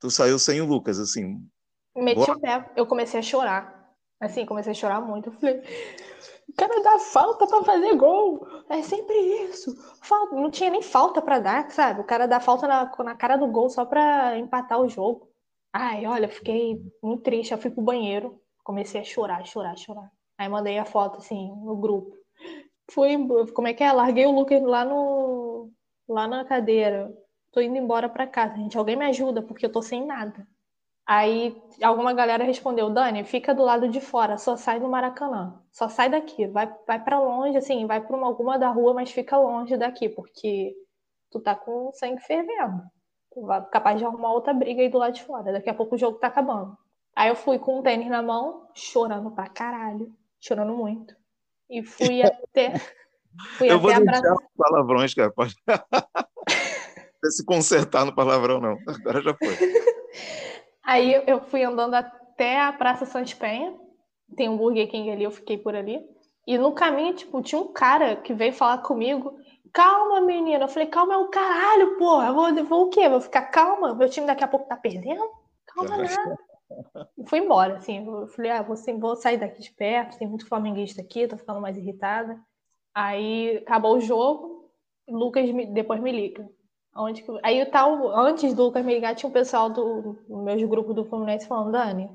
Tu 0.00 0.10
saiu 0.10 0.38
sem 0.38 0.60
o 0.60 0.66
Lucas, 0.66 0.98
assim? 0.98 1.38
Meti 1.96 2.26
Boa. 2.26 2.36
o 2.36 2.40
pé, 2.40 2.70
eu 2.76 2.86
comecei 2.86 3.20
a 3.20 3.22
chorar. 3.22 3.92
Assim, 4.20 4.46
comecei 4.46 4.72
a 4.72 4.74
chorar 4.74 5.00
muito. 5.00 5.28
Eu 5.28 5.32
falei, 5.32 5.62
o 6.48 6.54
cara 6.54 6.82
dá 6.82 6.98
falta 6.98 7.46
para 7.46 7.64
fazer 7.64 7.94
gol. 7.96 8.46
É 8.68 8.82
sempre 8.82 9.14
isso. 9.44 9.74
Falta. 10.02 10.34
Não 10.34 10.50
tinha 10.50 10.70
nem 10.70 10.82
falta 10.82 11.20
para 11.20 11.38
dar, 11.38 11.70
sabe? 11.70 12.00
O 12.00 12.04
cara 12.04 12.26
dá 12.26 12.40
falta 12.40 12.66
na, 12.66 12.90
na 12.98 13.14
cara 13.14 13.36
do 13.36 13.46
gol 13.46 13.68
só 13.68 13.84
para 13.84 14.38
empatar 14.38 14.80
o 14.80 14.88
jogo. 14.88 15.28
Ai, 15.74 16.06
olha, 16.06 16.26
fiquei 16.28 16.80
muito 17.02 17.22
triste. 17.22 17.52
Eu 17.52 17.58
fui 17.58 17.70
pro 17.70 17.82
banheiro, 17.82 18.40
comecei 18.62 19.00
a 19.00 19.04
chorar, 19.04 19.44
chorar, 19.46 19.76
chorar. 19.76 20.10
Aí 20.38 20.48
mandei 20.48 20.78
a 20.78 20.84
foto, 20.84 21.18
assim, 21.18 21.48
no 21.64 21.76
grupo 21.76 22.16
fui, 22.92 23.16
como 23.54 23.68
é 23.68 23.74
que 23.74 23.84
é? 23.84 23.92
Larguei 23.92 24.26
o 24.26 24.32
Lucas 24.32 24.62
lá 24.62 24.84
no 24.84 25.70
lá 26.08 26.28
na 26.28 26.44
cadeira. 26.44 27.12
Tô 27.52 27.60
indo 27.60 27.76
embora 27.78 28.08
para 28.08 28.26
casa, 28.26 28.56
gente. 28.56 28.78
Alguém 28.78 28.96
me 28.96 29.06
ajuda 29.06 29.42
porque 29.42 29.66
eu 29.66 29.72
tô 29.72 29.82
sem 29.82 30.06
nada. 30.06 30.46
Aí 31.06 31.56
alguma 31.82 32.14
galera 32.14 32.44
respondeu, 32.44 32.90
Dani, 32.90 33.24
fica 33.24 33.54
do 33.54 33.64
lado 33.64 33.88
de 33.88 34.00
fora, 34.00 34.38
só 34.38 34.56
sai 34.56 34.80
do 34.80 34.88
Maracanã, 34.88 35.60
só 35.72 35.88
sai 35.88 36.10
daqui, 36.10 36.46
vai, 36.48 36.66
vai 36.86 37.02
para 37.04 37.20
longe, 37.20 37.58
assim, 37.58 37.86
vai 37.86 38.00
para 38.06 38.16
alguma 38.26 38.58
da 38.58 38.70
rua, 38.70 38.94
mas 38.94 39.10
fica 39.12 39.36
longe 39.38 39.76
daqui, 39.76 40.08
porque 40.08 40.74
tu 41.30 41.40
tá 41.40 41.54
com 41.56 41.92
sangue 41.94 42.20
fervendo. 42.22 42.82
Capaz 43.70 43.98
de 43.98 44.04
arrumar 44.04 44.32
outra 44.32 44.52
briga 44.52 44.82
aí 44.82 44.88
do 44.88 44.98
lado 44.98 45.14
de 45.14 45.22
fora. 45.22 45.52
Daqui 45.52 45.70
a 45.70 45.74
pouco 45.74 45.94
o 45.94 45.98
jogo 45.98 46.18
tá 46.18 46.28
acabando. 46.28 46.76
Aí 47.14 47.28
eu 47.28 47.36
fui 47.36 47.58
com 47.58 47.78
um 47.78 47.82
tênis 47.82 48.08
na 48.08 48.22
mão, 48.22 48.68
chorando 48.74 49.30
pra 49.30 49.48
caralho, 49.48 50.12
chorando 50.40 50.74
muito. 50.74 51.14
E 51.70 51.82
fui 51.84 52.22
até. 52.26 52.74
Fui 53.58 53.70
eu 53.70 53.76
até 53.76 53.82
vou 53.82 54.04
deixar 54.04 54.34
os 54.34 54.44
palavrões, 54.56 55.14
cara. 55.14 55.30
Pode... 55.30 55.54
se 57.30 57.44
consertar 57.44 58.04
no 58.04 58.14
palavrão, 58.14 58.60
não. 58.60 58.76
Agora 58.86 59.22
já 59.22 59.34
foi. 59.34 59.56
Aí 60.84 61.22
eu 61.26 61.40
fui 61.40 61.64
andando 61.64 61.94
até 61.94 62.60
a 62.60 62.72
Praça 62.72 63.06
Santa 63.06 63.34
Penha. 63.36 63.74
Tem 64.36 64.48
um 64.48 64.56
Burger 64.56 64.88
King 64.90 65.10
ali, 65.10 65.24
eu 65.24 65.30
fiquei 65.30 65.56
por 65.56 65.74
ali. 65.74 66.00
E 66.46 66.58
no 66.58 66.72
caminho, 66.72 67.14
tipo, 67.14 67.40
tinha 67.40 67.60
um 67.60 67.72
cara 67.72 68.16
que 68.16 68.34
veio 68.34 68.52
falar 68.52 68.78
comigo. 68.78 69.38
Calma, 69.74 70.20
menina. 70.20 70.64
Eu 70.64 70.68
falei, 70.68 70.88
calma 70.88 71.14
é 71.14 71.16
o 71.18 71.28
caralho, 71.28 71.98
porra. 71.98 72.28
Eu 72.28 72.34
vou, 72.34 72.64
vou 72.64 72.86
o 72.86 72.90
quê? 72.90 73.08
Vou 73.08 73.20
ficar 73.20 73.42
calma? 73.42 73.92
Meu 73.92 74.08
time 74.08 74.26
daqui 74.26 74.44
a 74.44 74.48
pouco 74.48 74.68
tá 74.68 74.76
perdendo? 74.76 75.28
Calma 75.66 75.96
nada. 75.96 76.38
E 77.18 77.28
fui 77.28 77.40
embora, 77.40 77.76
assim. 77.76 78.06
Eu 78.06 78.28
falei, 78.28 78.52
ah, 78.52 78.62
vou, 78.62 78.76
vou 78.98 79.16
sair 79.16 79.36
daqui 79.36 79.60
de 79.60 79.72
perto. 79.72 80.16
Tem 80.16 80.28
muito 80.28 80.46
flamenguista 80.46 81.02
aqui, 81.02 81.26
tô 81.26 81.36
ficando 81.36 81.60
mais 81.60 81.76
irritada. 81.76 82.40
Aí 82.94 83.58
acabou 83.58 83.96
o 83.96 84.00
jogo. 84.00 84.70
Lucas 85.08 85.50
me, 85.50 85.66
depois 85.66 86.00
me 86.00 86.12
liga. 86.12 86.48
Onde 86.96 87.22
que... 87.22 87.40
Aí 87.42 87.66
tal, 87.66 88.16
antes 88.16 88.54
do 88.54 88.62
Lucas 88.62 88.84
me 88.84 88.94
ligar, 88.94 89.16
tinha 89.16 89.28
um 89.28 89.32
pessoal 89.32 89.68
do, 89.68 90.16
do 90.28 90.36
meu 90.36 90.68
grupo 90.68 90.94
do 90.94 91.04
Fluminense 91.04 91.48
falando, 91.48 91.72
Dani, 91.72 92.08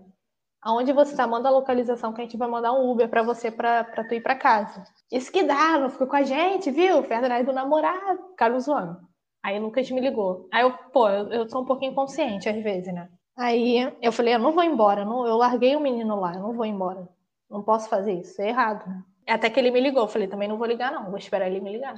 aonde 0.62 0.94
você 0.94 1.16
tá? 1.16 1.26
Manda 1.26 1.50
a 1.50 1.52
localização 1.52 2.14
que 2.14 2.22
a 2.22 2.24
gente 2.24 2.38
vai 2.38 2.48
mandar 2.48 2.74
um 2.74 2.90
Uber 2.90 3.10
para 3.10 3.24
você 3.24 3.50
para 3.50 3.84
tu 4.08 4.14
ir 4.14 4.22
para 4.22 4.36
casa. 4.36 4.84
Isso 5.12 5.32
que 5.32 5.44
dá, 5.44 5.78
não 5.80 5.90
ficou 5.90 6.08
com 6.08 6.16
a 6.16 6.24
gente, 6.24 6.72
viu? 6.72 7.04
Foi 7.04 7.16
atrás 7.16 7.46
do 7.46 7.54
namorado, 7.54 8.30
ficaram 8.30 8.60
zoando. 8.60 8.98
Aí 9.44 9.58
o 9.58 9.64
Lucas 9.64 9.90
me 9.90 10.02
ligou. 10.02 10.48
Aí 10.52 10.64
eu, 10.64 10.74
pô, 10.92 11.08
eu, 11.10 11.30
eu 11.30 11.50
sou 11.50 11.62
um 11.62 11.66
pouquinho 11.66 11.96
consciente 11.96 12.50
às 12.50 12.62
vezes, 12.62 12.94
né? 12.94 13.10
Aí 13.38 13.92
eu 14.02 14.12
falei, 14.12 14.36
eu 14.36 14.40
não 14.40 14.52
vou 14.52 14.64
embora, 14.64 15.06
não, 15.06 15.26
eu 15.26 15.38
larguei 15.38 15.76
o 15.76 15.80
menino 15.80 16.20
lá, 16.20 16.34
eu 16.34 16.42
não 16.42 16.54
vou 16.54 16.66
embora. 16.66 17.08
Não 17.50 17.64
posso 17.64 17.88
fazer 17.88 18.14
isso, 18.14 18.42
é 18.42 18.50
errado, 18.50 18.86
né? 18.88 19.04
Até 19.28 19.50
que 19.50 19.60
ele 19.60 19.72
me 19.72 19.80
ligou, 19.80 20.04
eu 20.04 20.08
falei, 20.08 20.28
também 20.28 20.48
não 20.48 20.58
vou 20.58 20.68
ligar 20.68 20.92
não, 20.92 21.06
vou 21.06 21.18
esperar 21.18 21.48
ele 21.48 21.62
me 21.62 21.72
ligar. 21.72 21.96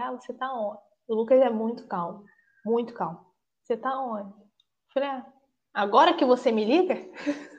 Ah, 0.00 0.12
você 0.12 0.32
tá 0.32 0.50
onde? 0.52 0.78
O 1.06 1.14
Lucas 1.14 1.40
é 1.40 1.50
muito 1.50 1.86
calmo, 1.86 2.24
muito 2.64 2.94
calmo. 2.94 3.20
Você 3.62 3.76
tá 3.76 4.00
onde? 4.00 4.30
Eu 4.30 4.92
falei, 4.94 5.08
ah, 5.10 5.26
agora 5.74 6.14
que 6.14 6.24
você 6.24 6.50
me 6.50 6.64
liga? 6.64 6.94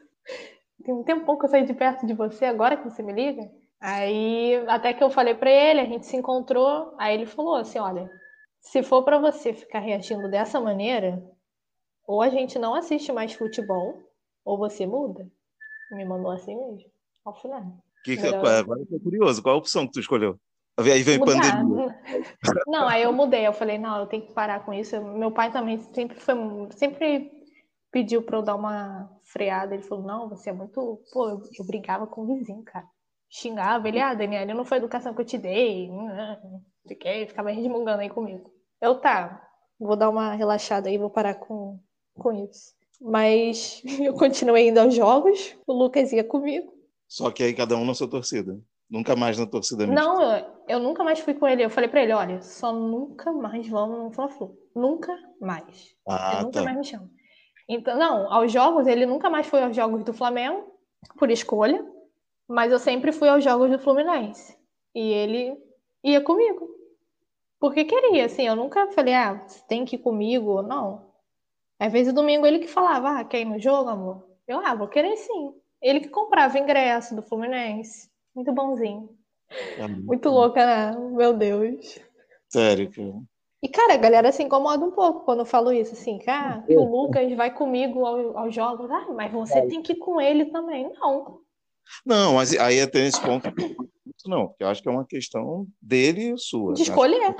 Tem 0.83 0.93
um 0.93 1.03
tempo 1.03 1.37
que 1.37 1.45
eu 1.45 1.49
saí 1.49 1.65
de 1.65 1.73
perto 1.73 2.05
de 2.05 2.13
você, 2.13 2.45
agora 2.45 2.77
que 2.77 2.89
você 2.89 3.03
me 3.03 3.13
liga? 3.13 3.49
Aí, 3.79 4.55
até 4.67 4.93
que 4.93 5.03
eu 5.03 5.09
falei 5.09 5.33
para 5.33 5.49
ele, 5.49 5.79
a 5.79 5.85
gente 5.85 6.05
se 6.05 6.17
encontrou, 6.17 6.93
aí 6.97 7.15
ele 7.15 7.25
falou 7.25 7.55
assim, 7.55 7.79
olha, 7.79 8.09
se 8.59 8.83
for 8.83 9.03
para 9.03 9.19
você 9.19 9.53
ficar 9.53 9.79
reagindo 9.79 10.29
dessa 10.29 10.59
maneira, 10.59 11.23
ou 12.05 12.21
a 12.21 12.29
gente 12.29 12.59
não 12.59 12.73
assiste 12.73 13.11
mais 13.11 13.33
futebol, 13.33 14.01
ou 14.43 14.57
você 14.57 14.85
muda. 14.85 15.29
Me 15.91 16.03
mandou 16.05 16.31
assim 16.31 16.55
mesmo. 16.55 16.89
Ao 17.23 17.33
final. 17.33 17.63
Que, 18.03 18.17
que, 18.17 18.27
agora 18.27 18.79
eu 18.79 18.85
tô 18.85 18.99
curioso, 18.99 19.41
qual 19.41 19.55
a 19.55 19.57
opção 19.57 19.85
que 19.85 19.93
tu 19.93 19.99
escolheu? 19.99 20.39
Aí 20.77 21.03
vem 21.03 21.19
Mudar. 21.19 21.33
pandemia. 21.35 21.99
Não, 22.65 22.87
aí 22.87 23.03
eu 23.03 23.11
mudei. 23.11 23.45
Eu 23.45 23.53
falei, 23.53 23.77
não, 23.77 23.99
eu 23.99 24.07
tenho 24.07 24.25
que 24.25 24.33
parar 24.33 24.65
com 24.65 24.73
isso. 24.73 25.01
Meu 25.01 25.29
pai 25.29 25.51
também 25.51 25.77
sempre 25.77 26.17
foi, 26.19 26.35
sempre 26.71 27.38
pediu 27.91 28.21
para 28.21 28.37
eu 28.37 28.41
dar 28.41 28.55
uma 28.55 29.09
freada. 29.23 29.73
Ele 29.73 29.83
falou, 29.83 30.05
não, 30.05 30.29
você 30.29 30.49
é 30.49 30.53
muito. 30.53 31.01
Pô, 31.11 31.29
eu, 31.29 31.41
eu 31.57 31.65
brigava 31.65 32.07
com 32.07 32.21
o 32.21 32.27
vizinho, 32.27 32.63
cara. 32.63 32.85
Xingava 33.29 33.87
ele, 33.87 33.99
ah, 33.99 34.13
Daniela, 34.13 34.53
não 34.53 34.65
foi 34.65 34.77
a 34.77 34.79
educação 34.79 35.13
que 35.13 35.21
eu 35.21 35.25
te 35.25 35.37
dei. 35.37 35.89
Fiquei, 36.87 37.27
ficava 37.27 37.51
resmungando 37.51 38.01
aí 38.01 38.09
comigo. 38.09 38.51
Eu 38.81 38.99
tá, 38.99 39.47
vou 39.79 39.95
dar 39.95 40.09
uma 40.09 40.33
relaxada 40.33 40.89
aí, 40.89 40.97
vou 40.97 41.09
parar 41.09 41.35
com, 41.35 41.79
com 42.15 42.31
isso. 42.31 42.73
Mas 42.99 43.81
eu 44.01 44.13
continuei 44.13 44.69
indo 44.69 44.79
aos 44.79 44.95
jogos, 44.95 45.55
o 45.67 45.73
Lucas 45.73 46.11
ia 46.11 46.23
comigo. 46.23 46.73
Só 47.07 47.31
que 47.31 47.43
aí 47.43 47.53
cada 47.53 47.75
um 47.75 47.85
na 47.85 47.93
sua 47.93 48.09
torcida. 48.09 48.59
Nunca 48.89 49.15
mais 49.15 49.37
na 49.37 49.45
torcida 49.45 49.85
mista. 49.85 50.01
Não, 50.01 50.35
eu, 50.35 50.45
eu 50.67 50.79
nunca 50.79 51.03
mais 51.03 51.19
fui 51.19 51.35
com 51.35 51.47
ele. 51.47 51.63
Eu 51.63 51.69
falei 51.69 51.87
pra 51.87 52.01
ele, 52.01 52.11
olha, 52.11 52.41
só 52.41 52.73
nunca 52.73 53.31
mais 53.31 53.67
vamos 53.67 53.99
no 53.99 54.11
Fla-Flu. 54.11 54.57
Nunca 54.75 55.15
mais. 55.39 55.95
Ah, 56.07 56.31
ele 56.33 56.43
nunca 56.45 56.59
tá. 56.59 56.63
mais 56.63 56.77
me 56.77 56.83
chama. 56.83 57.09
Então, 57.69 57.95
não, 57.99 58.33
aos 58.33 58.51
jogos, 58.51 58.87
ele 58.87 59.05
nunca 59.05 59.29
mais 59.29 59.45
foi 59.45 59.61
aos 59.61 59.75
jogos 59.75 60.03
do 60.03 60.11
Flamengo, 60.11 60.73
por 61.19 61.29
escolha, 61.29 61.85
mas 62.47 62.71
eu 62.71 62.79
sempre 62.79 63.11
fui 63.11 63.29
aos 63.29 63.43
jogos 63.43 63.69
do 63.69 63.77
Fluminense. 63.77 64.57
E 64.95 64.99
ele 64.99 65.55
ia 66.03 66.19
comigo. 66.19 66.67
Porque 67.59 67.85
queria, 67.85 68.25
assim, 68.25 68.47
eu 68.47 68.55
nunca 68.55 68.91
falei, 68.91 69.13
ah, 69.13 69.45
você 69.45 69.63
tem 69.67 69.85
que 69.85 69.97
ir 69.97 69.99
comigo, 69.99 70.63
não. 70.63 71.11
Às 71.77 71.93
vezes 71.93 72.11
domingo 72.11 72.47
ele 72.47 72.57
que 72.57 72.67
falava, 72.67 73.19
ah, 73.19 73.23
quer 73.23 73.41
ir 73.41 73.45
no 73.45 73.59
jogo, 73.59 73.89
amor? 73.89 74.27
Eu, 74.47 74.65
ah, 74.65 74.73
vou 74.73 74.87
querer 74.87 75.15
sim. 75.15 75.53
Ele 75.79 75.99
que 75.99 76.09
comprava 76.09 76.57
ingresso 76.57 77.15
do 77.15 77.21
Fluminense. 77.21 78.09
Muito 78.33 78.51
bonzinho. 78.51 79.15
É 79.77 79.87
muito 79.87 80.29
louca, 80.29 80.65
né? 80.65 80.97
Meu 81.11 81.33
Deus. 81.33 81.99
Sério, 82.49 82.91
cara. 82.91 83.21
E, 83.61 83.67
cara, 83.67 83.95
a 83.95 83.97
galera 83.97 84.31
se 84.31 84.41
incomoda 84.41 84.85
um 84.85 84.91
pouco 84.91 85.25
quando 85.25 85.39
eu 85.39 85.45
falo 85.45 85.73
isso, 85.73 85.93
assim, 85.93 86.17
que, 86.17 86.29
ah, 86.29 86.63
que 86.65 86.77
o 86.77 86.83
Lucas 86.83 87.31
vai 87.35 87.53
comigo 87.53 88.05
aos 88.05 88.35
ao 88.35 88.51
jogos. 88.51 88.89
Ah, 88.89 89.07
mas 89.13 89.31
você 89.31 89.59
é. 89.59 89.67
tem 89.67 89.81
que 89.81 89.93
ir 89.93 89.97
com 89.97 90.19
ele 90.21 90.45
também. 90.45 90.89
Não. 90.93 91.41
Não, 92.05 92.35
mas 92.35 92.53
aí 92.57 92.79
até 92.79 93.01
nesse 93.01 93.19
ponto, 93.19 93.49
não, 94.25 94.47
porque 94.47 94.63
eu 94.63 94.67
acho 94.67 94.81
que 94.81 94.87
é 94.87 94.91
uma 94.91 95.05
questão 95.05 95.67
dele 95.81 96.33
e 96.33 96.37
sua. 96.37 96.73
De 96.73 96.83
escolher. 96.83 97.35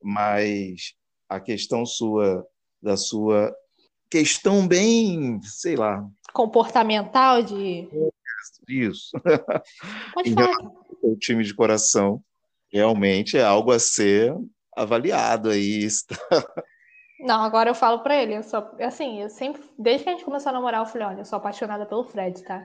Mas 0.00 0.94
a 1.28 1.40
questão 1.40 1.84
sua, 1.86 2.46
da 2.80 2.96
sua 2.96 3.52
questão 4.10 4.68
bem, 4.68 5.40
sei 5.42 5.76
lá. 5.76 6.06
Comportamental 6.32 7.42
de. 7.42 7.88
Isso. 8.68 9.10
Pode 10.14 10.30
falar. 10.34 10.70
O 11.02 11.16
time 11.16 11.42
de 11.42 11.54
coração 11.54 12.22
realmente 12.70 13.36
é 13.36 13.42
algo 13.42 13.72
a 13.72 13.78
ser 13.78 14.34
avaliado 14.76 15.50
aí. 15.50 15.86
Não, 17.20 17.42
agora 17.42 17.70
eu 17.70 17.74
falo 17.74 18.00
para 18.02 18.20
ele, 18.20 18.36
eu 18.36 18.42
sou 18.42 18.68
assim, 18.80 19.22
eu 19.22 19.30
sempre, 19.30 19.62
desde 19.78 20.02
que 20.02 20.10
a 20.10 20.12
gente 20.12 20.24
começou 20.24 20.50
a 20.50 20.52
namorar, 20.52 20.80
eu 20.80 20.86
falei, 20.86 21.06
olha, 21.06 21.20
eu 21.20 21.24
sou 21.24 21.36
apaixonada 21.36 21.86
pelo 21.86 22.04
Fred, 22.04 22.42
tá? 22.42 22.64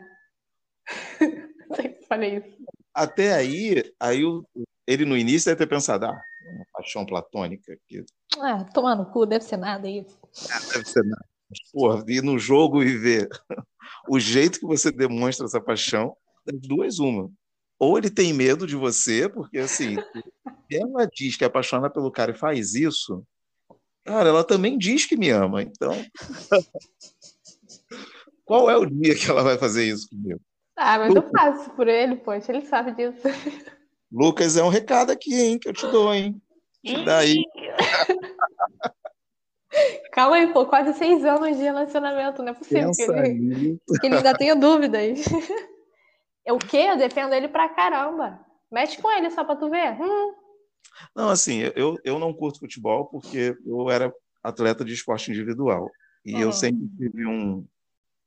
sempre 1.76 2.06
falei 2.08 2.38
isso. 2.38 2.58
Até 2.94 3.34
aí, 3.34 3.94
aí 4.00 4.26
o, 4.26 4.44
ele 4.88 5.06
no 5.06 5.18
início 5.18 5.52
deve 5.52 5.60
ter 5.60 5.68
pensado, 5.68 6.06
ah, 6.06 6.22
uma 6.56 6.66
paixão 6.74 7.06
platônica. 7.06 7.78
Que... 7.88 8.04
Ah, 8.40 8.64
tomar 8.74 8.96
no 8.96 9.06
cu, 9.12 9.26
deve 9.26 9.44
ser 9.44 9.58
nada 9.58 9.88
isso. 9.88 10.18
Ah, 10.50 10.60
deve 10.74 10.86
ser 10.86 11.04
nada. 11.04 11.26
Porra, 11.72 12.04
ir 12.08 12.24
no 12.24 12.40
jogo 12.40 12.82
e 12.82 12.98
ver 12.98 13.30
o 14.10 14.20
jeito 14.20 14.60
que 14.60 14.66
você 14.66 14.92
demonstra 14.92 15.46
essa 15.46 15.62
paixão, 15.62 16.16
das 16.46 16.60
duas, 16.62 17.00
uma. 17.00 17.30
Ou 17.80 17.98
ele 17.98 18.10
tem 18.10 18.34
medo 18.34 18.66
de 18.66 18.76
você, 18.76 19.30
porque 19.30 19.60
assim, 19.60 19.96
ela 20.72 21.06
diz 21.06 21.36
que 21.36 21.44
é 21.44 21.48
apaixonada 21.48 21.94
pelo 21.94 22.12
cara 22.12 22.32
e 22.32 22.38
faz 22.38 22.74
isso, 22.74 23.24
cara, 24.04 24.30
ela 24.30 24.44
também 24.44 24.78
diz 24.78 25.06
que 25.06 25.16
me 25.16 25.30
ama. 25.30 25.62
Então, 25.62 25.94
qual 28.46 28.70
é 28.70 28.78
o 28.78 28.86
dia 28.86 29.16
que 29.16 29.30
ela 29.30 29.44
vai 29.44 29.58
fazer 29.58 29.86
isso 29.86 30.10
comigo? 30.10 30.42
Ah, 30.76 31.00
mas 31.00 31.14
Lucas. 31.14 31.26
eu 31.26 31.32
faço 31.32 31.70
por 31.72 31.88
ele, 31.88 32.16
poxa, 32.18 32.52
ele 32.52 32.66
sabe 32.66 32.94
disso. 32.94 33.24
Lucas, 34.12 34.56
é 34.56 34.64
um 34.64 34.70
recado 34.70 35.12
aqui, 35.12 35.34
hein, 35.34 35.60
que 35.60 35.68
eu 35.68 35.74
te 35.74 35.86
dou, 35.88 36.14
hein? 36.14 36.42
Te 36.84 37.04
dá 37.04 37.20
aí. 37.20 37.44
Calma 40.14 40.38
aí, 40.38 40.54
pô, 40.54 40.66
quase 40.66 40.98
seis 40.98 41.26
anos 41.26 41.58
de 41.58 41.64
relacionamento, 41.64 42.42
não 42.42 42.52
é 42.52 42.54
possível 42.54 42.90
que 42.92 43.02
ele, 43.04 43.78
que 44.00 44.08
ele 44.08 44.16
ainda 44.16 44.34
tenha 44.34 44.56
dúvidas. 44.56 45.20
O 46.52 46.60
quê? 46.60 46.78
Eu 46.78 46.98
defendo 46.98 47.34
ele 47.34 47.48
pra 47.48 47.70
caramba. 47.70 48.40
Mexe 48.72 49.02
com 49.02 49.12
ele 49.12 49.30
só 49.30 49.44
pra 49.44 49.56
tu 49.56 49.70
ver. 49.70 50.00
Hum. 50.02 50.34
Não, 51.16 51.30
assim, 51.30 51.60
eu, 51.76 51.98
eu 52.04 52.20
não 52.20 52.34
curto 52.34 52.60
futebol 52.60 53.06
porque 53.06 53.56
eu 53.66 53.90
era 53.90 54.14
atleta 54.44 54.84
de 54.84 54.94
esporte 54.94 55.32
individual. 55.32 55.90
E 56.26 56.34
uhum. 56.36 56.42
eu 56.42 56.52
sempre 56.52 56.88
tive 56.98 57.26
um, 57.26 57.66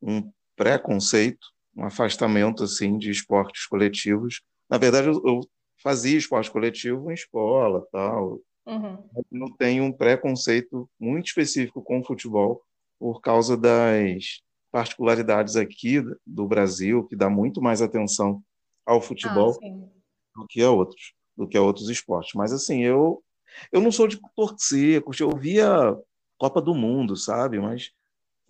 um 0.02 0.32
preconceito, 0.56 1.47
um 1.76 1.84
afastamento, 1.84 2.64
assim, 2.64 2.98
de 2.98 3.10
esportes 3.10 3.66
coletivos. 3.66 4.42
Na 4.68 4.78
verdade, 4.78 5.09
eu, 5.09 5.22
eu 5.24 5.40
fazia 5.82 6.18
esporte 6.18 6.51
coletivo 6.51 7.10
em 7.10 7.14
escola, 7.14 7.86
tal, 7.90 8.40
Uhum. 8.66 9.02
Não 9.30 9.56
tem 9.56 9.80
um 9.80 9.92
preconceito 9.92 10.88
muito 10.98 11.26
específico 11.26 11.82
com 11.82 12.01
o 12.01 12.05
futebol 12.05 12.62
por 12.98 13.20
causa 13.20 13.56
das 13.56 14.40
particularidades 14.70 15.56
aqui 15.56 16.02
do 16.26 16.47
Brasil, 16.47 17.05
que 17.05 17.16
dá 17.16 17.28
muito 17.28 17.60
mais 17.60 17.82
atenção 17.82 18.42
ao 18.86 19.01
futebol 19.01 19.56
ah, 19.62 20.40
do 20.40 20.47
que 20.48 20.62
a 20.62 20.70
outros, 20.70 21.14
do 21.36 21.48
que 21.48 21.56
a 21.56 21.62
outros 21.62 21.88
esportes. 21.88 22.34
Mas 22.34 22.52
assim, 22.52 22.82
eu 22.82 23.22
eu 23.72 23.80
não 23.80 23.90
sou 23.90 24.06
de 24.06 24.20
torcer, 24.36 25.02
eu 25.20 25.36
via 25.36 25.97
Copa 26.38 26.62
do 26.62 26.74
Mundo, 26.74 27.16
sabe? 27.16 27.59
Mas 27.59 27.92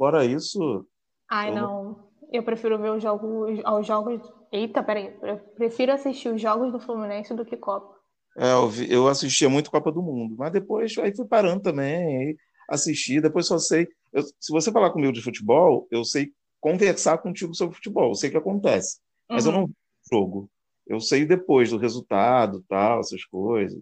Fora 0.00 0.24
isso. 0.24 0.86
Ai, 1.30 1.50
eu... 1.50 1.54
não. 1.54 2.10
Eu 2.32 2.42
prefiro 2.42 2.78
ver 2.78 2.90
os 2.90 3.02
jogos, 3.02 3.60
os 3.62 3.86
jogos. 3.86 4.32
Eita, 4.50 4.82
peraí. 4.82 5.14
Eu 5.22 5.36
prefiro 5.56 5.92
assistir 5.92 6.30
os 6.30 6.40
jogos 6.40 6.72
do 6.72 6.80
Fluminense 6.80 7.34
do 7.34 7.44
que 7.44 7.54
Copa. 7.54 7.94
É, 8.38 8.50
eu, 8.50 8.66
vi, 8.66 8.90
eu 8.90 9.06
assistia 9.08 9.50
muito 9.50 9.70
Copa 9.70 9.92
do 9.92 10.00
Mundo, 10.00 10.36
mas 10.38 10.52
depois 10.52 10.96
aí 10.96 11.14
fui 11.14 11.26
parando 11.26 11.60
também, 11.60 11.96
aí 11.98 12.36
assisti, 12.70 13.20
depois 13.20 13.46
só 13.46 13.58
sei. 13.58 13.88
Eu, 14.12 14.22
se 14.22 14.52
você 14.52 14.70
falar 14.70 14.90
comigo 14.90 15.12
de 15.12 15.22
futebol, 15.22 15.86
eu 15.90 16.04
sei 16.04 16.32
conversar 16.60 17.18
contigo 17.18 17.54
sobre 17.54 17.74
futebol, 17.74 18.10
eu 18.10 18.14
sei 18.14 18.28
o 18.28 18.32
que 18.32 18.38
acontece, 18.38 18.98
mas 19.28 19.46
uhum. 19.46 19.52
eu 19.52 19.58
não 19.58 19.70
jogo. 20.10 20.50
Eu 20.86 21.00
sei 21.00 21.24
depois 21.24 21.70
do 21.70 21.78
resultado, 21.78 22.64
tal, 22.68 23.00
essas 23.00 23.24
coisas. 23.24 23.80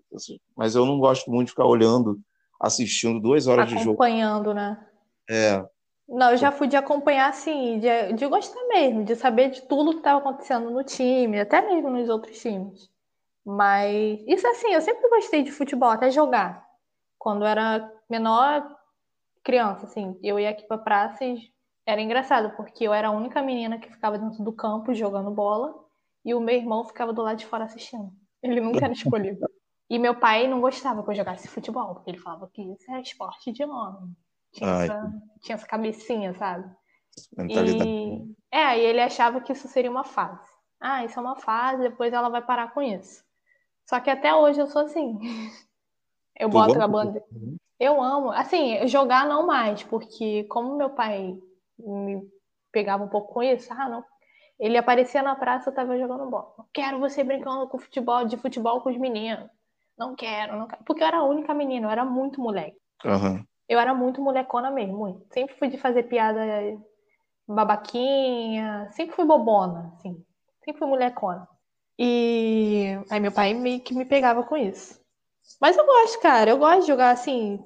Mas 0.56 0.74
eu 0.74 0.84
não 0.84 0.98
gosto 0.98 1.30
muito 1.30 1.46
de 1.46 1.52
ficar 1.52 1.64
olhando, 1.64 2.20
assistindo 2.60 3.20
duas 3.20 3.46
horas 3.46 3.68
de 3.68 3.76
jogo. 3.76 3.92
Acompanhando, 3.92 4.52
né? 4.52 4.78
É. 5.28 5.64
Não, 6.06 6.30
eu 6.30 6.36
já 6.36 6.50
fui 6.50 6.66
de 6.66 6.76
acompanhar, 6.76 7.28
assim, 7.28 7.78
de, 7.80 8.12
de 8.14 8.26
gostar 8.26 8.60
mesmo, 8.68 9.04
de 9.04 9.14
saber 9.14 9.50
de 9.50 9.62
tudo 9.62 9.92
que 9.92 9.98
estava 9.98 10.18
acontecendo 10.18 10.70
no 10.70 10.82
time, 10.82 11.40
até 11.40 11.60
mesmo 11.62 11.90
nos 11.90 12.08
outros 12.08 12.38
times. 12.40 12.90
Mas 13.44 14.20
isso 14.26 14.46
assim, 14.46 14.72
eu 14.74 14.80
sempre 14.80 15.08
gostei 15.08 15.42
de 15.42 15.50
futebol, 15.50 15.90
até 15.90 16.10
jogar. 16.10 16.62
Quando 17.18 17.44
era 17.44 17.90
menor, 18.08 18.77
criança, 19.48 19.86
assim, 19.86 20.20
eu 20.22 20.38
ia 20.38 20.50
aqui 20.50 20.66
pra 20.68 20.76
praça 20.76 21.24
e 21.24 21.50
era 21.86 22.02
engraçado, 22.02 22.54
porque 22.54 22.84
eu 22.84 22.92
era 22.92 23.08
a 23.08 23.10
única 23.10 23.40
menina 23.40 23.78
que 23.78 23.90
ficava 23.90 24.18
dentro 24.18 24.44
do 24.44 24.52
campo 24.52 24.92
jogando 24.92 25.30
bola 25.30 25.74
e 26.22 26.34
o 26.34 26.40
meu 26.40 26.54
irmão 26.54 26.84
ficava 26.84 27.14
do 27.14 27.22
lado 27.22 27.38
de 27.38 27.46
fora 27.46 27.64
assistindo. 27.64 28.12
Ele 28.42 28.60
nunca 28.60 28.84
era 28.84 28.92
escolhido. 28.92 29.48
E 29.88 29.98
meu 29.98 30.14
pai 30.14 30.46
não 30.46 30.60
gostava 30.60 31.02
que 31.02 31.08
eu 31.08 31.14
jogasse 31.14 31.48
futebol, 31.48 31.94
porque 31.94 32.10
ele 32.10 32.18
falava 32.18 32.46
que 32.52 32.60
isso 32.60 32.90
era 32.90 33.00
esporte 33.00 33.50
de 33.50 33.64
homem. 33.64 34.14
Tinha, 34.52 34.68
essa, 34.68 35.12
tinha 35.40 35.54
essa 35.54 35.66
cabecinha, 35.66 36.34
sabe? 36.34 36.70
E, 37.48 38.34
é, 38.52 38.78
e 38.78 38.80
ele 38.82 39.00
achava 39.00 39.40
que 39.40 39.52
isso 39.52 39.66
seria 39.66 39.90
uma 39.90 40.04
fase. 40.04 40.46
Ah, 40.78 41.06
isso 41.06 41.18
é 41.18 41.22
uma 41.22 41.36
fase, 41.36 41.84
depois 41.84 42.12
ela 42.12 42.28
vai 42.28 42.42
parar 42.42 42.74
com 42.74 42.82
isso. 42.82 43.24
Só 43.86 43.98
que 43.98 44.10
até 44.10 44.34
hoje 44.34 44.60
eu 44.60 44.66
sou 44.66 44.82
assim. 44.82 45.18
Eu 46.38 46.48
boto 46.48 46.80
a 46.80 46.86
bandeira. 46.86 47.26
Eu 47.78 48.02
amo. 48.02 48.30
Assim, 48.30 48.86
jogar 48.88 49.26
não 49.26 49.46
mais, 49.46 49.82
porque 49.84 50.44
como 50.44 50.76
meu 50.76 50.90
pai 50.90 51.38
me 51.78 52.22
pegava 52.72 53.04
um 53.04 53.08
pouco 53.08 53.34
com 53.34 53.42
isso, 53.42 53.72
ah, 53.72 53.88
não. 53.88 54.04
Ele 54.58 54.76
aparecia 54.76 55.22
na 55.22 55.36
praça, 55.36 55.70
eu 55.70 55.74
tava 55.74 55.98
jogando 55.98 56.28
bola. 56.28 56.52
Não 56.58 56.66
quero 56.72 56.98
você 56.98 57.22
brincando 57.22 57.68
com 57.68 57.78
futebol, 57.78 58.24
de 58.24 58.36
futebol 58.36 58.80
com 58.80 58.90
os 58.90 58.96
meninos. 58.96 59.48
Não 59.96 60.16
quero, 60.16 60.56
não 60.56 60.66
quero. 60.66 60.82
Porque 60.84 61.02
eu 61.02 61.06
era 61.06 61.18
a 61.18 61.24
única 61.24 61.54
menina, 61.54 61.86
eu 61.86 61.90
era 61.90 62.04
muito 62.04 62.40
moleque. 62.40 62.76
Uhum. 63.04 63.44
Eu 63.68 63.78
era 63.78 63.94
muito 63.94 64.20
molecona 64.20 64.70
mesmo, 64.70 64.96
muito. 64.96 65.26
Sempre 65.32 65.54
fui 65.56 65.68
de 65.68 65.78
fazer 65.78 66.04
piada 66.04 66.40
babaquinha, 67.46 68.88
sempre 68.92 69.14
fui 69.14 69.24
bobona, 69.24 69.92
assim. 69.96 70.24
Sempre 70.64 70.78
fui 70.78 70.88
molecona. 70.88 71.48
E 71.98 72.98
aí 73.10 73.20
meu 73.20 73.32
pai 73.32 73.54
meio 73.54 73.80
que 73.80 73.94
me 73.94 74.04
pegava 74.04 74.42
com 74.42 74.56
isso. 74.56 75.00
Mas 75.60 75.76
eu 75.76 75.84
gosto, 75.84 76.20
cara. 76.20 76.50
Eu 76.50 76.58
gosto 76.58 76.82
de 76.82 76.86
jogar 76.88 77.10
assim. 77.10 77.62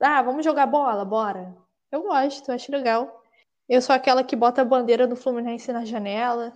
Ah, 0.00 0.22
vamos 0.22 0.44
jogar 0.44 0.66
bola, 0.66 1.04
bora. 1.04 1.56
Eu 1.90 2.02
gosto, 2.02 2.50
acho 2.52 2.70
legal. 2.70 3.22
Eu 3.68 3.80
sou 3.80 3.94
aquela 3.94 4.22
que 4.22 4.36
bota 4.36 4.62
a 4.62 4.64
bandeira 4.64 5.06
do 5.06 5.16
Fluminense 5.16 5.72
na 5.72 5.84
janela. 5.84 6.52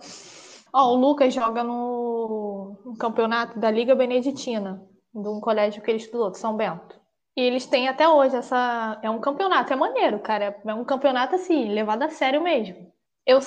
Ó, 0.73 0.93
o 0.93 0.95
Lucas 0.95 1.33
joga 1.33 1.63
no, 1.63 2.77
no 2.85 2.97
campeonato 2.97 3.59
da 3.59 3.69
Liga 3.69 3.95
Beneditina, 3.95 4.81
de 5.13 5.27
um 5.27 5.41
colégio 5.41 5.81
que 5.81 5.91
ele 5.91 5.97
estudou, 5.97 6.31
de 6.31 6.37
São 6.37 6.55
Bento. 6.55 6.99
E 7.35 7.41
eles 7.41 7.65
têm 7.65 7.87
até 7.87 8.07
hoje 8.07 8.35
essa. 8.35 8.99
É 9.01 9.09
um 9.09 9.19
campeonato, 9.19 9.73
é 9.73 9.75
maneiro, 9.75 10.19
cara. 10.19 10.59
É 10.65 10.73
um 10.73 10.85
campeonato 10.85 11.35
assim, 11.35 11.73
levado 11.73 12.03
a 12.03 12.09
sério 12.09 12.41
mesmo. 12.41 12.91
Eu 13.25 13.41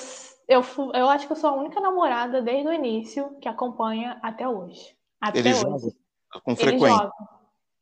eu, 0.47 0.61
eu 0.93 1.09
acho 1.09 1.25
que 1.25 1.33
eu 1.33 1.37
sou 1.37 1.49
a 1.49 1.55
única 1.55 1.79
namorada 1.79 2.41
desde 2.41 2.67
o 2.67 2.73
início 2.73 3.35
que 3.41 3.47
acompanha 3.47 4.19
até 4.21 4.47
hoje. 4.47 4.95
Até 5.19 5.39
Ele 5.39 5.49
hoje. 5.49 5.61
joga 5.61 6.43
com 6.43 6.55
frequência. 6.55 7.11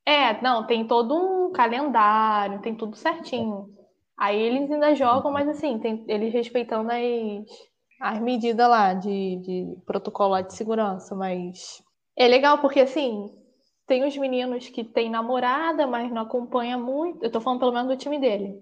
É, 0.06 0.42
não, 0.42 0.68
tem 0.68 0.86
todo 0.86 1.16
um 1.16 1.52
calendário, 1.52 2.62
tem 2.62 2.76
tudo 2.76 2.96
certinho. 2.96 3.70
Aí 4.18 4.40
eles 4.40 4.70
ainda 4.72 4.94
jogam, 4.96 5.32
mas 5.32 5.48
assim, 5.48 5.80
tem, 5.80 6.04
eles 6.08 6.34
respeitando 6.34 6.92
as, 6.92 7.00
as 8.02 8.20
medidas 8.20 8.70
lá 8.70 8.94
de, 8.94 9.38
de 9.38 9.78
protocolo 9.86 10.42
de 10.42 10.54
segurança, 10.54 11.16
mas 11.16 11.82
é 12.18 12.28
legal 12.28 12.60
porque 12.60 12.82
assim, 12.82 13.32
tem 13.88 14.06
os 14.06 14.16
meninos 14.18 14.70
que 14.70 14.84
têm 14.84 15.10
namorada, 15.10 15.88
mas 15.88 16.12
não 16.12 16.22
acompanha 16.22 16.78
muito. 16.78 17.24
Eu 17.24 17.32
tô 17.32 17.42
falando 17.42 17.60
pelo 17.60 17.72
menos 17.74 17.88
do 17.90 17.98
time 17.98 18.20
dele. 18.20 18.60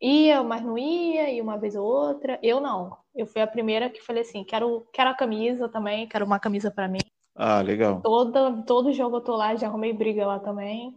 Ia, 0.00 0.42
mas 0.42 0.62
não 0.62 0.76
ia, 0.78 1.30
e 1.30 1.40
uma 1.40 1.58
vez 1.58 1.76
ou 1.76 1.84
outra. 1.86 2.38
Eu 2.42 2.60
não. 2.60 2.96
Eu 3.14 3.26
fui 3.26 3.40
a 3.42 3.46
primeira 3.46 3.90
que 3.90 4.02
falei 4.02 4.22
assim: 4.22 4.44
quero, 4.44 4.86
quero 4.92 5.10
a 5.10 5.14
camisa 5.14 5.68
também, 5.68 6.08
quero 6.08 6.24
uma 6.26 6.38
camisa 6.40 6.70
para 6.70 6.88
mim. 6.88 6.98
Ah, 7.36 7.60
legal. 7.62 8.00
Toda, 8.00 8.62
todo 8.62 8.92
jogo 8.92 9.16
eu 9.16 9.20
tô 9.20 9.34
lá, 9.34 9.56
já 9.56 9.66
arrumei 9.66 9.92
briga 9.92 10.26
lá 10.26 10.38
também. 10.38 10.94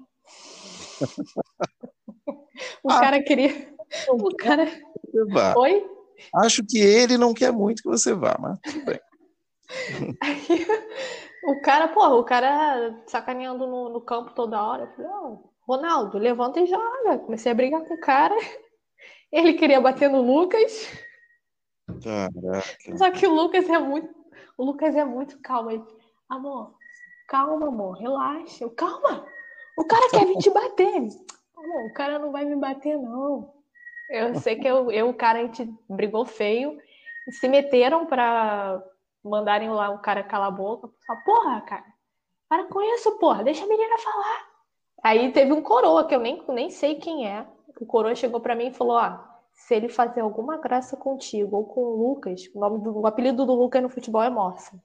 o 2.84 2.92
ah, 2.92 3.00
cara 3.00 3.24
queria. 3.24 3.76
O 4.10 4.36
cara. 4.36 4.68
Oi? 5.58 5.86
Acho 6.36 6.64
que 6.66 6.78
ele 6.78 7.18
não 7.18 7.34
quer 7.34 7.52
muito 7.52 7.82
que 7.82 7.90
você 7.90 8.14
vá, 8.14 8.38
mas 8.40 8.60
tudo 8.60 8.86
bem. 8.86 9.00
o 11.46 11.62
cara, 11.62 11.88
porra, 11.88 12.16
o 12.16 12.24
cara 12.24 13.04
sacaneando 13.08 13.68
no, 13.68 13.90
no 13.90 14.02
campo 14.02 14.34
toda 14.34 14.64
hora. 14.64 14.84
Eu 14.84 14.92
falei, 14.96 15.12
oh, 15.12 15.50
Ronaldo, 15.62 16.18
levanta 16.18 16.60
e 16.60 16.66
joga. 16.66 17.20
Comecei 17.20 17.52
a 17.52 17.56
brigar 17.56 17.84
com 17.84 17.94
o 17.94 18.00
cara. 18.00 18.36
Ele 19.32 19.54
queria 19.54 19.82
bater 19.82 20.10
no 20.10 20.22
Lucas. 20.22 20.88
Caraca. 22.04 22.98
Só 22.98 23.12
que 23.12 23.28
o 23.28 23.34
Lucas 23.34 23.70
é 23.70 23.78
muito. 23.78 24.16
O 24.58 24.64
Lucas 24.64 24.96
é 24.96 25.04
muito 25.04 25.40
calmo. 25.42 25.72
Ele, 25.72 25.84
amor, 26.30 26.76
calma, 27.28 27.68
amor, 27.68 27.98
relaxa. 27.98 28.64
Eu, 28.64 28.70
calma! 28.72 29.26
O 29.78 29.86
cara 29.86 30.10
quer 30.10 30.26
vir 30.26 30.38
te 30.38 30.50
bater. 30.50 31.08
Amor, 31.56 31.86
o 31.86 31.94
cara 31.94 32.20
não 32.20 32.32
vai 32.32 32.46
me 32.46 32.56
bater, 32.56 32.98
não. 32.98 33.54
Eu 34.10 34.36
sei 34.36 34.56
que 34.56 34.68
eu, 34.68 34.92
eu 34.92 35.10
o 35.10 35.14
cara, 35.14 35.40
a 35.40 35.42
gente 35.44 35.70
brigou 35.90 36.26
feio. 36.26 36.78
Se 37.32 37.48
meteram 37.48 38.06
pra 38.06 38.82
mandarem 39.24 39.70
lá 39.70 39.90
o 39.90 40.00
cara 40.00 40.24
calar 40.24 40.48
a 40.48 40.52
boca. 40.52 40.90
Falar, 41.06 41.24
porra, 41.24 41.62
cara, 41.62 41.86
para 42.48 42.66
com 42.66 42.82
isso, 42.82 43.18
porra, 43.20 43.44
deixa 43.44 43.66
a 43.66 43.68
menina 43.68 43.98
falar. 43.98 44.48
Aí 45.04 45.32
teve 45.32 45.52
um 45.52 45.62
coroa, 45.62 46.08
que 46.08 46.16
eu 46.16 46.20
nem, 46.20 46.44
nem 46.50 46.70
sei 46.70 46.96
quem 46.96 47.28
é. 47.28 47.46
O 47.80 47.86
coroa 47.86 48.16
chegou 48.16 48.40
para 48.40 48.56
mim 48.56 48.68
e 48.68 48.74
falou: 48.74 48.98
ó, 48.98 49.20
se 49.54 49.76
ele 49.76 49.90
fazer 49.90 50.22
alguma 50.22 50.58
graça 50.58 50.96
contigo 50.96 51.58
ou 51.58 51.66
com 51.66 51.82
o 51.82 52.08
Lucas, 52.08 52.50
o, 52.56 52.60
nome 52.60 52.80
do, 52.80 53.00
o 53.00 53.08
apelido 53.08 53.46
do 53.46 53.54
Lucas 53.54 53.84
no 53.84 53.90
futebol 53.90 54.24
é 54.24 54.30
Morsa. 54.30 54.82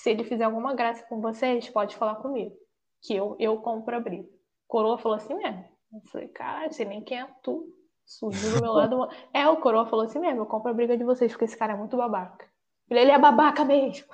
Se 0.00 0.10
ele 0.10 0.24
fizer 0.24 0.44
alguma 0.44 0.74
graça 0.74 1.04
com 1.08 1.20
vocês, 1.20 1.68
pode 1.68 1.96
falar 1.96 2.16
comigo, 2.16 2.54
que 3.02 3.14
eu, 3.14 3.36
eu 3.38 3.56
compro 3.58 3.96
a 3.96 4.00
briga. 4.00 4.28
Coroa 4.68 4.98
falou 4.98 5.16
assim 5.16 5.34
mesmo. 5.34 5.64
Eu 5.92 6.00
falei, 6.10 6.28
cara, 6.28 6.70
você 6.70 6.84
nem 6.84 7.02
quem 7.02 7.20
é 7.20 7.28
tu. 7.42 7.66
Surgiu 8.04 8.54
do 8.54 8.62
meu 8.62 8.72
lado. 8.72 9.08
É, 9.34 9.48
o 9.48 9.56
Coroa 9.58 9.86
falou 9.86 10.04
assim 10.04 10.18
mesmo, 10.18 10.40
eu 10.40 10.46
compro 10.46 10.70
a 10.70 10.74
briga 10.74 10.96
de 10.96 11.04
vocês, 11.04 11.32
porque 11.32 11.44
esse 11.44 11.56
cara 11.56 11.72
é 11.72 11.76
muito 11.76 11.96
babaca. 11.96 12.46
Ele 12.88 13.10
é 13.10 13.18
babaca 13.18 13.64
mesmo. 13.64 14.06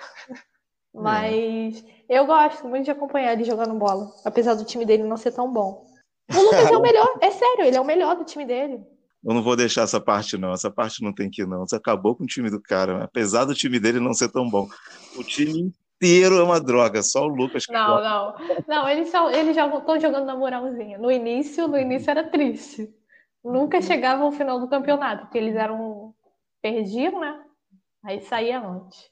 Mas 0.92 1.84
é. 2.08 2.18
eu 2.18 2.26
gosto 2.26 2.66
muito 2.66 2.84
de 2.84 2.90
acompanhar 2.90 3.32
ele 3.32 3.44
jogando 3.44 3.78
bola, 3.78 4.10
apesar 4.24 4.54
do 4.54 4.64
time 4.64 4.84
dele 4.84 5.04
não 5.04 5.16
ser 5.16 5.32
tão 5.32 5.52
bom. 5.52 5.86
O 6.34 6.40
Lucas 6.42 6.70
é 6.70 6.76
o 6.76 6.80
melhor, 6.80 7.18
é 7.20 7.30
sério, 7.30 7.64
ele 7.64 7.76
é 7.76 7.80
o 7.80 7.84
melhor 7.84 8.16
do 8.16 8.24
time 8.24 8.44
dele. 8.44 8.84
Eu 9.24 9.34
não 9.34 9.42
vou 9.42 9.56
deixar 9.56 9.82
essa 9.82 10.00
parte, 10.00 10.38
não. 10.38 10.52
Essa 10.52 10.70
parte 10.70 11.02
não 11.02 11.12
tem 11.12 11.28
que 11.28 11.42
ir, 11.42 11.46
não. 11.46 11.66
Você 11.66 11.76
acabou 11.76 12.14
com 12.14 12.24
o 12.24 12.26
time 12.26 12.50
do 12.50 12.60
cara, 12.60 13.04
apesar 13.04 13.44
do 13.44 13.54
time 13.54 13.80
dele 13.80 14.00
não 14.00 14.14
ser 14.14 14.30
tão 14.30 14.48
bom. 14.48 14.68
O 15.16 15.24
time 15.24 15.72
inteiro 15.96 16.38
é 16.38 16.42
uma 16.42 16.60
droga, 16.60 17.02
só 17.02 17.24
o 17.24 17.28
Lucas 17.28 17.66
que 17.66 17.72
Não, 17.72 18.00
não. 18.00 18.34
Não, 18.66 18.88
eles, 18.88 19.10
só, 19.10 19.30
eles 19.30 19.56
já 19.56 19.66
estão 19.66 19.98
jogando 19.98 20.24
na 20.24 20.36
moralzinha. 20.36 20.98
No 20.98 21.10
início, 21.10 21.66
no 21.66 21.76
início 21.76 22.10
era 22.10 22.24
triste. 22.24 22.88
Nunca 23.44 23.80
chegava 23.82 24.22
ao 24.22 24.32
final 24.32 24.60
do 24.60 24.68
campeonato, 24.68 25.22
porque 25.22 25.38
eles 25.38 25.56
eram. 25.56 26.14
perdiam, 26.62 27.20
né? 27.20 27.42
Aí 28.04 28.20
saía 28.20 28.60
antes. 28.60 29.10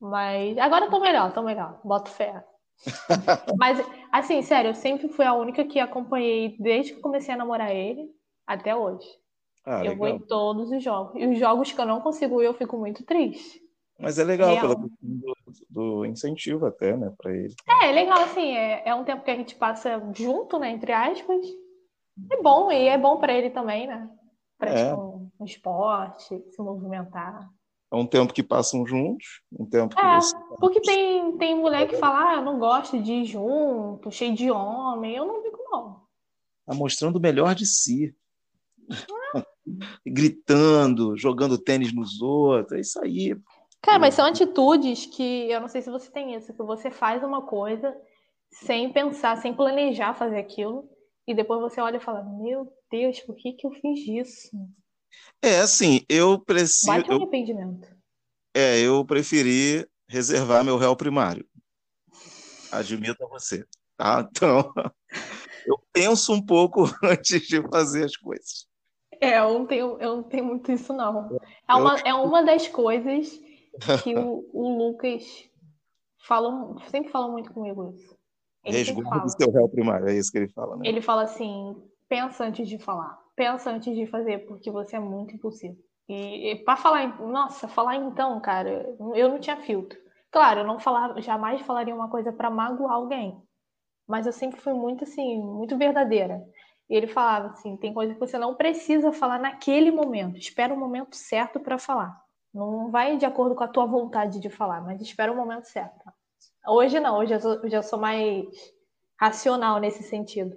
Mas 0.00 0.56
agora 0.58 0.90
tô 0.90 1.00
melhor, 1.00 1.32
tô 1.32 1.42
melhor. 1.42 1.80
Boto 1.84 2.10
fé. 2.10 2.42
Mas, 3.58 3.80
assim, 4.10 4.42
sério, 4.42 4.70
eu 4.70 4.74
sempre 4.74 5.08
fui 5.08 5.24
a 5.24 5.34
única 5.34 5.64
que 5.64 5.78
acompanhei 5.78 6.56
desde 6.58 6.94
que 6.94 7.00
comecei 7.00 7.34
a 7.34 7.36
namorar 7.36 7.70
ele 7.70 8.10
até 8.46 8.74
hoje. 8.74 9.06
Ah, 9.64 9.78
eu 9.78 9.90
legal. 9.90 9.96
vou 9.96 10.08
em 10.08 10.18
todos 10.18 10.70
os 10.70 10.82
jogos. 10.82 11.14
E 11.16 11.26
os 11.26 11.38
jogos 11.38 11.72
que 11.72 11.80
eu 11.80 11.86
não 11.86 12.00
consigo 12.00 12.42
ir, 12.42 12.46
eu 12.46 12.54
fico 12.54 12.76
muito 12.76 13.04
triste. 13.04 13.62
Mas 13.98 14.18
é 14.18 14.24
legal 14.24 14.60
pelo 14.60 14.74
do, 14.74 15.34
do, 15.70 16.04
incentivo 16.04 16.66
até, 16.66 16.96
né, 16.96 17.12
para 17.16 17.32
ele. 17.32 17.54
É, 17.66 17.88
é 17.88 17.92
legal, 17.92 18.22
assim, 18.22 18.56
é, 18.56 18.82
é 18.88 18.94
um 18.94 19.04
tempo 19.04 19.24
que 19.24 19.30
a 19.30 19.36
gente 19.36 19.54
passa 19.54 20.02
junto, 20.12 20.58
né, 20.58 20.70
entre 20.70 20.92
aspas. 20.92 21.46
É 22.30 22.42
bom, 22.42 22.70
e 22.70 22.88
é 22.88 22.98
bom 22.98 23.18
para 23.18 23.32
ele 23.32 23.50
também, 23.50 23.86
né? 23.86 24.08
Praticar 24.58 24.92
é. 24.92 24.94
um, 24.94 25.30
um 25.40 25.44
esporte, 25.44 26.42
se 26.50 26.62
movimentar. 26.62 27.48
É 27.92 27.96
um 27.96 28.06
tempo 28.06 28.32
que 28.32 28.42
passam 28.42 28.84
juntos, 28.84 29.42
um 29.52 29.64
tempo 29.64 29.94
que 29.94 30.04
é, 30.04 30.14
você... 30.16 30.36
porque 30.58 30.80
tem, 30.80 31.36
tem 31.36 31.54
mulher 31.54 31.86
que 31.86 31.96
fala, 31.96 32.30
ah, 32.30 32.34
eu 32.36 32.42
não 32.42 32.58
gosto 32.58 33.00
de 33.00 33.12
ir 33.12 33.24
junto, 33.24 34.10
cheio 34.10 34.34
de 34.34 34.50
homem. 34.50 35.14
Eu 35.14 35.24
não 35.24 35.42
digo, 35.42 35.58
não. 35.70 36.02
Tá 36.66 36.74
mostrando 36.74 37.16
o 37.16 37.20
melhor 37.20 37.54
de 37.54 37.64
si. 37.64 38.14
gritando, 40.06 41.16
jogando 41.16 41.58
tênis 41.58 41.92
nos 41.92 42.20
outros, 42.20 42.72
é 42.72 42.80
isso 42.80 43.00
aí. 43.00 43.36
Cara, 43.82 43.98
mas 43.98 44.14
são 44.14 44.24
atitudes 44.24 45.06
que 45.06 45.50
eu 45.50 45.60
não 45.60 45.68
sei 45.68 45.82
se 45.82 45.90
você 45.90 46.10
tem 46.10 46.34
isso, 46.34 46.54
que 46.54 46.62
você 46.62 46.90
faz 46.90 47.22
uma 47.22 47.42
coisa 47.42 47.94
sem 48.50 48.90
pensar, 48.92 49.36
sem 49.36 49.54
planejar 49.54 50.14
fazer 50.14 50.38
aquilo, 50.38 50.88
e 51.26 51.34
depois 51.34 51.60
você 51.60 51.80
olha 51.80 51.98
e 51.98 52.00
fala: 52.00 52.22
Meu 52.22 52.72
Deus, 52.90 53.20
por 53.20 53.34
que, 53.36 53.52
que 53.52 53.66
eu 53.66 53.70
fiz 53.72 54.06
isso? 54.06 54.50
É, 55.42 55.58
assim, 55.58 56.00
eu 56.08 56.38
preciso. 56.38 56.92
Bate 56.92 57.10
um 57.10 57.16
arrependimento. 57.16 57.88
É, 58.54 58.78
eu 58.80 59.04
preferi 59.04 59.86
reservar 60.08 60.64
meu 60.64 60.78
réu 60.78 60.96
primário. 60.96 61.46
Admito 62.70 63.24
a 63.24 63.28
você. 63.28 63.66
Tá? 63.96 64.28
Então, 64.30 64.72
eu 65.66 65.78
penso 65.92 66.32
um 66.32 66.44
pouco 66.44 66.84
antes 67.02 67.46
de 67.46 67.62
fazer 67.68 68.04
as 68.04 68.16
coisas. 68.16 68.66
É, 69.20 69.38
eu 69.38 69.58
não 69.58 69.66
tenho, 69.66 69.98
eu 70.00 70.16
não 70.16 70.22
tenho 70.22 70.44
muito 70.44 70.70
isso, 70.72 70.92
não. 70.92 71.36
É 71.68 71.74
uma, 71.74 71.96
é 72.00 72.14
uma 72.14 72.42
das 72.42 72.68
coisas 72.68 73.40
que 74.02 74.16
o, 74.16 74.48
o 74.52 74.78
Lucas 74.78 75.48
fala, 76.26 76.76
sempre 76.88 77.10
fala 77.10 77.28
muito 77.28 77.52
comigo 77.52 77.94
isso. 77.94 78.14
Resguarde 78.64 79.26
o 79.26 79.28
seu 79.28 79.52
réu 79.52 79.68
primário, 79.68 80.08
é 80.08 80.14
isso 80.14 80.32
que 80.32 80.38
ele 80.38 80.48
fala, 80.48 80.76
né? 80.76 80.88
Ele 80.88 81.02
fala 81.02 81.24
assim: 81.24 81.76
pensa 82.08 82.44
antes 82.44 82.66
de 82.66 82.78
falar, 82.78 83.18
pensa 83.36 83.70
antes 83.70 83.94
de 83.94 84.06
fazer, 84.06 84.46
porque 84.46 84.70
você 84.70 84.96
é 84.96 85.00
muito 85.00 85.34
impulsivo. 85.34 85.76
E, 86.08 86.52
e 86.52 86.56
para 86.64 86.76
falar, 86.76 87.20
nossa, 87.20 87.68
falar 87.68 87.96
então, 87.96 88.40
cara, 88.40 88.94
eu 89.14 89.28
não 89.28 89.38
tinha 89.38 89.56
filtro. 89.56 89.98
Claro, 90.30 90.60
eu 90.60 90.66
não 90.66 90.78
falava, 90.78 91.20
jamais 91.20 91.60
falaria 91.62 91.94
uma 91.94 92.10
coisa 92.10 92.32
para 92.32 92.50
magoar 92.50 92.94
alguém, 92.94 93.40
mas 94.06 94.26
eu 94.26 94.32
sempre 94.32 94.60
fui 94.60 94.72
muito 94.72 95.04
assim, 95.04 95.40
muito 95.40 95.78
verdadeira. 95.78 96.42
E 96.88 96.96
ele 96.96 97.06
falava 97.06 97.48
assim: 97.48 97.76
tem 97.76 97.92
coisa 97.92 98.14
que 98.14 98.20
você 98.20 98.38
não 98.38 98.54
precisa 98.54 99.12
falar 99.12 99.38
naquele 99.38 99.90
momento, 99.90 100.38
espera 100.38 100.74
o 100.74 100.78
momento 100.78 101.16
certo 101.16 101.60
para 101.60 101.78
falar. 101.78 102.22
Não 102.52 102.90
vai 102.90 103.16
de 103.16 103.26
acordo 103.26 103.54
com 103.54 103.64
a 103.64 103.68
tua 103.68 103.86
vontade 103.86 104.38
de 104.38 104.48
falar, 104.48 104.80
mas 104.80 105.00
espera 105.00 105.32
o 105.32 105.36
momento 105.36 105.64
certo. 105.64 106.04
Hoje 106.66 107.00
não, 107.00 107.18
hoje 107.18 107.34
eu, 107.34 107.40
sou, 107.40 107.68
já 107.68 107.82
sou 107.82 107.98
mais 107.98 108.46
racional 109.20 109.80
nesse 109.80 110.02
sentido. 110.02 110.54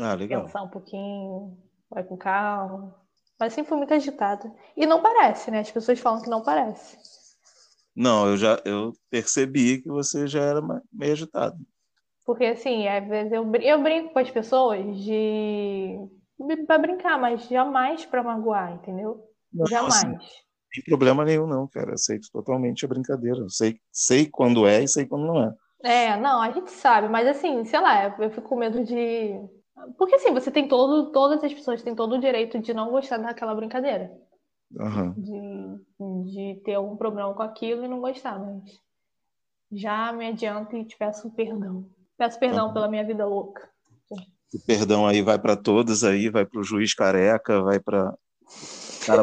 Ah, 0.00 0.14
legal. 0.14 0.42
Pensar 0.42 0.62
um 0.62 0.68
pouquinho, 0.68 1.56
vai 1.88 2.02
com 2.04 2.16
calma. 2.16 2.94
Mas 3.38 3.52
sempre 3.52 3.68
fui 3.68 3.78
muito 3.78 3.94
agitada. 3.94 4.52
E 4.76 4.86
não 4.86 5.02
parece, 5.02 5.50
né? 5.50 5.60
As 5.60 5.70
pessoas 5.70 6.00
falam 6.00 6.22
que 6.22 6.30
não 6.30 6.42
parece. 6.42 6.98
Não, 7.94 8.28
eu 8.28 8.36
já 8.36 8.60
eu 8.64 8.92
percebi 9.10 9.80
que 9.80 9.88
você 9.88 10.26
já 10.26 10.42
era 10.42 10.60
meio 10.92 11.12
agitado. 11.12 11.56
Porque 12.26 12.44
assim, 12.44 12.88
às 12.88 13.06
vezes 13.06 13.32
eu, 13.32 13.50
eu 13.54 13.82
brinco 13.82 14.12
com 14.12 14.18
as 14.18 14.30
pessoas 14.30 14.84
de 14.98 15.96
para 16.66 16.78
brincar, 16.78 17.18
mas 17.18 17.48
jamais 17.48 18.04
para 18.04 18.22
magoar, 18.22 18.74
entendeu? 18.74 19.24
Não, 19.52 19.66
jamais. 19.66 20.04
Assim, 20.04 20.16
tem 20.74 20.84
problema 20.84 21.24
nenhum, 21.24 21.46
não, 21.46 21.66
cara. 21.66 21.94
Aceito 21.94 22.28
totalmente 22.30 22.84
a 22.84 22.88
brincadeira. 22.88 23.38
Eu 23.38 23.48
sei, 23.48 23.80
sei 23.90 24.28
quando 24.30 24.66
é 24.66 24.82
e 24.82 24.88
sei 24.88 25.06
quando 25.06 25.26
não 25.26 25.42
é. 25.42 25.54
É, 25.82 26.16
não, 26.16 26.42
a 26.42 26.50
gente 26.50 26.70
sabe, 26.70 27.08
mas 27.08 27.28
assim, 27.28 27.64
sei 27.64 27.80
lá, 27.80 28.16
eu 28.18 28.30
fico 28.30 28.48
com 28.48 28.56
medo 28.56 28.84
de. 28.84 29.38
Porque 29.96 30.16
assim, 30.16 30.32
você 30.32 30.50
tem 30.50 30.66
todo, 30.66 31.12
todas 31.12 31.44
as 31.44 31.54
pessoas 31.54 31.82
têm 31.82 31.94
todo 31.94 32.16
o 32.16 32.20
direito 32.20 32.58
de 32.58 32.74
não 32.74 32.90
gostar 32.90 33.18
daquela 33.18 33.54
brincadeira. 33.54 34.10
Uhum. 34.72 35.12
De, 35.12 36.32
de 36.32 36.60
ter 36.64 36.74
algum 36.74 36.96
problema 36.96 37.32
com 37.34 37.42
aquilo 37.42 37.84
e 37.84 37.88
não 37.88 38.00
gostar, 38.00 38.38
mas 38.38 38.64
já 39.70 40.12
me 40.12 40.26
adianto 40.26 40.76
e 40.76 40.84
te 40.84 40.96
peço 40.96 41.30
perdão. 41.30 41.88
Peço 42.16 42.38
perdão 42.38 42.68
uhum. 42.68 42.72
pela 42.72 42.88
minha 42.88 43.04
vida 43.04 43.26
louca. 43.26 43.68
O 44.54 44.58
perdão 44.66 45.06
aí 45.06 45.22
vai 45.22 45.38
para 45.38 45.56
todos 45.56 46.04
aí, 46.04 46.30
vai 46.30 46.46
para 46.46 46.60
o 46.60 46.64
juiz 46.64 46.94
careca, 46.94 47.62
vai 47.62 47.80
para 47.80 48.14
cara 49.04 49.22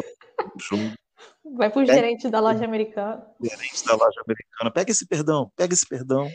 Vai 1.56 1.70
para 1.70 1.82
o 1.82 1.84
gerente 1.84 2.28
da 2.28 2.40
loja 2.40 2.64
americana. 2.64 3.26
Gerente 3.40 3.84
da 3.84 3.94
loja 3.94 4.20
americana. 4.26 4.70
Pega 4.70 4.90
esse 4.90 5.06
perdão, 5.06 5.50
pega 5.56 5.74
esse 5.74 5.86
perdão. 5.86 6.28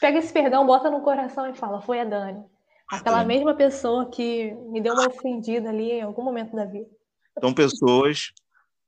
Pega 0.00 0.18
esse 0.18 0.32
perdão, 0.32 0.66
bota 0.66 0.90
no 0.90 1.02
coração 1.02 1.48
e 1.48 1.54
fala: 1.54 1.80
Foi 1.80 2.00
a 2.00 2.04
Dani. 2.04 2.44
Aquela 2.90 3.18
Dani. 3.18 3.28
mesma 3.28 3.54
pessoa 3.54 4.08
que 4.10 4.52
me 4.70 4.80
deu 4.80 4.94
uma 4.94 5.08
ofendida 5.08 5.70
ali 5.70 5.92
em 5.92 6.02
algum 6.02 6.22
momento 6.22 6.54
da 6.54 6.64
vida. 6.64 6.88
Então, 7.36 7.52
pessoas, 7.52 8.32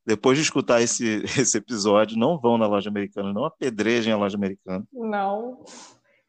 depois 0.06 0.38
de 0.38 0.44
escutar 0.44 0.80
esse, 0.80 1.22
esse 1.38 1.58
episódio, 1.58 2.16
não 2.16 2.38
vão 2.38 2.56
na 2.56 2.66
loja 2.66 2.88
americana, 2.88 3.32
não 3.32 3.44
apedrejem 3.44 4.12
a 4.12 4.16
loja 4.16 4.36
americana. 4.36 4.84
Não. 4.92 5.64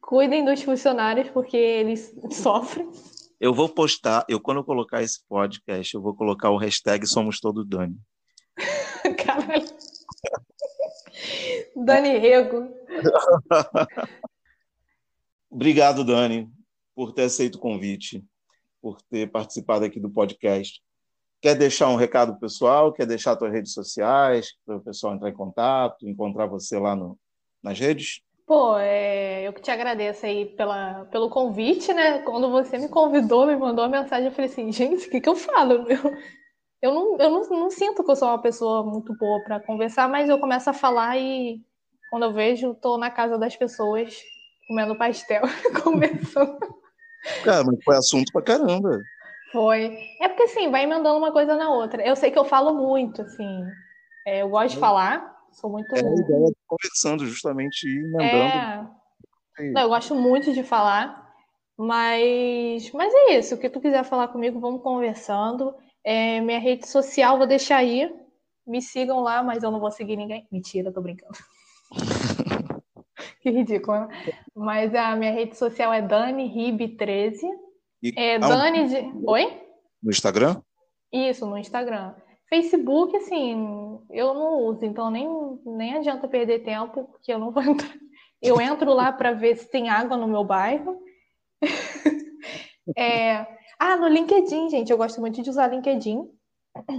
Cuidem 0.09 0.43
dos 0.43 0.63
funcionários, 0.63 1.29
porque 1.29 1.55
eles 1.55 2.11
sofrem. 2.33 2.89
Eu 3.39 3.53
vou 3.53 3.69
postar, 3.69 4.25
eu 4.27 4.41
quando 4.41 4.57
eu 4.57 4.63
colocar 4.63 5.03
esse 5.03 5.23
podcast, 5.29 5.93
eu 5.93 6.01
vou 6.01 6.15
colocar 6.15 6.49
o 6.49 6.57
hashtag 6.57 7.05
Somos 7.05 7.39
Todo 7.39 7.63
Dani. 7.63 7.95
Caralho. 9.23 9.67
Dani 11.75 12.17
Rego. 12.17 12.73
Obrigado, 15.47 16.03
Dani, 16.03 16.51
por 16.95 17.13
ter 17.13 17.25
aceito 17.25 17.57
o 17.57 17.59
convite, 17.59 18.25
por 18.81 18.99
ter 19.03 19.29
participado 19.29 19.85
aqui 19.85 19.99
do 19.99 20.09
podcast. 20.09 20.81
Quer 21.39 21.53
deixar 21.53 21.87
um 21.87 21.95
recado 21.95 22.39
pessoal? 22.39 22.91
Quer 22.91 23.05
deixar 23.05 23.37
suas 23.37 23.51
redes 23.53 23.73
sociais 23.73 24.55
para 24.65 24.77
o 24.77 24.81
pessoal 24.81 25.13
entrar 25.13 25.29
em 25.29 25.35
contato, 25.35 26.09
encontrar 26.09 26.47
você 26.47 26.79
lá 26.79 26.95
no, 26.95 27.15
nas 27.61 27.79
redes? 27.79 28.23
Pô, 28.49 28.75
é, 28.79 29.47
eu 29.47 29.53
que 29.53 29.61
te 29.61 29.69
agradeço 29.69 30.25
aí 30.25 30.43
pela, 30.43 31.05
pelo 31.11 31.29
convite, 31.29 31.93
né? 31.93 32.23
Quando 32.23 32.49
você 32.49 32.79
me 32.79 32.89
convidou, 32.89 33.45
me 33.45 33.55
mandou 33.55 33.85
a 33.85 33.87
mensagem, 33.87 34.25
eu 34.25 34.31
falei 34.31 34.49
assim, 34.49 34.71
gente, 34.71 35.07
o 35.07 35.11
que, 35.11 35.21
que 35.21 35.29
eu 35.29 35.35
falo? 35.35 35.85
Eu, 36.81 36.89
eu 36.89 36.93
não, 36.95 37.17
eu 37.19 37.29
não, 37.29 37.49
não 37.49 37.69
sinto 37.69 38.03
que 38.03 38.09
eu 38.09 38.15
sou 38.15 38.29
uma 38.29 38.41
pessoa 38.41 38.81
muito 38.83 39.13
boa 39.13 39.43
para 39.43 39.59
conversar, 39.59 40.07
mas 40.09 40.29
eu 40.29 40.39
começo 40.39 40.69
a 40.69 40.73
falar 40.73 41.17
e 41.17 41.61
quando 42.09 42.23
eu 42.23 42.31
vejo, 42.31 42.71
estou 42.71 42.97
na 42.97 43.11
casa 43.11 43.37
das 43.37 43.55
pessoas 43.55 44.15
comendo 44.65 44.95
pastel, 44.95 45.43
conversando. 45.83 46.57
Cara, 47.43 47.65
mas 47.65 47.83
foi 47.83 47.97
assunto 47.97 48.31
pra 48.31 48.41
caramba. 48.41 49.03
Foi. 49.51 49.99
É 50.21 50.29
porque 50.29 50.43
assim, 50.43 50.71
vai 50.71 50.85
emendando 50.85 51.17
uma 51.17 51.33
coisa 51.33 51.55
na 51.55 51.69
outra. 51.69 52.01
Eu 52.01 52.15
sei 52.15 52.31
que 52.31 52.39
eu 52.39 52.45
falo 52.45 52.73
muito, 52.73 53.21
assim. 53.21 53.69
É, 54.25 54.41
eu 54.41 54.49
gosto 54.49 54.73
de 54.73 54.79
falar, 54.79 55.37
sou 55.51 55.69
muito. 55.69 55.93
É 55.93 55.99
a 55.99 56.01
ideia 56.01 56.47
de 56.47 56.58
conversando, 56.69 57.25
justamente 57.25 57.87
emendando. 57.87 58.89
É... 59.57 59.71
Não, 59.73 59.81
eu 59.81 59.89
gosto 59.89 60.15
muito 60.15 60.53
de 60.53 60.63
falar, 60.63 61.33
mas, 61.77 62.91
mas 62.91 63.13
é 63.13 63.37
isso. 63.37 63.55
O 63.55 63.57
que 63.57 63.69
tu 63.69 63.81
quiser 63.81 64.03
falar 64.05 64.29
comigo, 64.29 64.59
vamos 64.59 64.81
conversando. 64.81 65.75
É, 66.03 66.39
minha 66.39 66.59
rede 66.59 66.87
social, 66.87 67.37
vou 67.37 67.47
deixar 67.47 67.77
aí. 67.77 68.09
Me 68.65 68.81
sigam 68.81 69.19
lá, 69.19 69.43
mas 69.43 69.63
eu 69.63 69.71
não 69.71 69.79
vou 69.79 69.91
seguir 69.91 70.15
ninguém. 70.15 70.47
Mentira, 70.51 70.93
tô 70.93 71.01
brincando. 71.01 71.37
que 73.41 73.49
ridículo, 73.49 74.01
né? 74.01 74.07
Mas 74.55 74.93
a 74.93 75.15
minha 75.15 75.31
rede 75.31 75.57
social 75.57 75.91
é 75.91 76.01
DaniRib13. 76.01 77.39
É 78.15 78.39
Dani 78.39 78.87
de... 78.87 79.25
Oi? 79.25 79.61
No 80.01 80.11
Instagram? 80.11 80.61
Isso, 81.11 81.45
no 81.45 81.57
Instagram. 81.57 82.13
Facebook, 82.49 83.15
assim, 83.15 83.99
eu 84.09 84.33
não 84.33 84.63
uso, 84.63 84.83
então 84.83 85.11
nem, 85.11 85.27
nem 85.65 85.95
adianta 85.95 86.27
perder 86.27 86.63
tempo, 86.63 87.03
porque 87.05 87.31
eu 87.31 87.37
não 87.37 87.51
vou 87.51 87.61
entrar. 87.63 87.93
Eu 88.41 88.59
entro 88.59 88.93
lá 88.93 89.11
para 89.11 89.33
ver 89.33 89.57
se 89.57 89.69
tem 89.69 89.89
água 89.89 90.17
no 90.17 90.27
meu 90.27 90.43
bairro. 90.43 90.99
é, 92.97 93.45
ah, 93.77 93.95
no 93.97 94.07
LinkedIn, 94.07 94.69
gente, 94.69 94.91
eu 94.91 94.97
gosto 94.97 95.19
muito 95.19 95.41
de 95.41 95.49
usar 95.49 95.67
LinkedIn. 95.67 96.23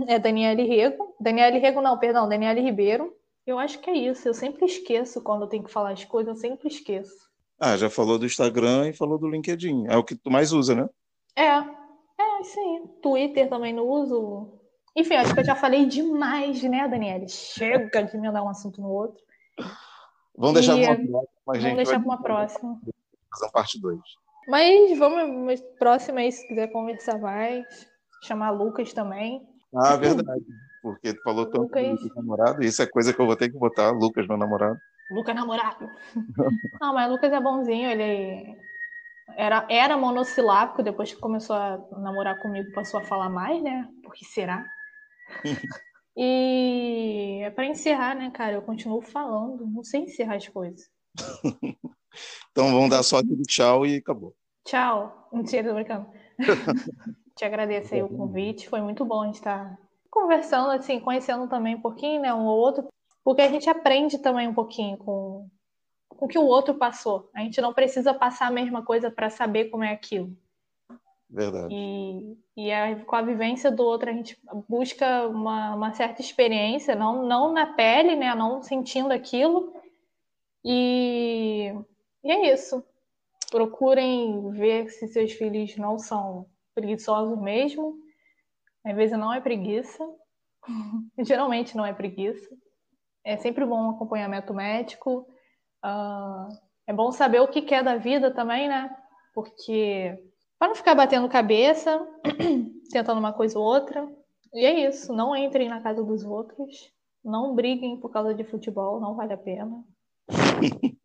É 0.07 0.19
Daniele 0.19 0.65
Rego. 0.65 1.15
Daniele 1.19 1.59
Rego, 1.59 1.81
não, 1.81 1.99
perdão, 1.99 2.29
Daniele 2.29 2.61
Ribeiro. 2.61 3.15
Eu 3.47 3.59
acho 3.59 3.79
que 3.81 3.91
é 3.91 3.95
isso. 3.95 4.29
Eu 4.29 4.35
sempre 4.35 4.67
esqueço 4.67 5.23
quando 5.23 5.43
eu 5.43 5.49
tenho 5.49 5.65
que 5.65 5.71
falar 5.71 5.93
as 5.93 6.05
coisas, 6.05 6.35
eu 6.35 6.41
sempre 6.41 6.69
esqueço. 6.69 7.31
Ah, 7.59 7.77
já 7.77 7.91
falou 7.91 8.19
do 8.19 8.27
Instagram 8.27 8.89
e 8.89 8.93
falou 8.93 9.19
do 9.19 9.29
LinkedIn. 9.29 9.87
É 9.89 9.97
o 9.97 10.05
que 10.05 10.15
tu 10.15 10.31
mais 10.31 10.53
usa, 10.53 10.75
né? 10.75 10.89
É. 11.37 11.81
É, 12.23 12.43
sim. 12.45 12.87
Twitter 13.03 13.49
também 13.49 13.73
não 13.73 13.87
uso. 13.87 14.60
Enfim, 14.97 15.15
acho 15.15 15.33
que 15.33 15.41
eu 15.41 15.45
já 15.45 15.55
falei 15.55 15.87
demais, 15.87 16.63
né, 16.63 16.89
Daniele? 16.89 17.29
Chega 17.29 18.03
de 18.03 18.19
me 18.19 18.31
dar 18.33 18.43
um 18.43 18.49
assunto 18.49 18.81
no 18.81 18.89
outro. 18.89 19.23
Vamos 20.37 20.55
deixar 20.55 20.75
para 20.75 20.95
uma 20.95 21.27
próxima. 21.37 21.45
Vamos 21.47 21.77
deixar 21.77 22.01
para 22.01 22.09
uma 22.09 22.23
próxima. 22.23 22.81
Fazer 23.31 23.45
uma 23.45 23.53
parte 23.53 23.81
2. 23.81 24.01
Mas 24.49 24.99
vamos, 24.99 25.61
próxima 25.79 26.21
aí, 26.21 26.33
se 26.33 26.47
quiser 26.49 26.69
conversar 26.73 27.19
mais, 27.19 27.65
chamar 28.23 28.51
Lucas 28.51 28.93
também. 28.93 29.47
Ah, 29.75 29.97
verdade. 29.97 30.45
Porque 30.83 31.15
tu 31.15 31.23
falou 31.23 31.47
tanto 31.47 31.63
Lucas... 31.63 32.01
do 32.01 32.15
namorado, 32.15 32.63
isso 32.63 32.83
é 32.83 32.87
coisa 32.87 33.13
que 33.13 33.21
eu 33.21 33.27
vou 33.27 33.37
ter 33.37 33.51
que 33.51 33.59
botar, 33.59 33.91
Lucas, 33.91 34.27
meu 34.27 34.37
namorado. 34.37 34.79
Lucas 35.11 35.35
namorado. 35.35 35.89
Não, 36.81 36.95
mas 36.95 37.11
Lucas 37.11 37.33
é 37.33 37.41
bonzinho, 37.41 37.91
ele 37.91 38.57
era, 39.37 39.67
era 39.69 39.97
monossilábico, 39.97 40.83
depois 40.83 41.13
que 41.13 41.21
começou 41.21 41.55
a 41.55 41.79
namorar 41.99 42.41
comigo, 42.41 42.73
passou 42.73 43.01
a 43.01 43.05
falar 43.05 43.29
mais, 43.29 43.63
né? 43.63 43.89
Por 44.03 44.15
que 44.15 44.25
será? 44.25 44.65
E 46.17 47.41
é 47.43 47.51
para 47.51 47.67
encerrar, 47.67 48.15
né, 48.15 48.31
cara? 48.31 48.55
Eu 48.55 48.63
continuo 48.63 49.01
falando, 49.01 49.67
não 49.67 49.83
sei 49.83 50.03
encerrar 50.03 50.37
as 50.37 50.49
coisas. 50.49 50.89
Então 52.51 52.73
vamos 52.73 52.91
dar 52.91 53.03
só 53.03 53.23
de 53.23 53.43
tchau 53.43 53.87
e 53.87 53.97
acabou. 53.97 54.35
Tchau. 54.65 55.29
Mentira, 55.33 55.69
tô 55.69 55.75
brincando. 55.75 56.09
Te 57.37 57.45
agradeço 57.45 57.95
aí 57.95 58.03
o 58.03 58.09
convite. 58.09 58.69
Foi 58.69 58.81
muito 58.81 59.05
bom 59.05 59.23
a 59.23 59.27
gente 59.27 59.37
estar 59.37 59.79
conversando, 60.11 60.71
assim, 60.71 61.01
conhecendo 61.01 61.49
também 61.49 61.77
um 61.77 61.81
pouquinho, 61.81 62.21
né, 62.21 62.35
um 62.35 62.45
ou 62.45 62.59
outro, 62.59 62.89
porque 63.25 63.43
a 63.43 63.49
gente 63.49 63.71
aprende 63.71 64.19
também 64.19 64.49
um 64.49 64.55
pouquinho 64.55 64.99
com, 64.99 65.49
com 66.09 66.27
o 66.27 66.29
que 66.29 66.39
o 66.39 66.45
outro 66.45 66.75
passou. 66.75 67.31
A 67.35 67.41
gente 67.41 67.61
não 67.61 67.73
precisa 67.73 68.13
passar 68.13 68.49
a 68.49 68.51
mesma 68.51 68.85
coisa 68.85 69.11
para 69.11 69.31
saber 69.31 69.67
como 69.67 69.85
é 69.85 69.93
aquilo. 69.93 70.37
Verdade. 71.31 71.73
E, 71.73 72.37
e 72.57 72.73
a, 72.73 73.05
com 73.05 73.15
a 73.15 73.23
vivência 73.23 73.71
do 73.71 73.85
outro, 73.85 74.11
a 74.11 74.13
gente 74.13 74.37
busca 74.69 75.29
uma, 75.29 75.75
uma 75.77 75.93
certa 75.93 76.21
experiência, 76.21 76.97
não, 76.97 77.25
não 77.25 77.53
na 77.53 77.75
pele, 77.75 78.17
né, 78.17 78.35
não 78.35 78.63
sentindo 78.63 79.13
aquilo. 79.13 79.73
E, 80.65 81.73
e 82.25 82.31
é 82.31 82.53
isso. 82.53 82.85
Procurem 83.51 84.51
ver 84.51 84.91
se 84.91 85.07
seus 85.07 85.33
filhos 85.33 85.77
não 85.77 85.99
são 85.99 86.47
preguiçosos 86.75 87.41
mesmo. 87.41 87.97
Às 88.85 88.97
vezes 88.97 89.17
não 89.17 89.33
é 89.33 89.41
preguiça. 89.41 90.05
Geralmente 91.19 91.77
não 91.77 91.87
é 91.87 91.93
preguiça. 91.93 92.49
É 93.25 93.37
sempre 93.37 93.65
bom 93.65 93.87
um 93.87 93.91
acompanhamento 93.91 94.53
médico. 94.53 95.27
Uh, 95.85 96.49
é 96.89 96.93
bom 96.93 97.13
saber 97.13 97.41
o 97.41 97.49
que 97.49 97.63
quer 97.63 97.85
da 97.85 97.97
vida 97.97 98.33
também, 98.33 98.69
né? 98.69 98.91
Porque 99.33 100.30
para 100.61 100.69
não 100.69 100.75
ficar 100.75 100.95
batendo 100.95 101.27
cabeça, 101.27 102.07
tentando 102.93 103.19
uma 103.19 103.33
coisa 103.33 103.59
ou 103.59 103.65
outra. 103.65 104.07
E 104.53 104.67
é 104.67 104.87
isso. 104.87 105.11
Não 105.11 105.35
entrem 105.35 105.71
na 105.71 105.81
casa 105.81 106.05
dos 106.05 106.23
outros. 106.23 106.93
Não 107.25 107.55
briguem 107.55 107.97
por 107.99 108.11
causa 108.11 108.35
de 108.35 108.45
futebol. 108.45 109.01
Não 109.01 109.15
vale 109.15 109.33
a 109.33 109.39
pena. 109.39 109.83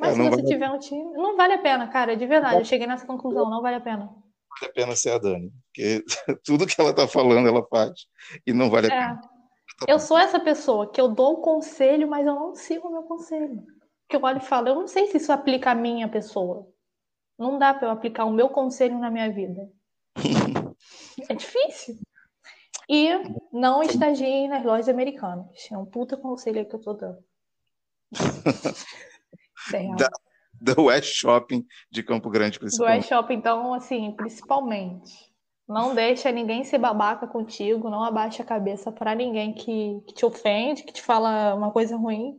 Mas 0.00 0.14
se 0.14 0.22
você 0.22 0.30
vale... 0.30 0.44
tiver 0.44 0.70
um 0.70 0.78
time, 0.78 1.12
não 1.12 1.36
vale 1.36 1.52
a 1.52 1.58
pena, 1.58 1.86
cara, 1.86 2.16
de 2.16 2.26
verdade. 2.26 2.56
Eu 2.56 2.64
cheguei 2.64 2.86
nessa 2.86 3.06
conclusão, 3.06 3.50
não 3.50 3.60
vale 3.60 3.76
a 3.76 3.80
pena. 3.80 4.06
Vale 4.06 4.70
a 4.70 4.72
pena 4.72 4.96
ser 4.96 5.10
a 5.10 5.18
Dani, 5.18 5.52
porque 5.66 6.02
tudo 6.42 6.66
que 6.66 6.80
ela 6.80 6.92
tá 6.92 7.06
falando, 7.06 7.46
ela 7.46 7.64
faz 7.66 8.06
e 8.46 8.52
não 8.54 8.70
vale 8.70 8.90
a 8.90 8.94
é. 8.94 8.98
pena. 8.98 9.20
Eu 9.86 10.00
sou 10.00 10.18
essa 10.18 10.40
pessoa 10.40 10.90
que 10.90 11.00
eu 11.00 11.08
dou 11.08 11.34
o 11.34 11.42
conselho, 11.42 12.08
mas 12.08 12.26
eu 12.26 12.34
não 12.34 12.54
sigo 12.54 12.88
o 12.88 12.90
meu 12.90 13.02
conselho. 13.02 13.62
Que 14.08 14.16
eu 14.16 14.22
olho 14.22 14.38
e 14.38 14.44
falo, 14.44 14.68
eu 14.68 14.74
não 14.74 14.88
sei 14.88 15.06
se 15.06 15.18
isso 15.18 15.30
aplica 15.30 15.70
a 15.70 15.74
minha 15.74 16.08
pessoa. 16.08 16.66
Não 17.38 17.58
dá 17.58 17.72
para 17.72 17.88
eu 17.88 17.92
aplicar 17.92 18.24
o 18.24 18.32
meu 18.32 18.48
conselho 18.48 18.98
na 18.98 19.10
minha 19.10 19.30
vida. 19.30 19.70
é 21.28 21.34
difícil. 21.34 21.98
E 22.88 23.08
não 23.52 23.82
estagie 23.82 24.48
nas 24.48 24.64
lojas 24.64 24.88
americanas. 24.88 25.68
É 25.70 25.76
um 25.76 25.84
puta 25.84 26.16
conselho 26.16 26.66
que 26.66 26.74
eu 26.74 26.80
tô 26.80 26.94
dando. 26.94 27.22
da, 29.96 30.10
da 30.60 30.82
West 30.82 31.12
Shopping 31.14 31.66
de 31.90 32.02
Campo 32.02 32.30
Grande, 32.30 32.58
principalmente. 32.58 32.94
Do 32.94 32.98
West 32.98 33.08
Shopping, 33.08 33.34
então, 33.34 33.74
assim, 33.74 34.12
principalmente. 34.12 35.28
Não 35.68 35.94
deixa 35.94 36.32
ninguém 36.32 36.64
ser 36.64 36.78
babaca 36.78 37.26
contigo, 37.26 37.90
não 37.90 38.02
abaixa 38.02 38.42
a 38.42 38.46
cabeça 38.46 38.90
para 38.90 39.14
ninguém 39.14 39.52
que, 39.52 40.00
que, 40.06 40.14
te 40.14 40.24
ofende, 40.24 40.82
que 40.82 40.94
te 40.94 41.02
fala 41.02 41.54
uma 41.54 41.70
coisa 41.70 41.94
ruim. 41.94 42.38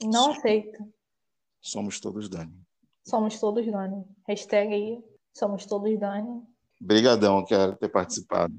Não 0.00 0.32
Sim. 0.32 0.38
aceita. 0.38 0.88
Somos 1.60 1.98
todos 1.98 2.28
Dani. 2.28 2.57
Somos 3.08 3.40
todos 3.40 3.64
Dani. 3.64 4.04
Hashtag 4.28 4.70
aí, 4.70 4.98
somos 5.32 5.64
todos 5.64 5.98
Dani. 5.98 6.42
Obrigadão, 6.78 7.42
quero 7.42 7.74
ter 7.76 7.88
participado. 7.88 8.52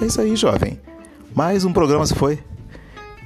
É 0.00 0.06
isso 0.06 0.22
aí, 0.22 0.34
jovem. 0.34 0.80
Mais 1.34 1.66
um 1.66 1.74
programa 1.74 2.06
se 2.06 2.14
foi. 2.14 2.42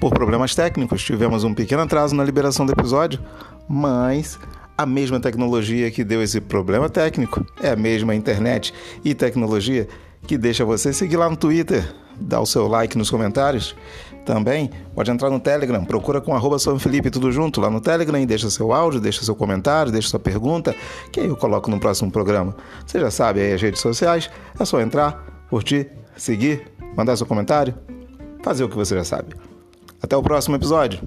Por 0.01 0.13
problemas 0.13 0.53
técnicos, 0.53 1.05
tivemos 1.05 1.45
um 1.45 1.55
pequeno 1.55 1.83
atraso 1.83 2.17
na 2.17 2.25
liberação 2.25 2.67
do 2.67 2.73
episódio, 2.73 3.21
mas 3.69 4.37
a 4.81 4.87
mesma 4.87 5.21
tecnologia 5.21 5.91
que 5.91 6.03
deu 6.03 6.23
esse 6.23 6.41
problema 6.41 6.89
técnico 6.89 7.45
é 7.63 7.69
a 7.69 7.77
mesma 7.77 8.15
internet 8.15 8.73
e 9.05 9.15
tecnologia 9.15 9.87
que 10.27 10.39
deixa 10.39 10.65
você 10.65 10.91
seguir 10.91 11.19
lá 11.19 11.29
no 11.29 11.37
Twitter, 11.37 11.87
dar 12.19 12.41
o 12.41 12.47
seu 12.47 12.67
like 12.67 12.97
nos 12.97 13.11
comentários. 13.11 13.77
Também 14.25 14.71
pode 14.95 15.11
entrar 15.11 15.29
no 15.29 15.39
Telegram, 15.39 15.85
procura 15.85 16.19
com 16.19 16.35
arroba 16.35 16.59
São 16.59 16.79
Felipe 16.79 17.11
tudo 17.11 17.31
junto 17.31 17.61
lá 17.61 17.69
no 17.69 17.79
Telegram 17.79 18.19
e 18.19 18.25
deixa 18.25 18.49
seu 18.49 18.73
áudio, 18.73 19.01
deixa 19.01 19.23
seu 19.23 19.35
comentário, 19.37 19.93
deixa 19.93 20.09
sua 20.09 20.21
pergunta, 20.21 20.75
que 21.13 21.21
aí 21.21 21.27
eu 21.27 21.37
coloco 21.37 21.71
no 21.71 21.79
próximo 21.79 22.11
programa. 22.11 22.57
Você 22.87 22.99
já 22.99 23.11
sabe 23.11 23.41
aí 23.41 23.53
as 23.53 23.61
redes 23.61 23.83
sociais, 23.83 24.31
é 24.59 24.65
só 24.65 24.81
entrar, 24.81 25.45
curtir, 25.51 25.91
seguir, 26.17 26.73
mandar 26.97 27.19
seu 27.19 27.27
comentário, 27.27 27.75
fazer 28.43 28.65
o 28.65 28.69
que 28.69 28.77
você 28.77 28.95
já 28.95 29.05
sabe. 29.05 29.35
Até 30.03 30.17
o 30.17 30.23
próximo 30.23 30.57
episódio. 30.57 31.01